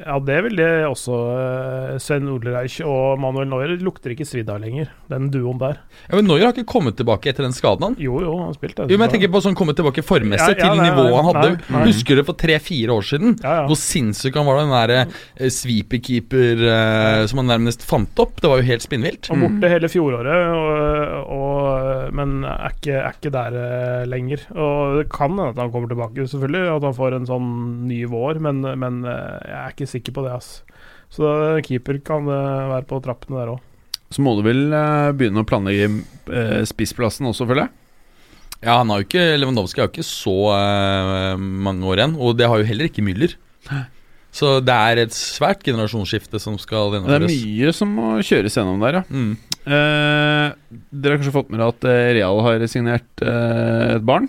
Ja, 0.00 0.16
det 0.24 0.38
vil 0.46 0.56
det 0.58 0.68
også. 0.88 1.16
Uh, 1.30 1.98
Sven 2.00 2.28
Odlereich 2.32 2.78
og 2.86 3.20
Manuel 3.20 3.48
Neuer 3.50 3.74
lukter 3.84 4.14
ikke 4.14 4.26
svidd 4.28 4.50
av 4.52 4.60
lenger, 4.62 4.90
den 5.10 5.28
duoen 5.32 5.60
der. 5.60 5.78
Ja, 6.08 6.16
men 6.16 6.28
Neuer 6.30 6.46
har 6.48 6.54
ikke 6.56 6.68
kommet 6.72 6.96
tilbake 7.00 7.30
etter 7.32 7.44
den 7.46 7.54
skaden, 7.56 7.84
han. 7.90 7.96
Jo, 8.00 8.20
jo, 8.24 8.34
han 8.44 8.56
spilte. 8.56 8.86
Jo, 8.90 8.96
men 8.98 9.08
jeg 9.08 9.16
tenker 9.18 9.32
på 9.34 9.42
sånn 9.44 9.56
kommet 9.58 9.78
tilbake 9.80 10.04
formmessig 10.06 10.54
Ja, 10.54 10.56
ja, 10.56 10.70
til 10.70 10.80
nei, 10.80 10.88
nivået 10.88 11.16
han 11.18 11.28
hadde. 11.30 11.48
nei, 11.52 11.74
nei. 11.76 11.84
Husker 11.90 12.20
du 12.20 12.24
for 12.28 12.38
tre-fire 12.40 12.96
år 12.96 13.06
siden? 13.10 13.36
Ja, 13.44 13.54
ja. 13.60 13.66
Hvor 13.70 13.78
sinnssyk 13.80 14.38
han 14.40 14.48
var, 14.48 14.60
den 14.62 14.74
derre 14.74 15.00
eh, 15.06 15.50
sweeperkeeper 15.52 16.64
eh, 16.70 17.26
som 17.30 17.42
han 17.42 17.50
nærmest 17.52 17.84
fant 17.88 18.22
opp. 18.22 18.40
Det 18.40 18.50
var 18.50 18.60
jo 18.62 18.68
helt 18.70 18.84
spinnvilt. 18.84 19.30
Han 19.32 19.44
borte 19.44 19.70
hele 19.72 19.90
fjoråret, 19.92 20.54
og, 20.56 21.30
og, 21.36 22.14
men 22.16 22.40
er 22.48 22.74
ikke, 22.74 22.96
er 23.00 23.18
ikke 23.18 23.34
der 23.34 23.58
eh, 23.60 24.04
lenger. 24.10 24.46
Og 24.56 25.00
det 25.00 25.06
kan 25.12 25.34
hende 25.34 25.50
at 25.52 25.60
han 25.62 25.72
kommer 25.74 25.90
tilbake, 25.92 26.26
selvfølgelig. 26.30 26.64
At 26.78 26.88
han 26.88 26.96
får 26.96 27.18
en 27.18 27.28
sånn 27.30 27.50
ny 27.90 28.02
vår, 28.10 28.40
men, 28.42 28.62
men 28.80 29.02
eh, 29.04 29.38
jeg 29.50 29.58
er 29.60 29.74
ikke 29.76 29.89
sikker 29.90 30.14
på 30.16 30.24
det. 30.26 30.36
ass. 30.38 30.60
Så 31.10 31.26
keeper 31.66 31.98
kan 32.06 32.28
eh, 32.30 32.70
være 32.70 32.86
på 32.88 33.02
trappene 33.04 33.40
der 33.40 33.52
òg. 33.56 33.66
Så 34.10 34.22
må 34.26 34.34
du 34.38 34.42
vel 34.46 34.72
eh, 34.74 35.12
begynne 35.14 35.42
å 35.42 35.46
planlegge 35.46 35.90
eh, 35.90 36.62
spissplassen 36.66 37.28
også, 37.30 37.46
føler 37.50 37.66
jeg. 37.66 37.76
Ja, 38.60 38.80
han 38.82 38.90
har 38.92 39.00
jo 39.00 39.06
ikke 39.06 39.38
Lewandowski 39.38 39.80
har 39.80 39.88
jo 39.88 39.94
ikke 39.94 40.04
så 40.04 40.34
uh, 40.52 41.38
mange 41.40 41.86
år 41.88 42.02
igjen, 42.02 42.16
og 42.20 42.34
det 42.36 42.48
har 42.50 42.60
jo 42.60 42.66
heller 42.68 42.90
ikke 42.90 43.04
Müller. 43.06 43.32
Så 44.36 44.58
det 44.62 44.74
er 44.74 45.00
et 45.02 45.14
svært 45.16 45.64
generasjonsskifte 45.66 46.38
som 46.42 46.58
skal 46.60 46.92
Det 46.92 47.16
er 47.16 47.24
mye 47.24 47.72
som 47.74 47.94
må 47.96 48.10
kjøres 48.20 48.58
gjennom 48.58 48.82
der, 48.84 49.00
ja. 49.00 49.02
Mm. 49.08 49.32
Eh, 49.64 50.76
dere 50.92 51.16
har 51.16 51.22
kanskje 51.22 51.34
fått 51.34 51.50
med 51.50 51.58
dere 51.60 51.72
at 51.72 51.88
Real 52.18 52.42
har 52.46 52.66
signert 52.70 53.24
eh, 53.24 53.96
et 53.96 54.06
barn? 54.06 54.28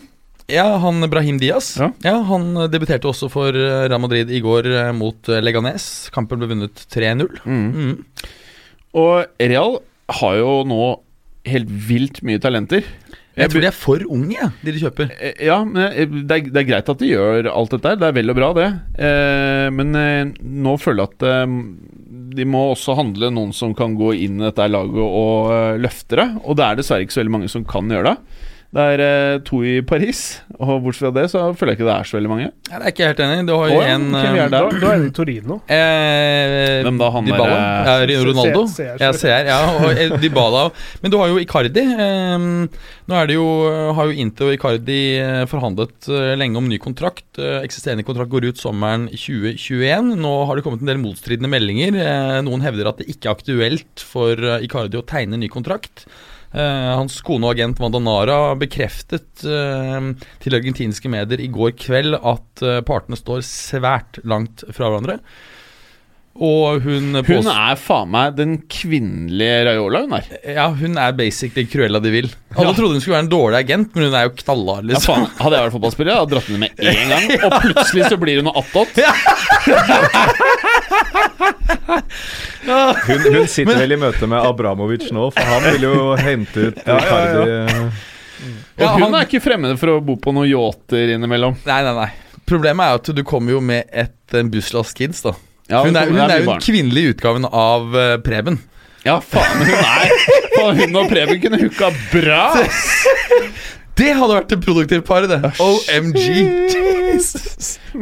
Ja, 0.52 0.66
han 0.84 1.04
Brahim 1.12 1.39
Diaz. 1.41 1.74
Ja. 1.80 1.91
Ja. 2.06 2.18
Han 2.28 2.54
debuterte 2.72 3.10
også 3.10 3.30
for 3.32 3.56
eh, 3.56 3.86
Real 3.88 4.02
Madrid 4.04 4.32
i 4.34 4.41
går 4.43 4.68
eh, 4.72 4.91
mot 4.95 5.32
eh, 5.32 5.41
Leganes. 5.43 6.10
Kampen 6.14 6.41
ble 6.41 6.52
vunnet 6.52 6.84
3-0. 6.91 7.39
Mm. 7.45 7.95
Og 8.99 9.32
Real 9.39 9.80
har 10.22 10.38
jo 10.41 10.52
nå 10.68 10.82
helt 11.47 11.72
vilt 11.88 12.22
mye 12.28 12.41
talenter. 12.43 12.86
Jeg 13.39 13.47
tror 13.47 13.64
de 13.64 13.68
er 13.70 13.76
for 13.76 14.04
unge, 14.12 14.36
jeg, 14.36 14.49
de 14.60 14.74
de 14.76 14.82
kjøper. 14.82 15.12
Ja, 15.39 15.62
men 15.64 15.80
det 16.28 16.36
er, 16.36 16.49
det 16.52 16.60
er 16.62 16.68
greit 16.68 16.89
at 16.91 16.99
de 16.99 17.08
gjør 17.14 17.47
alt 17.47 17.72
dette. 17.78 17.93
Det 18.02 18.10
er 18.10 18.18
vel 18.18 18.34
og 18.34 18.38
bra, 18.38 18.49
det. 18.58 18.68
Eh, 18.99 19.68
men 19.72 19.95
eh, 19.95 20.34
nå 20.43 20.76
føler 20.82 21.06
jeg 21.06 21.16
at 21.16 21.28
eh, 21.30 21.56
de 22.36 22.47
må 22.47 22.66
også 22.74 22.95
handle 22.99 23.32
noen 23.34 23.56
som 23.56 23.74
kan 23.78 23.95
gå 23.99 24.12
inn 24.28 24.39
i 24.41 24.49
dette 24.49 24.68
laget 24.68 24.99
og 24.99 25.52
eh, 25.56 25.80
løfte 25.82 26.20
det. 26.20 26.28
Og 26.43 26.60
det 26.60 26.68
er 26.68 26.82
dessverre 26.82 27.08
ikke 27.08 27.16
så 27.16 27.24
veldig 27.24 27.36
mange 27.39 27.52
som 27.56 27.66
kan 27.68 27.91
gjøre 27.91 28.12
det. 28.12 28.49
Det 28.72 28.80
er 28.94 29.02
eh, 29.04 29.40
to 29.44 29.58
i 29.68 29.82
Paris, 29.84 30.20
og 30.56 30.78
bortsett 30.86 31.04
fra 31.04 31.10
det 31.18 31.26
så 31.28 31.40
føler 31.60 31.74
jeg 31.74 31.82
ikke 31.82 31.88
det 31.90 31.96
er 31.98 32.08
så 32.08 32.16
veldig 32.16 32.30
mange. 32.32 32.46
Ja, 32.70 32.78
det 32.80 32.86
er 32.86 32.94
ikke 32.94 33.08
helt 33.10 33.20
enig. 33.26 33.40
Du 33.50 33.52
har 33.60 33.68
jo 33.68 33.76
Å, 33.76 33.82
ja, 33.84 33.96
en 33.98 34.06
hvem 34.14 34.16
eh, 34.22 34.40
er 34.46 34.54
det? 34.54 34.62
Da, 34.62 34.62
da 34.80 34.92
er 34.94 35.02
det 35.02 35.10
i 35.10 35.16
Torino. 35.18 35.58
Eh, 35.68 36.78
Hvem 36.88 37.02
da, 37.02 37.10
han 37.12 37.28
Dybala? 37.28 37.58
der, 37.90 38.14
Ja, 38.16 38.22
Ronaldo? 38.30 38.62
C- 38.72 38.86
CR, 38.88 39.04
Ja, 39.04 39.10
CR, 39.12 39.50
ja, 39.52 39.58
og 39.76 39.92
eh, 39.92 40.16
Dybala. 40.24 40.64
Men 41.04 41.12
du 41.12 41.20
har 41.20 41.34
jo 41.34 41.42
Icardi. 41.44 41.84
Eh, 41.84 42.48
nå 43.12 43.20
er 43.20 43.28
det 43.28 43.36
jo, 43.36 43.46
har 44.00 44.08
jo 44.08 44.16
Inter 44.24 44.48
og 44.48 44.56
Icardi 44.56 45.00
eh, 45.20 45.44
forhandlet 45.52 46.08
eh, 46.08 46.32
lenge 46.40 46.64
om 46.64 46.72
ny 46.72 46.80
kontrakt. 46.80 47.28
Eh, 47.44 47.60
eksisterende 47.68 48.08
kontrakt 48.08 48.32
går 48.32 48.54
ut 48.54 48.64
sommeren 48.64 49.10
2021. 49.12 50.16
Nå 50.24 50.34
har 50.48 50.56
det 50.56 50.64
kommet 50.64 50.80
en 50.88 50.94
del 50.94 51.04
motstridende 51.04 51.52
meldinger. 51.52 52.00
Eh, 52.08 52.40
noen 52.48 52.64
hevder 52.64 52.94
at 52.96 53.04
det 53.04 53.12
ikke 53.12 53.28
er 53.28 53.36
aktuelt 53.36 54.08
for 54.16 54.40
eh, 54.40 54.64
Icardi 54.64 54.96
å 55.02 55.04
tegne 55.12 55.44
ny 55.44 55.52
kontrakt. 55.52 56.08
Eh, 56.52 56.89
hans 56.97 57.22
kone 57.24 57.47
og 57.47 57.56
agent 57.56 57.80
Vandanara 57.80 58.39
bekreftet 58.60 59.45
eh, 59.47 60.10
til 60.43 60.58
argentinske 60.58 61.12
medier 61.12 61.39
i 61.39 61.47
går 61.52 61.72
kveld 61.80 62.18
at 62.20 62.66
eh, 62.66 62.82
partene 62.84 63.16
står 63.20 63.39
svært 63.47 64.20
langt 64.28 64.66
fra 64.76 64.89
hverandre. 64.89 65.22
Og 66.41 66.80
hun, 66.86 67.18
Hun 67.28 67.47
er 67.52 67.76
faen 67.76 68.08
meg 68.12 68.38
den 68.38 68.54
kvinnelige 68.72 69.66
Raiola, 69.68 70.06
hun 70.06 70.14
er. 70.16 70.30
Ja, 70.56 70.70
hun 70.72 70.95
er 70.95 71.12
basically 71.16 71.66
Cruella 71.68 71.99
de 71.99 72.14
Vil. 72.14 72.30
Alle 72.56 72.72
trodde 72.72 72.95
hun 72.95 73.04
skulle 73.04 73.18
være 73.18 73.26
en 73.26 73.32
dårlig 73.34 73.60
agent, 73.60 73.91
men 73.93 74.08
hun 74.08 74.16
er 74.16 74.30
jo 74.30 74.32
knallhard, 74.39 74.88
liksom. 74.88 75.26
Ja, 75.26 75.34
hadde 75.43 75.60
jeg 75.60 75.66
vært 75.68 75.76
fotballspiller, 75.76 76.16
hadde 76.16 76.24
jeg 76.24 76.32
dratt 76.38 76.47
henne 76.47 76.64
med 76.64 76.72
en 76.88 77.12
gang. 77.12 77.26
Og 77.49 77.58
plutselig 77.66 78.08
så 78.08 78.20
blir 78.24 78.39
hun 78.39 78.47
noe 78.47 78.64
attåt. 78.64 78.95
Hun, 83.08 83.34
hun 83.36 83.47
sitter 83.49 83.78
vel 83.82 83.95
i 83.95 83.99
møte 83.99 84.28
med 84.30 84.45
Abramovic 84.45 85.08
nå, 85.14 85.30
for 85.34 85.49
han 85.54 85.64
vil 85.66 85.86
jo 85.89 85.95
hente 86.20 86.68
ut 86.70 86.82
Icardi. 86.86 87.52
Ja, 87.52 87.84
Ja, 88.82 88.88
hun 88.95 89.04
han- 89.06 89.16
er 89.20 89.28
ikke 89.28 89.41
fremmed 89.43 89.78
for 89.78 89.95
å 89.97 89.99
bo 90.02 90.16
på 90.18 90.32
noen 90.34 90.49
yachter 90.49 91.12
innimellom. 91.16 91.58
Nei, 91.68 91.82
nei, 91.86 91.93
nei. 91.97 92.10
Problemet 92.49 92.82
er 92.88 92.95
jo 92.95 93.02
at 93.04 93.12
du 93.20 93.24
kommer 93.28 93.54
jo 93.54 93.60
med 93.64 93.86
et 93.93 94.38
en 94.39 94.49
busslass 94.52 94.93
kids, 94.97 95.22
da. 95.26 95.36
Ja, 95.70 95.84
hun 95.86 95.95
er, 95.95 96.10
hun 96.10 96.18
er 96.26 96.41
jo 96.41 96.49
den 96.49 96.64
kvinnelige 96.64 97.14
utgaven 97.16 97.45
av 97.47 97.93
uh, 97.95 98.16
Preben. 98.26 98.58
Ja, 99.06 99.20
faen, 99.24 99.62
hun 99.62 99.78
er 99.78 100.12
Hun 100.82 100.97
og 100.99 101.08
Preben 101.10 101.39
kunne 101.41 101.58
hooka 101.62 101.88
bra! 102.12 102.41
Det 104.02 104.12
hadde 104.18 104.34
vært 104.39 104.54
et 104.56 104.64
produktivt 104.66 105.06
par, 105.06 105.28
det. 105.30 105.38
OMG. 105.62 106.22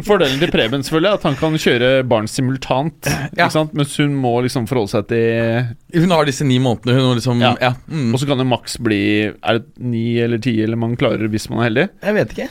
Fordelen 0.05 0.39
til 0.39 0.51
Preben 0.53 0.83
selvfølgelig 0.85 1.09
er 1.09 1.17
at 1.17 1.25
han 1.27 1.35
kan 1.39 1.55
kjøre 1.59 1.89
barn 2.07 2.27
simultant. 2.29 3.09
Ja. 3.09 3.27
Ikke 3.47 3.49
sant? 3.55 3.73
Mens 3.77 3.95
hun 3.99 4.13
må 4.21 4.31
liksom 4.45 4.67
forholde 4.69 4.91
seg 4.93 5.07
til 5.09 5.99
Hun 6.05 6.13
har 6.15 6.27
disse 6.29 6.45
ni 6.47 6.59
månedene. 6.63 6.95
Hun 7.01 7.17
liksom 7.19 7.41
Ja. 7.43 7.53
Ja. 7.61 7.73
mm. 7.89 8.13
Og 8.13 8.21
så 8.21 8.29
kan 8.29 8.39
det 8.39 8.47
maks 8.47 8.77
bli 8.79 9.01
Er 9.27 9.59
det 9.59 9.65
ni 9.81 10.05
eller 10.23 10.39
ti, 10.43 10.55
eller 10.63 10.79
man 10.79 10.95
klarer 10.99 11.27
hvis 11.31 11.49
man 11.51 11.59
er 11.63 11.69
heldig? 11.69 11.87
Jeg 12.05 12.17
vet 12.19 12.35
ikke. 12.37 12.49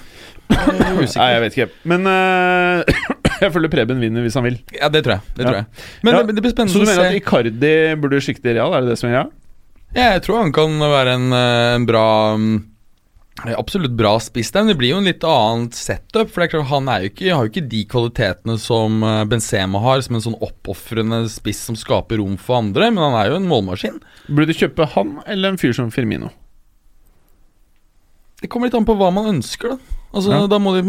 Jeg 0.49 1.09
Nei, 1.17 1.29
jeg 1.35 1.41
vet 1.45 1.57
ikke. 1.59 1.69
Men 1.93 2.07
uh, 2.09 2.83
jeg 3.43 3.53
føler 3.55 3.73
Preben 3.73 4.01
vinner 4.03 4.25
hvis 4.25 4.37
han 4.39 4.47
vil. 4.49 4.57
Ja, 4.77 4.89
det 4.93 5.05
tror 5.07 5.19
jeg. 5.19 5.35
Det 5.37 5.45
Ja. 5.45 5.49
tror 5.51 5.61
jeg. 5.63 5.67
Men 6.03 6.15
Ja. 6.15 6.23
det, 6.23 6.35
det 6.37 6.43
blir 6.45 6.55
spennende 6.57 6.73
Så 6.75 6.81
du 6.85 6.89
mener 6.89 7.09
at 7.09 7.19
Icardi 7.21 7.75
burde 8.01 8.21
skikte 8.25 8.55
Real? 8.57 8.75
Er 8.75 8.81
det 8.85 8.91
det 8.95 8.99
som 9.01 9.11
er 9.11 9.15
greia? 9.19 9.29
Ja, 9.97 10.09
jeg 10.19 10.23
tror 10.27 10.43
han 10.43 10.53
kan 10.53 10.75
være 10.81 11.15
en, 11.17 11.31
eh, 11.33 11.75
en 11.79 11.87
bra 11.89 12.07
mm, 12.37 12.57
Absolutt 13.47 13.93
bra 13.95 14.17
spiss 14.19 14.51
men 14.55 14.67
det 14.73 14.75
blir 14.81 14.91
jo 14.91 14.99
en 14.99 15.07
litt 15.07 15.23
annet 15.23 15.77
setup. 15.79 16.31
For 16.33 16.41
det 16.43 16.49
er 16.49 16.53
klart 16.57 16.71
Han 16.73 16.89
er 16.91 17.07
ikke, 17.07 17.29
har 17.31 17.47
jo 17.47 17.53
ikke 17.53 17.69
de 17.71 17.85
kvalitetene 17.87 18.57
som 18.59 19.03
eh, 19.07 19.25
Benzema 19.31 19.79
har, 19.85 20.03
som 20.03 20.19
en 20.19 20.25
sånn 20.25 20.39
oppofrende 20.43 21.21
spiss 21.31 21.61
som 21.69 21.79
skaper 21.79 22.19
rom 22.19 22.35
for 22.41 22.59
andre, 22.59 22.91
men 22.91 23.05
han 23.05 23.15
er 23.21 23.31
jo 23.31 23.39
en 23.39 23.47
målmaskin. 23.51 24.01
Burde 24.27 24.51
du 24.51 24.59
kjøpe 24.59 24.89
han 24.97 25.21
eller 25.27 25.55
en 25.55 25.61
fyr 25.61 25.77
som 25.77 25.93
Firmino? 25.95 26.33
Det 28.43 28.51
kommer 28.51 28.69
litt 28.69 28.77
an 28.79 28.87
på 28.87 28.95
hva 28.99 29.09
man 29.15 29.31
ønsker, 29.37 29.75
da. 29.75 29.95
Altså, 30.09 30.31
Ja. 30.33 30.47
da 30.49 30.57
må 30.63 30.73
de, 30.73 30.83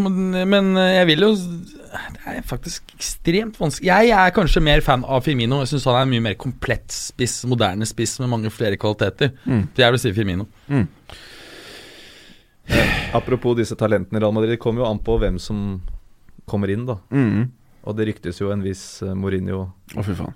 men 0.48 0.78
eh, 0.78 0.94
jeg 0.96 1.08
vil 1.10 1.20
jo 1.26 1.30
Det 1.36 2.38
er 2.38 2.42
faktisk 2.48 2.94
ekstremt 2.96 3.58
vanskelig. 3.60 3.90
Jeg 3.90 4.10
er 4.16 4.32
kanskje 4.32 4.62
mer 4.64 4.82
fan 4.86 5.04
av 5.04 5.24
Firmino. 5.26 5.60
Jeg 5.64 5.74
syns 5.74 5.86
han 5.90 5.96
er 5.98 6.06
en 6.06 6.12
mye 6.14 6.22
mer 6.30 6.36
komplett 6.40 6.88
spiss, 6.94 7.42
moderne 7.50 7.86
spiss 7.90 8.20
med 8.22 8.30
mange 8.30 8.52
flere 8.54 8.78
kvaliteter. 8.78 9.34
Mm. 9.46 9.64
Så 9.74 9.82
jeg 9.84 9.92
vil 9.96 10.00
si 10.04 10.14
Firmino. 10.14 10.46
Apropos 13.14 13.56
disse 13.58 13.76
talentene 13.78 14.20
i 14.20 14.24
Real 14.24 14.34
Madrid, 14.36 14.54
det 14.56 14.62
kommer 14.62 14.84
jo 14.84 14.90
an 14.90 15.02
på 15.04 15.18
hvem 15.22 15.40
som 15.42 15.80
kommer 16.50 16.72
inn, 16.74 16.86
da. 16.90 17.00
Mm. 17.14 17.50
Og 17.88 17.96
det 17.98 18.10
ryktes 18.10 18.42
jo 18.42 18.52
en 18.54 18.64
viss 18.64 19.02
eh, 19.06 19.16
Mourinho 19.18 19.62
Å, 19.96 20.04
fy 20.04 20.16
faen. 20.18 20.36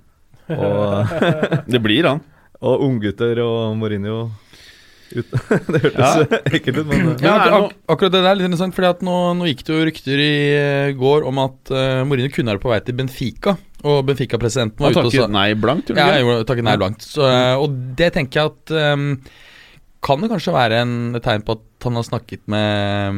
og, 0.56 1.12
Det 1.74 1.82
blir 1.84 2.08
han. 2.08 2.24
og 2.64 2.86
unggutter 2.86 3.42
og 3.44 3.76
Mourinho 3.78 4.32
ut. 5.14 5.36
Det 5.74 5.82
hørtes 5.84 6.38
ekkelt 6.50 6.80
ut, 6.80 6.88
men 6.88 7.12
eh, 7.14 7.26
Ja, 7.26 7.36
Men 7.36 7.44
er 7.44 7.58
ak 7.58 7.76
akkurat 7.94 8.16
det 8.16 8.24
der 8.24 8.32
er 8.32 8.40
litt 8.40 8.50
interessant, 8.50 8.76
Fordi 8.78 8.90
at 8.90 9.06
nå, 9.06 9.18
nå 9.38 9.50
gikk 9.52 9.66
det 9.68 9.76
jo 9.76 9.86
rykter 9.90 10.24
i 10.24 10.34
eh, 10.58 10.96
går 10.98 11.28
om 11.30 11.44
at 11.44 11.74
uh, 11.76 12.02
Mourinho 12.08 12.34
kunne 12.34 12.56
være 12.56 12.64
på 12.64 12.74
vei 12.74 12.82
til 12.88 12.98
Benfica. 12.98 13.58
Og 13.84 14.04
Benfica-presidenten 14.08 14.80
var 14.80 14.96
ute 14.96 15.02
og 15.04 15.12
sa 15.12 15.26
takket 15.26 15.36
nei 15.36 15.48
blankt, 15.60 15.92
gjorde 15.92 16.00
Ja, 16.00 16.14
han 16.16 16.24
gjorde 16.24 16.48
takket 16.50 16.68
nei 16.70 16.78
blankt. 16.80 17.04
Så, 17.06 17.28
og 17.60 17.82
det 18.00 18.14
tenker 18.16 18.40
jeg 18.40 18.54
at 18.54 18.96
um, 18.96 19.10
kan 20.04 20.20
det 20.22 20.30
kanskje 20.32 20.54
være 20.54 20.82
en, 20.84 20.96
et 21.18 21.24
tegn 21.24 21.44
på 21.46 21.56
at 21.56 21.86
han 21.86 21.98
har 22.00 22.06
snakket 22.08 22.42
med, 22.52 23.18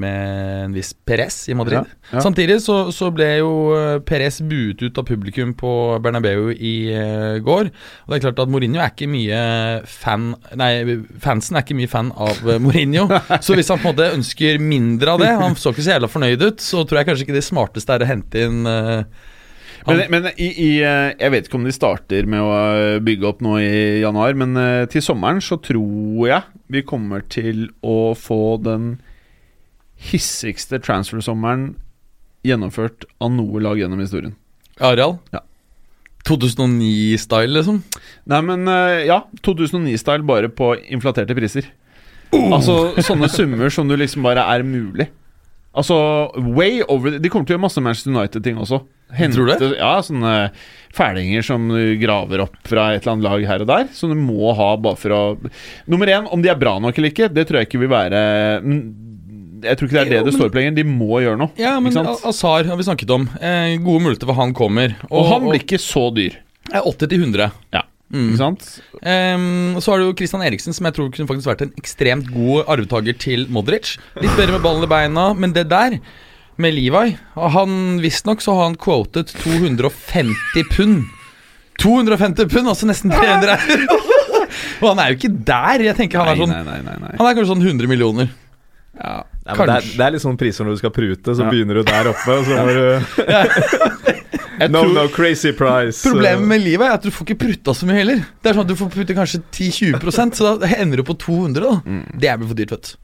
med 0.00 0.64
en 0.66 0.74
viss 0.76 0.92
Perez 1.06 1.36
i 1.52 1.56
Madrid. 1.56 1.80
Ja, 1.80 2.14
ja. 2.14 2.22
Samtidig 2.24 2.58
så, 2.64 2.76
så 2.96 3.10
ble 3.12 3.28
jo 3.40 3.50
eh, 3.76 3.98
Perez 4.06 4.40
buet 4.44 4.80
ut 4.80 5.00
av 5.00 5.06
publikum 5.08 5.52
på 5.58 5.72
Bernabeu 6.02 6.50
i 6.54 6.74
uh, 6.92 7.40
går. 7.44 7.72
Og 7.72 8.12
det 8.12 8.18
er 8.18 8.24
klart 8.26 8.40
at 8.44 8.52
Mourinho 8.52 8.80
er 8.80 8.92
ikke 8.94 9.10
mye 9.10 9.40
fan 9.88 10.30
Nei, 10.60 11.00
fansen 11.20 11.58
er 11.58 11.64
ikke 11.64 11.78
mye 11.78 11.92
fan 11.92 12.12
av 12.16 12.40
eh, 12.46 12.60
Mourinho. 12.62 13.08
så 13.44 13.56
hvis 13.58 13.72
han 13.72 13.82
på 13.82 13.90
en 13.90 13.94
måte 13.94 14.12
ønsker 14.16 14.62
mindre 14.62 15.16
av 15.16 15.24
det, 15.24 15.34
han 15.40 15.58
så 15.60 15.74
ikke 15.74 15.84
så 15.84 15.96
jævla 15.96 16.12
fornøyd 16.12 16.46
ut, 16.46 16.64
så 16.64 16.84
tror 16.84 17.00
jeg 17.00 17.10
kanskje 17.10 17.28
ikke 17.28 17.38
det 17.40 17.46
smarteste 17.48 17.96
er 17.96 18.06
å 18.06 18.10
hente 18.14 18.48
inn 18.48 18.64
han, 18.68 19.04
Men, 19.90 20.02
men 20.12 20.28
i, 20.36 20.48
i, 20.48 20.70
eh, 20.84 21.10
jeg 21.18 21.32
vet 21.34 21.48
ikke 21.48 21.58
om 21.58 21.66
de 21.66 21.74
starter 21.74 22.28
med 22.30 22.42
å 22.44 22.54
eh, 22.54 22.96
bygge 23.04 23.28
opp 23.28 23.42
nå 23.44 23.56
i 23.62 24.00
januar, 24.02 24.36
men 24.38 24.56
eh, 24.60 24.86
til 24.92 25.04
sommeren 25.04 25.42
så 25.44 25.58
tror 25.62 26.28
jeg 26.28 26.42
vi 26.70 26.84
kommer 26.86 27.24
til 27.32 27.68
å 27.82 28.12
få 28.18 28.56
den 28.64 28.94
hissigste 30.10 30.80
transfer-sommeren 30.80 31.74
gjennomført 32.46 33.04
av 33.20 33.34
noe 33.34 33.60
lag 33.60 33.80
gjennom 33.80 34.00
historien. 34.00 34.36
Areal? 34.80 35.18
Ja. 35.34 35.42
2009-style, 36.28 37.52
liksom? 37.58 37.82
Nei, 38.30 38.40
men 38.44 38.68
ja, 39.08 39.22
2009-style 39.44 40.24
bare 40.28 40.50
på 40.52 40.72
inflaterte 40.92 41.36
priser. 41.36 41.68
Altså 42.32 42.92
sånne 43.02 43.28
summer 43.32 43.72
som 43.72 43.88
du 43.88 43.96
liksom 43.98 44.24
bare 44.24 44.44
er 44.52 44.64
mulig. 44.64 45.08
Altså 45.70 45.96
way 46.56 46.80
over 46.90 47.18
De 47.22 47.30
kommer 47.30 47.46
til 47.46 47.54
å 47.54 47.56
gjøre 47.56 47.66
masse 47.68 47.82
Manchester 47.84 48.10
United-ting 48.14 48.58
også. 48.58 48.80
Tror 49.10 49.46
du 49.46 49.50
det? 49.50 49.68
Ja, 49.78 49.92
sånne 50.06 50.34
fælinger 50.94 51.42
som 51.46 51.68
du 51.70 51.94
graver 51.98 52.44
opp 52.46 52.58
fra 52.66 52.92
et 52.94 53.02
eller 53.02 53.16
annet 53.16 53.26
lag 53.26 53.46
her 53.48 53.64
og 53.64 53.70
der. 53.70 53.88
Som 53.94 54.12
du 54.14 54.18
må 54.18 54.52
ha 54.58 54.72
bare 54.82 54.98
for 54.98 55.14
å 55.14 55.20
Nummer 55.90 56.10
én, 56.10 56.28
om 56.30 56.42
de 56.42 56.50
er 56.50 56.58
bra 56.58 56.76
nok 56.82 56.98
eller 56.98 57.10
ikke, 57.14 57.30
det 57.34 57.46
tror 57.48 57.60
jeg 57.60 57.70
ikke 57.70 57.82
vil 57.84 57.90
være 57.92 58.20
Jeg 59.66 59.78
tror 59.78 59.88
ikke 59.88 59.96
det 59.98 60.02
er 60.04 60.10
det 60.12 60.20
Jo, 60.20 60.26
det 60.28 60.36
står 60.38 60.52
på 60.54 60.60
lenger. 60.60 60.76
De 60.78 60.86
må 60.88 61.22
gjøre 61.22 61.40
noe. 61.42 61.54
Ja, 61.60 61.76
men? 61.82 61.94
Azar 62.00 62.66
har 62.70 62.78
vi 62.80 62.86
snakket 62.86 63.14
om. 63.14 63.28
Eh, 63.38 63.76
gode 63.82 64.06
muligheter 64.06 64.30
for 64.30 64.38
han 64.38 64.54
kommer. 64.56 64.94
Og 65.10 65.26
han 65.30 65.46
blir 65.48 65.62
ikke 65.62 65.80
så 65.82 66.08
dyr. 66.14 66.38
er 66.70 66.86
80 66.86 67.10
til 67.10 67.26
100. 67.26 67.50
Ja, 67.74 67.82
Mm. 68.10 68.32
ikke 68.32 68.40
sant? 68.40 68.64
Um, 69.06 69.76
så 69.78 69.92
har 69.92 70.02
du 70.02 70.10
Christian 70.18 70.42
Eriksen, 70.42 70.74
som 70.74 70.88
jeg 70.88 70.96
tror 70.96 71.12
kunne 71.14 71.30
faktisk 71.30 71.50
vært 71.52 71.62
en 71.66 71.76
ekstremt 71.78 72.32
god 72.34 72.72
arvtaker 72.74 73.16
til 73.22 73.46
Modric. 73.54 73.94
Litt 74.18 74.34
bedre 74.34 74.56
med 74.56 74.64
ballen 74.66 74.86
i 74.86 74.90
beina, 74.90 75.30
men 75.38 75.54
det 75.54 75.68
der 75.70 76.00
med 76.60 76.74
Levi 76.76 77.14
Han 77.54 78.00
Visstnok 78.02 78.42
så 78.44 78.52
har 78.58 78.68
han 78.68 78.76
quotet 78.80 79.32
250 79.40 80.66
pund. 80.74 81.06
250 81.80 82.50
pund, 82.50 82.68
altså 82.68 82.90
nesten 82.90 83.14
300 83.14 83.56
euro! 83.56 84.00
Og 84.82 84.86
han 84.90 85.00
er 85.00 85.12
jo 85.12 85.20
ikke 85.20 85.32
der. 85.46 85.86
Jeg 85.86 85.96
tenker 85.96 86.20
Han 86.20 86.32
er 86.34 86.40
sånn 86.42 86.52
nei, 86.52 86.80
nei, 86.84 86.96
nei. 87.00 87.12
Han 87.16 87.28
er 87.28 87.36
kanskje 87.38 87.52
sånn 87.54 87.62
100 87.64 87.88
millioner. 87.90 88.32
Ja. 89.00 89.22
Nei, 89.50 89.54
det, 89.56 89.74
er, 89.74 89.86
det 89.96 90.04
er 90.06 90.12
litt 90.14 90.22
sånn 90.22 90.36
priser 90.38 90.66
når 90.66 90.76
du 90.76 90.80
skal 90.82 90.92
prute, 90.94 91.32
så 91.34 91.42
Ja. 91.46 91.50
begynner 91.50 91.80
du 91.80 91.82
der 91.88 92.10
oppe, 92.12 92.34
og 92.36 92.44
så 92.44 92.58
må 92.60 92.66
du 92.70 94.10
No, 94.70 94.82
no, 94.92 95.06
crazy 95.08 95.52
price. 95.56 96.02
Problemet 96.04 96.44
med 96.46 96.60
livet 96.60 96.84
er 96.84 96.98
at 96.98 97.04
du 97.06 97.08
får 97.14 97.30
ikke 97.30 97.38
prutta 97.46 97.72
så 97.76 97.86
mye 97.88 98.02
heller. 98.02 98.18
Det 98.44 98.50
er 98.50 98.58
sånn 98.58 98.66
at 98.66 98.72
Du 98.72 98.76
får 98.76 98.90
putte 98.92 99.16
kanskje 99.16 99.40
10-20% 99.56 100.36
så 100.36 100.50
da 100.60 100.68
ender 100.76 101.00
du 101.00 101.06
på 101.08 101.16
200. 101.16 101.62
da 101.64 102.02
Det 102.20 102.28
er 102.28 102.36
vel 102.42 102.50
for 102.50 102.58
dyrt, 102.58 102.74
vet 102.76 102.90
du. 102.90 102.98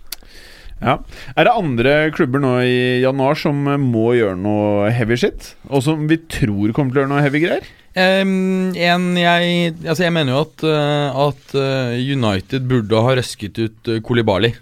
Ja. 0.84 0.98
Er 1.32 1.48
det 1.48 1.54
andre 1.56 1.92
klubber 2.12 2.42
nå 2.44 2.50
i 2.60 2.76
januar 3.00 3.38
som 3.40 3.62
eh, 3.72 3.78
må 3.80 4.10
gjøre 4.18 4.36
noe 4.36 4.90
heavy 4.92 5.16
shit? 5.16 5.54
Og 5.72 5.80
som 5.86 6.02
vi 6.10 6.18
tror 6.28 6.74
kommer 6.76 6.92
til 6.92 7.00
å 7.00 7.04
gjøre 7.06 7.12
noe 7.14 7.24
heavy 7.24 7.40
greier? 7.46 7.64
Um, 7.96 8.74
en 8.76 9.06
jeg 9.16 9.70
Altså 9.88 10.04
jeg 10.04 10.12
mener 10.12 10.34
jo 10.34 10.42
at, 10.44 10.64
eh, 10.68 11.16
at 11.24 11.54
eh, 11.56 11.94
United 12.12 12.68
burde 12.68 13.00
ha 13.06 13.14
røsket 13.16 13.56
ut 13.64 13.90
Kolibali. 14.04 14.52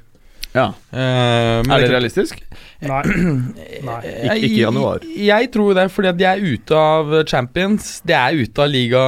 Ja. 0.54 0.68
Uh, 0.94 1.66
Er 1.66 1.82
det 1.82 1.88
realistisk? 1.90 2.38
Nei. 2.84 3.00
Nei. 3.88 3.96
Ikke- 4.06 4.36
ikke 4.38 4.50
i 4.52 4.60
januar. 4.60 5.02
Jeg, 5.02 5.26
jeg 5.26 5.50
tror 5.56 5.72
det, 5.74 5.86
fordi 5.90 6.12
de 6.20 6.28
er 6.30 6.44
ute 6.44 6.78
av 6.78 7.10
Champions. 7.26 7.88
De 8.06 8.14
er 8.14 8.38
ute 8.38 8.62
av 8.62 8.70
liga, 8.70 9.02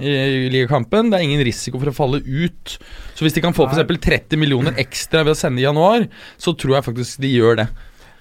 i 0.00 0.48
ligakampen. 0.54 1.10
Det 1.12 1.20
er 1.20 1.26
ingen 1.26 1.44
risiko 1.44 1.80
for 1.82 1.92
å 1.92 1.96
falle 1.98 2.22
ut. 2.24 2.78
Så 3.12 3.26
hvis 3.26 3.36
de 3.36 3.44
kan 3.44 3.52
få 3.56 3.68
f.eks. 3.68 3.84
30 4.08 4.40
millioner 4.40 4.78
ekstra 4.80 5.20
ved 5.26 5.36
å 5.36 5.38
sende 5.38 5.60
i 5.60 5.66
januar, 5.66 6.08
så 6.40 6.56
tror 6.56 6.78
jeg 6.78 6.88
faktisk 6.88 7.20
de 7.26 7.34
gjør 7.34 7.60
det. 7.64 7.68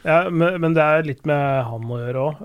Ja, 0.07 0.21
men, 0.31 0.59
men 0.63 0.75
det 0.75 0.83
er 0.83 1.07
litt 1.07 1.25
med 1.27 1.63
han 1.67 1.87
å 1.91 1.97
gjøre 1.99 2.27
òg. 2.27 2.43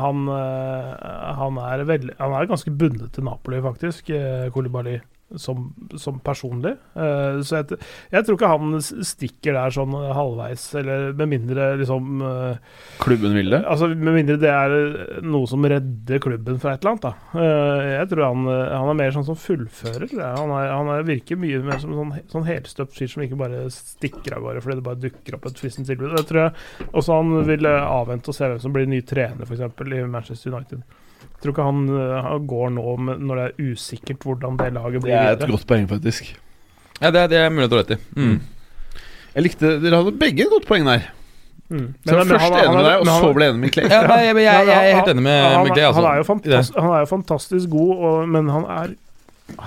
han, 0.00 0.26
uh, 0.28 1.36
han, 1.38 1.60
han 1.60 2.34
er 2.40 2.50
ganske 2.50 2.72
bundet 2.72 3.14
til 3.16 3.24
Napoli, 3.24 3.60
faktisk, 3.64 4.12
uh, 4.12 4.48
Kolibali, 4.52 4.98
som, 5.38 5.68
som 5.98 6.18
personlig. 6.24 6.72
Uh, 6.96 7.38
så 7.46 7.60
jeg, 7.60 7.78
jeg 8.10 8.26
tror 8.26 8.36
ikke 8.38 8.50
han 8.50 8.80
stikker 8.82 9.56
der 9.56 9.74
sånn 9.74 9.94
halvveis, 9.94 10.64
eller 10.80 11.10
med 11.18 11.30
mindre 11.30 11.68
liksom 11.80 12.24
uh, 12.24 12.78
Klubben 13.02 13.36
vil 13.38 13.52
det? 13.54 13.62
Altså, 13.70 13.90
Med 13.90 14.16
mindre 14.16 14.38
det 14.40 14.50
er 14.50 14.74
eh, 14.74 15.20
noe 15.26 15.48
som 15.50 15.64
redder 15.64 16.22
klubben 16.22 16.58
fra 16.62 16.74
et 16.74 16.84
eller 16.84 16.96
annet. 16.96 17.08
da 17.08 17.16
Uh, 17.30 17.84
Jeg 18.00 18.08
tror 18.10 18.24
han, 18.26 18.46
han 18.48 18.90
er 18.90 18.96
mer 18.98 19.12
sånn 19.14 19.26
som 19.26 19.38
fullfører. 19.38 20.10
Han, 20.18 20.52
er, 20.56 20.70
han 20.72 20.90
er, 20.92 21.04
virker 21.06 21.38
mye 21.40 21.60
mer 21.64 21.78
som 21.82 21.92
sånn, 21.94 22.12
sånn 22.32 22.46
helstøpt 22.48 22.96
fyr 22.96 23.10
som 23.12 23.24
ikke 23.24 23.38
bare 23.38 23.62
stikker 23.74 24.36
av 24.36 24.44
gårde 24.44 24.64
fordi 24.64 24.78
det 24.80 24.86
bare 24.86 25.02
dukker 25.04 25.36
opp 25.36 25.46
et 25.48 25.60
fristende 25.60 25.90
tilbud. 25.90 26.16
Jeg 26.18 26.28
tror 26.28 26.42
jeg 26.42 26.88
også 26.90 27.20
han 27.20 27.36
vil 27.48 27.70
avvente 27.70 28.32
og 28.32 28.36
se 28.36 28.50
hvem 28.50 28.62
som 28.62 28.74
blir 28.74 28.90
ny 28.90 29.00
trener, 29.06 29.46
f.eks. 29.46 29.62
i 29.62 30.02
Manchester 30.10 30.54
United. 30.54 30.82
Jeg 31.40 31.46
tror 31.46 31.54
ikke 31.54 31.64
han, 31.64 31.84
eh, 31.96 32.16
han 32.20 32.46
går 32.50 32.72
nå 32.76 32.94
når 33.16 33.38
det 33.38 33.44
er 33.48 33.70
usikkert 33.72 34.24
hvordan 34.26 34.58
det 34.60 34.66
laget 34.76 35.00
blir. 35.00 35.14
Det 35.14 35.16
er 35.16 35.30
et 35.30 35.38
videre. 35.38 35.54
godt 35.54 35.66
poeng, 35.70 35.86
faktisk. 35.88 36.26
Ja, 37.00 37.10
Det, 37.10 37.30
det 37.32 37.38
er 37.40 37.48
mulig 37.48 37.70
å 37.70 37.72
ha 37.72 37.78
rett 37.80 37.94
i. 37.96 37.98
Mm. 38.12 38.34
Jeg 39.30 39.44
likte 39.46 39.70
Dere 39.80 40.02
hadde 40.02 40.12
begge 40.20 40.44
et 40.44 40.52
godt 40.52 40.68
poeng 40.68 40.84
der. 40.84 41.06
Mm. 41.70 41.86
Så 42.04 42.12
jeg 42.12 42.18
var 42.18 42.28
først 42.34 42.58
enig 42.58 42.74
med 42.74 42.84
deg, 42.84 42.96
og 42.98 43.08
så 43.08 43.30
ble 43.32 43.46
jeg 43.46 43.54
enig 43.54 43.62
med 43.62 43.72
Clay. 43.72 43.88
Ja, 43.88 44.00
nei, 44.10 44.18
jeg, 44.26 44.36
jeg, 44.42 44.68
jeg, 44.68 44.76
er 44.76 44.96
helt 44.98 45.10
enig 45.14 45.24
med, 45.24 45.38
han, 45.40 45.64
med 45.64 45.72
Clay. 45.72 45.86
Altså, 45.86 46.02
han, 46.02 46.10
er 46.10 46.26
fantas 46.28 46.72
han 46.76 46.90
er 46.90 47.00
jo 47.00 47.10
fantastisk 47.14 47.72
god, 47.72 47.92
og, 47.96 48.18
men 48.36 48.50
han 48.50 48.66
er 48.76 48.96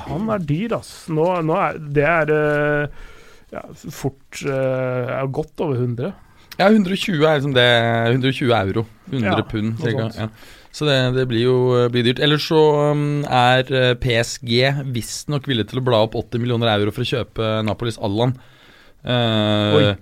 Han 0.06 0.30
er 0.32 0.44
dyr, 0.48 0.78
ass. 0.78 0.92
Nå, 1.12 1.26
nå 1.44 1.56
er 1.60 1.80
Det 1.98 2.04
er 2.08 2.34
eh, 2.36 3.02
ja, 3.52 3.64
fort 3.92 4.44
uh, 4.46 5.10
er 5.18 5.32
godt 5.32 5.64
over 5.64 5.82
100. 5.82 6.14
Ja, 6.60 6.70
120 6.70 7.26
er 7.26 7.40
liksom 7.40 7.56
det 7.58 7.66
120 8.14 8.54
euro. 8.62 8.86
100 9.12 9.28
Ja, 9.28 9.42
pund, 9.50 9.74
cirka. 9.82 10.08
Ja. 10.18 10.28
Så 10.74 10.88
det, 10.90 10.96
det 11.14 11.28
blir 11.30 11.44
jo 11.46 11.56
blir 11.94 12.02
dyrt. 12.08 12.20
Ellers 12.26 12.48
så 12.50 12.60
um, 12.92 13.22
er 13.30 13.68
eh, 13.70 13.92
PSG 14.02 14.56
visstnok 14.96 15.46
villig 15.50 15.68
til 15.70 15.84
å 15.84 15.86
bla 15.86 16.00
opp 16.08 16.16
80 16.18 16.42
millioner 16.42 16.72
euro 16.74 16.90
for 16.96 17.06
å 17.06 17.10
kjøpe 17.12 17.52
Napolis 17.68 18.00
Allan. 18.02 18.34
Uh, 19.06 19.94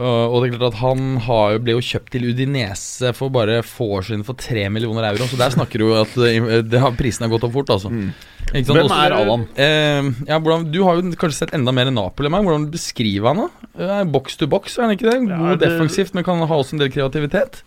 og, 0.00 0.36
det 0.44 0.48
er 0.48 0.52
klart 0.54 0.68
at 0.70 0.76
han 0.80 1.16
har, 1.26 1.54
jo- 1.56 1.62
ble 1.66 1.74
jo 1.74 1.80
kjøpt 1.82 2.12
til 2.14 2.28
Udinese 2.30 3.10
for 3.18 3.32
bare 3.34 3.56
få 3.66 3.88
år 3.98 4.04
siden 4.06 4.22
for 4.26 4.38
3 4.38 4.68
millioner 4.70 5.08
euro. 5.08 5.26
Så 5.26 5.38
der 5.40 5.50
snakker 5.50 5.82
du 5.82 5.88
jo 5.88 5.96
at 5.98 6.14
eh, 6.26 6.60
det 6.62 6.82
prisen 6.98 7.26
har 7.26 7.32
gått 7.32 7.46
opp 7.48 7.56
fort, 7.58 7.72
altså. 7.74 7.90
Mm. 7.90 8.12
Ikke 8.52 8.64
sant? 8.68 8.76
Hvem 8.76 8.86
Også- 8.86 9.00
er 9.02 9.16
Allan? 9.18 9.46
Eh, 9.58 10.10
ja, 10.30 10.38
hvordan, 10.38 10.68
du 10.70 10.78
har 10.86 11.00
jo 11.00 11.10
kanskje 11.18 11.40
sett 11.42 11.54
enda 11.58 11.74
mer 11.74 11.90
Napoli 11.90 12.30
enn 12.30 12.36
meg. 12.38 12.46
Hvordan 12.46 12.68
beskriver 12.70 13.30
han 13.34 13.42
da? 13.44 13.48
Eh, 13.82 14.04
Box 14.14 14.38
to 14.38 14.46
box, 14.50 14.78
er 14.78 14.86
han 14.86 14.94
ikke 14.94 15.10
det? 15.10 15.18
God 15.26 15.34
Ja, 15.34 15.56
det- 15.56 15.66
defensivt, 15.68 16.14
men 16.14 16.24
kan 16.26 16.38
ha 16.38 16.54
også 16.62 16.74
en 16.78 16.82
del 16.84 16.90
kreativitet. 16.94 17.62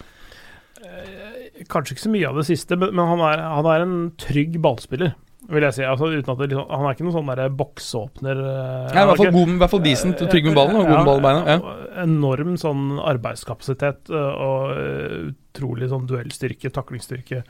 Kanskje 1.71 1.95
ikke 1.97 2.05
så 2.07 2.13
mye 2.13 2.29
av 2.29 2.39
det 2.41 2.47
siste, 2.49 2.77
men, 2.79 2.93
men 2.95 3.11
han, 3.13 3.21
er, 3.31 3.43
han 3.57 3.69
er 3.73 3.85
en 3.85 3.99
trygg 4.21 4.57
ballspiller. 4.63 5.13
vil 5.51 5.65
jeg 5.67 5.75
si. 5.75 5.83
Altså, 5.83 6.07
det 6.07 6.21
liksom, 6.23 6.67
han 6.71 6.85
er 6.87 6.93
ikke 6.95 7.03
noen 7.03 7.15
sånn 7.17 7.31
der 7.35 7.49
boksåpner. 7.59 8.37
eh, 8.39 8.93
Ja, 8.95 9.03
i 9.03 9.07
hvert 9.09 9.19
er 9.19 9.23
fall, 9.25 9.33
god, 9.35 9.49
i 9.53 9.59
hvert 9.61 9.73
fall 9.73 9.83
decent 9.83 10.21
og 10.23 10.29
trygg 10.31 10.45
med 10.47 10.55
ballen 10.55 10.77
og 10.79 10.87
god 10.87 10.97
med 11.01 11.09
ball 11.09 11.19
i 11.19 11.25
beina. 11.25 11.41
Ja. 11.49 11.73
Enorm 12.05 12.53
sånn 12.61 12.85
arbeidskapasitet 13.03 14.11
øh, 14.13 14.43
og 14.47 15.33
utrolig 15.33 15.89
sånn 15.91 16.07
duellstyrke, 16.09 16.71
taklingsstyrke. 16.73 17.43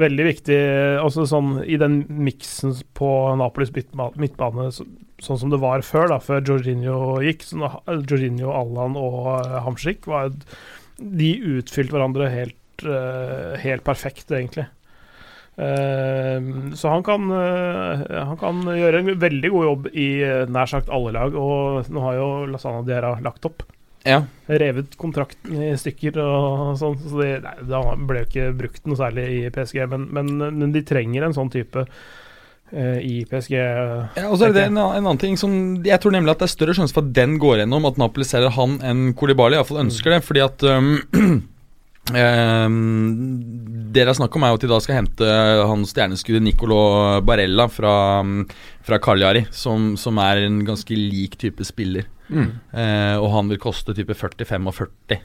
Veldig 0.00 0.24
viktig 0.30 0.58
også 1.04 1.26
sånn 1.28 1.50
i 1.68 1.76
den 1.82 1.98
miksen 2.08 2.72
på 2.96 3.10
Napolis 3.36 3.74
midtbane, 3.74 4.70
så, 4.72 4.86
sånn 5.22 5.42
som 5.42 5.50
det 5.52 5.60
var 5.62 5.82
før, 5.84 6.08
da, 6.14 6.20
før 6.22 6.40
Jorginho 6.46 7.18
gikk. 7.26 7.44
Sånn, 7.44 7.66
Jorginho, 8.08 8.54
Allan 8.56 8.96
og 8.98 9.50
Hamsik 9.66 10.06
var 10.10 10.30
De 11.02 11.28
utfylte 11.58 11.92
hverandre 11.96 12.30
helt, 12.32 12.56
øh, 12.86 13.58
helt 13.62 13.84
perfekt, 13.86 14.30
egentlig. 14.30 14.68
Eh, 15.56 16.40
så 16.74 16.88
han 16.88 17.02
kan, 17.04 17.28
eh, 17.30 18.24
han 18.24 18.38
kan 18.40 18.64
gjøre 18.64 19.02
en 19.02 19.12
veldig 19.20 19.50
god 19.52 19.68
jobb 19.68 19.90
i 19.92 20.08
eh, 20.24 20.48
nær 20.48 20.70
sagt 20.70 20.88
alle 20.92 21.12
lag, 21.12 21.36
og 21.36 21.92
nå 21.92 22.06
har 22.06 22.18
jo 22.18 22.32
Lasana 22.54 22.82
Diarra 22.86 23.18
lagt 23.20 23.44
opp. 23.48 23.66
Ja. 24.08 24.24
Revet 24.50 24.96
kontrakten 24.98 25.60
i 25.62 25.70
stykker 25.78 26.18
og 26.24 26.72
sånn, 26.80 26.98
så 26.98 27.20
det, 27.20 27.30
nei, 27.44 27.54
det 27.68 27.82
ble 28.08 28.24
jo 28.24 28.28
ikke 28.30 28.48
brukt 28.58 28.88
noe 28.88 28.98
særlig 28.98 29.28
i 29.36 29.52
PSG, 29.54 29.84
men, 29.92 30.08
men, 30.10 30.32
men 30.58 30.74
de 30.74 30.82
trenger 30.86 31.28
en 31.28 31.36
sånn 31.36 31.52
type 31.52 31.84
eh, 31.84 32.98
i 32.98 33.14
PSG. 33.30 33.54
Ja, 33.60 34.26
og 34.26 34.40
så 34.40 34.48
er 34.48 34.56
det 34.56 34.66
en, 34.72 34.80
en 34.80 35.04
annen 35.04 35.20
ting 35.22 35.38
som 35.38 35.54
Jeg 35.86 36.00
tror 36.02 36.16
nemlig 36.16 36.34
at 36.34 36.42
det 36.42 36.48
er 36.48 36.56
større 36.56 36.74
sjanse 36.74 36.96
for 36.96 37.06
at 37.06 37.14
den 37.14 37.36
går 37.42 37.62
gjennom, 37.62 37.86
at 37.86 38.00
Napoli 38.00 38.26
selger 38.26 38.56
han 38.56 38.80
enn 38.82 39.12
Kolibali. 39.18 39.60
Iallfall 39.60 39.84
ønsker 39.84 40.16
det, 40.16 40.22
fordi 40.26 40.42
at 40.48 40.66
um, 40.66 40.96
um, 42.10 42.76
Det 43.92 44.02
det 44.02 44.08
er 44.08 44.16
snakk 44.18 44.34
om, 44.36 44.42
er 44.46 44.56
at 44.56 44.64
de 44.64 44.70
da 44.70 44.80
skal 44.82 44.98
hente 44.98 45.28
han 45.68 45.84
stjerneskuddet 45.86 46.42
Nicolo 46.42 47.20
Barella 47.24 47.68
fra, 47.70 47.94
um, 48.24 48.46
fra 48.82 48.98
Cagliari, 48.98 49.44
som, 49.50 49.92
som 50.00 50.18
er 50.18 50.46
en 50.46 50.62
ganske 50.66 50.96
lik 50.96 51.38
type 51.40 51.64
spiller. 51.68 52.08
Eh, 52.32 53.16
og 53.20 53.28
han 53.34 53.50
vil 53.52 53.60
koste 53.60 53.94
type 53.96 54.16
40-45. 54.16 55.20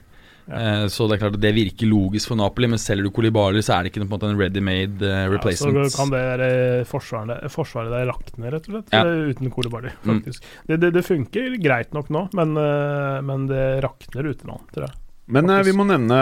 Eh, 0.48 0.86
så 0.88 1.08
det 1.08 1.18
er 1.18 1.22
klart 1.26 1.36
at 1.36 1.44
det 1.44 1.52
virker 1.56 1.90
logisk 1.92 2.32
for 2.32 2.40
Napoli, 2.40 2.70
men 2.72 2.80
selger 2.80 3.08
du 3.08 3.12
Kolibali, 3.16 3.64
så 3.66 3.76
er 3.76 3.84
det 3.84 3.92
ikke 3.92 4.04
på 4.04 4.08
en 4.08 4.14
måte 4.14 4.30
en 4.30 4.40
ready-made 4.40 5.04
eh, 5.04 5.26
Ja, 5.28 5.56
så 5.60 5.72
kan 5.98 6.14
det 6.14 6.22
der, 6.24 6.44
eh, 6.46 6.86
forsvaret, 6.88 7.50
forsvaret 7.52 7.92
der 7.92 8.08
rakne, 8.12 8.54
rett 8.54 8.70
og 8.70 8.78
slett, 8.78 8.94
Ja. 8.96 9.04
uten 9.04 9.52
uten 9.52 9.72
faktisk. 9.74 10.06
Mm. 10.06 10.22
faktisk. 10.22 10.48
Det, 10.68 10.80
det, 10.80 10.94
det 10.96 11.04
funker 11.06 11.58
greit 11.60 11.92
nok 11.94 12.10
nå, 12.10 12.28
men, 12.34 12.56
eh, 12.56 13.20
men 13.28 13.48
det 13.52 13.84
rakner 13.84 14.32
ute 14.32 14.48
nå, 14.48 14.62
tror 14.72 14.88
jeg. 14.88 14.96
Men 15.28 15.50
eh, 15.52 15.64
vi 15.68 15.76
må 15.76 15.84
nevne 15.84 16.22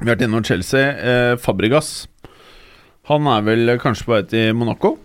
Vi 0.00 0.06
har 0.08 0.14
vært 0.16 0.24
innom 0.26 0.44
Chelsea. 0.46 0.84
Eh, 0.98 1.34
Fabregas. 1.40 1.92
Han 3.10 3.26
er 3.30 3.42
vel 3.46 3.74
kanskje 3.82 4.06
på 4.08 4.14
vei 4.16 4.22
til 4.30 4.54
Monaco? 4.56 4.96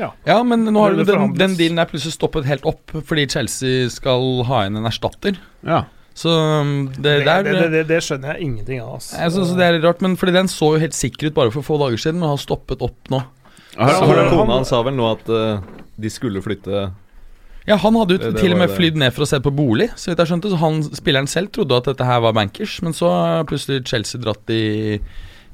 Ja, 0.00 0.36
men 0.46 0.62
nå 0.70 0.80
har 0.80 0.94
den, 0.96 1.32
den 1.36 1.56
dealen 1.58 1.80
er 1.82 1.88
plutselig 1.90 2.14
stoppet 2.14 2.46
helt 2.48 2.64
opp 2.68 2.92
fordi 3.04 3.26
Chelsea 3.28 3.88
skal 3.92 4.44
ha 4.48 4.62
inn 4.68 4.78
en 4.78 4.86
erstatter. 4.88 5.36
Ja. 5.66 5.82
Så 6.16 6.30
um, 6.30 6.86
det, 6.94 7.02
Det, 7.02 7.26
der 7.26 7.42
det, 7.44 7.52
det, 7.58 7.66
det, 7.74 7.82
det 7.90 7.98
skjønner 8.06 8.34
jeg 8.38 8.46
ingenting 8.46 8.80
av. 8.80 8.94
Altså. 9.00 9.18
Jeg 9.18 9.34
synes 9.34 9.52
det 9.58 9.66
er 9.66 9.76
litt 9.76 9.84
rart, 9.88 10.00
men 10.06 10.16
fordi 10.20 10.34
den 10.38 10.48
så 10.52 10.70
jo 10.76 10.80
helt 10.86 10.96
sikker 10.96 11.28
ut 11.30 11.36
bare 11.36 11.52
for 11.54 11.66
få 11.66 11.76
dager 11.82 12.00
siden, 12.00 12.22
men 12.22 12.30
har 12.32 12.40
stoppet 12.40 12.82
opp 12.86 13.12
nå. 13.12 13.20
Ja, 13.74 13.90
har, 13.90 14.08
han- 14.22 14.30
Kona 14.32 14.56
hans 14.60 14.72
sa 14.72 14.80
vel 14.86 14.96
nå 14.96 15.10
at 15.10 15.28
uh, 15.30 15.60
de 16.00 16.10
skulle 16.12 16.42
flytte 16.46 16.86
Ja, 17.68 17.76
han 17.76 17.94
hadde 17.94 18.16
jo 18.16 18.18
Det- 18.18 18.34
det 18.34 18.40
til 18.40 18.52
og 18.52 18.58
med 18.58 18.70
flydd 18.70 18.96
ned 18.96 19.12
for 19.12 19.22
å 19.22 19.28
se 19.28 19.38
på 19.40 19.52
bolig, 19.54 19.90
så 19.94 20.10
vidt 20.10 20.18
jeg 20.18 20.26
skjønte. 20.32 20.50
Så 20.50 20.56
han, 20.58 20.82
spilleren 20.82 21.28
selv 21.28 21.50
trodde 21.52 21.76
at 21.76 21.84
dette 21.84 22.04
her 22.04 22.20
var 22.20 22.32
bankers, 22.32 22.80
men 22.82 22.92
så 22.92 23.44
plutselig 23.46 23.84
Chelsea 23.86 24.20
dratt 24.20 24.48
i, 24.48 24.98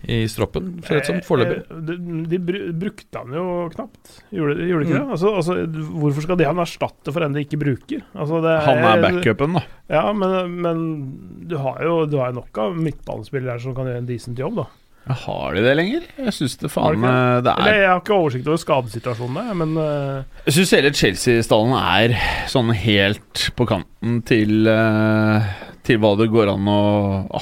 i 0.07 0.27
stroppen, 0.31 0.83
ser 0.85 1.01
det 1.01 1.03
ut 1.03 1.07
som, 1.07 1.21
foreløpig. 1.27 1.59
Eh, 1.67 1.81
De, 1.83 2.39
de 2.39 2.73
brukte 2.79 3.17
han 3.19 3.33
jo 3.35 3.69
knapt, 3.75 4.23
gjorde, 4.33 4.55
gjorde 4.69 4.85
de 4.85 4.87
ikke 4.87 5.01
Mm. 5.01 5.09
det? 5.09 5.11
Altså, 5.11 5.35
altså, 5.35 5.55
hvorfor 5.99 6.23
skal 6.23 6.37
de 6.37 6.45
han 6.45 6.57
erstatte 6.63 7.13
for 7.13 7.23
en 7.25 7.33
de 7.33 7.41
ikke 7.45 7.59
bruker? 7.59 8.03
Altså, 8.15 8.41
det 8.41 8.55
han 8.65 8.79
er 8.85 9.03
backupen, 9.03 9.53
da. 9.55 9.63
Ja, 9.91 10.13
men, 10.13 10.61
men 10.63 11.19
du 11.49 11.57
har 11.59 11.83
jo 11.83 12.07
du 12.07 12.19
har 12.19 12.33
nok 12.33 12.57
av 12.59 12.77
midtbanespillere 12.77 13.61
som 13.61 13.75
kan 13.75 13.87
gjøre 13.87 13.99
en 13.99 14.07
decent 14.07 14.39
jobb, 14.39 14.55
da. 14.63 14.67
Har 15.07 15.55
de 15.55 15.63
det 15.63 15.75
lenger? 15.79 16.07
Jeg 16.19 16.35
syns 16.35 16.57
det 16.59 16.71
faen 16.73 17.05
det, 17.05 17.11
eh, 17.11 17.37
det 17.47 17.53
Eller, 17.53 17.77
er 17.77 17.85
jeg 17.85 17.91
har 17.93 18.01
ikke 18.01 18.17
oversikt 18.17 18.49
over 18.51 18.59
skadesituasjonene, 18.59 19.55
men 19.61 19.77
uh... 19.79 20.41
Jeg 20.49 20.57
syns 20.57 20.73
hele 20.75 20.91
Chelsea-stallen 20.99 21.77
er 21.79 22.17
sånn 22.51 22.73
helt 22.75 23.45
på 23.55 23.69
kanten 23.71 24.19
til 24.27 24.67
uh, 24.67 25.47
Til 25.87 26.01
hva 26.03 26.11
det 26.19 26.27
går 26.33 26.51
an 26.51 26.71
å 26.73 26.81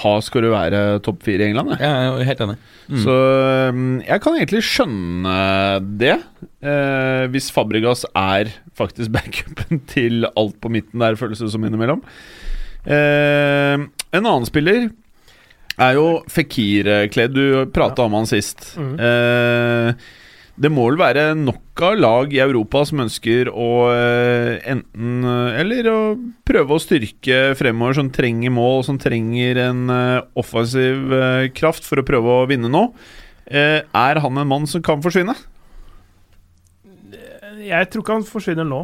ha 0.03 0.13
skal 0.25 0.45
du 0.45 0.51
være 0.53 0.83
topp 1.07 1.25
fire 1.25 1.47
i 1.47 1.49
England. 1.49 1.73
jeg. 1.73 1.81
Jeg 1.81 2.11
er 2.11 2.29
helt 2.29 2.43
enig. 2.45 2.57
Mm. 2.85 2.99
Så 3.01 3.15
um, 3.73 3.87
jeg 4.05 4.21
kan 4.21 4.37
egentlig 4.37 4.61
skjønne 4.69 5.37
det. 6.03 6.19
eh, 6.61 7.23
hvis 7.33 7.49
Fabregas 7.55 8.05
er 8.13 8.53
faktisk 8.77 9.13
backupen 9.17 9.81
til 9.89 10.29
alt 10.37 10.59
på 10.61 10.69
midten 10.69 11.01
der, 11.01 11.17
føles 11.17 11.41
det 11.41 11.49
som 11.55 11.65
innimellom. 11.65 12.05
Eh, 12.85 13.81
en 13.81 14.21
annen 14.21 14.45
spiller 14.45 14.91
er 15.81 15.97
jo 15.99 16.09
Fikir-kledd. 16.31 17.35
Du 17.35 17.73
prata 17.75 18.07
om 18.07 18.19
han 18.19 18.29
sist. 18.31 18.75
Mm. 18.79 18.93
Eh, 19.01 20.05
det 20.55 20.71
må 20.71 20.85
vel 20.87 21.01
være 21.01 21.25
nok 21.35 21.83
av 21.83 21.97
lag 21.99 22.35
i 22.35 22.39
Europa 22.39 22.85
som 22.87 23.03
ønsker 23.03 23.49
å 23.51 23.71
eh, 23.91 24.61
enten 24.71 25.25
eh, 25.27 25.57
Eller 25.65 25.89
å 25.91 25.97
prøve 26.47 26.77
å 26.77 26.83
styrke 26.83 27.57
fremover, 27.59 27.99
som 27.99 28.13
trenger 28.15 28.55
mål, 28.55 28.85
som 28.87 29.01
trenger 29.03 29.59
en 29.65 29.91
eh, 29.91 30.21
offensiv 30.39 31.11
kraft 31.59 31.89
for 31.89 31.99
å 31.99 32.07
prøve 32.07 32.39
å 32.39 32.47
vinne 32.51 32.71
nå. 32.71 32.87
Eh, 33.51 33.83
er 33.83 34.23
han 34.23 34.41
en 34.41 34.51
mann 34.55 34.71
som 34.71 34.85
kan 34.85 35.03
forsvinne? 35.05 35.35
jeg 37.65 37.89
tror 37.91 38.03
ikke 38.03 38.17
han 38.19 38.27
forsvinner 38.29 38.67
nå, 38.69 38.81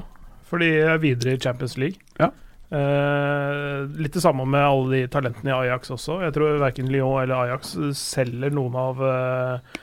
fordi 0.49 0.71
jeg 0.73 0.89
er 0.93 1.03
videre 1.03 1.35
i 1.35 1.41
Champions 1.43 1.77
League. 1.81 2.01
Ja. 2.21 2.31
Eh, 2.71 3.79
litt 3.99 4.15
det 4.15 4.23
samme 4.23 4.45
med 4.47 4.63
alle 4.63 4.91
de 4.95 5.11
talentene 5.11 5.51
i 5.51 5.57
Ajax 5.57 5.91
også. 5.97 6.21
Jeg 6.25 6.35
tror 6.37 6.61
verken 6.63 6.91
Lyon 6.93 7.19
eller 7.25 7.35
Ajax 7.41 7.75
selger 7.99 8.55
noen 8.55 8.79
av 8.79 9.03
eh, 9.07 9.81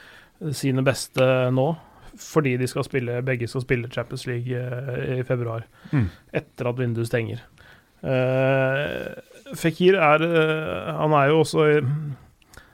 sine 0.55 0.85
beste 0.87 1.27
nå. 1.53 1.73
Fordi 2.17 2.55
de 2.57 2.65
skal 2.65 2.85
spille, 2.87 3.19
begge 3.21 3.45
skal 3.49 3.61
spille 3.61 3.91
Champions 3.93 4.23
League 4.25 4.55
eh, 4.57 5.19
i 5.19 5.25
februar. 5.27 5.67
Mm. 5.91 6.07
Etter 6.39 6.71
at 6.71 6.79
vinduet 6.79 7.09
stenger. 7.09 7.43
Uh, 7.97 9.17
Fikir 9.57 9.95
er 9.97 10.21
Han 10.99 11.15
er 11.17 11.31
jo 11.31 11.39
også 11.41 11.63
i 11.65 11.79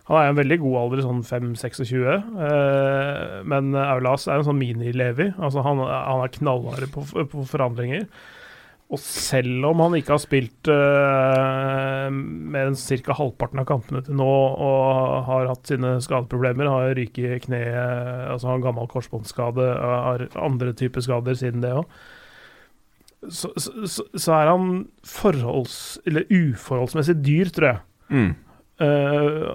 han 0.03 0.18
er 0.19 0.26
i 0.26 0.31
en 0.34 0.40
veldig 0.40 0.57
god 0.60 0.73
alder, 0.81 1.02
sånn 1.06 1.22
5-26, 1.23 2.02
eh, 2.44 3.35
men 3.48 3.72
Aulas 3.80 4.26
er 4.27 4.41
en 4.41 4.48
sånn 4.49 4.60
mini-Levi. 4.60 5.30
Altså 5.40 5.64
han, 5.64 5.80
han 5.80 6.23
er 6.26 6.34
knallhard 6.34 6.90
på, 6.91 7.06
på 7.31 7.45
forandringer. 7.48 8.03
Og 8.93 8.99
selv 9.01 9.65
om 9.65 9.79
han 9.81 9.95
ikke 9.97 10.13
har 10.13 10.21
spilt 10.21 10.69
uh, 10.69 12.09
mer 12.13 12.69
enn 12.69 12.77
ca. 12.77 13.15
halvparten 13.17 13.61
av 13.63 13.65
kampene 13.69 14.03
til 14.05 14.19
nå 14.19 14.27
og 14.27 15.23
har 15.29 15.49
hatt 15.49 15.71
sine 15.71 15.95
skadeproblemer, 16.03 16.69
har 16.69 16.93
ryket 16.99 17.39
i 17.39 17.39
kneet, 17.47 17.73
altså 18.29 18.51
har 18.51 18.59
en 18.59 18.67
gammel 18.67 18.89
korsbåndskade, 18.91 19.65
har 19.81 20.27
andre 20.37 20.75
typer 20.77 21.05
skader 21.05 21.39
siden 21.39 21.65
det 21.65 21.73
òg, 21.79 21.87
så, 23.31 23.49
så, 23.55 24.03
så, 24.13 24.33
er 24.35 24.49
han 24.51 24.85
forholds, 25.07 25.77
eller 26.09 26.27
uforholdsmessig 26.27 27.15
dyr, 27.23 27.51
tror 27.55 27.69
jeg. 27.69 27.83
Mm. 28.13 28.33
Uh, 28.83 29.45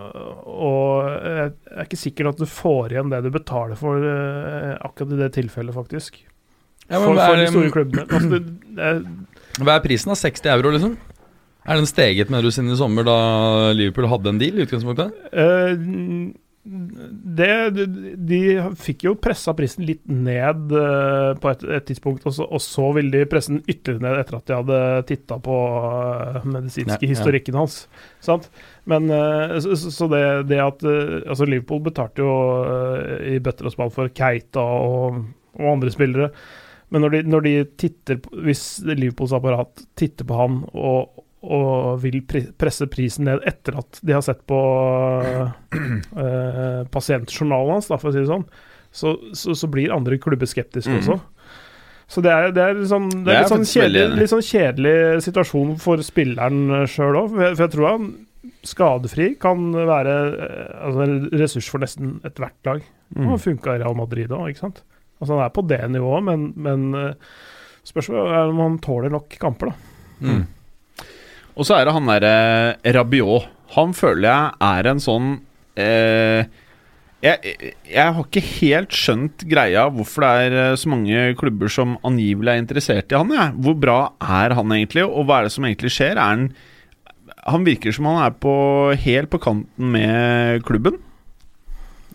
og 0.49 1.05
jeg 1.11 1.53
er 1.75 1.85
ikke 1.85 2.01
sikker 2.01 2.31
at 2.31 2.41
du 2.41 2.47
får 2.49 2.95
igjen 2.95 3.13
det 3.13 3.21
du 3.27 3.33
betaler 3.35 3.79
for 3.79 4.03
uh, 4.03 4.75
akkurat 4.87 5.15
i 5.15 5.21
det 5.21 5.31
tilfellet, 5.37 5.77
faktisk. 5.77 6.23
Ja, 6.89 7.03
men 7.03 7.11
for, 7.11 7.21
for 7.21 7.37
de 7.37 7.49
store 7.53 7.73
klubbene. 7.75 8.05
Altså, 8.09 8.39
det, 8.79 8.93
hva 9.63 9.79
er 9.79 9.85
prisen, 9.85 10.13
da? 10.13 10.19
60 10.19 10.51
euro, 10.57 10.75
liksom? 10.75 10.97
Er 11.69 11.77
den 11.77 11.89
steget 11.91 12.31
med 12.33 12.45
du 12.47 12.51
siden 12.55 12.73
i 12.73 12.77
sommer, 12.81 13.05
da 13.05 13.17
Liverpool 13.77 14.09
hadde 14.09 14.31
en 14.33 14.39
deal 14.41 14.57
i 14.61 14.65
utgangspunktet? 14.65 15.11
Uh, 15.35 16.31
det, 16.69 17.53
de, 17.77 17.85
de 18.29 18.39
fikk 18.77 19.05
jo 19.07 19.15
pressa 19.21 19.55
prisen 19.57 19.87
litt 19.89 20.03
ned 20.09 20.73
uh, 20.75 21.33
på 21.41 21.51
et, 21.53 21.63
et 21.79 21.87
tidspunkt, 21.89 22.27
og 22.29 22.35
så, 22.37 22.45
og 22.45 22.61
så 22.61 22.91
ville 22.97 23.13
de 23.15 23.29
presse 23.31 23.53
den 23.53 23.63
ytterligere 23.65 24.05
ned 24.05 24.21
etter 24.21 24.37
at 24.39 24.49
de 24.51 24.57
hadde 24.59 24.81
titta 25.09 25.39
på 25.45 25.57
uh, 25.57 26.39
medisinske 26.45 26.99
Ja, 26.99 27.09
ja. 27.09 27.13
historikken 27.15 27.57
hans. 27.57 27.79
Sant? 28.25 28.51
Men 28.89 29.09
uh, 29.13 29.57
så, 29.65 29.77
så- 29.81 30.11
det, 30.13 30.23
det 30.51 30.61
at 30.65 30.85
Altså, 30.89 31.49
Liverpool 31.49 31.83
betalte 31.89 32.25
jo 32.25 32.33
i 33.33 33.39
bøtter 33.45 33.69
og 33.69 33.75
spann 33.77 33.93
for 33.95 34.09
Keita 34.13 34.61
og, 34.65 35.23
og 35.59 35.73
andre 35.77 35.93
spillere. 35.93 36.31
Men 36.89 37.05
når 37.05 37.15
de, 37.15 37.23
når 37.29 37.45
de 37.45 37.55
titter 37.81 38.21
på, 38.25 38.33
Hvis 38.47 38.63
Liverpools 38.87 39.35
apparat 39.37 39.83
titter 39.99 40.25
på 40.29 40.39
han 40.39 40.63
og, 40.73 41.25
og 41.45 41.99
vil 42.03 42.23
presse 42.27 42.89
prisen 42.91 43.29
ned 43.29 43.45
etter 43.49 43.77
at 43.79 44.01
de 44.03 44.17
har 44.17 44.25
sett 44.25 44.41
på 44.49 44.59
uh, 44.59 45.51
pasientjournalen 46.95 47.77
hans, 47.77 47.91
da, 47.93 48.01
for 48.01 48.11
å 48.11 48.15
si 48.15 48.23
det 48.23 48.31
sånn, 48.31 48.47
så, 48.91 49.15
så, 49.37 49.55
så 49.59 49.69
blir 49.71 49.93
andre 49.95 50.19
klubber 50.23 50.49
skeptiske 50.49 50.97
mm. 50.97 51.03
også. 51.03 51.19
Så 52.09 52.25
det 52.25 52.33
er, 52.33 52.53
det 52.57 52.65
er, 52.65 52.79
sånn, 52.89 53.11
det 53.27 53.35
er 53.35 53.43
litt, 53.45 53.53
sånn 53.53 53.69
kjedelig, 53.69 54.05
litt 54.17 54.33
sånn 54.33 54.47
kjedelig 54.47 55.25
situasjon 55.27 55.75
for 55.83 56.01
spilleren 56.05 56.87
sjøl 56.89 57.19
òg, 57.21 57.35
for 57.37 57.65
jeg 57.67 57.73
tror 57.75 57.89
han 57.91 58.07
skadefri 58.67 59.33
kan 59.41 59.71
være 59.77 60.15
eh, 60.47 60.71
altså 60.87 61.05
en 61.05 61.19
ressurs 61.37 61.69
for 61.69 61.85
nesten 61.85 62.17
ethvert 62.27 62.57
lag. 62.69 62.87
Mm. 63.17 63.27
Han 63.33 63.43
funka 63.43 63.77
i 63.77 63.83
Real 63.83 63.99
Madrid 63.99 64.33
òg, 64.33 64.49
ikke 64.53 64.65
sant? 64.65 64.81
Altså 65.19 65.35
Han 65.35 65.45
er 65.45 65.55
på 65.55 65.67
det 65.67 65.83
nivået, 65.91 66.25
men, 66.29 66.47
men 66.57 66.87
eh, 66.95 67.35
spørsmålet 67.87 68.39
er 68.39 68.53
om 68.53 68.63
han 68.65 68.79
tåler 68.85 69.13
nok 69.13 69.37
kamper, 69.41 69.73
da. 69.73 69.93
Mm. 70.19 70.47
Og 71.59 71.67
så 71.67 71.79
er 71.79 71.87
det 71.87 71.95
han 71.95 72.09
derre 72.11 72.95
Rabiot. 72.95 73.51
Han 73.75 73.93
føler 73.97 74.29
jeg 74.31 74.57
er 74.65 74.89
en 74.89 75.03
sånn 75.03 75.33
eh, 75.79 76.47
jeg, 77.19 77.73
jeg 77.91 78.15
har 78.15 78.23
ikke 78.23 78.43
helt 78.61 78.95
skjønt 78.95 79.43
greia 79.51 79.89
hvorfor 79.91 80.23
det 80.23 80.31
er 80.47 80.57
eh, 80.63 80.77
så 80.79 80.91
mange 80.93 81.25
klubber 81.41 81.73
som 81.73 81.97
angivelig 82.07 82.53
er 82.53 82.63
interessert 82.63 83.11
i 83.11 83.19
han. 83.19 83.35
Jeg. 83.35 83.57
Hvor 83.65 83.75
bra 83.83 83.99
er 84.23 84.55
han 84.55 84.75
egentlig, 84.75 85.05
og 85.07 85.27
hva 85.27 85.41
er 85.41 85.49
det 85.49 85.55
som 85.57 85.67
egentlig 85.67 85.93
skjer? 85.97 86.15
Er 86.15 86.23
han, 86.23 86.47
han 87.43 87.67
virker 87.67 87.95
som 87.95 88.07
han 88.11 88.23
er 88.23 88.39
på, 88.39 88.55
helt 89.03 89.33
på 89.35 89.43
kanten 89.43 89.93
med 89.97 90.63
klubben. 90.69 91.01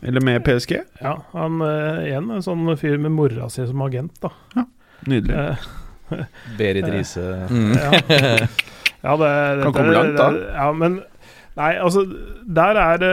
Eller 0.03 0.21
med 0.21 0.43
PSG. 0.45 0.75
Ja, 1.01 1.13
han 1.31 1.61
uh, 1.63 2.01
igjen 2.03 2.29
en 2.35 2.43
sånn 2.43 2.67
fyr 2.79 2.97
med 3.01 3.13
mora 3.15 3.47
si 3.49 3.63
som 3.69 3.81
agent, 3.85 4.15
da. 4.23 4.29
Ja, 4.57 4.65
Nydelig. 5.07 5.35
Uh, 5.35 5.71
Berit 6.59 6.87
Riise 6.91 7.23
Mm. 7.49 7.71
ja. 7.83 7.91
ja, 9.01 9.15
det, 9.17 9.31
det 9.57 9.63
Kan 9.63 9.73
komme 9.73 9.95
langt, 9.95 10.17
da. 10.19 10.29
det- 10.35 10.53
Ja, 10.53 10.69
men 10.75 11.01
Nei, 11.53 11.75
altså 11.77 12.01
Der 12.49 12.77
er 12.81 12.97
det, 12.97 13.09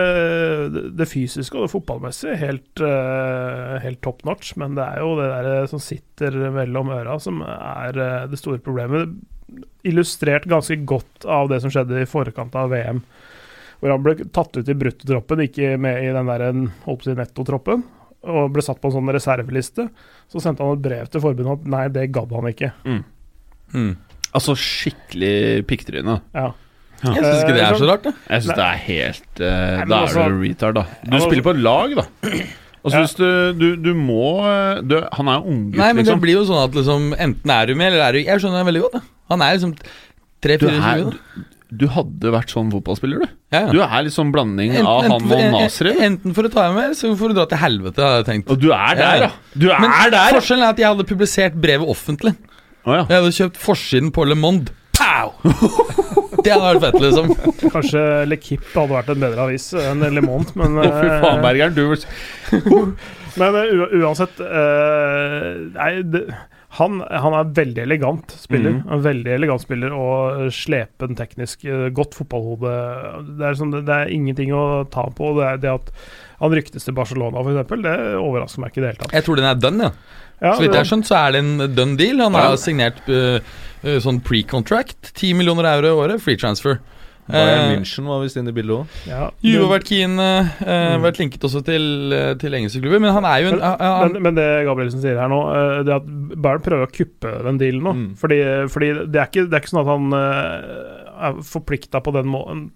det 0.96 1.06
fysiske 1.10 1.58
og 1.58 1.66
det 1.66 1.72
fotballmessige 1.74 2.38
helt, 2.40 2.80
eh, 2.80 3.74
helt 3.84 4.00
top 4.00 4.22
notch, 4.24 4.54
men 4.56 4.78
det 4.78 4.86
er 4.86 5.02
jo 5.02 5.10
det 5.18 5.26
der 5.28 5.66
som 5.68 5.82
sitter 5.84 6.38
mellom 6.54 6.88
øra 6.94 7.18
som 7.20 7.42
er 7.44 7.92
det 8.32 8.38
store 8.40 8.56
problemet. 8.64 9.12
Illustrert 9.84 10.48
ganske 10.48 10.78
godt 10.88 11.26
av 11.28 11.50
det 11.52 11.60
som 11.60 11.68
skjedde 11.74 12.00
i 12.00 12.08
forkant 12.08 12.56
av 12.56 12.72
VM. 12.72 13.02
Hvor 13.80 13.94
han 13.94 14.02
ble 14.04 14.14
tatt 14.28 14.56
ut 14.60 14.68
i 14.68 14.76
bruttotroppen, 14.76 15.40
ikke 15.46 15.74
med 15.80 16.02
i 16.04 16.12
den 16.12 16.28
der 16.28 16.46
holdt 16.84 16.84
på 16.84 16.96
å 16.98 17.08
si 17.08 17.14
nettotroppen, 17.16 17.82
og 18.28 18.50
ble 18.52 18.62
satt 18.64 18.80
på 18.82 18.90
en 18.90 18.96
sånn 18.98 19.12
reserveliste. 19.16 19.86
Så 20.28 20.42
sendte 20.44 20.62
han 20.66 20.76
et 20.76 20.82
brev 20.84 21.08
til 21.10 21.22
forbundet 21.24 21.62
at 21.62 21.70
nei, 21.72 21.86
det 21.88 22.10
gadd 22.12 22.32
han 22.36 22.50
ikke. 22.52 22.72
Mm. 22.84 23.94
Altså 24.36 24.54
skikkelig 24.58 25.64
pikktryne. 25.70 26.20
Ja. 26.36 26.50
Jeg 27.00 27.16
syns 27.24 27.38
ikke 27.46 27.54
det 27.56 27.62
er 27.64 27.78
så 27.80 27.86
rart, 27.88 28.04
da. 28.04 28.10
Jeg 28.28 28.44
syns 28.44 28.58
det 28.58 28.64
er 28.66 28.80
helt 28.84 29.40
eh, 29.40 29.76
men 29.80 29.88
Da 29.88 29.96
er 29.96 30.02
altså- 30.04 30.24
du 30.28 30.42
retard, 30.44 30.74
da. 30.76 30.82
Du 31.04 31.16
Ja, 31.16 31.20
spiller 31.24 31.42
på 31.46 31.54
et 31.56 31.62
lag, 31.64 31.94
da. 31.96 32.04
Og 32.82 32.92
så 32.92 32.96
Ja. 32.96 33.00
hvis 33.04 33.14
du, 33.16 33.52
du, 33.56 33.76
du 33.76 33.94
må 33.94 34.40
eh, 34.44 34.80
du, 34.82 34.94
Han 35.12 35.28
er 35.28 35.40
jo 35.40 35.48
unggutt, 35.52 35.76
Nei, 35.80 35.92
men 35.92 36.04
det 36.04 36.12
liksom. 36.12 36.20
blir 36.20 36.32
jo 36.36 36.44
sånn 36.48 36.64
at 36.64 36.72
liksom 36.76 37.14
Enten 37.16 37.50
er 37.50 37.66
du 37.66 37.74
med, 37.74 37.92
eller 37.92 38.04
er 38.06 38.12
du 38.12 38.18
Jeg 38.20 38.40
skjønner 38.40 38.60
det 38.64 38.68
veldig 38.70 38.82
godt. 38.84 38.92
Da. 38.92 39.00
Han 39.32 39.42
er 39.42 39.56
liksom 39.56 39.74
Du, 39.74 39.82
3-24. 40.48 41.18
Du 41.70 41.86
hadde 41.94 42.32
vært 42.34 42.50
sånn 42.52 42.70
fotballspiller, 42.72 43.22
du. 43.22 43.32
Ja, 43.54 43.60
ja. 43.66 43.72
Du 43.74 43.80
er 43.84 44.04
litt 44.06 44.14
sånn 44.14 44.32
blanding 44.34 44.72
Enten- 44.74 44.88
av 44.90 45.02
han 45.06 45.12
og 45.22 45.44
Nasri. 45.54 45.92
Enten 46.02 46.34
for 46.34 46.48
å 46.48 46.52
ta 46.52 46.66
med, 46.74 46.90
eller 46.90 46.98
så 46.98 47.10
for 47.18 47.30
å 47.30 47.36
dra 47.36 47.46
til 47.50 47.60
helvete, 47.62 48.02
har 48.02 48.20
jeg 48.20 48.26
tenkt. 48.26 48.50
Og 48.50 48.60
du 48.60 48.70
er 48.74 48.94
der, 48.98 49.02
Ja, 49.02 49.28
ja. 49.28 49.30
Du 49.54 49.70
er 49.70 49.80
Men 49.80 49.94
der! 50.10 50.34
forskjellen 50.34 50.64
er 50.66 50.74
at 50.74 50.82
jeg 50.82 50.88
hadde 50.90 51.06
publisert 51.06 51.54
brevet 51.54 51.86
offentlig. 51.88 52.34
Oh, 52.84 52.94
ja. 52.94 53.04
Jeg 53.06 53.16
hadde 53.20 53.34
kjøpt 53.36 53.60
forsiden 53.60 54.10
på 54.12 54.26
Le 54.26 54.34
Monde. 54.34 54.72
Pow! 54.96 55.32
Det 56.40 56.54
hadde 56.54 56.80
vært 56.80 56.84
fett, 56.86 57.00
liksom. 57.04 57.70
Kanskje 57.70 58.02
L'Equipe 58.30 58.70
hadde 58.72 58.94
vært 58.94 59.10
en 59.12 59.20
bedre 59.20 59.44
avis 59.44 59.66
enn 59.76 60.00
Le 60.14 60.22
Monde, 60.24 60.54
men 60.56 60.78
Å, 60.80 60.86
fy 60.88 61.08
faen, 61.20 61.36
eh, 61.36 61.42
Bergeren. 61.44 61.74
Du 61.76 61.84
Men 63.40 63.54
eh, 63.60 64.00
uansett 64.00 64.40
uh, 64.42 65.50
Nei, 65.76 65.90
det, 66.02 66.24
han, 66.78 67.00
han 67.10 67.34
er 67.34 67.48
veldig 67.56 67.82
elegant 67.82 68.30
spiller. 68.38 68.76
Mm. 68.76 68.82
En 68.94 69.02
veldig 69.02 69.32
elegant 69.34 69.62
spiller 69.62 69.94
og 69.96 70.52
slepen 70.54 71.16
teknisk. 71.18 71.64
eh, 71.66 71.88
Godt 71.96 72.14
fotballhode. 72.14 72.74
Det 73.40 73.48
er, 73.48 73.56
sånn, 73.58 73.72
det, 73.74 73.84
det 73.88 73.96
er 73.96 74.12
ingenting 74.14 74.52
å 74.54 74.84
ta 74.92 75.08
på. 75.10 75.32
Det, 75.38 75.48
er 75.48 75.62
det 75.64 75.72
at 75.72 75.90
han 76.40 76.54
ryktes 76.54 76.86
til 76.86 76.94
Barcelona, 76.96 77.42
f.eks., 77.42 77.74
det 77.82 77.96
overrasker 78.20 78.62
meg 78.62 78.70
ikke 78.70 78.80
i 78.80 78.84
det 78.84 78.92
hele 78.92 79.02
tatt. 79.02 79.16
Jeg 79.18 79.26
tror 79.26 79.40
den 79.40 79.50
er 79.50 79.58
done, 79.58 79.90
ja. 79.90 80.18
Ja, 80.40 80.54
Så 80.56 80.62
vidt 80.64 80.72
jeg 80.72 80.80
har 80.80 80.88
skjønt, 80.88 81.04
så 81.04 81.18
er 81.18 81.34
det 81.34 81.40
en 81.42 81.74
done 81.76 81.98
deal. 82.00 82.22
Han 82.24 82.38
har 82.38 82.54
signert 82.56 83.02
uh, 83.12 83.42
uh, 83.84 83.98
sånn 84.00 84.22
pre-contract. 84.24 85.10
10 85.12 85.34
millioner 85.36 85.68
euro 85.74 85.90
i 85.90 85.98
året, 86.06 86.22
free 86.24 86.38
transfer. 86.40 86.78
Bayern 87.32 87.64
Eh, 87.70 87.76
München 87.78 88.06
var 88.10 88.22
visst 88.24 88.36
inne 88.40 88.52
i 88.52 88.56
bildet 88.56 88.76
òg. 88.76 88.86
ja, 89.08 89.30
Juve 89.42 89.66
har 89.66 89.72
vært 89.78 89.88
keen, 89.90 90.18
uh, 90.18 90.50
Mm. 90.60 91.02
vært 91.04 91.18
linket 91.22 91.46
også 91.48 91.64
til, 91.64 91.84
uh, 92.12 92.34
til 92.40 92.52
engelske 92.54 92.80
klubber, 92.82 93.00
men 93.00 93.12
han 93.16 93.24
er 93.24 93.38
jo 93.42 93.48
en 93.52 93.58
Men, 93.58 93.64
uh, 93.64 93.76
han, 94.00 94.12
men, 94.12 94.22
men 94.22 94.34
det 94.34 94.48
Gabrielsen 94.66 95.00
sier 95.02 95.18
her 95.20 95.28
nå, 95.32 95.40
uh, 95.50 95.82
det 95.86 95.94
at 96.00 96.06
Bayern 96.36 96.64
prøver 96.64 96.86
å 96.86 96.92
kuppe 96.92 97.34
den 97.44 97.58
dealen 97.58 97.82
nå. 97.82 97.92
Mm. 97.96 98.08
Fordi, 98.20 98.40
fordi 98.70 98.92
det, 99.06 99.20
er 99.20 99.26
ikke, 99.30 99.46
det 99.50 99.54
er 99.56 99.62
ikke 99.64 99.72
sånn 99.74 99.82
at 99.82 99.90
han 99.90 100.12
eh, 100.16 101.00
er 101.20 101.40
forplikta 101.44 102.00
på, 102.00 102.12
den 102.16 102.30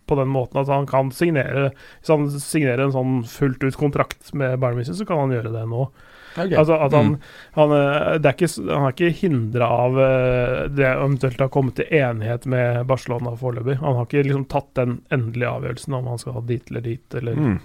på 0.06 0.18
den 0.18 0.28
måten 0.28 0.60
at 0.60 0.68
han 0.68 0.84
kan 0.86 1.08
signere 1.16 1.70
Hvis 1.72 2.10
han 2.12 2.26
signerer 2.28 2.84
en 2.84 2.92
sånn 2.92 3.14
fullt 3.24 3.62
ut 3.64 3.78
kontrakt 3.80 4.34
med 4.36 4.58
Bayern 4.60 4.76
München, 4.80 4.96
så 4.98 5.06
kan 5.08 5.22
han 5.22 5.32
gjøre 5.32 5.52
det 5.54 5.64
nå. 5.70 5.86
Ok. 6.34 6.52
Altså 6.58 6.78
at 6.82 6.92
han, 6.96 7.12
Mm. 7.14 7.18
han, 7.54 7.74
eh, 7.78 8.18
det 8.18 8.30
er 8.30 8.34
ikke, 8.38 8.70
han 8.70 8.86
er 8.88 8.94
ikke 8.96 9.12
hindra 9.20 9.68
av 9.84 9.98
eh, 10.02 10.68
det 10.74 10.88
eventuelt 10.88 11.38
å 11.38 11.46
ha 11.46 11.52
kommet 11.54 11.76
til 11.78 11.86
enighet 11.94 12.46
med 12.50 12.86
Barcelona 12.90 13.36
foreløpig. 13.38 13.78
Han 13.80 13.94
har 14.00 14.08
ikke 14.08 14.24
liksom 14.26 14.48
tatt 14.50 14.72
den 14.74 14.96
endelige 15.14 15.52
avgjørelsen 15.52 15.94
om 16.00 16.10
han 16.10 16.18
skal 16.18 16.42
dit 16.46 16.70
eller 16.70 16.80
dit. 16.90 17.14
Eller, 17.14 17.34
Mm. 17.34 17.60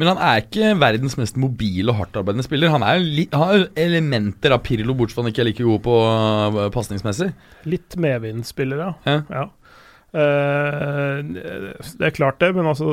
Men 0.00 0.08
han 0.08 0.20
er 0.24 0.38
ikke 0.40 0.70
verdens 0.80 1.18
mest 1.20 1.36
mobile 1.36 1.92
og 1.92 1.98
hardtarbeidende 1.98 2.46
spiller. 2.46 2.70
Han, 2.72 2.80
er 2.86 3.02
litt, 3.04 3.34
har 3.36 3.66
elementer 3.76 4.54
av 4.54 4.62
Pirlo, 4.64 4.94
bortsett 4.96 5.18
fra 5.18 5.24
han 5.26 5.32
ikke 5.34 5.42
er 5.44 5.48
like 5.50 5.66
god 5.66 5.82
på 5.84 5.96
uh, 6.00 6.70
pasningsmessig. 6.72 7.28
Litt 7.68 7.98
medvindsspiller, 8.00 8.80
ja. 8.80 8.92
Ja. 9.04 9.18
ja. 9.28 9.44
Uh, 10.16 11.20
det 11.28 12.08
er 12.08 12.16
klart 12.16 12.40
det, 12.40 12.54
men 12.56 12.68
altså 12.72 12.88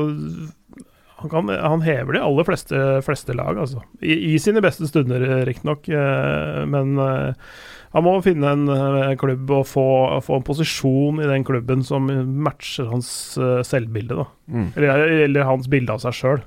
han, 1.20 1.32
kan, 1.32 1.50
han 1.52 1.84
hever 1.86 2.16
de 2.16 2.22
aller 2.24 2.48
fleste, 2.48 2.84
fleste 3.06 3.36
lag, 3.36 3.60
altså. 3.60 3.84
I, 4.02 4.16
I 4.34 4.38
sine 4.42 4.64
beste 4.64 4.88
stunder, 4.90 5.26
riktignok. 5.48 5.90
Uh, 5.92 6.64
men 6.70 6.96
eh, 7.04 7.50
han 7.96 8.06
må 8.06 8.14
finne 8.22 8.54
en 8.54 8.70
eh, 8.70 9.16
klubb 9.20 9.50
og 9.54 9.66
få, 9.66 9.88
få 10.26 10.38
en 10.38 10.46
posisjon 10.46 11.24
i 11.24 11.30
den 11.30 11.46
klubben 11.48 11.82
som 11.86 12.06
matcher 12.44 12.92
hans 12.92 13.10
eh, 13.42 13.60
selvbilde, 13.66 14.20
da. 14.20 14.28
Mm. 14.54 14.72
Eller, 14.76 15.06
eller 15.26 15.48
hans 15.50 15.70
bilde 15.72 15.96
av 15.96 16.04
seg 16.04 16.18
sjøl. 16.20 16.44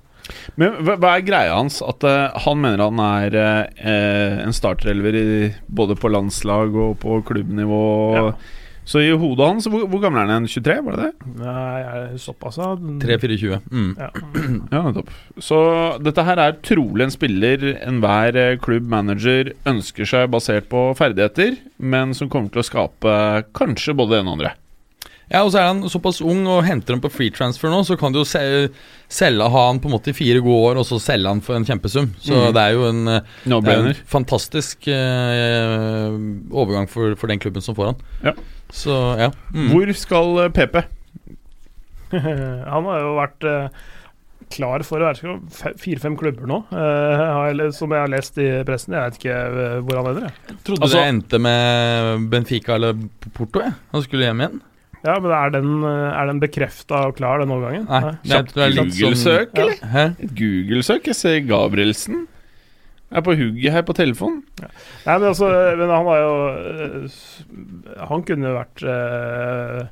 Men 0.61 0.77
hva, 0.87 0.95
hva 1.03 1.17
er 1.17 1.27
greia 1.27 1.57
hans? 1.59 1.81
At 1.83 2.05
uh, 2.07 2.31
han 2.45 2.61
mener 2.63 2.85
han 2.85 3.01
er 3.03 3.35
uh, 3.35 4.43
en 4.45 4.55
starterelver 4.55 5.17
både 5.67 5.97
på 5.99 6.13
landslag 6.15 6.77
og 6.79 7.01
på 7.03 7.19
klubbnivå. 7.27 7.87
Ja. 8.15 8.29
Så 8.93 9.01
i 9.01 9.13
hodet 9.17 9.47
hans 9.49 9.69
Hvor, 9.71 9.87
hvor 9.89 10.03
gammel 10.03 10.27
er 10.27 10.35
han? 10.35 10.49
23, 10.51 10.79
var 10.85 10.99
det 10.99 11.09
det? 11.09 11.31
Nei, 11.41 11.81
jeg 11.81 12.23
såpass, 12.27 12.59
ja. 12.61 12.73
3-4-20. 12.77 13.63
Mm. 13.73 13.93
Ja. 13.97 14.11
Ja, 14.73 14.83
nettopp. 14.89 15.13
Så 15.41 15.59
dette 16.05 16.25
her 16.27 16.41
er 16.43 16.59
trolig 16.65 17.07
en 17.07 17.15
spiller 17.15 17.65
enhver 17.81 18.37
eh, 18.39 18.57
klubbmanager 18.61 19.55
ønsker 19.69 20.09
seg 20.09 20.29
basert 20.33 20.69
på 20.73 20.91
ferdigheter, 20.99 21.57
men 21.79 22.13
som 22.17 22.31
kommer 22.33 22.53
til 22.53 22.63
å 22.63 22.67
skape 22.67 23.15
kanskje 23.57 23.97
både 23.97 24.17
det 24.17 24.21
ene 24.23 24.33
og 24.33 24.39
andre. 24.39 24.53
Ja, 25.33 25.41
og 25.47 25.53
så 25.55 25.63
er 25.63 25.69
han 25.71 25.85
såpass 25.89 26.21
ung 26.21 26.45
og 26.51 26.65
henter 26.67 26.93
han 26.93 27.01
på 27.01 27.11
free 27.13 27.33
transfer 27.33 27.71
nå, 27.73 27.81
så 27.89 27.97
kan 28.01 28.13
du 28.13 28.21
jo 28.21 28.27
se, 28.29 28.43
selge 29.13 29.47
ha 29.55 29.63
han 29.71 29.81
på 29.81 29.89
en 29.89 29.95
måte 29.95 30.13
i 30.13 30.17
fire 30.17 30.43
gode 30.45 30.73
år, 30.73 30.81
og 30.83 30.89
så 30.89 30.99
selge 31.01 31.31
han 31.31 31.41
for 31.45 31.57
en 31.57 31.65
kjempesum. 31.69 32.11
Så 32.21 32.37
mm. 32.37 32.49
det 32.53 32.65
er 32.65 32.77
jo 32.77 32.89
en, 32.91 33.03
no 33.49 33.61
er 33.63 33.79
en 33.79 34.03
fantastisk 34.13 34.91
eh, 34.93 36.11
overgang 36.53 36.91
for, 36.91 37.17
for 37.17 37.33
den 37.33 37.41
klubben 37.41 37.65
som 37.65 37.79
får 37.79 37.95
han. 37.95 38.05
Ja. 38.29 38.37
Så 38.73 38.95
ja. 39.21 39.31
Mm. 39.53 39.69
Hvor 39.75 39.91
skal 40.01 40.39
eh, 40.47 40.53
PP? 40.57 40.79
Han 42.73 42.87
har 42.89 43.03
jo 43.03 43.13
vært 43.17 43.47
eh, 43.49 43.83
klar 44.53 44.83
for 44.85 45.01
å 45.01 45.07
være 45.11 45.35
fe- 45.53 45.75
fire-fem 45.81 46.17
klubber 46.21 46.49
nå, 46.51 46.59
le- 47.57 47.71
som 47.73 47.93
jeg 47.95 48.03
har 48.05 48.11
lest 48.13 48.37
i 48.43 48.49
pressen. 48.69 48.93
Jeg 48.97 49.13
vet 49.15 49.21
ikke 49.21 49.39
hvor 49.87 50.01
han 50.01 50.11
ender. 50.11 50.27
Jeg. 50.29 50.59
Trodde 50.67 50.85
Altså- 50.89 50.99
det 51.01 51.07
endte 51.15 51.41
med 51.41 52.27
Benfica 52.33 52.75
eller 52.77 52.99
Porto, 53.33 53.63
jeg. 53.65 53.73
Han 53.95 54.05
skulle 54.05 54.29
hjem 54.29 54.45
igjen. 54.45 54.61
Ja, 55.03 55.17
men 55.19 55.33
Er 55.35 55.51
den, 55.51 55.71
er 55.83 56.27
den 56.29 56.39
bekrefta 56.39 57.09
og 57.09 57.17
klar, 57.17 57.41
den 57.43 57.51
overgangen? 57.51 57.89
Nei, 57.89 58.13
det 58.23 58.37
er 58.39 58.69
litt 58.71 58.93
sånn 58.93 58.93
Google-søk, 59.01 59.57
eller? 59.59 59.81
Ja. 59.83 60.05
Google-søk. 60.39 61.09
Jeg 61.11 61.17
ser 61.19 61.41
Gabrielsen. 61.49 62.27
Er 63.13 63.25
på 63.25 63.35
hugget 63.37 63.75
her 63.75 63.85
på 63.85 63.95
telefonen. 63.97 64.41
Nei, 64.63 65.17
men 65.19 65.27
altså 65.29 65.49
Men 65.77 65.91
han 65.93 66.07
var 66.07 66.21
jo 66.23 66.33
eh, 66.73 67.17
Han 68.09 68.23
kunne 68.29 68.55
vært 68.57 68.85
eh, 68.89 69.83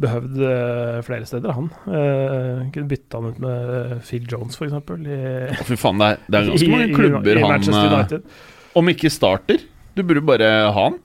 behøvd 0.00 0.42
eh, 0.44 0.98
flere 1.06 1.28
steder, 1.28 1.54
han. 1.56 1.70
Eh, 1.88 2.66
kunne 2.74 2.90
bytta 2.90 3.20
han 3.20 3.32
ut 3.32 3.40
med 3.40 3.96
Phil 4.04 4.26
Jones, 4.28 4.58
f.eks. 4.58 4.76
Å, 4.76 5.64
fy 5.68 5.78
faen, 5.80 6.00
det 6.02 6.10
er, 6.10 6.22
det 6.28 6.40
er 6.40 6.48
ganske 6.52 6.70
mange 6.74 6.90
klubber 6.96 7.32
i, 7.32 7.38
i 7.40 7.44
han 7.46 7.54
Manchester 7.54 7.86
eh, 7.86 7.96
United. 7.96 8.38
Om 8.76 8.92
ikke 8.92 9.12
starter. 9.12 9.64
Du 9.96 10.02
burde 10.04 10.24
bare 10.28 10.50
ha 10.68 10.72
han. 10.90 10.98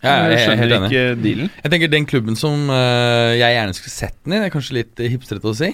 Jeg, 0.00 0.08
jeg 0.08 0.32
er 0.32 0.44
skjønner 0.46 0.70
jeg 0.70 0.84
ikke 0.86 1.00
dealen. 1.20 1.48
Jeg 1.60 1.72
tenker 1.74 1.90
den 1.92 2.06
klubben 2.08 2.38
som 2.38 2.70
eh, 2.72 3.34
jeg 3.36 3.56
gjerne 3.58 3.74
skulle 3.76 3.92
sett 3.92 4.16
den 4.24 4.36
i, 4.36 4.38
det 4.40 4.46
er 4.48 4.54
kanskje 4.54 4.76
litt 4.78 5.02
eh, 5.02 5.10
hipstrete 5.12 5.50
å 5.50 5.56
si, 5.58 5.72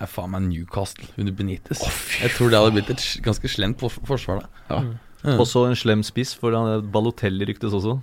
er 0.00 0.10
faen 0.10 0.30
meg 0.34 0.42
Newcastle 0.50 1.06
under 1.16 1.32
Benitez. 1.32 1.80
jeg 2.20 2.30
tror 2.36 2.50
det 2.52 2.58
hadde 2.60 2.74
blitt 2.76 2.90
et 2.92 3.04
ganske 3.24 3.48
slemt 3.48 3.80
forsvar 3.80 4.42
da. 4.42 4.48
Ja. 4.70 4.80
Mm. 5.26 5.40
Også 5.42 5.64
en 5.66 5.74
slem 5.78 6.02
spiss, 6.06 6.34
for 6.38 6.54
han 6.54 6.84
Balotelli 6.92 7.48
ryktes 7.48 7.72
også. 7.74 7.96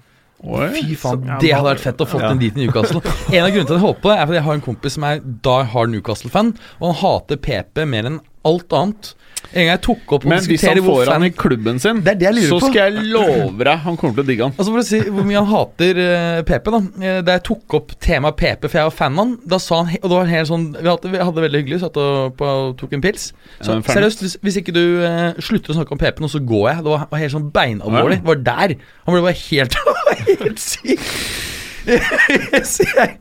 Oi. 0.44 0.66
Fy 0.76 0.96
faen, 1.00 1.22
det 1.40 1.54
hadde 1.54 1.70
vært 1.70 1.84
fett 1.86 2.02
å 2.04 2.08
få 2.10 2.20
Ja. 2.20 2.30
den 2.34 2.40
dit 2.42 2.58
i 2.58 2.66
Newcastle. 2.66 3.00
En 3.32 3.46
av 3.46 3.52
grunnene 3.54 3.68
til 3.70 3.78
at 3.78 3.80
jeg 3.80 3.86
håper 3.86 4.10
det, 4.10 4.18
er 4.18 4.26
fordi 4.28 4.40
jeg 4.42 4.48
har 4.50 4.58
en 4.60 4.66
kompis 4.66 4.98
som 4.98 5.04
er 5.08 5.22
die 5.24 5.64
hard 5.72 5.94
Newcastle-fan, 5.94 6.50
og 6.82 6.88
han 6.90 7.00
hater 7.04 7.38
PP 7.46 7.86
mer 7.88 8.10
enn 8.10 8.20
alt 8.44 8.74
annet. 8.76 9.14
En 9.54 9.60
gang 9.60 9.70
jeg 9.74 9.82
tok 9.86 10.14
opp 10.16 10.24
og 10.26 10.30
Men 10.32 10.46
hvis 10.48 10.64
han 10.66 10.80
får 10.82 11.10
han 11.12 11.24
i 11.28 11.30
klubben 11.36 11.80
sin, 11.84 12.00
Det 12.02 12.14
er 12.14 12.16
det 12.22 12.26
jeg 12.30 12.36
lurer 12.40 12.50
så 12.50 12.60
på. 12.64 12.70
skal 12.72 12.94
jeg 12.94 13.04
love 13.14 13.64
deg 13.68 13.78
han 13.84 13.98
kommer 14.00 14.16
til 14.16 14.24
å 14.24 14.28
digge 14.28 14.44
han. 14.48 14.54
Altså 14.58 14.72
For 14.72 14.80
å 14.82 14.86
si 14.88 15.00
hvor 15.14 15.28
mye 15.28 15.38
han 15.44 15.50
hater 15.52 16.00
eh, 16.06 16.40
PP, 16.48 16.72
da. 16.74 16.80
Eh, 17.04 17.20
da 17.28 17.36
jeg 17.38 17.44
tok 17.50 17.76
opp 17.78 17.92
temaet 18.00 18.38
PP, 18.40 18.66
for 18.70 18.78
jeg 18.80 18.88
var 18.90 18.96
fan 18.98 19.14
av 19.14 19.24
han, 19.26 19.36
da 19.46 19.60
sa 19.62 19.82
han 19.84 19.92
he- 19.92 20.00
Og 20.02 20.10
det 20.10 20.18
var 20.18 20.32
helt 20.32 20.50
sånn 20.50 20.66
Vi 20.80 20.88
hadde, 20.90 21.12
vi 21.14 21.22
hadde 21.22 21.36
det 21.38 21.46
veldig 21.46 21.62
hyggelig, 21.64 21.80
satt 21.84 21.98
og, 22.02 22.34
på, 22.40 22.46
og 22.48 22.78
tok 22.82 22.94
en 22.98 23.02
pils. 23.06 23.28
Så 23.60 23.68
Ja, 23.68 23.74
men 23.76 23.84
ferdig. 23.84 23.98
seriøst, 24.00 24.24
hvis, 24.26 24.38
hvis 24.48 24.58
ikke 24.64 24.74
du 24.80 24.84
eh, 25.06 25.34
slutter 25.44 25.74
å 25.76 25.78
snakke 25.78 25.92
om 25.98 26.02
PP 26.02 26.24
nå, 26.24 26.32
så 26.34 26.40
går 26.42 26.66
jeg. 26.72 26.78
Det 26.88 26.94
var, 26.96 27.06
var 27.12 27.20
helt 27.26 27.36
sånn 27.36 27.52
beinalvorlig. 27.54 28.18
Ja. 28.18 28.24
Det 28.24 28.32
var 28.34 28.42
der. 28.50 28.76
Han 29.06 29.14
ble 29.18 29.22
bare 29.28 29.38
helt, 29.44 29.78
helt 30.48 30.60
syk. 30.64 31.06
Så 32.64 32.86
jeg- 32.96 33.18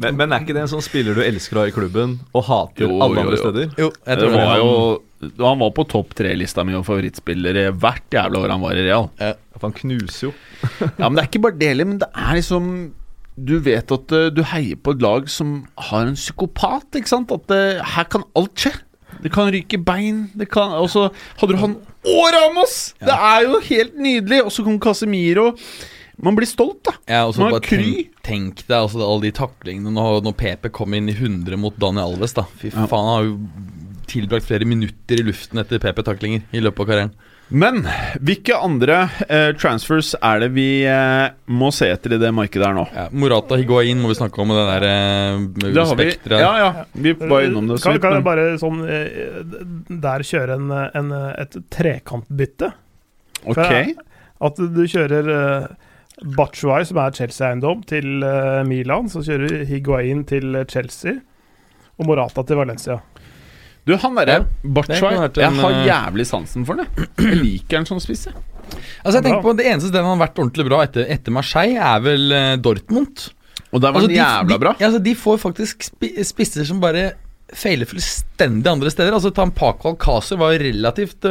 Men, 0.00 0.16
men 0.16 0.32
er 0.32 0.42
ikke 0.44 0.54
det 0.56 0.62
en 0.64 0.70
sånn 0.72 0.84
spiller 0.84 1.16
du 1.16 1.22
elsker 1.24 1.56
å 1.58 1.62
ha 1.64 1.70
i 1.70 1.74
klubben, 1.74 2.18
og 2.36 2.44
hater 2.48 2.86
Jo, 2.86 2.98
alle 3.04 3.16
jo, 3.16 3.24
andre 3.24 3.36
jo. 3.38 3.42
steder? 3.44 3.70
jo, 3.80 3.88
jeg 4.06 4.20
Det 4.20 4.30
var 4.34 4.54
jo 4.60 4.70
Han 5.44 5.60
var 5.60 5.72
på 5.76 5.84
topp 5.92 6.14
tre-lista 6.16 6.64
mi 6.64 6.76
og 6.78 6.86
favorittspillere 6.88 7.66
hvert 7.76 8.16
jævla 8.16 8.40
år 8.44 8.54
han 8.54 8.62
var 8.64 8.78
i 8.80 8.84
Real. 8.86 9.08
For 9.56 9.66
han 9.68 9.76
knuser 9.76 10.30
jo. 10.30 10.32
Ja, 11.00 11.08
Men 11.08 11.18
det 11.18 11.24
er 11.24 11.28
ikke 11.30 11.42
bare 11.48 11.58
det, 11.60 11.72
men 11.86 11.98
det 12.00 12.08
er 12.16 12.38
liksom 12.38 12.70
Du 13.36 13.54
vet 13.64 13.92
at 13.96 14.12
eh, 14.16 14.28
du 14.32 14.42
heier 14.52 14.76
på 14.80 14.94
et 14.96 15.04
lag 15.04 15.28
som 15.32 15.58
har 15.90 16.08
en 16.08 16.16
psykopat, 16.18 16.88
ikke 17.00 17.12
sant? 17.12 17.32
At 17.32 17.46
det, 17.52 17.60
her 17.94 18.08
kan 18.12 18.24
alt 18.36 18.56
skje. 18.60 18.72
Det 19.20 19.32
kan 19.34 19.48
ryke 19.52 19.76
bein. 19.84 20.26
Det 20.36 20.48
kan 20.52 20.72
Og 20.80 20.88
så 20.92 21.06
hadde 21.40 21.56
du 21.56 21.60
han 21.60 21.76
Å, 22.00 22.18
Ramos! 22.32 22.76
Det 23.00 23.12
er 23.16 23.44
jo 23.44 23.58
helt 23.68 23.96
nydelig! 24.00 24.42
Og 24.46 24.52
så 24.56 24.64
kom 24.64 24.78
Casemiro. 24.80 25.50
Man 26.22 26.36
blir 26.36 26.46
stolt, 26.50 26.82
da. 26.84 26.92
Ja, 27.08 27.22
og 27.26 27.34
så 27.34 27.46
Man 27.46 27.54
bare 27.56 27.62
er 27.64 27.68
kry. 27.70 27.84
tenk, 27.90 28.22
tenk 28.26 28.62
deg 28.68 28.76
altså, 28.76 29.00
alle 29.04 29.24
de 29.28 29.32
taklingene 29.36 29.92
når, 29.96 30.20
når 30.26 30.36
PP 30.40 30.70
kom 30.76 30.94
inn 30.98 31.08
i 31.08 31.16
100 31.16 31.56
mot 31.60 31.76
Daniel 31.80 32.12
Alves. 32.14 32.34
da 32.36 32.44
Fy 32.60 32.70
faen, 32.74 32.88
han 32.92 33.10
har 33.14 33.28
jo 33.28 33.34
tilbrakt 34.10 34.44
flere 34.48 34.66
minutter 34.66 35.20
i 35.22 35.24
luften 35.24 35.60
etter 35.62 35.78
PP-taklinger 35.80 36.42
i 36.50 36.60
løpet 36.64 36.82
av 36.82 36.88
karrieren. 36.90 37.12
Men 37.50 37.80
hvilke 38.22 38.54
andre 38.62 38.96
eh, 39.26 39.48
transfers 39.58 40.12
er 40.22 40.42
det 40.44 40.48
vi 40.54 40.66
eh, 40.86 41.32
må 41.50 41.72
se 41.74 41.88
etter 41.90 42.14
i 42.14 42.18
det 42.22 42.30
markedet 42.34 42.62
her 42.68 42.76
nå? 42.76 42.84
Ja, 42.94 43.08
Morata 43.10 43.56
Higuain 43.58 43.98
må 44.02 44.10
vi 44.12 44.18
snakke 44.20 44.38
om, 44.42 44.52
og 44.54 44.58
det 44.60 44.66
der 44.70 44.86
eh, 44.86 45.40
Det 45.64 45.72
har 45.82 45.98
vi. 45.98 46.06
spekteret. 46.12 46.42
Ja, 46.44 46.52
ja. 46.62 46.84
Vi 46.94 47.14
var 47.18 47.46
innom 47.48 47.66
det 47.70 47.80
Kan, 47.82 47.98
kan 48.02 48.18
jeg 48.18 48.26
bare 48.28 48.46
sånn 48.62 48.84
eh, 48.86 49.42
der 50.06 50.26
kjøre 50.30 50.58
en, 50.60 50.70
en, 51.00 51.10
et 51.42 51.58
trekantbytte? 51.74 52.70
Ok. 53.50 53.62
At 54.40 54.58
du 54.62 54.82
kjører 54.90 55.32
Batshuay, 56.36 56.84
som 56.88 57.00
er 57.02 57.14
Chelsea-eiendom, 57.16 57.84
til 57.88 58.24
eh, 58.26 58.60
Milan. 58.68 59.08
Så 59.12 59.22
kjører 59.26 59.64
Higuain 59.68 60.24
til 60.28 60.58
Chelsea. 60.70 61.18
Og 62.00 62.08
Morata 62.08 62.44
til 62.46 62.60
Valencia. 62.60 63.00
Du, 63.88 63.94
han 63.96 64.16
derre 64.18 64.36
Ja, 64.36 64.42
en, 64.44 65.26
jeg 65.40 65.52
har 65.56 65.74
eh, 65.74 65.86
jævlig 65.88 66.26
sansen 66.28 66.66
for 66.68 66.80
det. 66.80 66.86
Jeg 67.20 67.40
liker 67.40 67.80
han 67.80 67.88
som 67.88 68.00
spiss, 68.02 68.28
jeg. 68.28 68.36
Altså 69.02 69.16
jeg 69.18 69.24
tenker 69.24 69.42
på 69.42 69.54
Det 69.58 69.64
eneste 69.66 69.88
stedet 69.88 70.04
han 70.06 70.14
har 70.14 70.28
vært 70.28 70.38
ordentlig 70.38 70.66
bra 70.68 70.82
etter, 70.84 71.08
etter 71.10 71.34
Marseille, 71.34 71.80
er 71.80 72.04
vel 72.04 72.36
Dortmund. 72.62 73.30
Og 73.70 73.82
der 73.82 73.92
var 73.94 74.02
Altså, 74.02 74.10
han 74.10 74.18
jævla 74.18 74.54
de, 74.54 74.62
bra. 74.62 74.74
Ja, 74.78 74.86
altså, 74.90 75.00
de 75.02 75.16
får 75.18 75.40
faktisk 75.42 75.88
spisser 76.26 76.66
som 76.68 76.80
bare 76.82 77.10
feiler 77.56 77.88
fullstendig 77.88 78.70
andre 78.70 78.90
steder. 78.92 79.16
Altså 79.16 79.32
Tampako 79.34 79.94
Alcácer 79.94 80.38
var 80.40 80.54
jo 80.54 80.62
relativt 80.62 81.26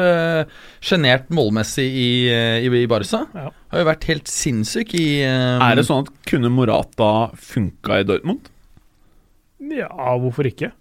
sjenert 0.83 1.29
målmessig 1.33 1.85
i, 1.87 2.11
eh, 2.31 2.65
i, 2.65 2.71
i 2.83 2.87
Barca. 2.89 3.23
Ja. 3.35 3.49
Har 3.73 3.83
jo 3.83 3.89
vært 3.89 4.07
helt 4.09 4.31
sinnssyk 4.31 4.95
i 4.97 5.07
um... 5.25 5.63
Er 5.65 5.79
det 5.79 5.85
sånn 5.87 6.05
at 6.05 6.13
kunne 6.29 6.51
Morata 6.53 7.29
funka 7.37 8.01
i 8.01 8.07
Dortmund? 8.07 8.49
Ja, 9.69 9.89
hvorfor 10.17 10.47
ikke? 10.49 10.71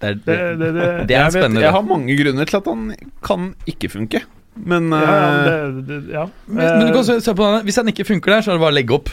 Det 0.00 0.10
er, 0.10 0.20
Det, 0.24 0.36
det, 0.60 0.68
det, 0.76 0.90
det 1.08 1.16
er 1.16 1.24
jeg, 1.26 1.32
vet, 1.32 1.38
spennende. 1.38 1.64
jeg 1.64 1.76
har 1.76 1.86
mange 1.86 2.18
grunner 2.18 2.50
til 2.50 2.60
at 2.60 2.70
han 2.70 2.86
kan 3.26 3.50
ikke 3.70 3.92
funke. 3.92 4.24
Men 4.60 4.90
ja, 4.92 5.00
ja, 5.00 5.26
eh, 5.30 5.74
det, 5.78 5.84
det, 5.88 5.98
ja. 6.12 6.24
men, 6.50 6.64
men 6.64 6.88
du 6.88 6.96
kan 6.96 7.06
se 7.06 7.34
på 7.34 7.44
denne. 7.46 7.62
Hvis 7.68 7.78
han 7.80 7.92
ikke 7.92 8.08
funker 8.08 8.34
der, 8.34 8.44
så 8.44 8.52
er 8.52 8.58
det 8.58 8.64
bare 8.64 8.74
å 8.74 8.78
legge 8.80 8.96
opp. 8.96 9.12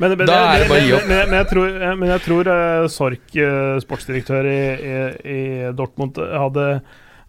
Men, 0.00 0.16
men, 0.16 0.26
Da 0.26 0.38
er 0.54 0.62
det 0.64 0.68
bare 0.70 0.80
å 0.80 0.86
gi 0.88 0.92
opp. 0.96 1.06
men, 1.10 1.28
men 1.30 1.38
jeg 1.42 1.48
tror, 1.52 1.78
men 2.00 2.08
jeg 2.14 2.22
tror 2.24 2.48
eh, 2.54 2.88
Sork, 2.88 3.36
eh, 3.36 3.76
sportsdirektør 3.84 4.48
i, 4.48 4.58
i, 4.80 4.98
i 5.36 5.72
Dortmund, 5.76 6.16
hadde, 6.16 6.66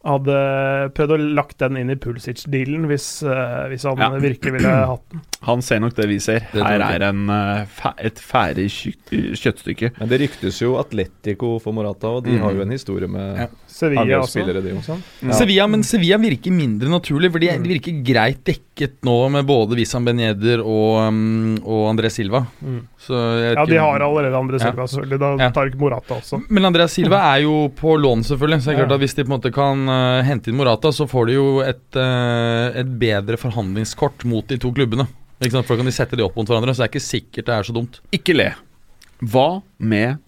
hadde 0.07 0.37
prøvd 0.97 1.11
å 1.13 1.17
lagt 1.37 1.57
den 1.61 1.77
inn 1.77 1.91
i 1.93 1.97
Pulsic-dealen 2.01 2.87
hvis, 2.89 3.09
eh, 3.27 3.67
hvis 3.73 3.83
han 3.89 3.99
Ja. 4.01 4.07
virkelig 4.23 4.55
ville 4.55 4.71
hatt 4.93 5.03
den. 5.11 5.21
han 5.51 5.61
ser 5.65 5.79
nok 5.83 5.93
det 5.99 6.07
vi 6.09 6.17
ser. 6.23 6.47
Det 6.53 6.63
Her 6.63 6.81
er 6.87 7.05
en, 7.11 7.21
eh, 7.29 7.91
et 8.07 8.17
ferdig 8.23 8.69
kjøttstykke. 8.71 9.91
Men 9.99 10.09
det 10.09 10.21
ryktes 10.23 10.61
jo 10.63 10.77
Atletico 10.81 11.57
for 11.61 11.73
Morata, 11.77 12.07
og 12.17 12.23
de 12.25 12.37
Mm. 12.37 12.41
har 12.47 12.53
jo 12.57 12.61
en 12.65 12.71
historie 12.77 13.07
med 13.11 13.37
Ja. 13.43 13.47
Sevilla 13.81 14.19
også. 14.21 14.37
Spillere, 14.37 14.61
de. 14.63 14.73
Sånn. 14.85 15.01
Ja. 15.25 15.35
Sevilla, 15.37 15.65
men 15.73 15.83
Sevilla 15.87 16.17
virker 16.21 16.53
mindre 16.55 16.91
naturlig, 16.93 17.31
for 17.33 17.43
de, 17.43 17.49
virker 17.65 17.99
greit 18.05 18.41
dekket 18.47 18.99
nå 19.07 19.15
med 19.33 19.47
både 19.49 19.77
Visan 19.79 20.05
Benjeder 20.07 20.61
og, 20.61 20.99
um, 21.07 21.55
og 21.65 21.83
André 21.91 22.11
Silva. 22.13 22.43
Mm. 22.61 22.79
Så 23.01 23.17
jeg 23.41 23.55
Ja, 23.57 23.65
de 23.65 23.79
har 23.81 24.05
allerede 24.05 24.37
andre 24.37 24.59
Ja. 24.61 24.67
Silva, 24.69 24.85
selvfølgelig. 24.91 25.19
Da 25.19 25.31
Ja. 25.41 25.49
tar 25.51 25.71
ikke 25.71 25.81
Morata 25.81 26.15
også. 26.19 26.41
Men 26.49 26.69
André 26.69 26.87
Silva 26.89 27.21
er 27.35 27.41
jo 27.43 27.69
på 27.69 27.97
lån, 27.99 28.21
selvfølgelig. 28.29 28.61
Så 28.61 28.69
det 28.71 28.75
er 28.77 28.83
klart 28.85 28.97
at 28.97 29.01
hvis 29.01 29.15
de 29.17 29.23
på 29.23 29.31
en 29.33 29.37
måte 29.39 29.53
kan 29.53 29.87
uh, 29.89 30.21
hente 30.23 30.47
inn 30.53 30.57
Morata, 30.57 30.89
så 30.93 31.07
får 31.09 31.27
de 31.27 31.33
jo 31.39 31.47
et, 31.65 31.83
uh, 31.97 32.71
et 32.77 32.91
bedre 33.01 33.37
forhandlingskort 33.41 34.23
mot 34.29 34.45
de 34.47 34.57
to 34.61 34.71
klubbene. 34.71 35.07
Ikke 35.41 35.55
sant? 35.57 35.65
For 35.65 35.73
da 35.75 35.81
kan 35.81 35.89
de 35.89 35.95
sette 35.95 36.15
de 36.19 36.23
opp 36.23 36.35
mot 36.37 36.45
hverandre, 36.45 36.75
så 36.75 36.83
det 36.83 36.89
er 36.89 36.93
ikke 36.93 37.07
sikkert 37.09 37.45
det 37.49 37.55
er 37.55 37.63
så 37.65 37.73
dumt. 37.73 37.99
Ikke 38.13 38.35
le. 38.37 38.51
Hva 39.25 39.61
med 39.79 40.19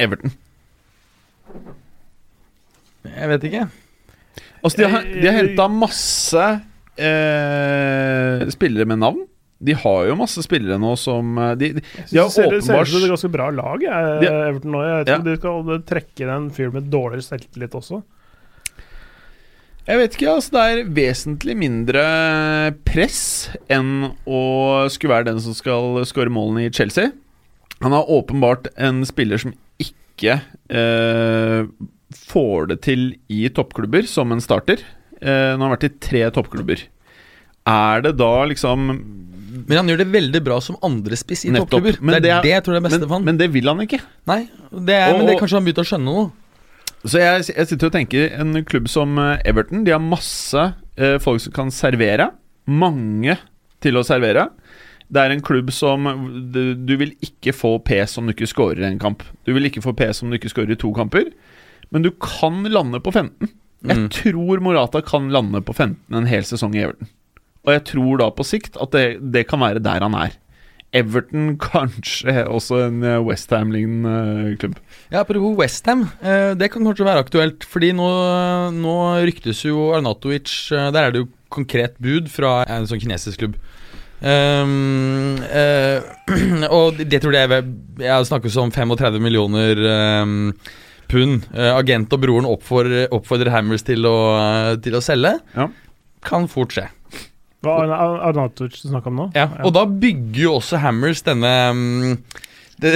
Everton? 0.00 0.32
Jeg 3.04 3.28
vet 3.32 3.44
ikke. 3.48 3.64
Altså, 4.62 4.76
de 4.76 4.88
har, 4.92 5.04
de 5.08 5.26
har 5.26 5.36
henta 5.40 5.66
masse 5.72 6.46
eh, 7.00 8.46
spillere 8.52 8.86
med 8.88 9.00
navn. 9.00 9.22
De 9.60 9.74
har 9.76 10.06
jo 10.08 10.14
masse 10.16 10.40
spillere 10.44 10.78
nå 10.80 10.94
som 10.96 11.34
eh, 11.36 11.50
De, 11.60 11.66
de, 11.76 11.82
de 11.84 12.16
har 12.20 12.28
åpenbart 12.30 12.32
ser, 12.32 12.54
det 12.54 12.62
ser 12.64 12.80
ut 12.80 12.88
som 12.94 13.04
et 13.04 13.12
ganske 13.12 13.30
bra 13.34 13.50
lag, 13.52 13.82
jeg, 13.84 14.14
De- 14.22 14.30
Everton 14.48 14.72
nå. 14.76 14.82
Jeg 14.86 15.02
Ja. 15.08 15.18
tror 15.18 15.26
de 15.26 15.36
skal 15.40 15.82
trekke 15.90 16.24
inn 16.24 16.32
en 16.36 16.48
fyr 16.56 16.72
med 16.72 16.88
dårligere 16.92 17.26
selvtillit 17.26 17.76
også. 17.76 18.02
Jeg 19.90 19.98
vet 19.98 20.14
ikke, 20.14 20.28
altså 20.36 20.52
det 20.54 20.62
er 20.70 20.90
vesentlig 20.94 21.54
mindre 21.58 22.02
press 22.86 23.20
enn 23.72 24.10
å 24.28 24.42
skulle 24.92 25.16
være 25.16 25.30
den 25.32 25.40
som 25.42 25.56
skal 25.56 26.04
skåre 26.06 26.30
målene 26.30 26.68
i 26.68 26.70
Chelsea. 26.76 27.10
Han 27.80 27.96
er 27.96 28.12
åpenbart 28.12 28.68
en 28.76 29.00
spiller 29.08 29.40
som 29.40 29.54
ikke 29.80 30.36
eh, 30.68 31.64
får 32.14 32.68
det 32.72 32.80
til 32.86 33.04
i 33.30 33.48
toppklubber 33.54 34.06
som 34.08 34.32
en 34.34 34.40
starter. 34.42 34.82
Eh, 35.20 35.54
nå 35.54 35.58
har 35.60 35.68
han 35.68 35.74
vært 35.76 35.88
i 35.90 35.94
tre 36.02 36.22
toppklubber. 36.34 36.82
Er 37.70 38.00
det 38.02 38.16
da 38.18 38.30
liksom 38.48 38.86
Men 39.66 39.76
han 39.76 39.88
gjør 39.90 39.98
det 39.98 40.08
veldig 40.12 40.40
bra 40.46 40.60
som 40.62 40.76
andrespiss 40.82 41.44
i 41.44 41.50
Nettopp. 41.50 41.70
toppklubber. 41.70 42.00
Men 42.00 42.14
Det 42.14 42.18
er 42.18 42.20
det 42.22 42.30
er- 42.30 42.42
det 42.42 42.50
jeg 42.50 42.64
tror 42.64 42.72
det 42.74 42.80
er 42.80 42.88
beste 42.88 43.00
men, 43.00 43.08
for 43.08 43.14
han. 43.14 43.24
men 43.24 43.36
det 43.36 43.50
vil 43.52 43.66
han 43.68 43.78
ikke. 43.80 44.00
Nei, 44.26 44.48
det 44.72 44.94
er, 44.94 45.16
men 45.18 45.26
det 45.26 45.34
er 45.36 45.40
kanskje 45.40 45.58
han 45.58 45.64
begynte 45.64 45.84
å 45.84 45.90
skjønne 45.90 46.04
noe. 46.04 46.30
Så 47.04 47.16
jeg, 47.18 47.54
jeg 47.56 47.66
sitter 47.66 47.86
og 47.86 47.92
tenker 47.92 48.32
En 48.38 48.64
klubb 48.64 48.86
som 48.92 49.16
eh, 49.18 49.38
Everton 49.48 49.84
De 49.84 49.90
har 49.90 50.02
masse 50.04 50.74
eh, 50.98 51.16
folk 51.18 51.40
som 51.40 51.52
kan 51.56 51.70
servere 51.72 52.26
Mange 52.68 53.38
til 53.80 53.96
å 53.96 54.02
servere 54.04 54.50
Det 55.08 55.16
er 55.22 55.30
en 55.32 55.40
klubb 55.40 55.72
som 55.72 56.04
Du, 56.52 56.74
du 56.74 56.92
vil 57.00 57.14
ikke 57.24 57.54
få 57.56 57.78
P 57.82 58.02
om 58.18 58.26
du 58.28 58.34
ikke 58.34 58.50
scorer 58.52 58.84
en 58.84 58.98
kamp 58.98 59.24
Du 59.46 59.54
vil 59.56 59.64
ikke 59.70 59.80
få 59.80 59.94
P 59.96 60.10
om 60.12 60.28
du 60.28 60.36
ikke 60.36 60.52
scorer 60.52 60.72
i 60.72 60.76
to 60.76 60.92
kamper 60.92 61.32
Men 61.92 62.02
du 62.06 62.10
kan 62.22 62.62
lande 62.70 63.00
på 63.02 63.12
15 63.12 63.48
Jeg 63.82 63.96
Mm. 63.96 64.08
tror 64.12 64.60
Morata 64.60 65.00
kan 65.00 65.30
lande 65.32 65.62
på 65.64 65.72
15 65.72 65.96
En 66.14 66.26
hel 66.28 66.42
sesong 66.44 66.74
i 66.76 66.82
Everton 66.84 67.08
Og 67.64 67.72
jeg 67.72 67.84
tror 67.94 68.18
da 68.20 68.26
på 68.36 68.44
sikt 68.44 68.76
At 68.80 68.92
det, 68.92 69.04
det 69.32 69.46
kan 69.48 69.60
være 69.64 69.80
der 69.82 70.04
han 70.04 70.14
er 70.14 70.34
Everton 70.92 71.56
kanskje 71.62 72.44
også 72.50 72.80
en 72.88 73.02
eh, 73.06 73.20
West 73.24 73.50
Ham-lignende 73.54 74.56
klubb 74.60 74.74
Ja, 75.12 75.20
Apropos 75.22 75.56
Westham, 75.56 76.02
eh, 76.20 76.52
det 76.58 76.68
kan 76.74 76.82
kanskje 76.84 77.06
være 77.06 77.22
aktuelt. 77.24 77.62
Fordi 77.64 77.92
nå, 77.94 78.08
nå 78.74 78.94
ryktes 79.24 79.62
jo 79.64 79.92
Arnatovic 79.94 80.50
eh, 80.74 80.90
Der 80.90 81.04
er 81.06 81.14
det 81.14 81.22
jo 81.22 81.28
konkret 81.48 81.94
bud 82.02 82.26
fra 82.30 82.64
en 82.68 82.84
sånn 82.90 83.00
kinesisk 83.02 83.38
klubb. 83.44 83.54
Um, 84.20 85.38
uh, 85.40 86.02
og 86.76 86.98
det- 87.00 87.22
tror 87.22 87.32
jeg 87.38 87.48
Jeg 87.98 88.10
har 88.12 88.24
snakket 88.28 88.56
om 88.60 88.70
35 88.70 89.16
millioner 89.22 89.80
ehm, 89.80 90.52
pund. 91.10 91.44
Eh, 91.52 91.72
agent 91.74 92.12
og 92.16 92.22
broren 92.22 92.46
oppfordrer, 92.48 93.08
oppfordrer 93.14 93.52
Hammers 93.54 93.84
til 93.86 94.06
å, 94.08 94.16
til 94.84 94.96
å 94.96 95.02
selge. 95.04 95.36
Ja. 95.56 95.68
Kan 96.26 96.48
fort 96.52 96.74
skje. 96.76 96.86
Hva 97.60 97.74
er 97.84 97.90
Ar- 97.92 98.22
Arnautovic 98.30 99.06
om 99.10 99.18
nå? 99.18 99.26
Ja, 99.36 99.48
og 99.66 99.74
da 99.76 99.82
bygger 99.84 100.42
jo 100.46 100.52
også 100.62 100.78
Hammers 100.80 101.20
denne 101.26 101.50
mm, 101.76 102.14
det, 102.82 102.94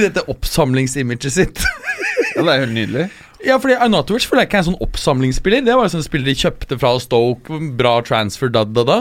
Dette 0.00 0.24
oppsamlingsimaget 0.32 1.30
sitt. 1.34 1.62
Ja, 2.34 2.42
det 2.42 2.50
er 2.54 2.64
helt 2.64 2.74
nydelig 2.74 3.04
Ja, 3.46 3.56
fordi 3.62 3.76
Arnatovic 3.78 4.26
føler 4.28 4.42
jeg 4.44 4.50
ikke 4.50 4.58
er 4.58 4.64
en 4.64 4.68
sånn 4.72 4.82
oppsamlingsspiller. 4.84 5.62
Det 5.66 5.76
var 5.78 5.86
en 5.86 5.92
sånn 5.94 6.04
spiller 6.06 6.28
de 6.32 6.34
kjøpte 6.42 6.76
fra 6.80 6.90
Stoke. 7.02 7.60
Bra 7.78 7.94
transfer, 8.06 8.50
da, 8.52 8.64
da, 8.68 8.84
da. 8.88 8.98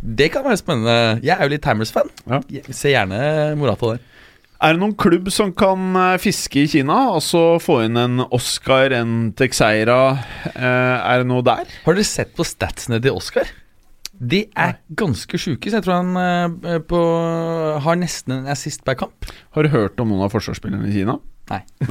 Det 0.00 0.30
kan 0.32 0.46
være 0.46 0.56
spennende. 0.62 0.94
Jeg 1.26 1.34
er 1.36 1.44
jo 1.44 1.52
litt 1.52 1.66
Hammers-fan. 1.68 2.08
Ja. 2.30 2.38
Ser 2.72 2.94
gjerne 2.94 3.18
Morata 3.60 3.90
der. 3.96 4.06
Er 4.60 4.74
det 4.76 4.80
noen 4.82 4.92
klubb 5.00 5.30
som 5.32 5.54
kan 5.56 5.94
eh, 5.96 6.18
fiske 6.20 6.60
i 6.66 6.68
Kina? 6.68 6.96
Altså 7.14 7.56
få 7.64 7.78
inn 7.86 7.96
en 7.96 8.20
Oscar, 8.28 8.92
en 8.92 9.30
Texeira? 9.38 10.00
Eh, 10.52 10.96
er 11.00 11.22
det 11.22 11.28
noe 11.30 11.44
der? 11.46 11.64
Har 11.86 11.96
dere 11.96 12.04
sett 12.04 12.34
på 12.36 12.44
statsene 12.44 12.98
til 13.00 13.16
Oscar? 13.16 13.48
De 14.20 14.42
er 14.52 14.74
ganske 15.00 15.38
sjuke. 15.40 15.70
Så 15.72 15.78
jeg 15.78 15.86
tror 15.86 16.02
han 16.02 16.12
eh, 16.20 16.76
på, 16.84 17.00
har 17.86 17.96
nesten 18.02 18.36
en 18.42 18.50
assist 18.52 18.84
per 18.84 18.98
kamp. 19.00 19.30
Har 19.56 19.64
du 19.64 19.72
hørt 19.72 20.00
om 20.04 20.12
noen 20.12 20.26
av 20.26 20.34
forsvarsspillerne 20.34 20.90
i 20.90 20.98
Kina? 20.98 21.16
Nei. 21.50 21.62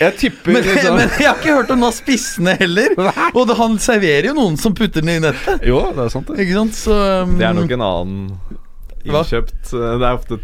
Jeg 0.00 0.14
tipper 0.16 0.54
Men, 0.54 0.62
liksom- 0.64 0.94
men 0.96 1.10
jeg 1.18 1.26
har 1.26 1.36
ikke 1.36 1.52
hørt 1.58 1.72
om 1.74 1.82
noen 1.82 1.90
av 1.90 1.96
spissene 1.98 2.54
heller. 2.56 2.94
Og 3.36 3.50
han 3.58 3.74
serverer 3.82 4.30
jo 4.30 4.36
noen 4.38 4.56
som 4.56 4.72
putter 4.78 5.02
den 5.04 5.18
i 5.18 5.26
nettet. 5.26 5.66
Jo, 5.68 5.82
det 5.92 6.06
er 6.06 6.14
sant, 6.14 6.30
det. 6.30 6.38
Ikke 6.46 6.56
sant? 6.62 6.78
Så 6.78 6.94
um, 7.26 7.34
Det 7.36 7.44
er 7.50 7.58
nok 7.58 7.74
en 7.76 7.84
annen 7.84 8.22
innkjøpt 9.04 9.74
Hva? 9.74 9.84
Det 10.00 10.06
er 10.06 10.16
ofte 10.16 10.40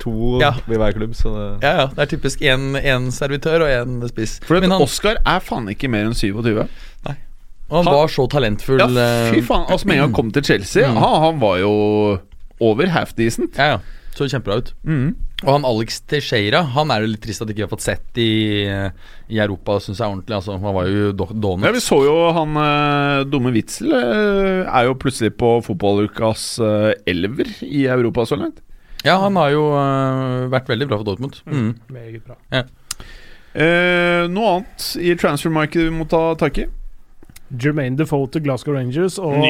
to 0.00 0.38
Ja. 0.40 0.52
i 0.66 0.76
hver 0.80 0.92
klubb, 0.96 1.12
så 1.14 1.30
det 1.36 1.62
Ja, 1.68 1.72
ja. 1.82 1.86
Det 1.94 1.98
er 2.06 2.10
typisk 2.16 2.40
én 2.40 3.10
servitør 3.14 3.62
og 3.66 3.70
én 3.70 4.08
spiss. 4.08 4.38
For 4.44 4.60
Men 4.60 4.70
han, 4.74 4.82
Oscar 4.82 5.16
er 5.24 5.40
faen 5.40 5.68
ikke 5.72 5.88
mer 5.92 6.04
enn 6.08 6.14
27. 6.16 6.58
og 6.58 6.66
han 7.06 7.84
han- 7.86 7.94
var 7.94 8.08
så 8.10 8.24
talentfull. 8.28 8.80
Ja, 8.82 8.88
fy 9.30 9.38
eh, 9.38 9.42
faen. 9.46 9.66
Altså, 9.70 9.86
med 9.86 9.94
en 9.94 10.00
gang 10.00 10.08
han 10.08 10.14
kom 10.16 10.30
til 10.32 10.42
Chelsea, 10.42 10.88
Mm. 10.88 10.96
han, 10.98 11.20
han 11.22 11.38
var 11.40 11.58
jo 11.60 12.18
over 12.60 12.86
half 12.88 13.14
decent. 13.14 13.54
Ja, 13.56 13.76
ja. 13.76 13.78
Så 14.16 14.26
kjempebra 14.28 14.56
ut. 14.58 14.72
Mm. 14.84 15.14
Og 15.44 15.52
han 15.54 15.64
Alex 15.64 16.00
Teixeira 16.10 16.62
Han 16.74 16.90
er 16.90 17.00
det 17.00 17.08
litt 17.12 17.22
trist 17.22 17.40
at 17.40 17.48
ikke 17.48 17.62
vi 17.62 17.62
har 17.62 17.70
fått 17.70 17.80
sett 17.80 18.18
i, 18.18 18.66
i 19.30 19.38
Europa, 19.38 19.78
syns 19.80 19.96
jeg 20.02 20.10
ordentlig. 20.10 20.34
Altså, 20.36 20.58
han 20.60 20.74
var 20.74 20.84
jo 20.90 21.12
do- 21.12 21.62
Ja, 21.64 21.70
vi 21.72 21.78
så 21.80 22.00
jo 22.04 22.32
han 22.34 22.56
eh, 22.60 23.24
dumme 23.30 23.52
Witzel 23.54 23.92
eh, 23.94 24.66
er 24.68 24.84
jo 24.90 24.94
plutselig 24.94 25.30
på 25.38 25.62
fotballukas 25.64 26.58
eh, 26.58 26.92
elver 27.06 27.46
i 27.62 27.86
Europa 27.86 28.26
så 28.26 28.36
langt. 28.36 28.58
Ja, 29.06 29.16
han 29.22 29.38
har 29.40 29.54
jo 29.54 29.62
uh, 29.72 30.48
vært 30.52 30.68
veldig 30.68 30.90
bra 30.90 31.00
for 31.00 31.08
Dortmund. 31.08 31.40
Mm. 31.48 31.70
Meget 31.94 32.26
bra. 32.26 32.36
Eh, 33.50 34.28
noe 34.30 34.50
annet 34.54 34.84
i 35.02 35.14
transfermarkedet 35.18 35.88
vi 35.88 35.96
må 35.96 36.06
ta 36.10 36.20
tak 36.38 36.60
i? 36.62 36.68
Jermaine 37.50 37.98
Defoe 37.98 38.28
til 38.30 38.44
Glasgow 38.44 38.76
Rangers 38.76 39.16
og, 39.18 39.40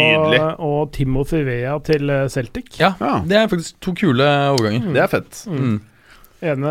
og 0.57 0.93
Timothy 0.97 1.43
Vea 1.45 1.77
til 1.85 2.09
eh, 2.09 2.27
Celtic. 2.33 2.79
Ja, 2.81 2.95
Ja, 3.01 3.19
det 3.27 3.37
er 3.37 3.51
faktisk 3.53 3.77
to 3.85 3.93
kule 3.99 4.25
overganger. 4.55 4.93
det 4.95 5.03
er 5.05 5.11
fett. 5.13 5.43
Mm. 5.51 5.81
ene 6.41 6.71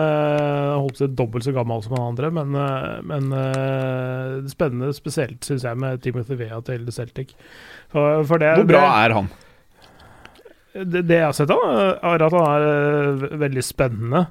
holdt 0.82 1.04
seg 1.04 1.14
dobbelt 1.14 1.46
så 1.46 1.54
gammel 1.54 1.84
som 1.86 1.94
den 1.94 2.08
andre, 2.08 2.32
men, 2.34 2.56
eh, 2.58 2.96
men 3.06 3.30
uh, 3.30 4.40
spennende 4.50 4.90
spesielt, 4.98 5.44
syns 5.46 5.68
jeg, 5.68 5.78
med 5.78 6.02
Timothy 6.02 6.40
Vea 6.40 6.58
til 6.66 6.90
Celtic. 6.96 7.36
For, 7.94 8.24
for 8.26 8.42
det, 8.42 8.56
Hvor 8.58 8.72
bra 8.74 8.82
det, 8.88 9.06
er 9.06 9.18
han? 9.20 9.30
Det, 10.74 11.02
det 11.10 11.18
jeg 11.20 11.26
har 11.28 11.36
sett 11.38 11.52
av 11.54 11.64
er 11.68 12.24
at 12.26 12.36
han 12.36 12.48
er 12.48 12.66
eh, 12.70 13.38
veldig 13.41 13.64
spennende. 13.66 14.26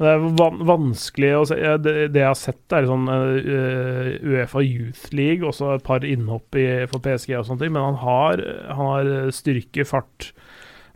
Det 0.00 0.08
er 0.08 0.22
van 0.38 0.62
vanskelig 0.66 1.30
å 1.36 1.42
se 1.50 1.56
det, 1.84 1.92
jeg 2.16 2.24
har 2.24 2.38
sett, 2.38 2.62
er 2.74 2.86
sånn 2.88 3.04
eh, 3.12 4.08
Uefa 4.24 4.62
Youth 4.64 5.10
League, 5.14 5.44
også 5.46 5.74
et 5.76 5.84
par 5.86 6.06
innhopp 6.08 6.56
i, 6.58 6.64
for 6.90 7.04
PSG 7.04 7.36
og 7.38 7.44
sånne 7.50 7.64
ting, 7.66 7.74
men 7.76 7.84
han 7.90 8.00
har, 8.00 8.42
han 8.72 8.88
har 8.94 9.12
styrke, 9.36 9.84
fart 9.86 10.30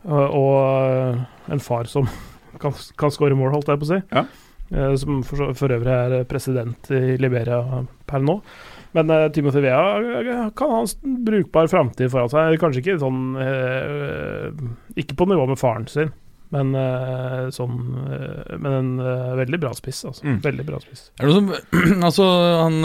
eh, 0.01 0.11
og 0.11 0.57
eh, 0.89 1.21
en 1.53 1.63
far 1.63 1.87
som 1.91 2.09
kan, 2.61 2.75
kan 2.97 3.13
skåre 3.13 3.37
mål, 3.37 3.53
holdt 3.59 3.69
jeg 3.71 3.83
på 3.83 3.87
å 3.89 3.93
si. 3.93 4.01
Ja. 4.17 4.25
Eh, 4.73 4.95
Som 4.99 5.21
for, 5.23 5.53
for 5.55 5.77
øvrig 5.77 5.93
er 5.93 6.25
president 6.27 6.89
i 6.91 7.15
Liberia 7.21 7.61
per 8.09 8.25
nå. 8.25 8.41
Men 8.95 9.09
uh, 9.11 9.31
Timothy 9.31 9.63
Vea 9.65 9.81
eh, 9.97 10.45
kan 10.55 10.71
ha 10.71 10.83
en 10.83 11.17
brukbar 11.25 11.67
framtid 11.71 12.11
foran 12.13 12.31
seg. 12.31 12.59
Kanskje 12.61 12.83
ikke 12.83 13.01
sånn 13.01 13.35
eh, 13.41 14.47
Ikke 14.99 15.17
på 15.17 15.27
nivå 15.29 15.47
med 15.49 15.59
faren 15.59 15.87
sin, 15.91 16.13
men 16.53 16.71
sånn 17.51 17.73
Men 18.63 18.67
en 18.71 18.91
veldig 19.35 19.59
bra 19.59 19.73
spiss, 19.75 19.99
altså. 20.07 20.23
Mm. 20.23 20.37
Veldig 20.45 20.65
bra 20.69 20.79
spiss. 20.79 21.09
Er 21.19 21.27
det 21.27 21.35
som, 21.35 21.49
altså, 22.07 22.27
han, 22.61 22.77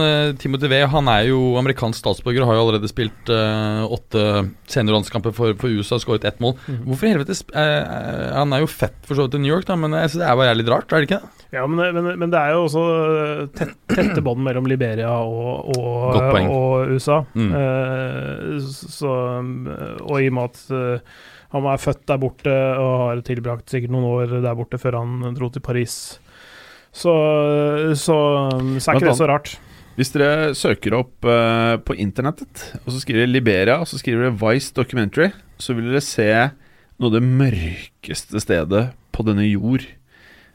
Timothy 0.42 0.70
Vea 0.72 0.88
han 0.90 1.10
er 1.12 1.28
jo 1.30 1.54
amerikansk 1.60 2.02
statsborger, 2.02 2.42
og 2.42 2.50
har 2.50 2.58
jo 2.58 2.64
allerede 2.66 2.90
spilt 2.90 3.30
åtte 3.30 4.24
seniorlandskamper 4.72 5.36
for, 5.36 5.54
for 5.60 5.70
USA 5.70 6.00
og 6.00 6.04
skåret 6.04 6.26
ett 6.28 6.42
mål. 6.42 6.56
Mm. 6.66 6.82
Hvorfor 6.88 7.08
i 7.08 7.14
helvete 7.14 7.38
Han 8.34 8.56
er 8.56 8.64
jo 8.64 8.72
fett 8.72 8.98
for 9.06 9.18
så 9.18 9.28
vidt 9.28 9.38
i 9.38 9.44
New 9.44 9.54
York, 9.54 9.68
da, 9.70 9.78
men 9.78 9.94
det 9.94 10.08
er 10.10 10.42
bare 10.42 10.58
litt 10.58 10.72
rart, 10.72 10.90
er 10.90 11.04
det 11.04 11.10
ikke 11.10 11.22
det? 11.22 11.41
Ja, 11.52 11.66
men, 11.68 11.82
men, 11.92 12.06
men 12.16 12.30
det 12.32 12.40
er 12.40 12.54
jo 12.54 12.62
også 12.64 12.82
tett, 13.52 13.74
tette 13.92 14.22
bånd 14.24 14.40
mellom 14.40 14.64
Liberia 14.70 15.10
og, 15.20 15.74
og, 15.76 16.16
og 16.48 16.94
USA. 16.94 17.18
Mm. 17.36 17.50
Uh, 17.52 18.56
så, 18.64 19.12
og 20.00 20.14
i 20.16 20.30
og 20.30 20.38
med 20.38 20.48
at 20.48 20.62
uh, 20.72 21.18
han 21.52 21.68
er 21.68 21.82
født 21.82 22.06
der 22.08 22.22
borte 22.22 22.54
og 22.80 22.94
har 23.02 23.20
tilbrakt 23.26 23.68
sikkert 23.68 23.92
noen 23.92 24.08
år 24.08 24.38
der 24.40 24.56
borte 24.56 24.80
før 24.80 25.02
han 25.02 25.36
dro 25.36 25.50
til 25.52 25.64
Paris, 25.64 25.98
så, 26.92 27.12
så, 27.92 28.16
så 28.80 28.88
er 28.88 28.96
ikke 28.96 29.10
det 29.10 29.20
så 29.20 29.28
rart. 29.28 29.54
Hvis 29.98 30.12
dere 30.14 30.54
søker 30.56 30.96
opp 30.96 31.28
uh, 31.28 31.76
på 31.84 31.98
internettet, 32.00 32.64
og 32.80 32.94
så 32.94 33.00
skriver 33.02 33.28
Liberia, 33.28 33.76
og 33.82 33.88
så 33.90 34.00
skriver 34.00 34.30
dere 34.30 34.38
Vice 34.40 34.72
Documentary, 34.72 35.34
så 35.60 35.76
vil 35.76 35.90
dere 35.90 36.04
se 36.04 36.30
noe 36.96 37.10
av 37.10 37.18
det 37.18 37.26
mørkeste 37.26 38.40
stedet 38.40 38.86
på 39.12 39.24
denne 39.28 39.44
jord. 39.44 39.84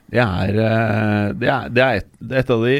Det 0.09 0.21
er, 0.23 0.59
eh, 0.63 1.33
det 1.35 1.49
er, 1.51 1.69
det 1.69 1.83
er, 1.83 1.95
et, 2.03 2.11
et 2.43 2.49
av 2.53 2.61
de 2.63 2.77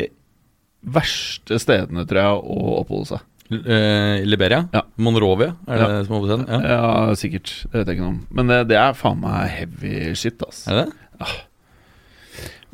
verste 0.87 1.57
stedene, 1.59 2.05
tror 2.07 2.21
jeg, 2.21 2.45
å 2.55 2.77
oppholde 2.81 3.09
seg. 3.09 3.25
L- 3.51 3.63
eh, 3.63 4.21
Liberia? 4.27 4.61
Ja. 4.75 4.81
Monrovia, 4.99 5.53
er 5.67 5.77
det 5.81 5.89
Ja. 5.89 6.03
som 6.07 6.15
er? 6.23 6.45
Ja. 6.47 6.61
Ja, 6.71 7.15
sikkert. 7.19 7.51
Det 7.71 7.73
vet 7.81 7.87
jeg 7.87 7.97
ikke 7.97 8.05
noe 8.05 8.13
om. 8.15 8.21
Men 8.31 8.47
det, 8.51 8.61
det 8.71 8.77
er 8.79 8.93
faen 8.93 9.19
meg 9.23 9.49
heavy 9.49 10.13
shit, 10.15 10.41
ass. 10.47 10.65
Er 10.67 10.83
det 10.85 10.87
Ja. 11.19 11.25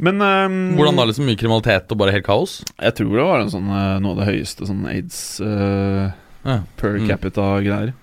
Men 0.03 0.17
um, 0.21 0.55
Hvordan 0.75 0.97
da? 0.97 1.05
Liksom 1.05 1.27
mye 1.29 1.37
kriminalitet 1.37 1.91
og 1.93 1.97
bare 2.01 2.11
helt 2.15 2.25
kaos? 2.25 2.63
Jeg 2.81 2.95
tror 2.97 3.13
det 3.13 3.25
var 3.27 3.43
en 3.43 3.51
sånn, 3.53 3.67
eh, 3.69 3.99
noe 4.01 4.15
av 4.15 4.23
det 4.23 4.29
høyeste 4.31 4.65
sånn 4.67 4.85
aids 4.89 5.19
uh, 5.39 6.09
Ja. 6.43 6.57
per 6.77 6.97
Mm. 6.97 7.07
capita-greier. 7.07 7.93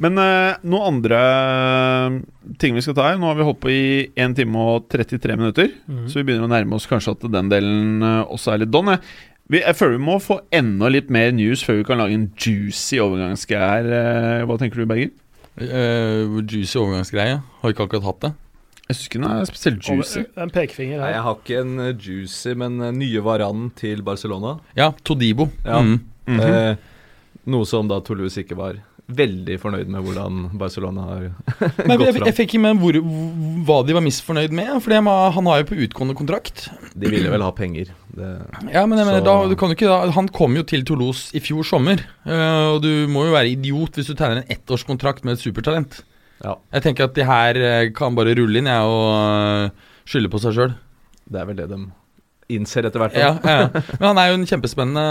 Men 0.00 0.16
uh, 0.16 0.56
noen 0.64 0.86
andre 0.94 1.16
eh, 1.20 2.14
ting 2.62 2.72
vi 2.76 2.80
skal 2.84 2.94
ta 2.96 3.10
her 3.10 3.18
Nå 3.20 3.28
har 3.28 3.36
vi 3.36 3.44
holdt 3.44 3.58
på 3.60 3.68
i 3.72 3.82
1 4.16 4.32
time 4.38 4.56
og 4.56 4.86
33 4.88 5.36
minutter, 5.36 5.74
Mm. 5.90 6.06
så 6.08 6.20
vi 6.20 6.24
begynner 6.30 6.46
å 6.48 6.52
nærme 6.54 6.78
oss 6.78 6.86
kanskje 6.88 7.12
at 7.18 7.26
den 7.34 7.50
delen 7.52 8.00
eh, 8.06 8.22
også 8.32 8.54
er 8.54 8.62
litt 8.62 8.72
don. 8.72 8.88
Jeg, 8.94 9.02
vi, 9.52 9.60
jeg 9.60 9.76
føler 9.76 9.98
vi 9.98 10.04
må 10.06 10.16
få 10.22 10.38
enda 10.56 10.88
litt 10.88 11.10
mer 11.12 11.32
news 11.36 11.60
før 11.66 11.80
vi 11.82 11.84
kan 11.88 12.00
lage 12.00 12.16
en 12.16 12.28
juicy 12.38 13.00
overgangsgreie 13.02 13.68
her. 13.90 14.44
Hva 14.48 14.56
tenker 14.62 14.80
du, 14.80 14.86
Berger? 14.88 15.10
Uh, 15.60 16.38
juicy 16.48 16.78
overgangsgreie. 16.80 17.40
Har 17.60 17.74
ikke 17.74 17.84
akkurat 17.88 18.06
hatt 18.06 18.20
det. 18.24 18.30
Jeg 18.86 18.96
syns 18.96 19.08
ikke 19.10 19.20
den 19.20 19.30
er 19.30 19.48
spesielt 19.50 19.82
juicy. 19.86 20.22
Over- 20.24 20.44
En 20.46 20.50
pekefinger 20.54 21.02
Nei, 21.02 21.10
jeg 21.12 21.24
har 21.26 21.36
ikke 21.42 21.58
en 21.60 21.74
juicy, 22.00 22.54
men 22.58 22.78
nye 22.96 23.20
Varan 23.26 23.68
til 23.76 24.00
Barcelona. 24.06 24.56
Ja, 24.78 24.92
Todibo. 25.04 25.50
Ja. 25.66 25.82
Mm. 25.82 25.98
Mm 26.30 26.38
-hmm. 26.40 26.70
uh, 26.70 26.76
noe 27.50 27.66
som 27.66 27.88
da 27.88 28.00
Toulouse 28.00 28.40
ikke 28.40 28.56
var 28.56 28.74
veldig 29.16 29.56
fornøyd 29.62 29.88
med 29.92 30.02
hvordan 30.06 30.38
Barcelona 30.60 31.04
har 31.08 31.20
Men 31.88 31.94
jeg, 31.94 31.98
gått 31.98 32.06
jeg, 32.06 32.14
fram. 32.16 32.26
jeg 32.30 32.36
fikk 32.38 32.48
ikke 32.54 32.60
med 32.64 32.80
hvor, 32.82 32.98
hva 33.68 33.78
de 33.86 33.96
var 33.96 34.04
misfornøyd 34.04 34.54
med. 34.56 34.70
for 34.84 34.94
han 34.96 35.06
har- 35.50 35.60
jo 35.62 35.68
på 35.70 35.78
utgående 35.86 36.16
kontrakt. 36.18 36.68
De 36.94 37.08
ville 37.12 37.30
vel 37.30 37.42
ha 37.42 37.50
penger. 37.52 37.92
Det, 38.14 38.30
Ja, 38.72 38.84
men 38.86 38.98
jeg 38.98 39.06
mener, 39.06 39.20
da, 39.22 39.34
ikke 39.54 39.86
da, 39.86 40.10
Han 40.10 40.28
kom 40.28 40.56
jo 40.56 40.62
til 40.62 40.82
Toulouse 40.84 41.30
i 41.34 41.40
fjor 41.40 41.62
sommer. 41.64 42.00
eh, 42.26 42.66
og 42.74 42.82
du 42.82 43.06
må 43.08 43.26
jo 43.26 43.32
være 43.36 43.52
idiot 43.54 43.94
hvis 43.96 44.06
du 44.10 44.14
tegner 44.14 44.42
en 44.42 44.50
ettårskontrakt 44.56 45.24
med 45.24 45.34
et 45.38 45.44
supertalent. 45.44 46.02
ja, 46.44 46.54
Jeg 46.72 46.82
tenker 46.82 47.04
at 47.04 47.14
de 47.14 47.24
her 47.24 47.54
eh, 47.56 47.90
kan 47.94 48.14
bare 48.14 48.34
rulle 48.34 48.58
inn 48.58 48.66
jeg, 48.66 48.82
og 48.82 49.66
eh, 49.66 49.70
skylde 50.06 50.30
på 50.32 50.40
seg 50.40 50.54
sjøl. 50.56 50.74
det 51.30 51.40
er 51.40 51.46
vel 51.46 51.56
det 51.56 51.68
de 51.70 51.80
innser 52.56 52.88
etter 52.88 53.02
hvert. 53.02 53.16
Ja, 53.18 53.32
ja. 53.44 53.70
Men 54.00 54.06
han 54.10 54.20
er 54.22 54.30
jo 54.30 54.36
en 54.40 54.46
kjempespennende 54.50 55.04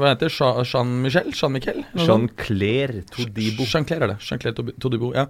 Hva 0.00 0.14
heter 0.14 0.30
det? 0.30 0.34
Jean- 0.36 0.64
Jean-Michel? 0.68 1.30
Jean-Michel? 1.34 1.84
Jean-Claire 1.98 3.04
Todibo. 3.12 3.66
Jean-Claire 3.68 4.08
er 4.08 4.14
det. 4.14 4.18
Jean-Claire 4.24 4.74
Todibo, 4.82 5.12
ja. 5.16 5.28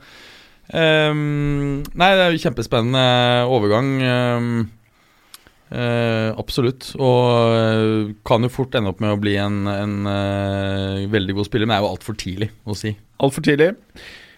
Um, 0.72 1.82
nei, 1.92 2.08
det 2.16 2.24
er 2.24 2.32
jo 2.32 2.40
kjempespennende 2.40 3.04
overgang. 3.52 3.90
Um, 4.00 4.50
uh, 5.74 6.30
absolutt. 6.40 6.90
Og 6.96 7.56
eh, 7.58 8.12
kan 8.26 8.44
jo 8.46 8.52
fort 8.52 8.76
ende 8.78 8.92
opp 8.94 9.02
med 9.04 9.12
å 9.12 9.20
bli 9.20 9.36
en, 9.40 9.64
en 9.68 9.96
uh, 10.08 11.04
veldig 11.12 11.36
god 11.36 11.50
spiller, 11.50 11.68
men 11.68 11.76
det 11.76 11.80
er 11.82 11.86
jo 11.86 11.94
altfor 11.94 12.18
tidlig 12.20 12.50
å 12.64 12.76
si. 12.78 12.94
Altfor 13.24 13.44
tidlig. 13.46 13.74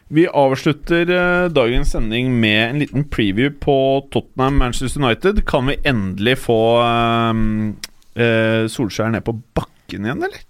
Vi 0.08 0.28
avslutter 0.28 1.10
eh, 1.10 1.48
dagens 1.50 1.90
sending 1.90 2.40
med 2.40 2.70
en 2.70 2.78
liten 2.78 3.04
preview 3.10 3.50
på 3.50 4.06
Tottenham-Manchester 4.10 5.02
United. 5.02 5.46
Kan 5.46 5.66
vi 5.66 5.80
endelig 5.82 6.36
få 6.38 6.58
eh, 8.14 8.66
Solskjær 8.70 9.10
ned 9.10 9.24
på 9.26 9.34
bakken 9.58 10.06
igjen, 10.06 10.22
eller? 10.22 10.44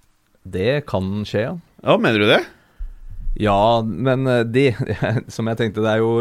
Det 0.45 0.83
kan 0.91 1.25
skje, 1.25 1.47
ja. 1.47 1.55
Ja, 1.87 1.97
mener 1.97 2.21
du 2.21 2.29
det? 2.29 2.43
Ja, 3.41 3.81
men 3.81 4.27
eh, 4.27 4.45
de 4.45 4.67
Som 5.33 5.49
jeg 5.49 5.61
tenkte, 5.63 5.85
det 5.85 5.95
er 5.95 6.05
jo 6.05 6.13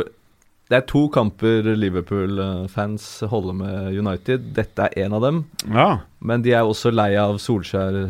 Det 0.72 0.80
er 0.80 0.88
to 0.88 1.06
kamper 1.12 1.68
Liverpool-fans 1.76 3.10
holder 3.30 3.60
med 3.60 4.00
United. 4.00 4.48
Dette 4.56 4.88
er 4.88 5.06
en 5.06 5.20
av 5.20 5.28
dem. 5.28 5.44
Ja. 5.68 5.90
Men 6.24 6.42
de 6.48 6.56
er 6.56 6.64
også 6.64 6.90
lei 6.96 7.12
av 7.20 7.36
Solskjær 7.44 8.06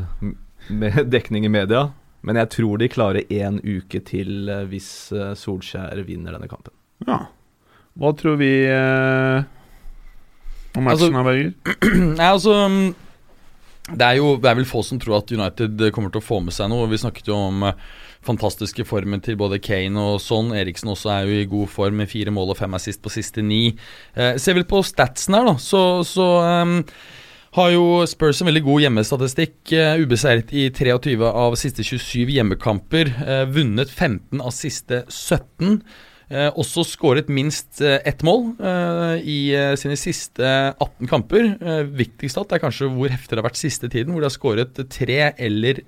med 0.69 1.01
dekning 1.09 1.49
i 1.49 1.51
media. 1.51 1.89
Men 2.25 2.39
jeg 2.41 2.49
tror 2.57 2.79
de 2.81 2.89
klarer 2.89 3.27
én 3.31 3.59
uke 3.61 4.01
til 4.07 4.49
eh, 4.49 4.63
hvis 4.71 4.89
eh, 5.13 5.33
Solskjær 5.37 6.01
vinner 6.07 6.35
denne 6.37 6.49
kampen. 6.51 6.73
ja. 7.07 7.25
Hva 7.95 8.09
tror 8.19 8.33
vi 8.41 8.49
eh, 8.67 9.45
om 10.75 10.83
matchen, 10.83 11.15
Altså- 11.15 11.23
Berger? 11.23 11.53
Nei, 12.17 12.25
altså 12.27 12.55
mm, 12.67 12.89
det 13.95 14.07
er 14.09 14.17
jo 14.19 14.33
det 14.41 14.49
er 14.49 14.57
vel 14.57 14.67
få 14.67 14.81
som 14.83 14.99
tror 14.99 15.21
at 15.21 15.31
United 15.31 15.79
kommer 15.95 16.11
til 16.11 16.19
å 16.19 16.25
få 16.25 16.41
med 16.43 16.51
seg 16.57 16.67
noe. 16.73 16.89
Vi 16.91 16.99
snakket 16.99 17.29
jo 17.31 17.37
om 17.37 17.63
eh, 17.69 17.77
fantastiske 18.25 18.83
formen 18.89 19.21
til 19.23 19.37
både 19.39 19.61
Kane 19.63 20.01
og 20.01 20.19
sånn. 20.23 20.51
Eriksen 20.57 20.91
også 20.91 21.13
er 21.13 21.29
jo 21.29 21.39
i 21.39 21.47
god 21.53 21.71
form 21.71 22.01
med 22.01 22.11
fire 22.11 22.33
mål 22.35 22.51
og 22.51 22.59
fem 22.59 22.75
assist 22.75 22.99
på 23.05 23.13
siste 23.13 23.45
ni. 23.45 23.69
Eh, 24.17 24.35
ser 24.41 24.57
vel 24.59 24.67
på 24.67 24.81
statsen 24.83 25.37
her, 25.37 25.47
da, 25.47 25.55
så, 25.61 25.85
så 26.09 26.25
ehm, 26.43 26.79
har 27.55 27.69
jo 27.71 27.83
Spurs 28.09 28.41
en 28.41 28.49
veldig 28.49 28.63
god 28.65 28.83
hjemmestatistikk. 28.83 29.71
eh, 29.71 30.01
ubeseiret 30.03 30.51
i 30.51 30.67
23 30.75 31.23
av 31.23 31.55
siste 31.55 31.83
27 31.83 32.27
hjemmekamper. 32.35 33.13
eh, 33.25 33.45
vunnet 33.45 33.89
15 33.89 34.41
av 34.41 34.51
siste 34.51 35.05
17. 35.07 35.81
Eh, 36.29 36.49
også 36.51 36.83
skåret 36.83 37.29
minst 37.29 37.79
ett 37.81 38.23
mål 38.23 38.55
i 39.21 39.53
sine 39.77 39.95
siste 39.95 40.73
18 40.81 41.07
kamper. 41.07 41.85
Viktigst 41.85 42.37
av 42.37 42.43
alt 42.43 42.53
er 42.53 42.59
kanskje 42.59 42.89
hvor 42.89 43.09
heftig 43.09 43.29
det 43.29 43.37
har 43.37 43.49
vært 43.49 43.61
siste 43.61 43.87
tiden, 43.87 44.11
hvor 44.11 44.21
de 44.21 44.25
har 44.25 44.33
skåret 44.33 44.89
tre 44.89 45.33
eller 45.37 45.83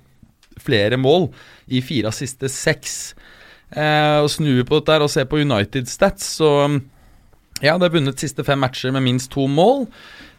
flere 0.58 0.96
mål 0.96 1.32
i 1.68 1.82
fire 1.82 2.06
av 2.06 2.14
siste 2.14 2.48
seks. 2.48 3.14
Og 3.74 4.30
Snur 4.30 4.62
vi 4.62 4.64
på 4.64 4.78
dette 4.78 5.02
og 5.02 5.10
ser 5.10 5.26
på 5.26 5.42
United 5.42 5.88
Stats, 5.88 6.38
så 6.38 6.80
ja, 7.60 7.74
de 7.74 7.82
har 7.82 7.90
vunnet 7.90 8.20
siste 8.20 8.44
fem 8.46 8.60
matcher 8.62 8.92
med 8.94 9.02
minst 9.02 9.32
to 9.34 9.48
mål. 9.50 9.88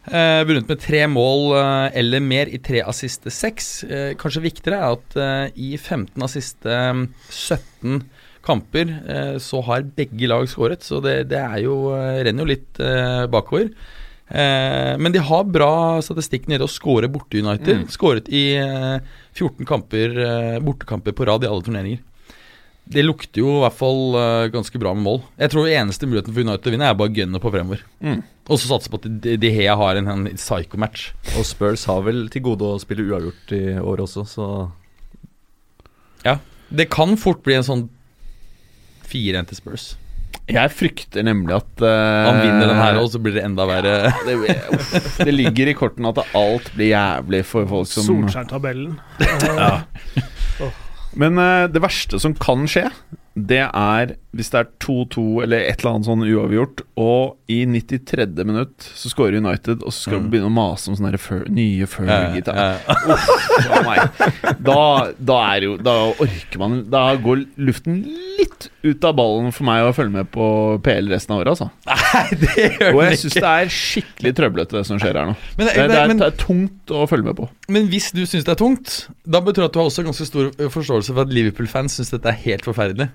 Eh, 0.08 0.42
vunnet 0.48 0.68
med 0.70 0.80
tre 0.80 1.02
mål 1.12 1.58
eh, 1.58 1.98
eller 2.00 2.22
mer 2.24 2.48
i 2.48 2.58
tre 2.64 2.80
av 2.80 2.96
siste 2.96 3.32
seks. 3.34 3.68
Eh, 3.84 4.12
kanskje 4.20 4.46
viktigere 4.46 4.78
er 4.80 4.96
at 4.96 5.16
eh, 5.20 5.60
i 5.60 5.70
15 5.76 6.24
av 6.24 6.32
siste 6.32 6.76
mm, 6.96 7.06
17 7.28 8.00
kamper 8.46 8.94
eh, 8.96 9.34
så 9.44 9.60
har 9.66 9.84
begge 9.96 10.30
lag 10.30 10.48
skåret, 10.48 10.86
så 10.86 11.02
det, 11.04 11.26
det 11.34 11.42
er 11.42 11.58
jo, 11.66 11.90
eh, 11.92 12.22
renner 12.24 12.46
jo 12.46 12.52
litt 12.54 12.80
bakover. 13.30 13.68
Eh, 14.30 14.94
men 14.96 15.12
de 15.12 15.20
har 15.26 15.48
bra 15.50 15.72
statistikk 16.06 16.48
nede 16.48 16.64
å 16.64 16.70
skåre 16.70 17.10
borte 17.12 17.40
United. 17.42 17.88
Skåret 17.92 18.30
i 18.32 18.44
eh, 18.56 19.02
14 19.36 19.68
kamper, 19.68 20.16
bortekamper 20.64 21.16
på 21.16 21.28
rad 21.28 21.44
i 21.44 21.50
alle 21.50 21.66
turneringer. 21.66 22.06
Det 22.90 23.04
lukter 23.04 23.42
jo 23.42 23.52
i 23.52 23.62
hvert 23.62 23.78
fall 23.78 24.18
eh, 24.18 24.48
ganske 24.50 24.80
bra 24.82 24.92
med 24.96 25.06
mål. 25.06 25.20
Jeg 25.38 25.52
tror 25.52 25.70
eneste 25.70 26.08
muligheten 26.10 26.34
for 26.34 26.42
United 26.42 26.66
å 26.66 26.74
vinne 26.74 26.88
er 26.90 26.98
bare 26.98 27.12
å 27.12 27.16
gunne 27.20 27.40
på 27.42 27.52
fremover. 27.54 27.84
Mm. 28.02 28.20
Og 28.50 28.58
så 28.58 28.72
satse 28.72 28.90
på 28.90 28.98
at 28.98 29.06
De, 29.22 29.36
de 29.38 29.52
Hea 29.54 29.76
har 29.78 30.00
en, 30.00 30.10
en 30.10 30.26
psycho-match. 30.34 31.12
Og 31.38 31.46
Spurs 31.46 31.86
har 31.90 32.02
vel 32.08 32.24
til 32.34 32.42
gode 32.48 32.66
å 32.66 32.82
spille 32.82 33.06
uavgjort 33.06 33.54
i 33.54 33.64
år 33.78 34.04
også, 34.08 34.26
så 34.26 34.50
Det 36.70 36.86
kan 36.90 37.16
fort 37.18 37.42
bli 37.46 37.56
en 37.58 37.66
sånn 37.66 37.88
4-1 39.10 39.50
til 39.50 39.58
Spurs. 39.58 39.86
Jeg 40.50 40.70
frykter 40.74 41.24
nemlig 41.26 41.54
at 41.56 41.82
uh, 41.82 42.26
Han 42.26 42.40
vinner 42.42 42.70
den 42.70 42.78
her, 42.78 42.98
og 42.98 43.10
så 43.12 43.20
blir 43.22 43.36
det 43.36 43.44
enda 43.46 43.66
verre. 43.70 44.10
det, 44.26 44.36
uff, 44.74 45.18
det 45.18 45.34
ligger 45.34 45.70
i 45.70 45.74
kortene 45.78 46.10
at 46.10 46.22
alt 46.38 46.70
blir 46.74 46.92
jævlig 46.92 47.42
for 47.46 47.70
folk 47.70 47.90
som 47.90 48.06
Solskjær-tabellen. 48.06 48.98
Men 51.18 51.38
eh, 51.38 51.66
det 51.72 51.82
verste 51.82 52.20
som 52.22 52.36
kan 52.38 52.66
skje, 52.70 52.88
det 53.48 53.64
er 53.66 54.16
hvis 54.30 54.52
det 54.52 54.60
er 54.60 54.68
2-2 54.78 55.22
eller 55.42 55.64
et 55.66 55.80
eller 55.80 55.96
annet 55.96 56.06
sånn 56.06 56.20
uavgjort, 56.22 56.84
og 57.02 57.50
i 57.50 57.64
93. 57.66 58.28
minutt 58.46 58.84
så 58.86 59.10
scorer 59.10 59.40
United, 59.40 59.82
og 59.82 59.90
så 59.90 60.04
skal 60.04 60.20
vi 60.22 60.30
begynne 60.36 60.50
å 60.52 60.54
mase 60.54 60.90
om 60.90 60.94
sånne 60.98 61.18
før, 61.18 61.48
nye 61.50 61.88
Fergie 61.90 62.44
Uff 63.10 63.72
a 63.74 63.80
meg. 63.82 64.20
Da, 64.62 64.82
da 65.18 65.38
er 65.50 65.64
jo 65.66 65.72
Da 65.82 65.94
orker 66.22 66.60
man 66.60 66.76
Da 66.90 67.02
går 67.20 67.42
luften 67.60 68.00
litt 68.38 68.68
ut 68.84 69.04
av 69.06 69.16
ballen 69.18 69.50
for 69.54 69.66
meg 69.66 69.88
å 69.88 69.94
følge 69.96 70.14
med 70.14 70.30
på 70.32 70.46
PL 70.84 71.10
resten 71.10 71.34
av 71.34 71.42
året, 71.42 71.56
altså. 71.56 71.70
Nei, 71.90 72.38
det 72.40 72.66
gjør 72.68 72.94
Og 72.94 73.02
jeg 73.08 73.20
syns 73.24 73.36
det 73.36 73.50
er 73.50 73.72
skikkelig 73.74 74.34
trøblete, 74.38 74.76
det 74.78 74.84
som 74.88 75.00
skjer 75.02 75.18
her 75.18 75.32
nå. 75.32 75.34
Men, 75.56 75.66
Det, 75.66 75.74
det, 75.74 75.96
er, 75.96 76.12
men, 76.12 76.20
det 76.22 76.28
er 76.30 76.38
tungt 76.38 76.94
å 76.94 77.02
følge 77.10 77.32
med 77.32 77.40
på. 77.40 77.48
men 77.72 77.90
hvis 77.90 78.12
du 78.14 78.22
syns 78.22 78.46
det 78.46 78.54
er 78.54 78.60
tungt, 78.60 79.00
da 79.26 79.42
betyr 79.42 79.64
det 79.64 79.70
at 79.72 79.74
du 79.74 79.82
har 79.82 79.90
også 79.90 80.06
ganske 80.06 80.28
stor 80.28 80.52
forståelse 80.76 81.16
for 81.16 81.26
at 81.26 81.34
Liverpool-fans 81.34 81.98
syns 81.98 82.14
dette 82.14 82.30
er 82.30 82.40
helt 82.46 82.68
forferdelig. 82.68 83.10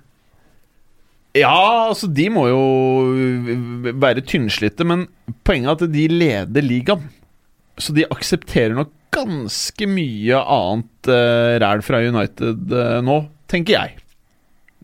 Ja, 1.36 1.90
altså 1.90 2.08
de 2.08 2.30
må 2.32 2.46
jo 2.48 2.62
være 4.00 4.24
tynnslitte, 4.24 4.88
men 4.88 5.08
poenget 5.48 5.84
er 5.84 5.90
at 5.90 5.92
de 5.92 6.06
leder 6.12 6.64
ligaen. 6.64 7.10
Så 7.76 7.92
de 7.92 8.06
aksepterer 8.08 8.76
nok 8.78 8.94
ganske 9.16 9.88
mye 9.90 10.40
annet 10.40 11.10
uh, 11.12 11.56
ræl 11.60 11.84
fra 11.84 12.00
United 12.04 12.72
uh, 12.72 13.02
nå, 13.04 13.20
tenker 13.52 13.76
jeg. 13.76 13.98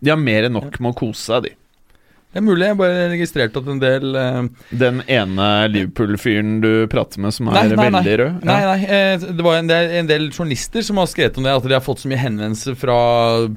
De 0.02 0.12
har 0.12 0.20
mer 0.20 0.48
enn 0.48 0.56
nok 0.58 0.76
med 0.80 0.92
å 0.92 0.98
kose 0.98 1.24
seg, 1.24 1.48
de. 1.48 1.54
Det 2.32 2.40
er 2.40 2.44
mulig, 2.46 2.64
jeg 2.64 2.76
bare 2.80 3.08
registrerte 3.12 3.60
at 3.60 3.66
en 3.68 3.80
del 3.82 4.14
uh, 4.16 4.46
Den 4.80 5.02
ene 5.04 5.48
Liverpool-fyren 5.68 6.54
du 6.62 6.70
prater 6.88 7.20
med 7.20 7.34
som 7.36 7.50
er 7.50 7.58
Nei, 7.58 7.64
nei, 7.68 7.76
nei. 7.76 7.90
veldig 8.00 8.14
rød. 8.22 8.38
Nei, 8.48 8.60
nei, 8.70 8.76
eh, 8.88 9.26
det 9.36 9.44
var 9.44 9.58
en 9.60 9.68
del, 9.68 9.90
en 10.00 10.08
del 10.08 10.24
journalister 10.32 10.80
som 10.86 10.96
har 11.02 11.10
skrevet 11.12 11.36
om 11.36 11.44
det, 11.44 11.52
at 11.58 11.66
de 11.68 11.74
har 11.76 11.84
fått 11.84 12.00
så 12.00 12.08
mye 12.08 12.22
henvendelser 12.22 12.78
fra 12.80 12.96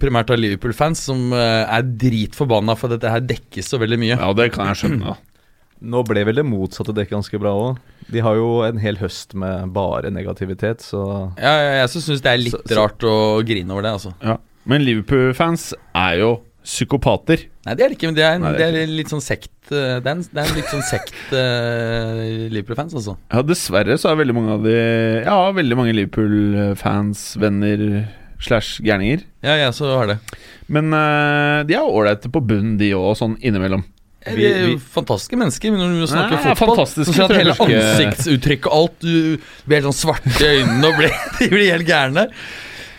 primært 0.02 0.34
av 0.36 0.42
Liverpool-fans 0.44 1.06
som 1.08 1.32
eh, 1.32 1.64
er 1.78 1.88
dritforbanna 2.04 2.76
for 2.76 2.92
at 2.92 2.98
dette 3.00 3.14
her 3.16 3.24
dekkes 3.32 3.72
så 3.72 3.80
veldig 3.80 4.00
mye. 4.02 4.18
Ja, 4.20 4.34
det 4.36 4.50
kan 4.58 4.68
jeg 4.74 4.82
skjønne. 4.84 5.16
Nå 5.96 6.02
ble 6.08 6.24
vel 6.28 6.38
det 6.40 6.46
motsatte 6.48 6.94
dekket 6.96 7.16
ganske 7.18 7.40
bra 7.40 7.52
òg. 7.60 7.80
De 8.12 8.22
har 8.24 8.36
jo 8.40 8.50
en 8.68 8.78
hel 8.84 9.00
høst 9.00 9.34
med 9.40 9.72
bare 9.76 10.12
negativitet, 10.14 10.84
så 10.84 11.02
Ja, 11.40 11.52
ja, 11.64 11.72
jeg 11.82 11.94
syns 11.96 12.22
det 12.24 12.32
er 12.32 12.44
litt 12.44 12.56
Så- 12.56 12.62
så- 12.68 12.78
rart 12.82 13.04
å 13.08 13.16
grine 13.48 13.72
over 13.72 13.88
det, 13.88 13.96
altså. 14.00 14.14
ja. 14.24 14.36
Men 14.68 14.84
Liverpool-fans 14.84 15.74
er 15.96 16.20
jo 16.24 16.30
psykopater. 16.66 17.46
Nei, 17.66 17.76
det 17.78 17.86
er 17.86 17.94
det 17.94 17.98
ikke, 18.00 18.10
men 18.10 18.18
det 18.18 18.26
er, 18.26 18.36
en, 18.38 18.46
Nei, 18.46 18.52
det 18.58 18.66
det 18.66 18.68
er 18.68 18.84
er 18.84 18.94
litt 19.00 19.12
sånn 19.14 19.24
sekt 19.24 19.72
eh, 19.72 19.96
Det 20.02 20.10
er 20.10 20.12
en, 20.12 20.26
det 20.26 20.42
er 20.42 20.50
en 20.52 20.58
litt 20.58 20.74
sånn 20.74 20.86
sekt 20.86 21.16
uh, 21.32 22.20
Liverpool-fans, 22.56 22.96
altså. 22.98 23.16
Ja, 23.32 23.42
dessverre 23.46 23.98
så 24.02 24.12
er 24.12 24.22
veldig 24.22 24.38
mange 24.38 24.58
av 24.58 24.66
de 24.66 24.78
Ja, 25.26 25.40
veldig 25.56 25.80
mange 25.80 25.96
Liverpool-fans, 25.98 27.26
venner 27.42 28.06
slash 28.46 28.84
gærninger. 28.84 29.24
Ja, 29.46 29.56
ja, 29.58 29.72
så 29.74 29.88
har 29.96 30.10
det. 30.12 30.18
Men 30.68 30.92
uh, 30.94 31.64
de 31.66 31.78
er 31.78 31.86
ålreite 31.86 32.30
på 32.34 32.42
bunn, 32.44 32.76
de 32.82 32.92
òg, 32.98 33.14
sånn 33.18 33.38
innimellom. 33.40 33.86
Vi, 34.26 34.46
er 34.50 34.72
jo 34.72 34.78
fantastiske 34.82 35.38
mennesker, 35.38 35.70
men 35.70 35.84
når 35.84 36.00
du 36.02 36.08
snakker 36.10 36.40
Nei, 36.40 36.54
fotball 36.58 36.88
Så 36.90 37.06
ser 37.12 37.28
at 37.28 37.36
hele 37.38 37.54
ansiktsuttrykket 37.62 38.72
og 38.72 38.78
alt 38.80 39.04
Du 39.06 39.18
blir 39.68 39.78
helt 39.78 39.86
sånn 39.92 39.98
svarte 40.00 40.40
i 40.42 40.64
øynene 40.64 40.90
og 40.90 40.98
blir, 40.98 41.14
de 41.38 41.50
blir 41.52 41.70
helt 41.70 41.86
gærne. 41.86 42.24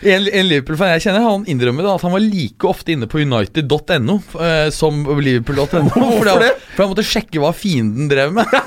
En, 0.03 0.27
en 0.29 0.45
Liverpool-fan 0.47 0.91
jeg 0.95 1.01
kjenner, 1.07 1.23
han 1.25 1.45
innrømmer 1.49 1.83
da 1.87 1.95
at 1.97 2.03
han 2.05 2.13
var 2.13 2.21
like 2.21 2.67
ofte 2.69 2.93
inne 2.93 3.07
på 3.09 3.17
united.no 3.23 4.19
eh, 4.41 4.69
som 4.75 4.99
liverpool.no. 5.17 5.89
Hvorfor 5.95 6.43
det? 6.43 6.51
For 6.75 6.83
han 6.85 6.91
måtte 6.93 7.07
sjekke 7.07 7.41
hva 7.41 7.53
fienden 7.57 8.09
drev 8.11 8.35
med. 8.37 8.45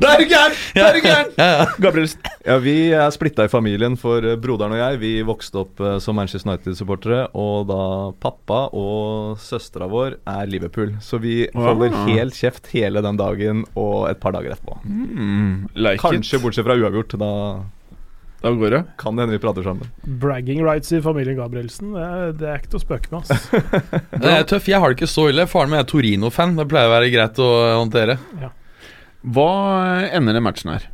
Da 0.00 0.14
er 0.16 0.20
du 0.22 0.26
gæren! 0.30 0.54
Da 0.74 0.82
er 0.88 0.96
du 0.96 1.00
gæren! 1.04 1.28
Ja, 1.38 1.46
ja. 1.60 1.64
Gabrielsen. 1.82 2.20
Ja, 2.46 2.56
vi 2.62 2.72
er 2.96 3.10
splitta 3.14 3.44
i 3.46 3.50
familien, 3.52 3.94
for 4.00 4.24
eh, 4.26 4.34
broderen 4.40 4.74
og 4.74 4.80
jeg 4.80 4.98
vi 5.02 5.10
vokste 5.26 5.60
opp 5.62 5.80
eh, 5.84 5.96
som 6.02 6.16
Manchester 6.18 6.50
United-supportere. 6.50 7.20
Og 7.38 7.68
da 7.70 7.78
pappa 8.22 8.64
og 8.76 9.38
søstera 9.42 9.86
vår 9.90 10.18
er 10.28 10.50
Liverpool. 10.50 10.96
Så 11.04 11.20
vi 11.22 11.44
holder 11.54 11.94
Ah. 11.94 12.06
helt 12.10 12.34
kjeft 12.38 12.70
hele 12.74 13.02
den 13.04 13.18
dagen 13.20 13.62
og 13.78 14.08
et 14.10 14.20
par 14.22 14.34
dager 14.34 14.56
etterpå. 14.56 14.80
Mm, 14.84 15.68
like 15.78 16.02
Kanskje 16.02 16.38
it. 16.38 16.42
bortsett 16.44 16.66
fra 16.66 16.76
uavgjort. 16.80 17.16
Da 17.20 17.30
Da 18.40 18.50
går 18.56 18.70
det. 18.72 18.78
kan 18.96 19.16
det 19.16 19.26
hende 19.26 19.36
vi 19.36 19.42
prater 19.42 19.62
sammen. 19.66 19.90
Bragging 20.22 20.62
rights 20.64 20.92
i 20.96 21.00
familien 21.04 21.36
Gabrielsen, 21.36 21.90
det 21.92 22.04
er, 22.06 22.30
det 22.40 22.46
er 22.48 22.62
ikke 22.62 22.70
til 22.72 22.80
å 22.80 22.84
spøke 22.86 23.10
med. 23.12 23.26
ass. 23.28 23.50
Det 24.22 24.30
er 24.32 24.46
tøff. 24.48 24.68
Jeg 24.70 24.80
har 24.80 24.88
det 24.92 24.96
ikke 25.00 25.10
så 25.12 25.26
ille. 25.28 25.44
Faren 25.50 25.68
min 25.72 25.80
er 25.82 25.84
Torino-fan. 25.90 26.54
Det 26.56 26.64
pleier 26.70 26.88
å 26.88 26.94
være 26.94 27.10
greit 27.12 27.40
å 27.44 27.50
håndtere. 27.82 28.16
Ja. 28.40 28.48
Hva 29.36 29.50
ender 30.16 30.38
den 30.38 30.46
matchen 30.46 30.72
her? 30.72 30.86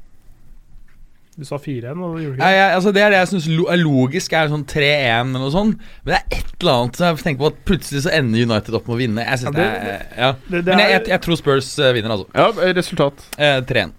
Du 1.37 1.45
sa 1.45 1.59
4-1, 1.61 1.99
og 2.01 2.15
du 2.17 2.23
gjorde 2.25 2.39
ikke 2.39 2.47
det. 2.49 2.53
jeg, 2.57 2.69
altså 2.79 2.93
Det 2.97 3.03
er 3.05 3.11
det 3.13 3.19
jeg 3.21 3.29
syns 3.35 3.47
er 3.69 3.77
logisk, 3.83 4.33
er 4.39 4.49
sånn 4.49 4.63
3-1 4.65 4.87
eller 5.29 5.43
noe 5.43 5.53
sånt. 5.53 5.83
Men 6.03 6.15
det 6.15 6.17
er 6.17 6.39
et 6.41 6.55
eller 6.65 6.73
annet 6.81 7.01
jeg 7.05 7.19
tenker 7.27 7.43
på 7.43 7.51
at 7.53 7.59
plutselig 7.69 8.03
så 8.07 8.15
ender 8.17 8.47
United 8.49 8.79
opp 8.79 8.89
med 8.89 8.97
å 8.97 9.01
vinne. 9.03 9.27
Jeg 9.29 9.43
synes 9.43 9.53
Ja, 9.53 9.61
det, 9.61 9.69
det- 9.85 9.93
er 10.17 10.23
ja. 10.25 10.31
Det, 10.49 10.63
det 10.65 10.73
Men 10.73 10.81
jeg, 10.87 10.95
jeg, 10.97 11.05
jeg 11.13 11.23
tror 11.27 11.39
Spurs 11.43 11.69
eh, 11.79 11.93
vinner, 11.93 12.15
altså. 12.17 12.27
Ja, 12.33 12.73
resultat. 12.81 13.27
Eh, 13.37 13.61
3-1. 13.69 13.93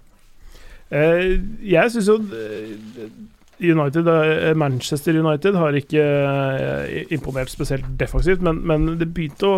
Eh, 0.90 1.24
jeg 1.76 1.94
syns 1.94 2.10
jo 2.10 2.18
eh, 2.42 3.08
United, 3.60 4.06
eh, 4.12 4.54
Manchester 4.58 5.16
United 5.18 5.56
har 5.58 5.76
ikke 5.78 6.02
eh, 6.02 7.06
imponert 7.14 7.50
spesielt 7.50 7.86
defensivt, 8.00 8.42
men, 8.44 8.60
men 8.68 8.86
det 9.00 9.08
begynte 9.16 9.50
å, 9.50 9.56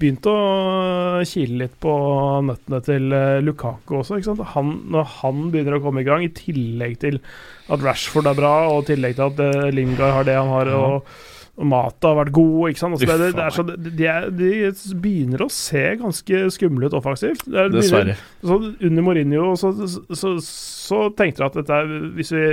begynte 0.00 0.30
å 0.32 1.24
kile 1.28 1.64
litt 1.64 1.74
på 1.82 1.94
nøttene 2.46 2.80
til 2.86 3.10
eh, 3.16 3.40
Lukaku 3.44 3.98
også. 4.00 4.20
Ikke? 4.20 4.36
Han, 4.54 4.76
når 4.94 5.10
han 5.20 5.42
begynner 5.50 5.78
å 5.78 5.82
komme 5.84 6.04
i 6.04 6.08
gang, 6.08 6.22
i 6.26 6.32
tillegg 6.36 6.98
til 7.02 7.18
at 7.70 7.82
Rashford 7.84 8.30
er 8.30 8.38
bra, 8.38 8.54
og 8.70 8.84
i 8.86 8.92
tillegg 8.94 9.18
til 9.18 9.28
at 9.30 9.74
Lingard 9.74 10.16
har 10.20 10.30
det 10.30 10.38
han 10.40 10.54
har, 10.54 10.72
og, 10.78 11.12
Og 11.60 11.66
Mata 11.68 12.08
har 12.08 12.16
vært 12.22 12.30
god, 12.32 12.70
ikke 12.70 12.80
sant. 12.80 12.94
Altså, 12.96 13.16
det, 13.20 13.26
det 13.36 13.46
så, 13.52 13.62
de, 13.68 14.04
er, 14.08 14.28
de 14.32 14.94
begynner 15.02 15.42
å 15.44 15.48
se 15.52 15.82
ganske 16.00 16.38
skumle 16.54 16.88
ut 16.88 16.94
offensivt. 16.96 17.42
Det 17.44 17.58
er- 17.66 17.74
Dessverre. 17.74 18.14
Så 18.40 18.56
under 18.80 19.04
Mourinho 19.04 19.50
så, 19.60 19.74
så, 20.16 20.30
så 20.90 21.00
tenkte 21.16 21.44
jeg 21.44 21.52
at 21.52 21.58
dette 21.60 21.76
er, 21.82 21.90
hvis 22.16 22.32
vi 22.34 22.44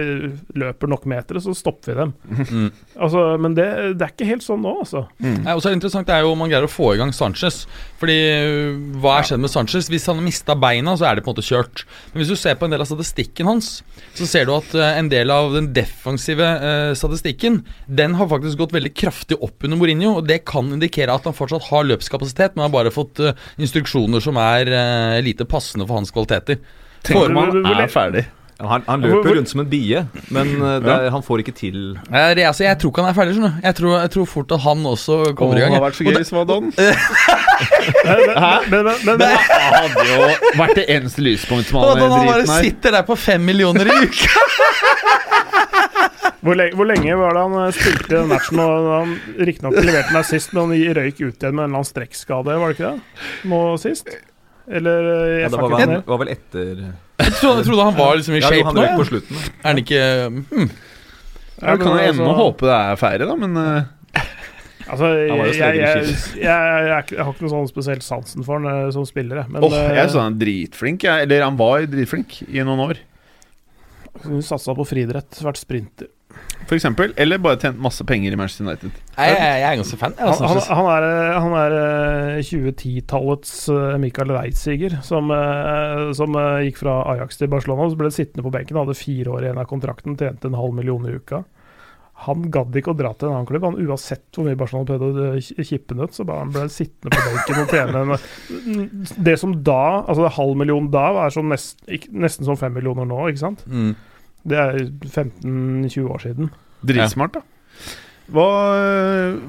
løper 0.62 0.92
nok 0.92 1.08
meter, 1.10 1.40
så 1.42 1.56
stopper 1.58 1.92
vi 1.92 1.98
dem. 2.02 2.14
Mm. 2.48 2.70
Altså, 2.96 3.24
men 3.42 3.56
det, 3.58 3.68
det 3.98 4.06
er 4.06 4.14
ikke 4.14 4.30
helt 4.30 4.46
sånn 4.46 4.62
nå, 4.64 4.74
altså. 4.84 5.04
Nei, 5.24 5.54
og 5.56 5.62
så 5.62 5.70
er 5.70 5.74
det 5.74 5.80
interessant 5.80 6.08
det 6.10 6.16
er 6.16 6.26
jo 6.26 6.34
om 6.34 6.42
man 6.44 6.52
greier 6.52 6.68
å 6.68 6.72
få 6.72 6.94
i 6.94 7.00
gang 7.02 7.14
Sanchez. 7.16 7.64
Fordi 8.02 8.18
øh, 8.30 8.78
hva 9.02 9.18
er 9.18 9.28
skjedd 9.30 9.42
med 9.44 9.54
Sanchez? 9.54 9.90
Hvis 9.92 10.08
han 10.10 10.20
har 10.20 10.26
mista 10.26 10.56
beina, 10.60 10.94
så 11.00 11.10
er 11.10 11.18
det 11.18 11.26
på 11.26 11.32
en 11.32 11.38
måte 11.38 11.46
kjørt. 11.48 11.84
Men 12.12 12.22
hvis 12.22 12.32
du 12.32 12.38
ser 12.40 12.58
på 12.60 12.68
en 12.68 12.76
del 12.76 12.84
av 12.84 12.90
statistikken 12.90 13.50
hans, 13.50 13.72
så 14.18 14.30
ser 14.30 14.48
du 14.48 14.54
at 14.56 14.76
øh, 14.78 14.88
en 15.02 15.12
del 15.14 15.34
av 15.34 15.56
den 15.56 15.72
defensive 15.76 16.46
øh, 16.46 16.94
statistikken 16.98 17.62
Den 17.88 18.18
har 18.20 18.30
faktisk 18.30 18.62
gått 18.62 18.76
veldig 18.76 18.94
kraftig 18.98 19.40
opp 19.42 19.66
under 19.66 19.80
Mourinho, 19.80 20.18
og 20.20 20.28
det 20.30 20.44
kan 20.48 20.70
indikere 20.74 21.16
at 21.16 21.26
han 21.28 21.36
fortsatt 21.38 21.70
har 21.72 21.88
løpskapasitet, 21.88 22.56
men 22.56 22.68
har 22.68 22.76
bare 22.76 22.94
fått 22.94 23.22
instruksjoner 23.58 24.22
som 24.24 24.38
er 24.42 24.70
lite 25.26 25.48
passende 25.50 25.88
for 25.88 26.00
hans 26.00 26.14
kvaliteter. 26.14 26.60
Tenk 27.04 27.24
om 27.28 27.38
han 27.38 27.84
er 27.84 27.92
ferdig. 27.92 28.26
Han, 28.58 28.82
han 28.88 29.04
løper 29.06 29.36
rundt 29.38 29.52
som 29.52 29.60
en 29.62 29.68
bie, 29.70 30.00
men 30.34 30.48
eh, 30.56 30.78
det 30.82 30.90
er, 30.90 31.12
han 31.14 31.22
får 31.22 31.44
ikke 31.44 31.54
til 31.54 31.76
jeg, 32.10 32.40
altså, 32.42 32.64
jeg 32.66 32.80
tror 32.82 32.90
ikke 32.90 33.04
han 33.04 33.12
er 33.12 33.18
ferdig, 33.18 33.36
Sånn. 33.38 33.60
Jeg 33.62 33.78
tror, 33.78 33.92
jeg 34.02 34.12
tror 34.16 34.30
fort 34.32 34.54
at 34.56 34.64
han 34.64 34.86
også 34.90 35.18
kommer 35.38 35.60
i 35.60 35.62
det 35.62 35.68
hadde 35.68 35.82
vært 35.84 36.00
så 36.00 36.08
gøy 36.08 36.16
hvis 36.16 36.32
det 36.32 36.38
var 36.40 36.48
Don. 36.50 36.72
Men, 38.08 38.22
men, 38.70 38.86
men, 38.86 38.98
men, 39.06 39.22
Det 39.22 39.28
hadde 39.28 40.04
jo 40.06 40.26
vært 40.60 40.76
det 40.78 40.84
eneste 40.94 41.24
lyspunktet 41.26 41.72
som 41.72 41.80
hadde 41.82 41.94
da 41.98 42.04
han 42.06 42.28
bare 42.28 42.42
driten 42.44 42.52
her. 42.54 42.66
sitter 42.68 42.94
der 42.94 43.06
på 43.08 43.16
fem 43.18 43.46
millioner 43.50 43.90
i 43.90 43.96
uka! 44.06 44.44
hvor, 46.46 46.58
lenge, 46.60 46.78
hvor 46.78 46.90
lenge 46.90 47.18
var 47.18 47.38
det 47.38 47.44
han 47.48 47.58
eh, 47.64 47.72
spilte 47.78 48.10
den 48.14 48.30
matchen? 48.30 48.62
Og 48.62 48.90
han 48.92 49.14
Riktignok 49.50 49.78
leverte 49.80 50.12
den 50.12 50.20
der 50.20 50.28
sist, 50.30 50.54
men 50.54 50.74
han 50.74 50.98
røyk 51.00 51.22
ut 51.22 51.26
igjen 51.26 51.58
med 51.58 51.64
en 51.64 51.64
eller 51.64 51.80
annen 51.80 51.90
strekkskade, 51.90 52.58
var 52.62 52.74
det 52.74 52.78
ikke 52.78 52.92
det? 52.92 53.24
Nå 53.54 53.62
sist? 53.82 54.14
Eller 54.68 55.10
eh, 55.14 55.42
ja, 55.42 55.50
Det 55.50 55.60
var, 55.62 55.74
vel- 55.80 56.02
var 56.04 56.20
vel 56.20 56.32
etter 56.34 56.72
Jeg 56.84 57.36
trodde, 57.40 57.62
jeg 57.62 57.68
trodde 57.70 57.84
han 57.88 57.96
var 57.98 58.18
liksom 58.20 58.36
i 58.36 58.42
Ja, 58.42 58.50
shape 58.52 58.66
han 58.68 58.76
nå. 58.76 58.84
Ja. 58.84 58.96
på 59.00 59.06
slutten. 59.08 59.38
Er 59.64 59.70
han 59.70 59.80
ikke 59.84 60.02
hmm. 60.28 60.72
Jeg 61.58 61.80
kan 61.82 61.88
jo 61.88 61.94
ennå 61.98 62.26
altså- 62.28 62.36
håpe 62.42 62.68
det 62.68 62.76
er 62.78 63.00
ferdig, 63.02 63.30
da, 63.30 63.38
men 63.44 63.58
uh. 63.58 63.94
Altså, 64.88 65.08
jeg, 65.20 65.36
jeg, 65.36 65.56
jeg, 65.60 66.04
jeg, 66.40 66.44
jeg, 66.44 67.08
jeg 67.12 67.24
har 67.26 67.34
ikke 67.34 67.44
noe 67.44 67.52
sånn 67.52 67.68
spesielt 67.68 68.06
sansen 68.06 68.46
for 68.48 68.56
han 68.56 68.70
eh, 68.72 68.92
som 68.96 69.04
spiller. 69.08 69.42
Men 69.52 69.66
oh, 69.66 69.74
jeg 69.74 69.90
eh, 69.92 70.06
synes 70.06 70.22
han 70.22 70.38
er 70.38 70.44
dritflink. 70.46 71.04
Jeg, 71.04 71.26
eller 71.28 71.44
han 71.44 71.58
var 71.60 71.88
dritflink 71.92 72.38
i 72.48 72.64
noen 72.64 72.84
år, 72.86 73.02
Hun 74.24 74.40
satsa 74.46 74.74
på 74.78 74.86
friidrett, 74.88 75.42
vært 75.44 75.60
sprinter. 75.60 76.08
For 76.68 76.76
eksempel. 76.76 77.14
Eller 77.16 77.40
bare 77.42 77.60
tjent 77.62 77.80
masse 77.82 78.04
penger 78.08 78.36
i 78.36 78.40
Manchester 78.40 78.66
United. 78.68 78.92
jeg, 79.16 79.34
jeg, 79.34 79.60
jeg 79.62 79.68
er 79.70 79.80
ganske 79.80 80.00
fan. 80.02 80.16
Jeg, 80.18 80.28
Han, 80.28 80.48
altså, 80.50 80.74
han, 80.76 80.80
han 80.80 80.90
er, 80.94 81.08
eh, 81.10 81.42
han 81.46 81.58
er 81.62 81.76
eh, 81.80 82.48
2010-tallets 82.50 83.54
eh, 83.74 83.98
Michael 84.04 84.34
Reitziger, 84.36 84.98
som, 85.08 85.32
eh, 85.34 86.08
som 86.18 86.36
eh, 86.36 86.66
gikk 86.68 86.82
fra 86.84 86.98
Ajax 87.14 87.40
til 87.40 87.52
Barcelona. 87.54 87.88
Så 87.92 88.00
ble 88.00 88.12
sittende 88.14 88.46
på 88.46 88.52
benken, 88.54 88.80
hadde 88.82 88.98
fire 89.00 89.38
år 89.38 89.48
igjen 89.48 89.62
av 89.62 89.70
kontrakten, 89.70 90.18
tjente 90.20 90.52
en 90.52 90.60
halv 90.60 90.76
million 90.76 91.08
i 91.08 91.16
uka. 91.16 91.46
Han 92.26 92.48
gadd 92.50 92.74
ikke 92.80 92.96
å 92.96 92.98
dra 92.98 93.12
til 93.14 93.30
en 93.30 93.36
annen 93.36 93.48
klubb. 93.48 93.66
Han 93.68 93.78
Uansett 93.78 94.26
hvor 94.34 94.48
mye 94.48 94.58
Barcelona 94.58 94.90
prøvde 94.90 95.30
å 95.30 95.38
eh, 95.38 95.64
kippe 95.70 95.94
den 95.94 96.04
ut, 96.04 96.18
så 96.18 96.26
bare 96.28 96.44
han 96.44 96.54
ble 96.56 96.66
sittende 96.74 97.14
på 97.14 97.24
benken 97.30 97.62
og 97.62 97.74
tjene 97.78 98.04
en 98.04 99.16
Det 99.30 99.38
som 99.40 99.54
da, 99.62 100.04
altså 100.04 100.32
halv 100.40 100.58
million 100.60 100.90
da, 100.92 101.12
er 101.28 101.42
nest, 101.46 101.84
nesten 102.10 102.48
som 102.50 102.58
fem 102.60 102.74
millioner 102.76 103.06
nå, 103.08 103.24
ikke 103.32 103.46
sant? 103.46 103.64
mm. 103.70 103.96
Det 104.48 104.58
er 104.58 104.78
15-20 105.08 106.12
år 106.12 106.22
siden. 106.24 106.52
Dritsmart, 106.88 107.40
da. 107.40 107.42
Hva, 108.28 108.48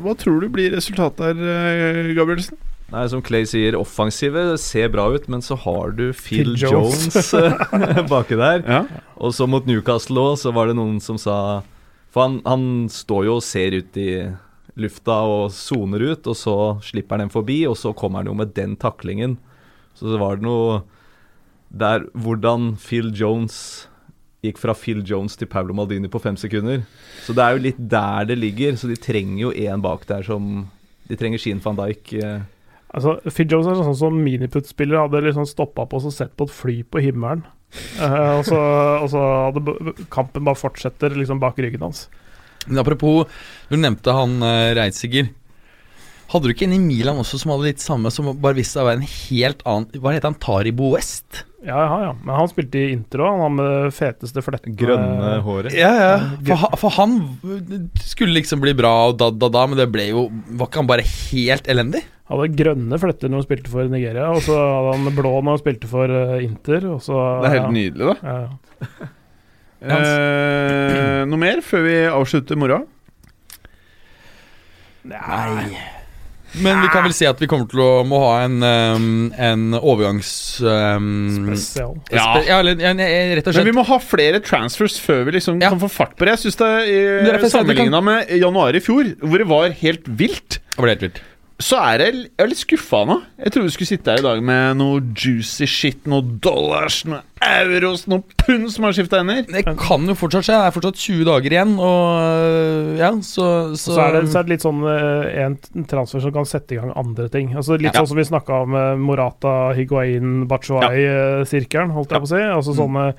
hva 0.04 0.14
tror 0.18 0.40
du 0.42 0.48
blir 0.54 0.72
resultatet 0.76 1.24
her, 1.26 1.38
eh, 1.50 2.12
Gabrielsen? 2.14 2.58
Nei, 2.88 3.04
Som 3.12 3.20
Clay 3.20 3.44
sier, 3.44 3.76
offensive 3.76 4.56
ser 4.56 4.88
bra 4.88 5.08
ut, 5.12 5.26
men 5.28 5.42
så 5.44 5.58
har 5.60 5.92
du 5.92 6.06
Phil, 6.12 6.54
Phil 6.54 6.62
Jones. 6.62 7.08
Jones, 7.12 7.34
eh, 7.34 8.02
baki 8.12 8.38
der. 8.38 8.62
Ja. 8.64 8.84
Og 9.20 9.34
så 9.36 9.48
mot 9.50 9.66
Newcastle 9.68 10.22
òg, 10.30 10.38
så 10.40 10.54
var 10.56 10.70
det 10.70 10.78
noen 10.78 11.00
som 11.04 11.18
sa 11.20 11.62
For 12.14 12.24
han, 12.24 12.38
han 12.46 12.86
står 12.88 13.26
jo 13.26 13.34
og 13.36 13.44
ser 13.44 13.76
ut 13.76 13.98
i 14.00 14.12
lufta 14.78 15.18
og 15.26 15.50
soner 15.52 16.14
ut, 16.14 16.30
og 16.30 16.38
så 16.38 16.54
slipper 16.86 17.18
han 17.18 17.26
den 17.26 17.34
forbi, 17.34 17.66
og 17.68 17.76
så 17.76 17.92
kommer 17.92 18.22
han 18.22 18.30
jo 18.30 18.38
med 18.38 18.54
den 18.56 18.78
taklingen. 18.80 19.36
Så 19.98 20.08
det 20.14 20.22
var 20.22 20.38
det 20.38 20.46
noe 20.46 20.84
der 21.68 22.06
hvordan 22.16 22.78
Phil 22.80 23.10
Jones 23.12 23.87
gikk 24.44 24.60
fra 24.62 24.74
Phil 24.78 25.00
Jones 25.06 25.34
til 25.38 25.48
Paulo 25.50 25.74
Maldini 25.74 26.10
på 26.10 26.20
fem 26.22 26.36
sekunder. 26.38 26.84
Så 27.24 27.34
det 27.34 27.44
er 27.44 27.56
jo 27.56 27.64
litt 27.64 27.80
der 27.90 28.28
det 28.30 28.38
ligger, 28.38 28.76
så 28.78 28.90
de 28.90 28.98
trenger 29.00 29.48
jo 29.48 29.50
én 29.52 29.82
bak 29.84 30.06
der 30.10 30.26
som 30.26 30.68
De 31.08 31.16
trenger 31.16 31.40
Sheen 31.40 31.60
van 31.64 31.76
Dijk. 31.78 32.12
eh, 32.20 32.40
Altså, 32.92 33.18
Phil 33.28 33.48
Jones 33.48 33.66
er 33.68 33.78
sånn 33.80 33.96
som 33.96 34.16
miniputt-spillere 34.20 35.06
hadde 35.06 35.22
liksom 35.24 35.46
stoppa 35.48 35.86
på 35.88 36.00
og 36.00 36.12
sett 36.12 36.34
på 36.36 36.44
et 36.48 36.52
fly 36.52 36.76
på 36.84 37.00
himmelen. 37.04 37.42
Eh, 38.00 38.30
og, 38.38 38.44
så, 38.48 38.60
og 39.02 39.08
så 39.12 39.24
hadde 39.48 39.94
kampen 40.12 40.46
bare 40.46 40.56
fortsetter 40.56 41.16
liksom 41.16 41.40
bak 41.40 41.58
ryggen 41.60 41.84
hans. 41.84 42.06
Men 42.66 42.80
apropos, 42.82 43.28
du 43.68 43.76
nevnte 43.80 44.12
han 44.12 44.38
uh, 44.44 44.72
Reitsiger. 44.76 45.30
Hadde 46.28 46.48
du 46.48 46.52
ikke 46.52 46.66
en 46.68 46.76
i 46.76 46.80
Milan 46.82 47.20
også 47.20 47.40
som 47.40 47.54
hadde 47.54 47.70
litt 47.70 47.80
samme, 47.84 48.12
som 48.12 48.28
bare 48.36 48.58
viste 48.58 48.76
seg 48.76 48.84
å 48.84 48.88
være 48.90 49.00
en 49.00 49.12
helt 49.12 49.62
annen 49.68 50.02
Hva 50.02 50.12
heter 50.12 50.28
han? 50.28 50.40
Taribo 50.42 50.90
West? 50.92 51.44
Ja, 51.68 51.78
ja, 51.84 51.96
ja. 52.06 52.12
Men 52.24 52.32
han 52.38 52.48
spilte 52.48 52.80
i 52.80 52.92
Inter 52.94 53.20
òg, 53.26 53.34
han 53.34 53.42
har 53.44 53.50
med 53.52 53.66
det 53.68 53.94
feteste 53.98 54.40
flettene. 54.44 54.72
Grønne 54.80 55.32
håret. 55.44 55.74
Ja, 55.76 55.90
ja. 56.00 56.12
For, 56.48 56.62
ha- 56.62 56.78
for 56.80 56.94
han 56.96 57.18
skulle 58.00 58.32
liksom 58.38 58.62
bli 58.64 58.72
bra, 58.78 58.92
og 59.10 59.18
da, 59.20 59.28
da, 59.36 59.50
da, 59.52 59.66
men 59.68 59.76
det 59.80 59.86
ble 59.92 60.06
jo 60.08 60.22
Var 60.32 60.70
ikke 60.70 60.80
han 60.80 60.88
bare 60.88 61.04
helt 61.04 61.68
elendig? 61.68 62.00
Han 62.28 62.40
Hadde 62.40 62.56
grønne 62.58 62.98
fletter 63.00 63.30
når 63.32 63.40
han 63.42 63.46
spilte 63.46 63.70
for 63.72 63.88
Nigeria, 63.92 64.26
og 64.32 64.42
så 64.44 64.56
hadde 64.56 64.96
han 64.98 65.14
blå 65.16 65.30
når 65.38 65.54
han 65.54 65.60
spilte 65.62 65.88
for 65.92 66.12
eh, 66.12 66.34
Inter. 66.44 66.88
Og 66.94 66.98
så, 67.04 67.16
Det 67.44 67.48
er 67.52 67.56
helt 67.58 67.76
nydelig, 67.76 68.10
da. 68.10 68.16
Ja, 68.24 68.40
ja. 68.42 69.08
Eh, 69.78 71.20
noe 71.30 71.38
mer 71.40 71.60
før 71.64 71.84
vi 71.86 71.96
avslutter 72.10 72.58
moroa? 72.58 72.82
Nei. 75.08 75.68
Men 76.56 76.80
vi 76.80 76.88
kan 76.88 77.04
vel 77.04 77.12
si 77.12 77.26
at 77.28 77.38
vi 77.42 77.46
kommer 77.50 77.68
til 77.68 77.80
å 77.84 77.88
må 78.08 78.18
ha 78.24 78.44
en, 78.46 78.56
um, 78.62 79.08
en 79.36 79.66
overgangs... 79.78 80.30
Um, 80.64 81.08
Spesial. 81.52 81.94
Ja. 82.10 82.40
ja, 82.46 82.58
eller 82.62 82.80
ja, 82.80 82.92
nei, 82.96 83.08
rett 83.36 83.46
og 83.46 83.52
slett. 83.52 83.64
Men 83.64 83.72
vi 83.72 83.76
må 83.78 83.84
ha 83.86 83.98
flere 84.02 84.40
transfers 84.44 84.96
før 85.02 85.24
vi 85.28 85.36
liksom 85.38 85.60
Ja. 85.62 85.68
kan 85.74 85.82
få 85.82 85.90
fart 85.92 86.16
på 86.16 86.24
det. 86.24 86.38
Jeg 86.38 86.46
syns 86.46 86.56
det 86.62 86.70
Det 86.88 86.96
er 86.96 87.34
er 87.34 87.42
jeg 87.44 87.50
sa 87.52 87.60
at 87.60 87.66
vi 87.68 87.76
kan- 87.76 88.04
med 88.04 88.28
januar 88.40 88.74
i 88.74 88.80
fjor, 88.80 89.12
hvor 89.20 89.38
det 89.38 89.48
var 89.48 89.68
helt 89.82 90.04
vilt, 90.08 90.58
Det 90.74 90.78
var 90.80 90.88
helt 90.88 91.02
vilt. 91.02 91.20
Så 91.58 91.74
er 91.82 91.98
jeg, 92.04 92.14
jeg 92.38 92.44
er 92.44 92.50
litt 92.52 92.60
skuffa 92.60 93.00
nå. 93.08 93.16
Jeg 93.42 93.50
trodde 93.50 93.66
vi 93.66 93.72
skulle 93.74 93.88
sitte 93.90 94.12
her 94.14 94.20
i 94.22 94.26
dag 94.28 94.42
med 94.46 94.76
noe 94.78 95.00
juicy 95.18 95.66
shit, 95.66 96.04
noe 96.06 96.22
dollars, 96.22 97.00
noe 97.10 97.24
euros, 97.42 98.04
noe 98.10 98.22
pund 98.42 98.68
som 98.70 98.86
har 98.86 98.94
skifta 98.94 99.18
hender. 99.20 99.42
Det 99.46 99.64
kan 99.78 100.06
jo 100.06 100.14
fortsatt 100.18 100.46
skje. 100.46 100.54
Det 100.58 100.68
er 100.70 100.74
fortsatt 100.76 101.00
20 101.02 101.24
dager 101.26 101.54
igjen, 101.56 101.72
og 101.82 102.98
ja, 102.98 103.10
så 103.26 103.48
Så, 103.78 103.94
Så 103.94 103.98
er, 104.02 104.16
det, 104.20 104.22
så 104.30 104.38
er 104.40 104.46
det 104.48 104.54
litt 104.54 104.64
sånn 104.66 104.80
eh, 104.90 105.38
en 105.44 105.58
transfer 105.90 106.22
som 106.22 106.34
kan 106.34 106.46
sette 106.50 106.74
i 106.74 106.78
gang 106.80 106.92
andre 106.98 107.26
ting. 107.34 107.50
Altså 107.58 107.74
Litt 107.78 107.90
Ja. 107.90 108.00
sånn 108.02 108.10
som 108.12 108.20
vi 108.22 108.26
snakka 108.30 108.62
om 108.66 108.74
eh, 108.78 108.94
Morata, 108.98 109.54
Higuain, 109.78 110.46
Bachuay-sirkelen, 110.50 111.90
holdt 111.94 112.14
jeg 112.14 112.22
på 112.22 112.30
å 112.30 112.32
si. 112.34 112.42
Altså 112.42 112.74
Mm. 112.74 112.78
sånn 112.78 113.14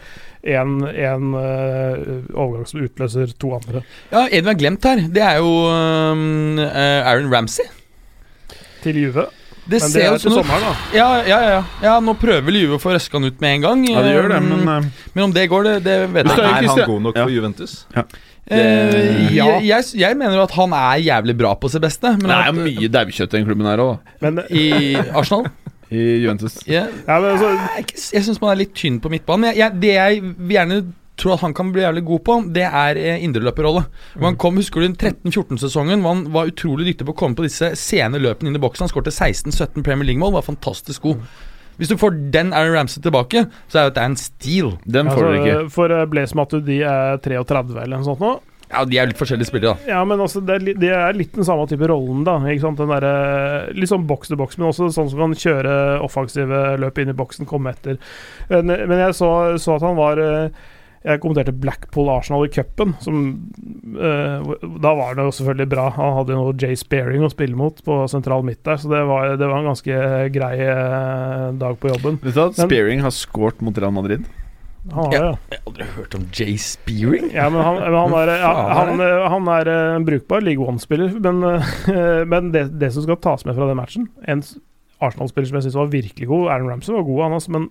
en, 0.49 0.75
en 0.87 1.33
uh, 1.35 2.23
overgang 2.31 2.65
som 2.69 2.79
utløser 2.85 3.33
to 3.39 3.51
andre. 3.57 3.81
Ja, 4.13 4.21
en 4.31 4.43
vi 4.45 4.47
har 4.47 4.55
glemt 4.55 4.85
her, 4.87 5.01
det 5.11 5.21
er 5.25 5.41
jo 5.43 5.51
um, 5.67 6.59
Aaron 6.63 7.27
Ramsey. 7.33 7.65
Til 8.83 8.99
Juve. 9.03 9.27
Det 9.69 9.81
Men 9.83 9.91
det 9.93 10.01
er 10.01 10.07
jo 10.15 10.17
til 10.23 10.33
sommeren, 10.33 10.63
da. 10.65 10.69
ja, 10.97 11.07
ja, 11.21 11.25
ja, 11.29 11.49
ja. 11.51 11.63
ja, 11.83 11.91
nå 12.01 12.15
prøver 12.17 12.41
vel 12.47 12.55
Juve 12.57 12.79
å 12.79 12.81
få 12.81 12.95
røska 12.95 13.19
han 13.19 13.27
ut 13.29 13.41
med 13.43 13.59
en 13.59 13.65
gang. 13.67 13.83
Ja, 13.85 14.01
det 14.01 14.15
gjør 14.15 14.31
det, 14.31 14.39
Um, 14.41 14.47
men 14.49 14.71
eh, 14.73 14.87
men 15.13 15.23
om 15.27 15.33
det 15.35 15.43
går, 15.51 15.67
det, 15.67 15.73
det 15.85 15.97
vet 16.15 16.25
jeg 16.25 16.39
ikke. 16.39 16.47
er 16.49 16.67
han 16.71 16.89
god 16.89 17.01
nok 17.05 17.19
Ja. 17.19 17.23
for 17.27 17.33
Juventus? 17.35 17.75
Eh, 18.49 19.33
ja. 19.35 19.45
jeg, 19.45 19.65
jeg, 19.67 19.83
jeg 20.01 20.17
mener 20.17 20.39
jo 20.39 20.43
at 20.47 20.55
han 20.57 20.73
er 20.73 21.03
jævlig 21.05 21.35
bra 21.37 21.53
på 21.59 21.69
sitt 21.69 21.83
beste. 21.85 22.15
Men 22.17 22.31
det 22.31 22.33
er 22.33 22.47
at, 22.47 22.55
jo 22.55 22.65
mye 22.65 22.89
daukjøtt 22.95 23.33
i 23.35 23.37
den 23.37 23.45
klubben 23.45 23.69
her 23.69 23.83
òg, 23.83 24.39
I 24.49 24.65
Arsenal? 25.13 25.45
i 25.93 26.07
Juventus. 26.23 26.57
Yeah. 26.65 26.89
ja, 27.05 27.19
men 27.19 27.31
altså, 27.35 27.51
jeg, 27.77 27.85
jeg 28.13 28.25
syns 28.25 28.41
man 28.41 28.51
er 28.55 28.59
litt 28.63 28.73
tynn 28.77 28.97
på 29.01 29.09
midtbanen. 29.13 29.45
Men 29.45 29.53
jeg, 29.53 29.61
jeg, 29.61 29.79
det 29.81 29.93
jeg 29.93 30.33
gjerne 30.55 30.81
tror 31.19 31.35
at 31.35 31.43
han 31.43 31.55
kan 31.57 31.73
bli 31.75 31.83
jævlig 31.83 32.05
god 32.07 32.23
på, 32.27 32.37
det 32.55 32.65
er 32.65 32.99
eh, 32.99 33.23
indreløperrolle. 33.25 33.85
Han 34.23 34.39
kom, 34.41 34.59
husker 34.61 34.81
du 34.81 34.89
den 34.89 34.97
13-14-sesongen 34.97 36.03
hvor 36.03 36.15
han 36.15 36.25
var 36.33 36.51
utrolig 36.51 36.89
dyktig 36.89 37.07
på 37.07 37.15
å 37.15 37.19
komme 37.21 37.39
på 37.39 37.45
disse 37.47 37.73
sene 37.79 38.21
løpene 38.21 38.51
inn 38.51 38.59
i 38.59 38.63
boksen. 38.63 38.87
Han 38.87 38.93
skårte 38.93 39.13
16-17 39.13 39.85
Premier 39.85 40.11
League-mål, 40.11 40.35
var 40.37 40.47
fantastisk 40.47 41.07
god. 41.07 41.23
Hvis 41.79 41.91
du 41.93 41.95
får 41.95 42.17
den 42.33 42.51
Aaron 42.51 42.75
Ramsey 42.75 43.01
tilbake, 43.01 43.45
så 43.71 43.79
er 43.79 43.87
jo 43.87 43.95
det 43.95 44.03
en 44.03 44.19
steal. 44.19 44.73
Den 44.83 45.07
får 45.07 45.23
altså, 45.23 45.31
du 45.31 45.37
ikke. 45.39 45.59
For 45.71 45.95
uh, 45.95 46.05
Blaise 46.11 46.35
Matuidi 46.35 46.81
er 46.83 47.21
33 47.23 47.77
eller 47.85 48.01
noe 48.01 48.07
sånt 48.09 48.23
nå. 48.23 48.33
Ja, 48.69 48.83
de 48.85 48.99
er 49.01 49.07
litt 49.09 49.17
forskjellige 49.17 49.49
spillere, 49.49 49.71
da. 49.73 49.93
Ja, 49.95 50.01
men 50.05 50.19
altså, 50.21 50.43
det 50.45 50.57
er, 50.59 50.65
de 50.77 50.89
er 50.93 51.15
litt 51.17 51.31
den 51.33 51.47
samme 51.47 51.63
type 51.71 51.87
rollen, 51.89 52.21
da. 52.27 52.35
Ikke 52.51 52.67
sant? 52.67 52.81
Den 52.81 52.91
derre 52.91 53.13
Litt 53.73 53.89
sånn 53.89 54.05
boks 54.09 54.29
til 54.29 54.37
boks, 54.37 54.59
men 54.59 54.67
også 54.69 54.91
sånn 54.93 55.09
som 55.09 55.23
kan 55.23 55.37
kjøre 55.39 55.77
offensive 56.05 56.59
løp 56.83 56.99
inn 57.01 57.13
i 57.13 57.17
boksen, 57.17 57.47
komme 57.49 57.73
etter. 57.73 57.97
Men, 58.51 58.75
men 58.91 59.01
jeg 59.07 59.15
så, 59.17 59.31
så 59.61 59.79
at 59.79 59.87
han 59.87 59.97
var 59.97 60.21
eh, 60.21 60.67
Jeg 60.99 61.21
kommenterte 61.23 61.55
Blackpool-Arsenal 61.55 62.43
i 62.45 62.51
cupen. 62.51 62.95
som, 62.99 63.51
eh, 63.95 64.43
Da 64.81 64.93
var 64.95 65.15
det 65.15 65.23
jo 65.23 65.31
selvfølgelig 65.31 65.69
bra. 65.69 65.89
Han 65.95 66.17
hadde 66.17 66.35
jo 66.35 66.53
Jay 66.59 66.75
Sparing 66.75 67.23
å 67.23 67.31
spille 67.31 67.55
mot 67.55 67.75
på 67.83 68.03
sentral 68.09 68.43
midt 68.43 68.63
der, 68.63 68.75
så 68.75 68.89
det 68.91 69.07
var, 69.07 69.37
det 69.37 69.47
var 69.47 69.59
en 69.59 69.71
ganske 69.71 70.31
grei 70.35 70.59
eh, 70.59 71.51
dag 71.55 71.79
på 71.79 71.93
jobben. 71.93 72.19
Vet 72.21 72.35
du 72.35 72.41
at 72.43 72.53
Sparing 72.53 72.69
Spearing 72.69 73.01
har 73.01 73.11
scoret 73.15 73.61
mot 73.61 73.77
Real 73.77 73.95
Madrid? 73.95 74.27
Han 74.91 75.05
har 75.05 75.11
det, 75.11 75.17
ja. 75.19 75.37
Jeg 75.51 75.59
har 75.59 75.71
aldri 75.71 75.85
hørt 75.95 76.15
om 76.15 76.27
Jay 76.33 76.57
Spearing. 76.57 77.31
Ja, 77.33 77.49
men 77.49 77.63
han, 77.63 77.79
men 77.79 77.99
han 77.99 78.13
er, 78.19 78.35
ja, 78.39 78.53
han, 78.79 78.99
eh, 78.99 79.27
han 79.29 79.47
er 79.55 79.71
eh, 79.71 79.95
en 79.95 80.07
brukbar 80.07 80.43
League 80.43 80.65
One-spiller. 80.65 81.15
Men, 81.19 81.63
men 82.31 82.51
det, 82.51 82.79
det 82.79 82.91
som 82.91 83.07
skal 83.07 83.21
tas 83.23 83.45
med 83.45 83.55
fra 83.55 83.67
den 83.67 83.79
matchen 83.79 84.09
En 84.27 84.43
Arsenal-spiller 84.99 85.47
som 85.47 85.59
jeg 85.59 85.69
syns 85.69 85.79
var 85.79 85.93
virkelig 85.93 86.27
god 86.27 86.49
Aaron 86.51 86.73
Ramsey 86.73 86.91
var 86.91 87.07
god, 87.07 87.21
han 87.23 87.37
altså, 87.37 87.53
men 87.55 87.69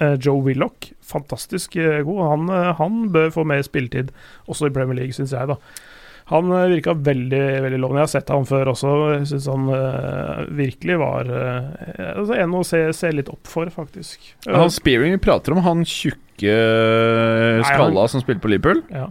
Joe 0.00 0.42
Willoch, 0.44 0.90
fantastisk 1.04 1.76
eh, 1.76 2.00
god. 2.06 2.20
Han, 2.30 2.48
eh, 2.48 2.72
han 2.78 3.00
bør 3.12 3.32
få 3.34 3.46
mer 3.48 3.62
spilletid, 3.66 4.12
også 4.48 4.70
i 4.70 4.74
Premier 4.74 5.02
League, 5.02 5.16
syns 5.16 5.34
jeg. 5.36 5.50
da 5.50 5.58
Han 6.30 6.52
uh, 6.52 6.68
virka 6.70 6.94
veldig 6.94 7.44
veldig 7.64 7.78
lovende. 7.82 8.00
Jeg 8.00 8.08
har 8.08 8.12
sett 8.14 8.32
han 8.34 8.48
før 8.48 8.72
også. 8.72 8.90
Jeg 9.16 9.30
syns 9.32 9.48
han 9.50 9.70
uh, 9.72 10.44
virkelig 10.56 10.98
var 11.00 11.30
uh, 11.30 11.70
altså, 12.14 12.36
en 12.38 12.58
å 12.58 12.66
se, 12.66 12.84
se 12.96 13.10
litt 13.14 13.32
opp 13.32 13.50
for, 13.50 13.70
faktisk. 13.74 14.34
Han 14.48 14.70
Spearing 14.72 15.16
vi 15.16 15.22
prater 15.22 15.56
om, 15.56 15.64
han 15.66 15.82
tjukke 15.88 16.54
skalla 17.66 18.06
som 18.08 18.22
spilte 18.22 18.44
på 18.44 18.54
Liverpool. 18.54 18.84
ja. 18.94 19.10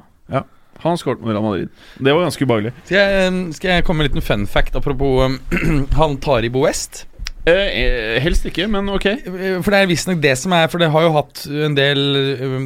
Han 0.79 0.95
skåret 0.95 1.19
mot 1.19 1.33
Real 1.33 1.43
Madrid. 1.43 1.71
Det 1.99 2.13
var 2.15 2.23
ganske 2.23 2.45
ubehagelig. 2.45 2.71
Skal 2.85 2.97
jeg, 2.97 3.31
skal 3.57 3.73
jeg 3.73 3.83
komme 3.83 3.99
med 3.99 4.05
en 4.05 4.13
liten 4.13 4.23
fun 4.23 4.45
fact 4.47 4.77
apropos 4.79 5.25
um, 5.27 5.35
han 5.99 6.15
Taribo 6.23 6.63
West? 6.63 7.03
Eh, 7.47 7.53
eh, 7.55 8.17
helst 8.19 8.43
ikke, 8.49 8.65
men 8.71 8.89
ok. 8.91 9.05
For 9.63 9.71
det 9.71 9.79
er 9.79 9.89
visstnok 9.89 10.19
det 10.21 10.33
som 10.37 10.53
er 10.53 10.67
For 10.69 10.81
det 10.81 10.89
har 10.91 11.05
jo 11.05 11.13
hatt 11.15 11.45
en 11.47 11.77
del 11.77 12.01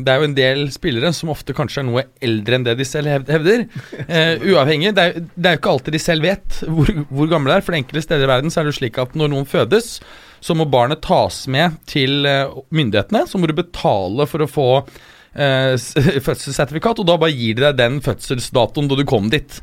Det 0.01 0.09
er 0.09 0.17
jo 0.17 0.27
en 0.27 0.35
del 0.35 0.63
spillere 0.73 1.11
som 1.13 1.29
ofte 1.29 1.53
kanskje 1.55 1.83
er 1.83 1.87
noe 1.87 2.05
eldre 2.25 2.57
enn 2.57 2.65
det 2.65 2.75
de 2.79 2.87
selv 2.87 3.13
hevder. 3.29 3.67
Eh, 4.07 4.43
uavhengig. 4.49 4.95
Det 4.97 5.05
er, 5.05 5.23
det 5.35 5.49
er 5.49 5.55
jo 5.55 5.61
ikke 5.61 5.75
alltid 5.75 5.97
de 5.97 6.01
selv 6.01 6.25
vet 6.25 6.59
hvor, 6.65 6.89
hvor 7.13 7.31
gamle 7.31 7.53
de 7.53 7.59
er. 7.59 7.65
For 7.65 7.75
det 7.75 7.83
enkelte 7.83 8.05
steder 8.07 8.27
i 8.27 8.31
verden 8.33 8.53
så 8.53 8.61
er 8.61 8.67
det 8.67 8.73
jo 8.73 8.79
slik 8.81 8.99
at 9.03 9.17
når 9.19 9.33
noen 9.35 9.49
fødes, 9.49 9.95
så 10.43 10.57
må 10.57 10.67
barnet 10.67 11.03
tas 11.05 11.43
med 11.51 11.77
til 11.89 12.27
eh, 12.29 12.51
myndighetene. 12.73 13.25
Så 13.29 13.39
må 13.39 13.49
du 13.49 13.55
betale 13.57 14.27
for 14.29 14.43
å 14.43 14.49
få 14.49 14.67
eh, 14.81 15.77
fødselssertifikat, 16.27 16.99
og 16.99 17.09
da 17.09 17.19
bare 17.21 17.35
gir 17.35 17.59
de 17.59 17.67
deg 17.69 17.79
den 17.79 18.01
fødselsdatoen 18.03 18.89
da 18.89 18.99
du 18.99 19.05
kom 19.07 19.29
dit. 19.33 19.61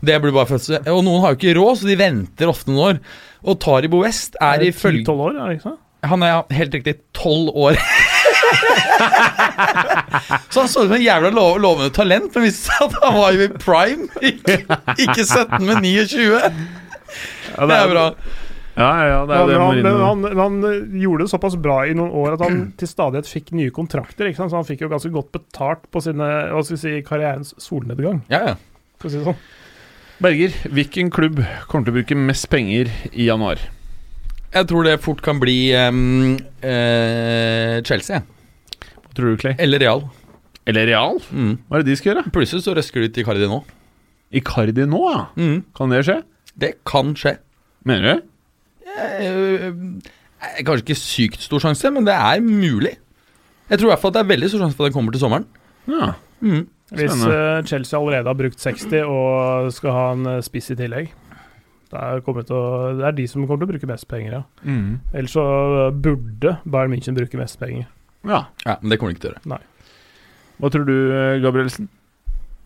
Det 0.00 0.16
blir 0.22 0.32
bare 0.32 0.48
fødsel. 0.48 0.80
Og 0.88 1.04
noen 1.04 1.24
har 1.24 1.34
jo 1.34 1.40
ikke 1.40 1.58
råd, 1.58 1.80
så 1.80 1.90
de 1.90 2.00
venter 2.00 2.50
ofte 2.50 2.72
noen 2.72 2.82
år. 2.86 3.00
Og 3.44 3.60
Taribo 3.60 4.02
West 4.04 4.36
er 4.40 4.64
ifølge 4.64 5.04
10-12 5.04 5.24
år, 5.26 5.36
er 5.36 5.46
det 5.46 5.60
ikke 5.60 5.68
sant? 5.70 5.86
han 6.06 6.22
er 6.24 6.44
helt 6.56 6.74
riktig 6.74 6.94
tolv 7.16 7.50
år. 7.56 7.78
så 10.50 10.60
han 10.62 10.68
så 10.68 10.84
ut 10.84 10.88
som 10.88 10.96
en 10.96 11.02
jævla 11.02 11.30
lov, 11.34 11.58
lovende 11.60 11.92
talent, 11.94 12.34
men 12.34 12.46
viste 12.48 12.70
seg 12.70 12.84
at 12.88 12.94
han 13.04 13.18
var 13.18 13.34
jo 13.36 13.40
i 13.46 13.50
prime. 13.60 14.08
Ikke, 14.20 14.60
ikke 14.96 15.24
17, 15.26 15.66
men 15.66 15.82
29. 15.84 16.40
Det 17.60 17.76
er 17.76 17.92
bra. 17.92 18.06
Ja, 18.80 18.90
ja, 19.04 19.20
det 19.26 19.34
er 19.34 19.40
Ja, 19.40 19.46
det 19.50 19.56
han, 19.60 19.80
men 19.84 19.96
han, 20.00 20.26
han 20.38 20.58
eh, 20.64 21.00
gjorde 21.02 21.26
det 21.26 21.32
såpass 21.34 21.56
bra 21.60 21.82
i 21.84 21.94
noen 21.96 22.14
år 22.16 22.38
at 22.38 22.44
han 22.46 22.60
til 22.80 22.88
stadighet 22.88 23.28
fikk 23.28 23.52
nye 23.58 23.72
kontrakter. 23.74 24.30
Ikke 24.30 24.40
sant? 24.40 24.54
Så 24.54 24.60
han 24.62 24.68
fikk 24.68 24.86
jo 24.86 24.92
ganske 24.92 25.12
godt 25.12 25.32
betalt 25.36 25.84
på 25.92 26.00
sine, 26.04 26.28
hva 26.54 26.62
skal 26.64 26.78
vi 26.78 26.82
si, 26.86 26.94
karrierens 27.04 27.52
solnedgang. 27.60 28.22
Ja, 28.32 28.40
ja. 28.52 28.54
Skal 29.00 29.10
å 29.10 29.12
si 29.12 29.20
det 29.20 29.28
sånn. 29.32 29.42
Berger, 30.20 30.52
hvilken 30.68 31.08
klubb 31.08 31.38
kommer 31.70 31.86
til 31.86 31.94
å 31.94 31.96
bruke 31.96 32.16
mest 32.28 32.44
penger 32.52 32.90
i 33.08 33.30
januar? 33.30 33.60
Jeg 34.52 34.66
tror 34.68 34.84
det 34.84 34.98
fort 35.00 35.22
kan 35.24 35.38
bli 35.40 35.70
um, 35.80 36.34
uh, 36.60 37.78
Chelsea. 37.88 38.18
Hva 38.76 39.14
tror 39.16 39.30
du, 39.30 39.38
Clay? 39.40 39.54
Eller 39.56 39.80
Real. 39.80 40.02
Eller 40.68 40.90
Real? 40.90 41.22
Mm. 41.32 41.54
Hva 41.64 41.78
er 41.78 41.86
det 41.86 41.94
de 41.94 41.96
skal 41.96 42.10
gjøre? 42.12 42.32
Plutselig 42.34 42.66
så 42.66 42.74
røsker 42.76 43.06
de 43.06 43.08
til 43.14 43.24
Icardi 43.24 43.48
nå. 43.48 43.62
Icardi 44.36 44.84
nå, 44.92 45.00
ja? 45.08 45.22
Mm. 45.40 45.62
Kan 45.78 45.94
det 45.94 46.02
skje? 46.10 46.18
Det 46.66 46.74
kan 46.90 47.14
skje. 47.16 47.38
Mener 47.88 48.10
du? 48.10 48.28
Eh, 48.90 49.24
eh, 49.24 50.60
kanskje 50.60 50.84
ikke 50.84 50.98
sykt 51.00 51.46
stor 51.46 51.64
sjanse, 51.64 51.94
men 51.96 52.04
det 52.04 52.18
er 52.18 52.44
mulig. 52.44 52.98
Jeg 53.70 53.80
tror 53.80 53.88
i 53.88 53.94
hvert 53.94 54.04
fall 54.04 54.12
at 54.12 54.20
det 54.20 54.26
er 54.26 54.32
veldig 54.34 54.52
stor 54.52 54.66
sjanse 54.66 54.76
for 54.76 54.84
at 54.84 54.92
den 54.92 54.98
kommer 54.98 55.16
til 55.16 55.24
sommeren. 55.24 55.48
Ja. 55.88 56.12
Mm. 56.44 56.66
Hvis 56.90 57.24
eh, 57.26 57.62
Chelsea 57.70 57.98
allerede 57.98 58.26
har 58.30 58.38
brukt 58.38 58.58
60 58.60 58.94
og 59.06 59.70
skal 59.74 59.94
ha 59.94 60.06
en 60.14 60.26
eh, 60.26 60.40
spiss 60.42 60.72
i 60.74 60.78
tillegg 60.78 61.12
det 61.90 61.98
er, 61.98 62.20
til 62.22 62.54
å, 62.54 62.64
det 63.00 63.06
er 63.08 63.14
de 63.16 63.24
som 63.26 63.42
kommer 63.48 63.64
til 63.64 63.66
å 63.66 63.72
bruke 63.72 63.88
mest 63.90 64.06
penger, 64.10 64.34
ja. 64.36 64.42
Mm. 64.62 65.00
Ellers 65.10 65.32
så 65.34 65.42
eh, 65.88 65.88
burde 65.90 66.52
Bayern 66.62 66.92
München 66.94 67.16
bruke 67.18 67.38
mest 67.40 67.58
penger. 67.58 67.88
ja. 68.26 68.44
Ja, 68.66 68.76
men 68.80 68.92
det 68.92 69.00
kommer 69.00 69.10
de 69.10 69.18
ikke 69.18 69.24
til 69.26 69.34
å 69.34 69.40
gjøre. 69.40 69.64
Hva 70.60 70.70
tror 70.70 70.86
du, 70.86 70.94
Gabrielsen? 71.42 71.88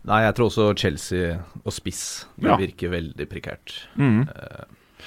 Nei, 0.05 0.19
jeg 0.27 0.35
tror 0.37 0.51
også 0.51 0.67
Chelsea 0.77 1.39
og 1.63 1.73
spiss 1.73 2.03
det 2.37 2.51
Ja. 2.51 2.57
virker 2.61 2.91
veldig 2.93 3.25
prekært. 3.31 3.73
Mm. 3.97 4.27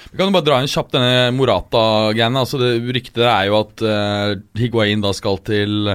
Vi 0.09 0.17
kan 0.17 0.27
jo 0.29 0.35
bare 0.35 0.47
dra 0.47 0.57
inn 0.61 0.69
kjapt 0.71 0.95
denne 0.95 1.29
Morata-greiene. 1.35 2.41
Altså 2.43 2.59
det 2.61 2.71
Ryktet 2.95 3.23
er 3.25 3.47
jo 3.49 3.59
at 3.61 3.83
uh, 3.85 4.33
Higuain 4.59 5.03
da 5.03 5.11
skal 5.15 5.39
til, 5.47 5.93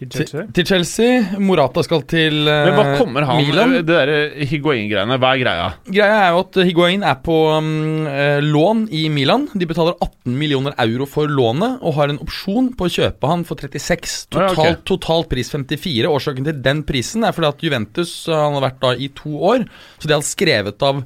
Til 0.00 0.08
Chelsea. 0.08 0.46
til, 0.46 0.52
til 0.56 0.66
Chelsea. 0.66 1.40
Morata 1.44 1.82
skal 1.84 2.06
til 2.08 2.38
uh, 2.48 2.54
Men 2.64 2.76
hva 2.78 2.84
kommer 2.96 3.26
han 3.28 3.42
Milan. 3.42 3.74
Det 3.76 3.84
der 3.90 4.12
Higuain-greiene, 4.48 5.18
hva 5.20 5.34
er 5.34 5.42
greia? 5.42 5.66
Greia 5.90 6.22
er 6.22 6.30
jo 6.32 6.40
at 6.46 6.58
Higuain 6.64 7.04
er 7.04 7.18
på 7.20 7.36
um, 7.52 8.08
eh, 8.08 8.40
lån 8.40 8.86
i 8.96 9.04
Milan. 9.12 9.44
De 9.52 9.68
betaler 9.68 9.98
18 10.00 10.38
millioner 10.40 10.76
euro 10.86 11.04
for 11.10 11.28
lånet 11.28 11.84
og 11.84 11.98
har 11.98 12.14
en 12.14 12.22
opsjon 12.24 12.72
på 12.78 12.88
å 12.88 12.94
kjøpe 12.96 13.28
han 13.28 13.44
for 13.44 13.60
36. 13.60 14.16
Ah, 14.32 14.46
ja, 14.46 14.50
Totalt, 14.54 14.84
total 14.88 15.28
pris 15.28 15.52
54. 15.52 16.08
Årsaken 16.08 16.48
til 16.48 16.64
den 16.64 16.84
prisen 16.88 17.28
er 17.28 17.36
fordi 17.36 17.52
at 17.52 17.64
Juventus 17.68 18.14
eh, 18.30 18.40
han 18.40 18.56
har 18.56 18.70
vært 18.70 18.80
da 18.80 18.96
i 18.96 19.12
to 19.20 19.36
år, 19.52 19.68
så 20.00 20.08
de 20.08 20.16
har 20.16 20.24
skrevet 20.24 20.88
av 20.88 21.04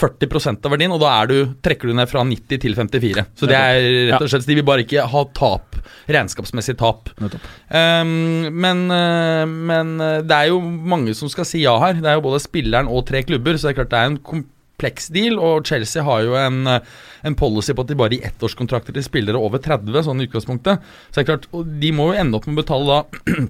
40% 0.00 0.66
av 0.66 0.72
verdien, 0.74 0.92
og 0.94 1.02
da 1.02 1.12
du, 1.28 1.36
trekker 1.64 1.90
du 1.90 1.96
ned 1.96 2.08
fra 2.10 2.22
90 2.26 2.62
til 2.62 2.76
54. 2.76 3.24
Så 3.36 3.48
det 3.50 3.58
er 3.58 3.88
rett 4.10 4.24
og 4.24 4.30
slett 4.32 4.48
De 4.48 4.56
vil 4.58 4.66
bare 4.66 4.84
ikke 4.86 5.04
ha 5.12 5.24
tap, 5.36 5.76
regnskapsmessig 6.10 6.76
tap. 6.80 7.10
Um, 7.20 8.48
men, 8.50 8.86
uh, 8.92 9.44
men 9.44 9.92
uh, 10.00 10.20
det 10.24 10.38
er 10.38 10.50
jo 10.52 10.62
mange 10.62 11.14
som 11.18 11.30
skal 11.32 11.48
si 11.48 11.64
ja 11.64 11.76
her. 11.82 12.00
Det 12.00 12.08
er 12.08 12.18
jo 12.18 12.26
både 12.30 12.42
spilleren 12.42 12.90
og 12.90 13.04
tre 13.10 13.22
klubber, 13.26 13.58
så 13.58 13.68
det 13.68 13.74
er 13.74 13.78
klart 13.82 13.92
det 13.92 14.00
er 14.00 14.10
en 14.10 14.18
kompleks 14.32 15.10
deal. 15.14 15.38
Og 15.38 15.68
Chelsea 15.68 16.04
har 16.06 16.24
jo 16.26 16.36
en, 16.40 16.60
uh, 16.68 17.06
en 17.26 17.38
policy 17.38 17.76
på 17.76 17.84
at 17.84 17.92
de 17.92 18.00
bare 18.00 18.16
gir 18.16 18.28
ettårskontrakter 18.30 18.96
til 18.96 19.06
spillere 19.06 19.40
over 19.40 19.62
30, 19.62 20.02
sånn 20.08 20.24
i 20.24 20.28
utgangspunktet. 20.30 20.90
Så 21.10 21.20
det 21.20 21.26
er 21.26 21.32
klart, 21.34 21.48
De 21.80 21.94
må 21.96 22.10
jo 22.10 22.20
ende 22.24 22.40
opp 22.40 22.48
med 22.48 22.56
å 22.58 22.62
betale 22.64 23.00
da 23.00 23.40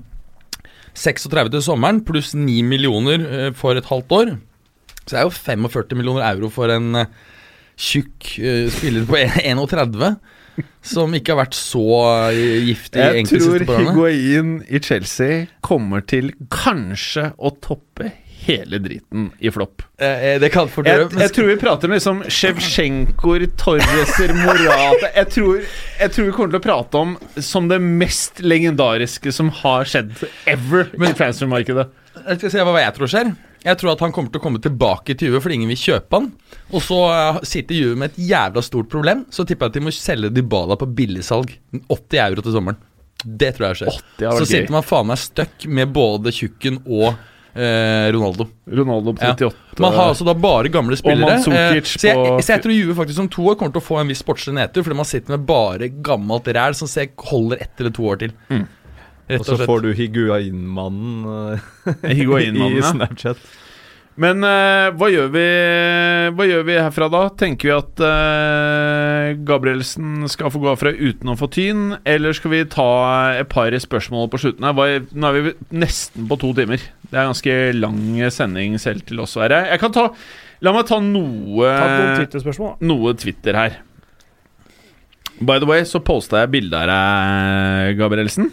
36 1.01 1.53
til 1.55 1.63
sommeren 1.63 2.01
pluss 2.03 2.35
9 2.35 2.63
millioner 2.67 3.53
for 3.57 3.79
et 3.79 3.87
halvt 3.87 4.17
år. 4.17 4.39
Så 5.05 5.15
det 5.15 5.21
er 5.23 5.29
jo 5.29 5.35
45 5.35 5.99
millioner 5.99 6.27
euro 6.29 6.51
for 6.53 6.73
en 6.73 7.03
uh, 7.03 7.09
tjukk 7.81 8.35
uh, 8.39 8.69
spiller 8.73 9.09
på 9.09 9.19
31 9.21 10.19
som 10.85 11.13
ikke 11.17 11.35
har 11.35 11.43
vært 11.45 11.57
så 11.57 11.85
uh, 12.31 12.65
giftig 12.67 13.01
Jeg 13.01 13.23
enkelte 13.23 13.45
tror 13.45 13.55
siste 13.55 13.69
par 13.69 13.79
årene. 13.79 13.93
Higuain 13.93 14.57
i 14.69 14.83
Chelsea 14.85 15.45
kommer 15.65 16.05
til 16.05 16.35
kanskje 16.53 17.31
å 17.39 17.55
toppe 17.63 18.13
hele 18.41 18.79
driten 18.81 19.29
i 19.39 19.51
flopp. 19.53 19.83
Eh, 20.01 20.41
det 20.41 20.49
kan 20.53 20.69
fort 20.73 20.89
Jeg, 20.89 21.09
jeg 21.13 21.33
tror 21.37 21.51
vi 21.51 21.57
prater 21.61 21.91
om 21.91 21.95
liksom 21.95 22.23
Sjevsjenkoer, 22.25 23.45
Torreser, 23.61 24.33
Morata 24.39 25.11
jeg 25.13 25.29
tror, 25.35 25.61
jeg 26.01 26.15
tror 26.15 26.29
vi 26.31 26.35
kommer 26.37 26.55
til 26.55 26.61
å 26.61 26.65
prate 26.65 27.03
om 27.05 27.15
som 27.51 27.69
det 27.71 27.81
mest 27.85 28.41
legendariske 28.41 29.33
som 29.37 29.53
har 29.61 29.89
skjedd 29.89 30.15
ever 30.49 30.89
men, 30.97 31.13
i 31.13 31.19
transfermarkedet. 31.19 31.91
Jeg 32.25 32.41
skal 32.41 32.55
si 32.55 32.65
hva 32.65 32.81
jeg 32.81 32.97
tror 32.97 33.13
skjer. 33.13 33.33
Jeg 33.65 33.77
tror 33.81 33.93
at 33.93 34.03
han 34.05 34.13
kommer 34.17 34.33
til 34.33 34.41
å 34.41 34.45
komme 34.45 34.61
tilbake 34.63 35.15
til 35.19 35.29
Juve 35.31 35.43
fordi 35.45 35.59
ingen 35.61 35.73
vil 35.73 35.81
kjøpe 35.81 36.17
han. 36.17 36.29
Og 36.73 36.85
så 36.85 37.01
eh, 37.13 37.41
sitter 37.49 37.77
Juve 37.77 37.99
med 38.01 38.13
et 38.15 38.23
jævla 38.31 38.63
stort 38.65 38.89
problem. 38.93 39.27
Så 39.33 39.45
tipper 39.49 39.69
jeg 39.69 39.75
at 39.75 39.81
de 39.81 39.83
må 39.85 39.93
selge 39.95 40.33
Dybala 40.33 40.79
på 40.81 40.89
billigsalg. 40.97 41.53
80 41.83 42.23
euro 42.25 42.47
til 42.47 42.57
sommeren. 42.57 42.81
Det 43.21 43.53
tror 43.57 43.71
jeg 43.71 43.83
skjer. 43.83 43.99
80 44.01 44.25
har 44.25 44.39
vært 44.39 44.47
så 44.47 44.49
sitter 44.55 44.73
man 44.79 44.87
faen 44.87 45.11
meg 45.11 45.21
stuck 45.21 45.67
med 45.69 45.93
både 45.93 46.33
Tjukken 46.33 46.81
og 46.87 47.11
eh, 47.11 48.09
Ronaldo. 48.15 48.49
Ronaldo 48.65 49.15
på 49.19 49.27
Ja. 49.29 49.35
38 49.37 49.85
Man 49.85 49.95
har 49.99 50.09
altså 50.15 50.25
da 50.25 50.35
bare 50.35 50.73
gamle 50.73 50.97
spillere. 50.97 51.37
Og 51.37 51.53
eh, 51.53 51.83
så, 51.85 52.09
jeg, 52.09 52.25
så 52.41 52.55
jeg 52.55 52.65
tror 52.65 52.75
Juve 52.75 52.97
faktisk 52.97 53.27
om 53.27 53.29
to 53.37 53.45
år 53.53 53.61
kommer 53.61 53.77
til 53.77 53.85
å 53.85 53.89
få 53.91 54.01
en 54.01 54.09
viss 54.09 54.25
sportslig 54.25 54.57
nedtur, 54.57 54.87
fordi 54.87 55.01
man 55.03 55.09
sitter 55.09 55.37
med 55.37 55.45
bare 55.49 55.93
gammelt 56.01 56.49
ræl 56.49 56.77
som 56.79 56.89
holder 57.31 57.61
ett 57.61 57.81
eller 57.81 57.93
to 57.97 58.09
år 58.09 58.25
til. 58.25 58.37
Mm. 58.49 58.65
Rett 59.31 59.41
Og 59.41 59.47
så 59.47 59.57
og 59.57 59.63
så 59.63 59.71
får 59.71 59.83
du 59.87 59.91
Higuain-mannen 59.95 61.27
eh, 62.03 62.15
Higuain-mannen, 62.19 62.79
i. 62.83 62.87
Snapchat. 62.91 63.43
Men 64.21 64.43
uh, 64.45 64.91
hva, 64.99 65.07
gjør 65.09 65.31
vi, 65.33 65.45
hva 66.37 66.45
gjør 66.45 66.65
vi 66.67 66.75
herfra 66.77 67.07
da? 67.13 67.21
Tenker 67.41 67.71
vi 67.71 67.73
at 67.73 68.03
uh, 68.05 69.31
Gabrielsen 69.49 70.27
skal 70.29 70.53
få 70.53 70.61
gå 70.61 70.75
fra 70.77 70.93
uten 70.93 71.31
å 71.31 71.37
få 71.41 71.49
tyn, 71.55 71.95
eller 72.05 72.37
skal 72.37 72.53
vi 72.53 72.61
ta 72.69 72.91
et 73.39 73.49
par 73.49 73.73
spørsmål 73.73 74.29
på 74.33 74.43
slutten 74.43 74.67
her? 74.67 74.77
Hva, 74.77 74.89
nå 75.15 75.31
er 75.31 75.39
vi 75.39 75.55
nesten 75.73 76.29
på 76.29 76.37
to 76.43 76.53
timer. 76.59 76.83
Det 77.07 77.15
er 77.15 77.23
en 77.23 77.33
ganske 77.33 77.57
lang 77.79 78.03
sending 78.35 78.77
selv 78.83 79.07
til 79.09 79.23
oss 79.25 79.39
å 79.39 79.45
være. 79.47 79.65
Jeg 79.73 79.85
kan 79.87 79.97
ta 79.97 80.11
La 80.61 80.75
meg 80.77 80.85
ta 80.91 80.99
noe 81.01 81.69
Ta 81.73 81.87
noen 81.89 82.19
Twitter-spørsmål. 82.19 82.75
noe 82.85 83.15
Twitter 83.17 83.57
her. 83.57 83.79
By 85.41 85.57
the 85.57 85.65
way, 85.65 85.87
så 85.89 86.03
posta 86.05 86.43
jeg 86.43 86.53
bilde 86.53 86.77
av 86.77 86.91
deg, 86.91 87.97
Gabrielsen. 87.97 88.51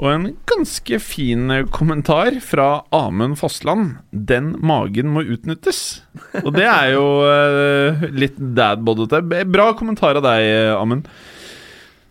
Og 0.00 0.08
en 0.08 0.30
ganske 0.48 0.98
fin 1.04 1.50
eh, 1.52 1.66
kommentar 1.68 2.38
fra 2.44 2.82
Amund 2.96 3.36
Fossland. 3.38 3.98
'Den 4.12 4.54
magen 4.64 5.12
må 5.12 5.22
utnyttes'. 5.22 6.00
Og 6.44 6.54
det 6.56 6.64
er 6.64 6.94
jo 6.94 7.04
eh, 7.28 8.08
litt 8.10 8.40
dadbodete. 8.40 9.20
Bra 9.52 9.72
kommentar 9.76 10.16
av 10.16 10.24
deg, 10.24 10.48
eh, 10.48 10.72
Amund. 10.72 11.06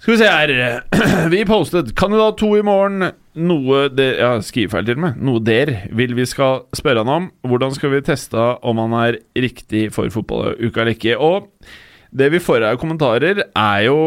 Skal 0.02 0.14
vi 0.14 0.22
se 0.22 0.30
her. 0.30 0.82
Vi 1.34 1.44
postet 1.46 1.96
'Kandidat 1.96 2.38
2 2.38 2.56
i 2.62 2.66
morgen'. 2.66 3.12
Noe 3.36 3.86
der 3.90 4.18
Ja, 4.20 4.32
skrivefeil 4.44 4.86
til 4.86 4.98
og 5.00 5.06
med. 5.06 5.22
Noe 5.24 5.40
der 5.40 5.88
vil 5.96 6.16
vi 6.18 6.26
skal 6.26 6.66
spørre 6.76 7.06
han 7.06 7.10
om. 7.10 7.30
Hvordan 7.48 7.72
skal 7.74 7.94
vi 7.94 8.02
teste 8.04 8.36
om 8.38 8.78
han 8.78 8.94
er 8.94 9.20
riktig 9.40 9.94
for 9.96 10.10
fotballuka 10.12 10.82
eller 10.82 10.98
ikke? 10.98 11.16
Og 11.16 11.48
det 12.12 12.28
vi 12.34 12.40
får 12.44 12.66
av 12.68 12.78
kommentarer, 12.82 13.44
er 13.56 13.80
jo 13.88 13.98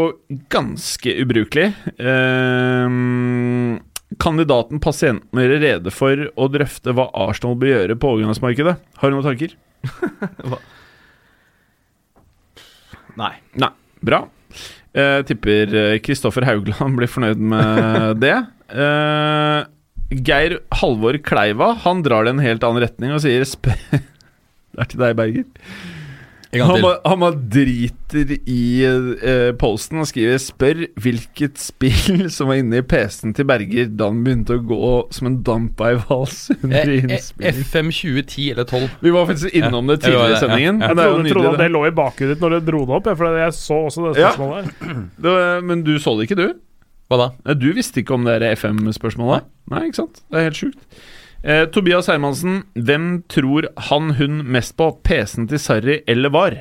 ganske 0.52 1.14
ubrukelig. 1.22 1.70
Ehm, 1.96 3.80
kandidaten 4.20 4.80
pasienten 4.84 5.40
gjør 5.40 5.56
rede 5.62 5.92
for 5.94 6.26
å 6.36 6.48
drøfte 6.52 6.92
hva 6.94 7.08
Arsenal 7.26 7.56
bør 7.60 7.72
gjøre 7.72 7.96
på 8.00 8.12
overgangsmarkedet. 8.14 8.76
Har 9.00 9.10
du 9.10 9.16
noen 9.16 9.28
tanker? 9.30 9.56
Nei. 13.20 13.34
Nei. 13.62 13.72
Bra. 14.04 14.24
Eh, 14.94 15.20
tipper 15.26 15.74
eh, 15.74 15.96
Kristoffer 16.04 16.46
Haugland 16.46 16.98
blir 16.98 17.10
fornøyd 17.10 17.40
med 17.40 18.18
det. 18.24 18.36
Eh, 18.74 19.60
Geir 20.14 20.58
Halvor 20.78 21.16
Kleiva 21.24 21.72
Han 21.82 22.02
drar 22.04 22.26
det 22.26 22.34
en 22.34 22.42
helt 22.44 22.62
annen 22.66 22.82
retning 22.84 23.14
og 23.16 23.22
sier 23.24 23.42
spør 23.48 23.78
Det 24.74 24.82
er 24.82 24.90
til 24.90 25.00
deg, 25.00 25.16
Berger. 25.18 25.46
Han 26.62 26.82
bare, 26.82 26.98
han 27.04 27.20
bare 27.20 27.38
driter 27.50 28.30
i 28.46 28.84
eh, 28.86 29.52
posten 29.58 29.98
og 29.98 30.06
skriver 30.06 30.38
'Spør 30.38 30.82
hvilket 31.02 31.58
spill 31.58 32.28
som 32.36 32.48
var 32.50 32.60
inne 32.62 32.78
i 32.78 32.84
PC-en 32.86 33.34
til 33.34 33.48
Berger 33.48 33.88
da 33.90 34.10
han 34.12 34.22
begynte 34.26 34.58
å 34.58 34.62
gå 34.62 34.90
som 35.14 35.26
en 35.30 35.40
dampa 35.42 35.92
i 35.94 35.98
vals 36.04 36.50
under 36.62 36.84
Eh, 36.84 36.92
eh, 36.94 37.02
innspilling'. 37.08 37.64
FM 37.64 37.90
2010 37.90 38.50
eller 38.52 38.64
12. 38.64 38.90
Vi 39.00 39.10
var 39.10 39.26
faktisk 39.26 39.54
innom 39.54 39.86
det 39.90 39.98
Ja, 39.98 40.02
det 40.02 40.04
tidligere 40.04 40.36
i 40.36 40.42
sendingen. 40.44 40.80
Jeg 40.80 40.96
trodde, 40.96 41.32
trodde 41.32 41.52
at 41.54 41.58
det 41.64 41.70
lå 41.74 41.86
i 41.86 41.90
bakhudet 41.90 42.34
ditt 42.36 42.40
når 42.44 42.50
du 42.58 42.70
dro 42.70 42.84
det 42.86 42.94
opp, 43.00 43.10
for 43.16 43.38
jeg 43.38 43.52
så 43.52 43.80
også 43.88 44.06
det 44.14 44.20
Ja. 44.20 44.30
spørsmålet 44.30 44.64
der. 44.64 44.94
Det. 45.24 45.34
Det, 45.34 45.64
men 45.64 45.82
du 45.82 45.98
så 45.98 46.14
det 46.18 46.28
ikke, 46.30 46.36
du? 46.38 46.54
Hva 47.10 47.18
da? 47.20 47.54
Du 47.54 47.72
visste 47.76 48.00
ikke 48.00 48.14
om 48.14 48.24
det 48.24 48.40
FM-spørsmålet? 48.58 49.44
Nei, 49.70 49.86
ikke 49.88 50.00
sant? 50.02 50.22
Det 50.30 50.38
er 50.40 50.46
helt 50.48 50.56
sjukt. 50.56 50.78
Eh, 51.44 51.66
Tobias 51.68 52.06
Hermansen, 52.08 52.62
hvem 52.72 53.22
tror 53.28 53.66
han 53.90 54.14
hun 54.16 54.38
mest 54.48 54.76
på? 54.80 54.86
PC-en 55.04 55.48
til 55.50 55.60
Sarri 55.60 55.98
eller 56.08 56.32
VAR? 56.32 56.54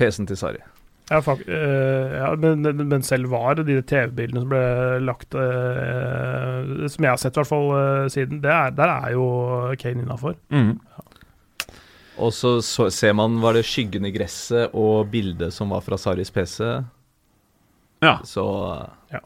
PC-en 0.00 0.26
til 0.30 0.38
Sarri. 0.40 0.62
Ja, 1.10 1.18
fak 1.20 1.42
eh, 1.44 2.14
ja, 2.16 2.30
men, 2.40 2.62
men- 2.88 3.02
selv 3.04 3.28
var 3.28 3.58
de 3.60 3.74
TV-bildene 3.84 4.40
som 4.40 4.48
ble 4.48 4.62
lagt 5.04 5.34
eh, 5.36 6.86
Som 6.88 7.04
jeg 7.04 7.10
har 7.12 7.20
sett, 7.20 7.36
i 7.36 7.42
hvert 7.42 7.50
fall 7.50 7.68
eh, 7.76 8.06
siden, 8.14 8.38
det 8.40 8.48
er, 8.48 8.70
der 8.72 8.88
er 8.94 9.12
jo 9.12 9.26
Kane 9.82 10.00
innafor. 10.06 10.38
Mm. 10.48 10.78
Og 12.24 12.32
så, 12.32 12.54
så 12.64 12.88
ser 12.94 13.12
man 13.18 13.36
var 13.42 13.58
det 13.58 13.66
skyggen 13.68 14.06
i 14.08 14.14
gresset 14.14 14.72
og 14.72 15.10
bildet 15.12 15.52
som 15.52 15.68
var 15.74 15.84
fra 15.84 15.98
Sarris 16.00 16.32
PC. 16.32 16.62
Ja. 18.00 18.16
Så 18.24 18.46
Ja. 19.12 19.20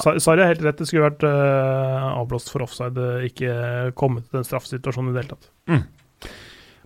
Sa- 0.00 0.14
Sarri 0.22 0.40
har 0.40 0.54
helt 0.54 0.62
rett, 0.64 0.78
det 0.80 0.86
skulle 0.88 1.10
vært 1.10 1.24
uh, 1.26 2.12
avblåst 2.22 2.48
for 2.52 2.64
offside, 2.64 2.96
eh, 2.96 3.26
ikke 3.28 3.56
kommet 3.98 4.24
til 4.28 4.38
den 4.40 4.46
straffesituasjonen 4.48 5.10
i 5.12 5.16
det 5.18 5.24
hele 5.26 5.36
tatt. 5.36 5.50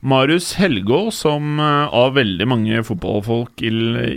Marius 0.06 0.48
Helgå, 0.58 1.06
som 1.14 1.60
eh, 1.62 1.94
av 1.94 2.16
veldig 2.18 2.48
mange 2.50 2.82
fotballfolk 2.86 3.62
i, 3.62 3.70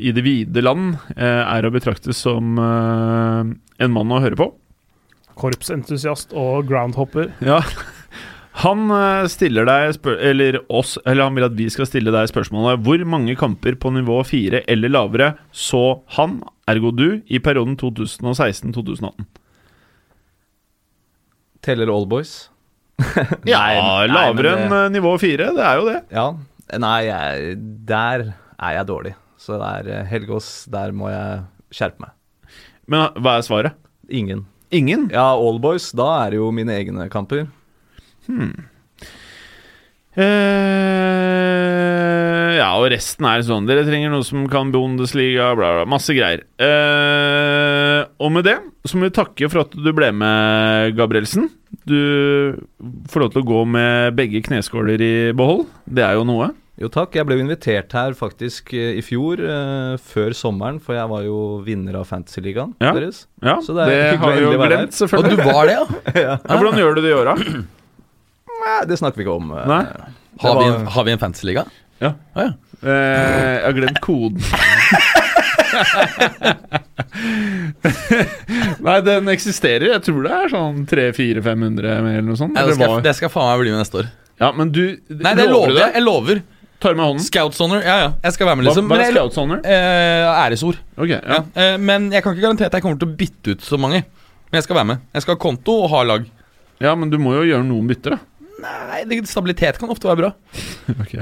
i 0.10 0.14
det 0.16 0.26
vide 0.26 0.64
land 0.66 0.98
er 1.16 1.66
å 1.66 1.72
betrakte 1.74 2.14
som 2.18 2.58
en 2.60 3.94
mann 3.96 4.12
å 4.16 4.20
høre 4.26 4.40
på. 4.40 4.50
Korpsentusiast 5.40 6.34
og 6.38 6.68
groundhopper. 6.68 7.32
Ja. 7.46 7.62
Han 8.60 8.90
eh, 8.92 9.26
stiller 9.32 9.68
deg 9.70 9.94
spør 9.96 10.18
Eller 10.32 10.58
oss 10.74 10.98
Eller 11.06 11.24
han 11.28 11.36
vil 11.38 11.46
at 11.48 11.54
vi 11.56 11.68
skal 11.72 11.88
stille 11.88 12.12
deg 12.12 12.28
spørsmålet 12.32 12.82
Hvor 12.84 13.04
mange 13.08 13.36
kamper 13.40 13.78
på 13.80 13.92
nivå 13.96 14.18
4 14.28 14.64
eller 14.68 14.92
lavere 14.92 15.30
så 15.56 15.82
han, 16.18 16.40
ergo 16.68 16.92
du, 16.96 17.06
i 17.32 17.40
perioden 17.44 17.78
2016-2018? 17.80 19.28
Teller 21.66 21.92
Allboys? 21.94 22.34
Ja, 23.48 23.62
Nei, 23.64 24.08
lavere 24.12 24.54
enn 24.58 24.66
det- 24.70 24.80
eh, 24.84 24.90
nivå 24.98 25.14
4, 25.22 25.50
det 25.56 25.64
er 25.66 25.80
jo 25.80 25.86
det. 25.88 26.00
Ja. 26.14 26.26
Nei, 26.84 26.98
jeg, 27.08 27.54
der 27.88 28.26
er 28.60 28.74
jeg 28.76 28.88
dårlig. 28.90 29.14
Så 29.40 29.56
der, 29.62 29.88
eh, 30.02 30.06
Helgås, 30.12 30.50
der 30.72 30.92
må 30.96 31.08
jeg 31.12 31.40
skjerpe 31.74 32.04
meg. 32.04 32.12
Men 32.90 33.08
hva 33.24 33.38
er 33.40 33.46
svaret? 33.48 33.78
Ingen. 34.10 34.44
Ingen? 34.76 35.08
Ja, 35.14 35.30
Allboys, 35.40 35.92
da 35.98 36.10
er 36.26 36.36
det 36.36 36.42
jo 36.42 36.52
mine 36.54 36.76
egne 36.76 37.08
kamper. 37.14 37.48
Eh, 40.50 42.56
ja, 42.60 42.70
og 42.80 42.88
resten 42.92 43.26
er 43.30 43.44
sånn 43.46 43.68
Dere 43.70 43.86
trenger 43.88 44.12
noe 44.14 44.26
som 44.28 44.46
kan 44.52 44.72
Bundesliga, 44.74 45.46
bla, 45.58 45.68
bla. 45.80 45.86
Masse 45.90 46.12
greier. 46.18 46.40
Uh, 46.60 48.02
og 48.20 48.30
med 48.36 48.44
det 48.50 48.58
så 48.88 48.94
må 48.98 49.02
vi 49.08 49.14
takke 49.16 49.50
for 49.52 49.60
at 49.66 49.72
du 49.76 49.92
ble 49.96 50.10
med, 50.16 50.96
Gabrielsen. 50.98 51.44
Du 51.88 52.00
får 53.12 53.20
lov 53.24 53.30
til 53.36 53.44
å 53.44 53.50
gå 53.52 53.62
med 53.70 54.16
begge 54.18 54.40
kneskåler 54.46 55.00
i 55.04 55.14
behold. 55.38 55.66
Det 55.86 56.04
er 56.06 56.14
jo 56.20 56.26
noe. 56.28 56.48
Jo 56.80 56.88
takk, 56.88 57.12
jeg 57.20 57.26
ble 57.28 57.36
jo 57.36 57.44
invitert 57.44 57.92
her 57.92 58.14
faktisk 58.16 58.70
eh, 58.72 58.94
i 58.96 59.02
fjor, 59.04 59.42
uh, 59.44 59.98
før 60.00 60.32
sommeren, 60.38 60.78
for 60.80 60.96
jeg 60.96 61.10
var 61.12 61.26
jo 61.26 61.40
vinner 61.66 61.98
av 62.00 62.06
Fantasyligaen 62.08 62.72
Ja. 62.80 62.94
deres. 62.96 63.26
Ja, 63.44 63.58
Så 63.60 63.76
det 63.76 63.84
er 63.84 63.90
det 63.92 64.20
har 64.22 64.32
vi 64.38 64.46
jo 64.46 64.54
glemt, 64.56 64.96
selvfølgelig. 64.96 65.36
Og 65.36 65.44
du 65.44 65.52
var 65.52 65.68
det, 65.68 65.76
ja? 65.76 65.84
Ja, 66.48 66.56
hvordan 66.56 66.80
gjør 66.80 66.96
du 66.96 67.02
det 67.04 67.12
i 67.12 67.18
åra? 67.20 67.36
Nei, 68.60 68.80
det 68.90 68.98
snakker 69.00 69.22
vi 69.22 69.26
ikke 69.28 69.38
om. 69.40 69.52
eh. 69.56 69.68
Nei. 69.70 69.84
Har, 70.40 70.54
Har 70.54 70.60
vi, 70.62 70.66
en, 70.72 70.88
har 70.96 71.06
vi 71.08 71.14
en 71.16 71.22
fantasyliga? 71.22 71.64
Ja. 72.00 72.14
Ah, 72.34 72.46
ja. 72.48 72.52
Eh, 72.80 73.56
jeg 73.60 73.66
har 73.66 73.74
glemt 73.76 74.00
koden. 74.04 74.40
Nei, 78.86 78.96
den 79.06 79.28
eksisterer. 79.34 79.88
Jeg 79.96 80.04
tror 80.06 80.22
det 80.26 80.32
er 80.36 80.52
sånn 80.54 80.86
300-400-500 80.90 82.06
med 82.06 82.14
eller 82.20 82.28
noe 82.30 82.40
sånt. 82.40 82.56
Nei, 82.56 82.64
det, 82.70 82.78
skal, 82.78 82.96
det 83.06 83.14
skal 83.18 83.32
faen 83.34 83.50
meg 83.52 83.66
bli 83.66 83.74
med 83.76 83.82
neste 83.84 84.02
år. 84.04 84.08
Ja, 84.40 84.54
men 84.56 84.70
du 84.72 84.84
Nei, 85.12 85.34
det 85.36 85.50
lover 85.52 85.74
du 85.76 85.82
jeg. 85.82 85.92
Jeg 85.98 86.06
lover. 86.06 86.42
Tar 86.80 86.94
med 86.96 87.04
hånden. 87.04 87.26
Scoutshoner. 87.26 87.82
Ja, 87.84 87.96
ja. 88.06 88.10
Jeg 88.24 88.38
skal 88.38 88.48
være 88.48 88.58
med, 88.62 88.70
liksom. 88.70 88.86
hva 88.88 88.96
hva 88.96 89.04
er 89.04 89.12
scouts 89.12 89.40
honor? 89.42 89.60
Eh, 89.68 90.28
æresord. 90.46 90.78
Ok, 90.96 91.10
ja. 91.12 91.20
Ja. 91.28 91.40
Eh, 91.60 91.76
men 91.84 92.08
jeg 92.16 92.24
kan 92.24 92.38
ikke 92.38 92.46
garantere 92.46 92.70
at 92.72 92.78
jeg 92.80 92.86
kommer 92.86 93.02
til 93.02 93.10
å 93.10 93.18
bytte 93.20 93.58
ut 93.58 93.66
så 93.68 93.76
mange. 93.82 94.00
Men 94.48 94.56
jeg 94.62 94.66
skal 94.70 94.80
være 94.80 94.90
med. 94.94 95.02
Jeg 95.18 95.26
skal 95.26 95.36
ha 95.36 95.42
konto 95.44 95.76
og 95.84 95.90
ha 95.92 96.06
lag. 96.08 96.24
ja, 96.80 96.94
men 96.96 97.12
du 97.12 97.18
må 97.20 97.34
jo 97.36 97.44
gjøre 97.50 97.68
noen 97.68 97.90
bytter, 97.92 98.16
da. 98.16 98.20
Nei, 98.64 99.04
det, 99.10 99.24
Stabilitet 99.30 99.80
kan 99.82 99.92
ofte 99.94 100.10
være 100.12 100.24
bra. 100.24 100.34
Ok 101.04 101.16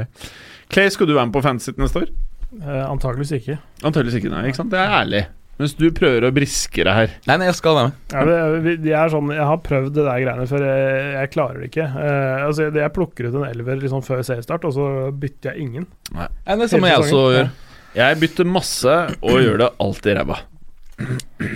Clay, 0.67 0.91
skal 0.91 1.07
du 1.07 1.13
være 1.15 1.29
med 1.29 1.35
på 1.37 1.43
Fantasy 1.45 1.71
neste 1.79 2.03
år? 2.03 2.09
Eh, 2.57 2.83
antageligvis 2.83 3.31
ikke. 3.37 3.55
Antakeligvis 3.83 4.17
ikke, 4.19 4.31
nei. 4.33 4.47
ikke 4.49 4.59
sant? 4.59 4.71
Det 4.73 4.79
er 4.81 4.95
ærlig. 4.97 5.21
Mens 5.57 5.73
du 5.73 5.87
prøver 5.95 6.27
å 6.27 6.33
briske 6.35 6.83
deg 6.85 6.93
her. 6.93 7.13
Nei, 7.25 7.37
nei, 7.41 7.47
jeg 7.49 7.57
skal 7.57 7.77
være 7.77 7.87
med. 7.87 8.01
Ja, 8.13 8.57
det, 8.67 8.91
er 8.93 9.13
sånn, 9.13 9.31
jeg 9.33 9.47
har 9.49 9.61
prøvd 9.65 9.95
det 9.95 10.03
der 10.05 10.19
greiene 10.21 10.45
før, 10.49 10.65
jeg, 10.69 11.07
jeg 11.15 11.31
klarer 11.33 11.63
det 11.63 11.69
ikke. 11.71 11.87
Eh, 11.87 12.43
altså, 12.45 12.67
jeg, 12.67 12.75
jeg 12.83 12.93
plukker 12.97 13.29
ut 13.29 13.39
en 13.39 13.47
elver 13.47 13.81
liksom 13.81 14.03
før 14.05 14.21
seriestart, 14.27 14.67
og 14.69 14.75
så 14.75 14.89
bytter 15.17 15.53
jeg 15.53 15.65
ingen. 15.65 15.87
Nei, 16.13 16.27
det 16.51 16.67
er 16.67 16.73
samme 16.75 16.91
jeg 16.91 17.05
også 17.07 17.23
gjør. 17.33 17.49
Jeg 17.97 18.19
bytter 18.21 18.51
masse 18.53 18.99
og 19.17 19.41
gjør 19.41 19.63
det 19.63 19.71
alltid 19.87 20.19
ræva. 20.19 20.37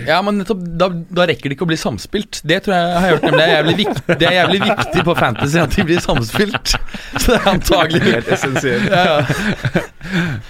Ja, 0.06 0.20
men 0.22 0.38
nettopp, 0.38 0.60
da, 0.78 0.86
da 1.10 1.24
rekker 1.26 1.50
det 1.50 1.56
ikke 1.56 1.66
å 1.66 1.70
bli 1.72 1.78
samspilt. 1.80 2.38
Det 2.46 2.60
tror 2.62 2.76
jeg 2.76 2.86
jeg 2.92 3.00
har 3.02 3.14
hørt 3.16 3.24
nemlig 3.26 3.42
er 3.42 3.52
jævlig 3.56 3.74
vikt, 3.80 4.00
Det 4.20 4.28
er 4.28 4.36
jævlig 4.36 4.60
viktig 4.62 5.04
på 5.08 5.14
Fantasy 5.18 5.58
at 5.62 5.74
de 5.76 5.86
blir 5.88 6.02
samspilt. 6.04 6.74
Så 7.18 7.24
det 7.32 7.38
er 7.40 7.48
antagelig 7.50 8.02
Helt 8.06 8.30
essensielt. 8.36 8.86
ja, 8.86 9.04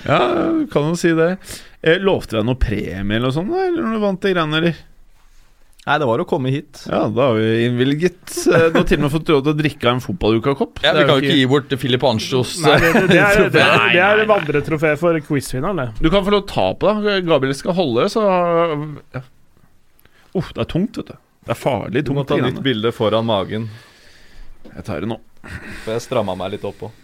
ja. 0.05 0.21
Du 0.61 0.67
kan 0.73 0.91
jo 0.91 0.97
si 1.01 1.15
det. 1.17 1.31
Lovte 1.83 2.05
lovte 2.05 2.37
deg 2.39 2.47
noe 2.47 2.61
premie 2.61 3.17
eller 3.17 3.31
noe 3.31 3.35
sånt, 3.35 3.51
da? 3.51 3.65
eller 3.67 3.87
når 3.87 3.97
du 3.97 4.05
vant 4.05 4.23
de 4.23 4.35
greiene, 4.37 4.61
eller? 4.61 4.83
Nei, 5.83 5.97
det 5.99 6.07
var 6.07 6.21
å 6.23 6.25
komme 6.31 6.51
hit. 6.55 6.85
Ja, 6.87 7.01
da 7.11 7.25
har 7.33 7.39
vi 7.41 7.65
innvilget. 7.67 8.21
Eh, 8.47 8.69
Du 8.73 8.77
har 8.79 8.85
til 8.87 9.01
og 9.01 9.07
med 9.09 9.13
fått 9.17 9.31
råd 9.35 9.49
til 9.49 9.51
å 9.51 9.59
drikke 9.59 9.89
av 9.89 9.97
en 9.97 10.03
fotballukakopp. 10.05 10.79
ja, 10.85 10.93
Vi 10.95 11.07
kan 11.09 11.17
jo 11.19 11.25
ikke 11.27 11.39
gi 11.41 11.49
bort 11.51 11.75
Filip 11.83 12.05
Nei, 12.07 12.77
det, 12.79 12.93
det, 12.95 13.03
det 13.11 13.19
er, 13.19 13.41
det 13.57 13.65
er, 13.65 13.73
Nei, 13.81 13.89
det 13.97 14.05
er 14.07 14.21
nei. 14.23 14.29
vandretrofé 14.31 14.93
for 15.01 15.19
quizvinneren, 15.27 15.81
det. 15.83 15.89
Du 15.99 16.07
kan 16.15 16.23
få 16.23 16.37
lov 16.37 16.45
til 16.47 16.47
å 16.47 16.53
ta 16.53 16.67
på 16.79 16.93
det. 17.09 17.17
Gabriel 17.27 17.59
skal 17.59 17.75
holde, 17.81 18.07
så 18.15 18.23
ja. 19.17 19.25
Uff, 20.39 20.53
det 20.55 20.63
er 20.63 20.71
tungt, 20.71 21.03
vet 21.03 21.11
du. 21.11 21.19
Det 21.43 21.57
er 21.57 21.59
farlig 21.59 22.05
tungt. 22.07 22.13
Du 22.15 22.21
må 22.21 22.27
ta 22.31 22.39
nytt 22.39 22.63
bilde 22.63 22.95
foran 22.95 23.27
magen, 23.27 23.67
Jeg 24.71 24.87
tar 24.87 25.03
det 25.03 25.11
nå. 25.11 25.19
for 25.83 25.97
jeg 25.97 26.05
stramma 26.07 26.39
meg 26.39 26.55
litt 26.55 26.65
opp 26.71 26.87
òg. 26.87 26.95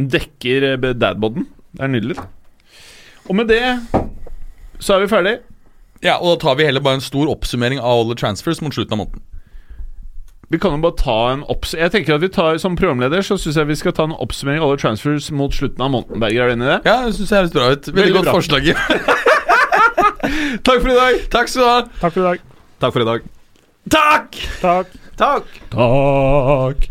Dekker 0.00 0.70
eh, 0.72 0.90
dadboden. 0.96 1.44
Det 1.76 1.84
er 1.84 1.92
nydelig. 1.92 2.16
Og 3.28 3.36
med 3.36 3.52
det 3.52 3.60
så 4.80 4.96
er 4.96 5.04
vi 5.04 5.10
ferdig. 5.12 5.36
Ja, 6.04 6.16
og 6.18 6.32
da 6.32 6.36
tar 6.46 6.56
vi 6.56 6.64
heller 6.64 6.80
bare 6.84 6.96
en 7.00 7.04
stor 7.04 7.28
oppsummering 7.28 7.80
av 7.80 8.04
alle 8.06 8.16
transfers 8.16 8.60
mot 8.64 8.72
slutten 8.74 8.96
av 8.96 9.02
måneden. 9.02 9.22
Vi 10.50 10.58
kan 10.58 10.72
jo 10.74 10.80
bare 10.82 10.96
ta 10.98 11.16
en 11.30 11.44
opps... 11.52 11.76
Jeg 11.78 11.92
tenker 11.94 12.16
at 12.16 12.22
vi 12.24 12.28
tar 12.34 12.56
Som 12.58 12.74
programleder 12.74 13.22
så 13.22 13.36
syns 13.38 13.54
jeg 13.54 13.68
vi 13.68 13.76
skal 13.78 13.92
ta 13.94 14.08
en 14.08 14.16
oppsummering 14.16 14.58
av 14.58 14.66
alle 14.72 14.80
transfers 14.82 15.28
mot 15.30 15.54
slutten 15.54 15.84
av 15.84 15.92
måneden. 15.94 16.18
Berger, 16.22 16.42
er 16.42 16.50
du 16.50 16.56
enig 16.56 16.66
i 16.66 16.70
det? 16.72 16.80
Ja, 16.90 16.96
det 17.06 17.14
syns 17.14 17.30
jeg 17.30 17.38
høres 17.38 17.54
bra 17.54 17.68
ut. 17.70 17.86
Veldig, 17.86 18.00
Veldig 18.00 18.16
godt 18.16 18.26
bra. 18.26 18.34
forslag. 18.40 18.62
Takk 20.66 20.80
for 20.82 20.90
i 20.90 20.96
dag! 20.98 21.20
Takk 21.30 21.52
skal 21.52 21.62
du 21.62 21.68
ha. 21.68 21.78
Takk 22.00 22.12
for 22.16 22.20
i 22.20 22.26
dag. 22.26 22.38
Takk 22.80 22.96
for 22.96 23.04
i 23.04 23.10
dag. 23.12 23.20
Takk! 23.90 24.40
Takk. 24.64 24.88
Takk! 25.20 25.46
Takk. 25.76 26.90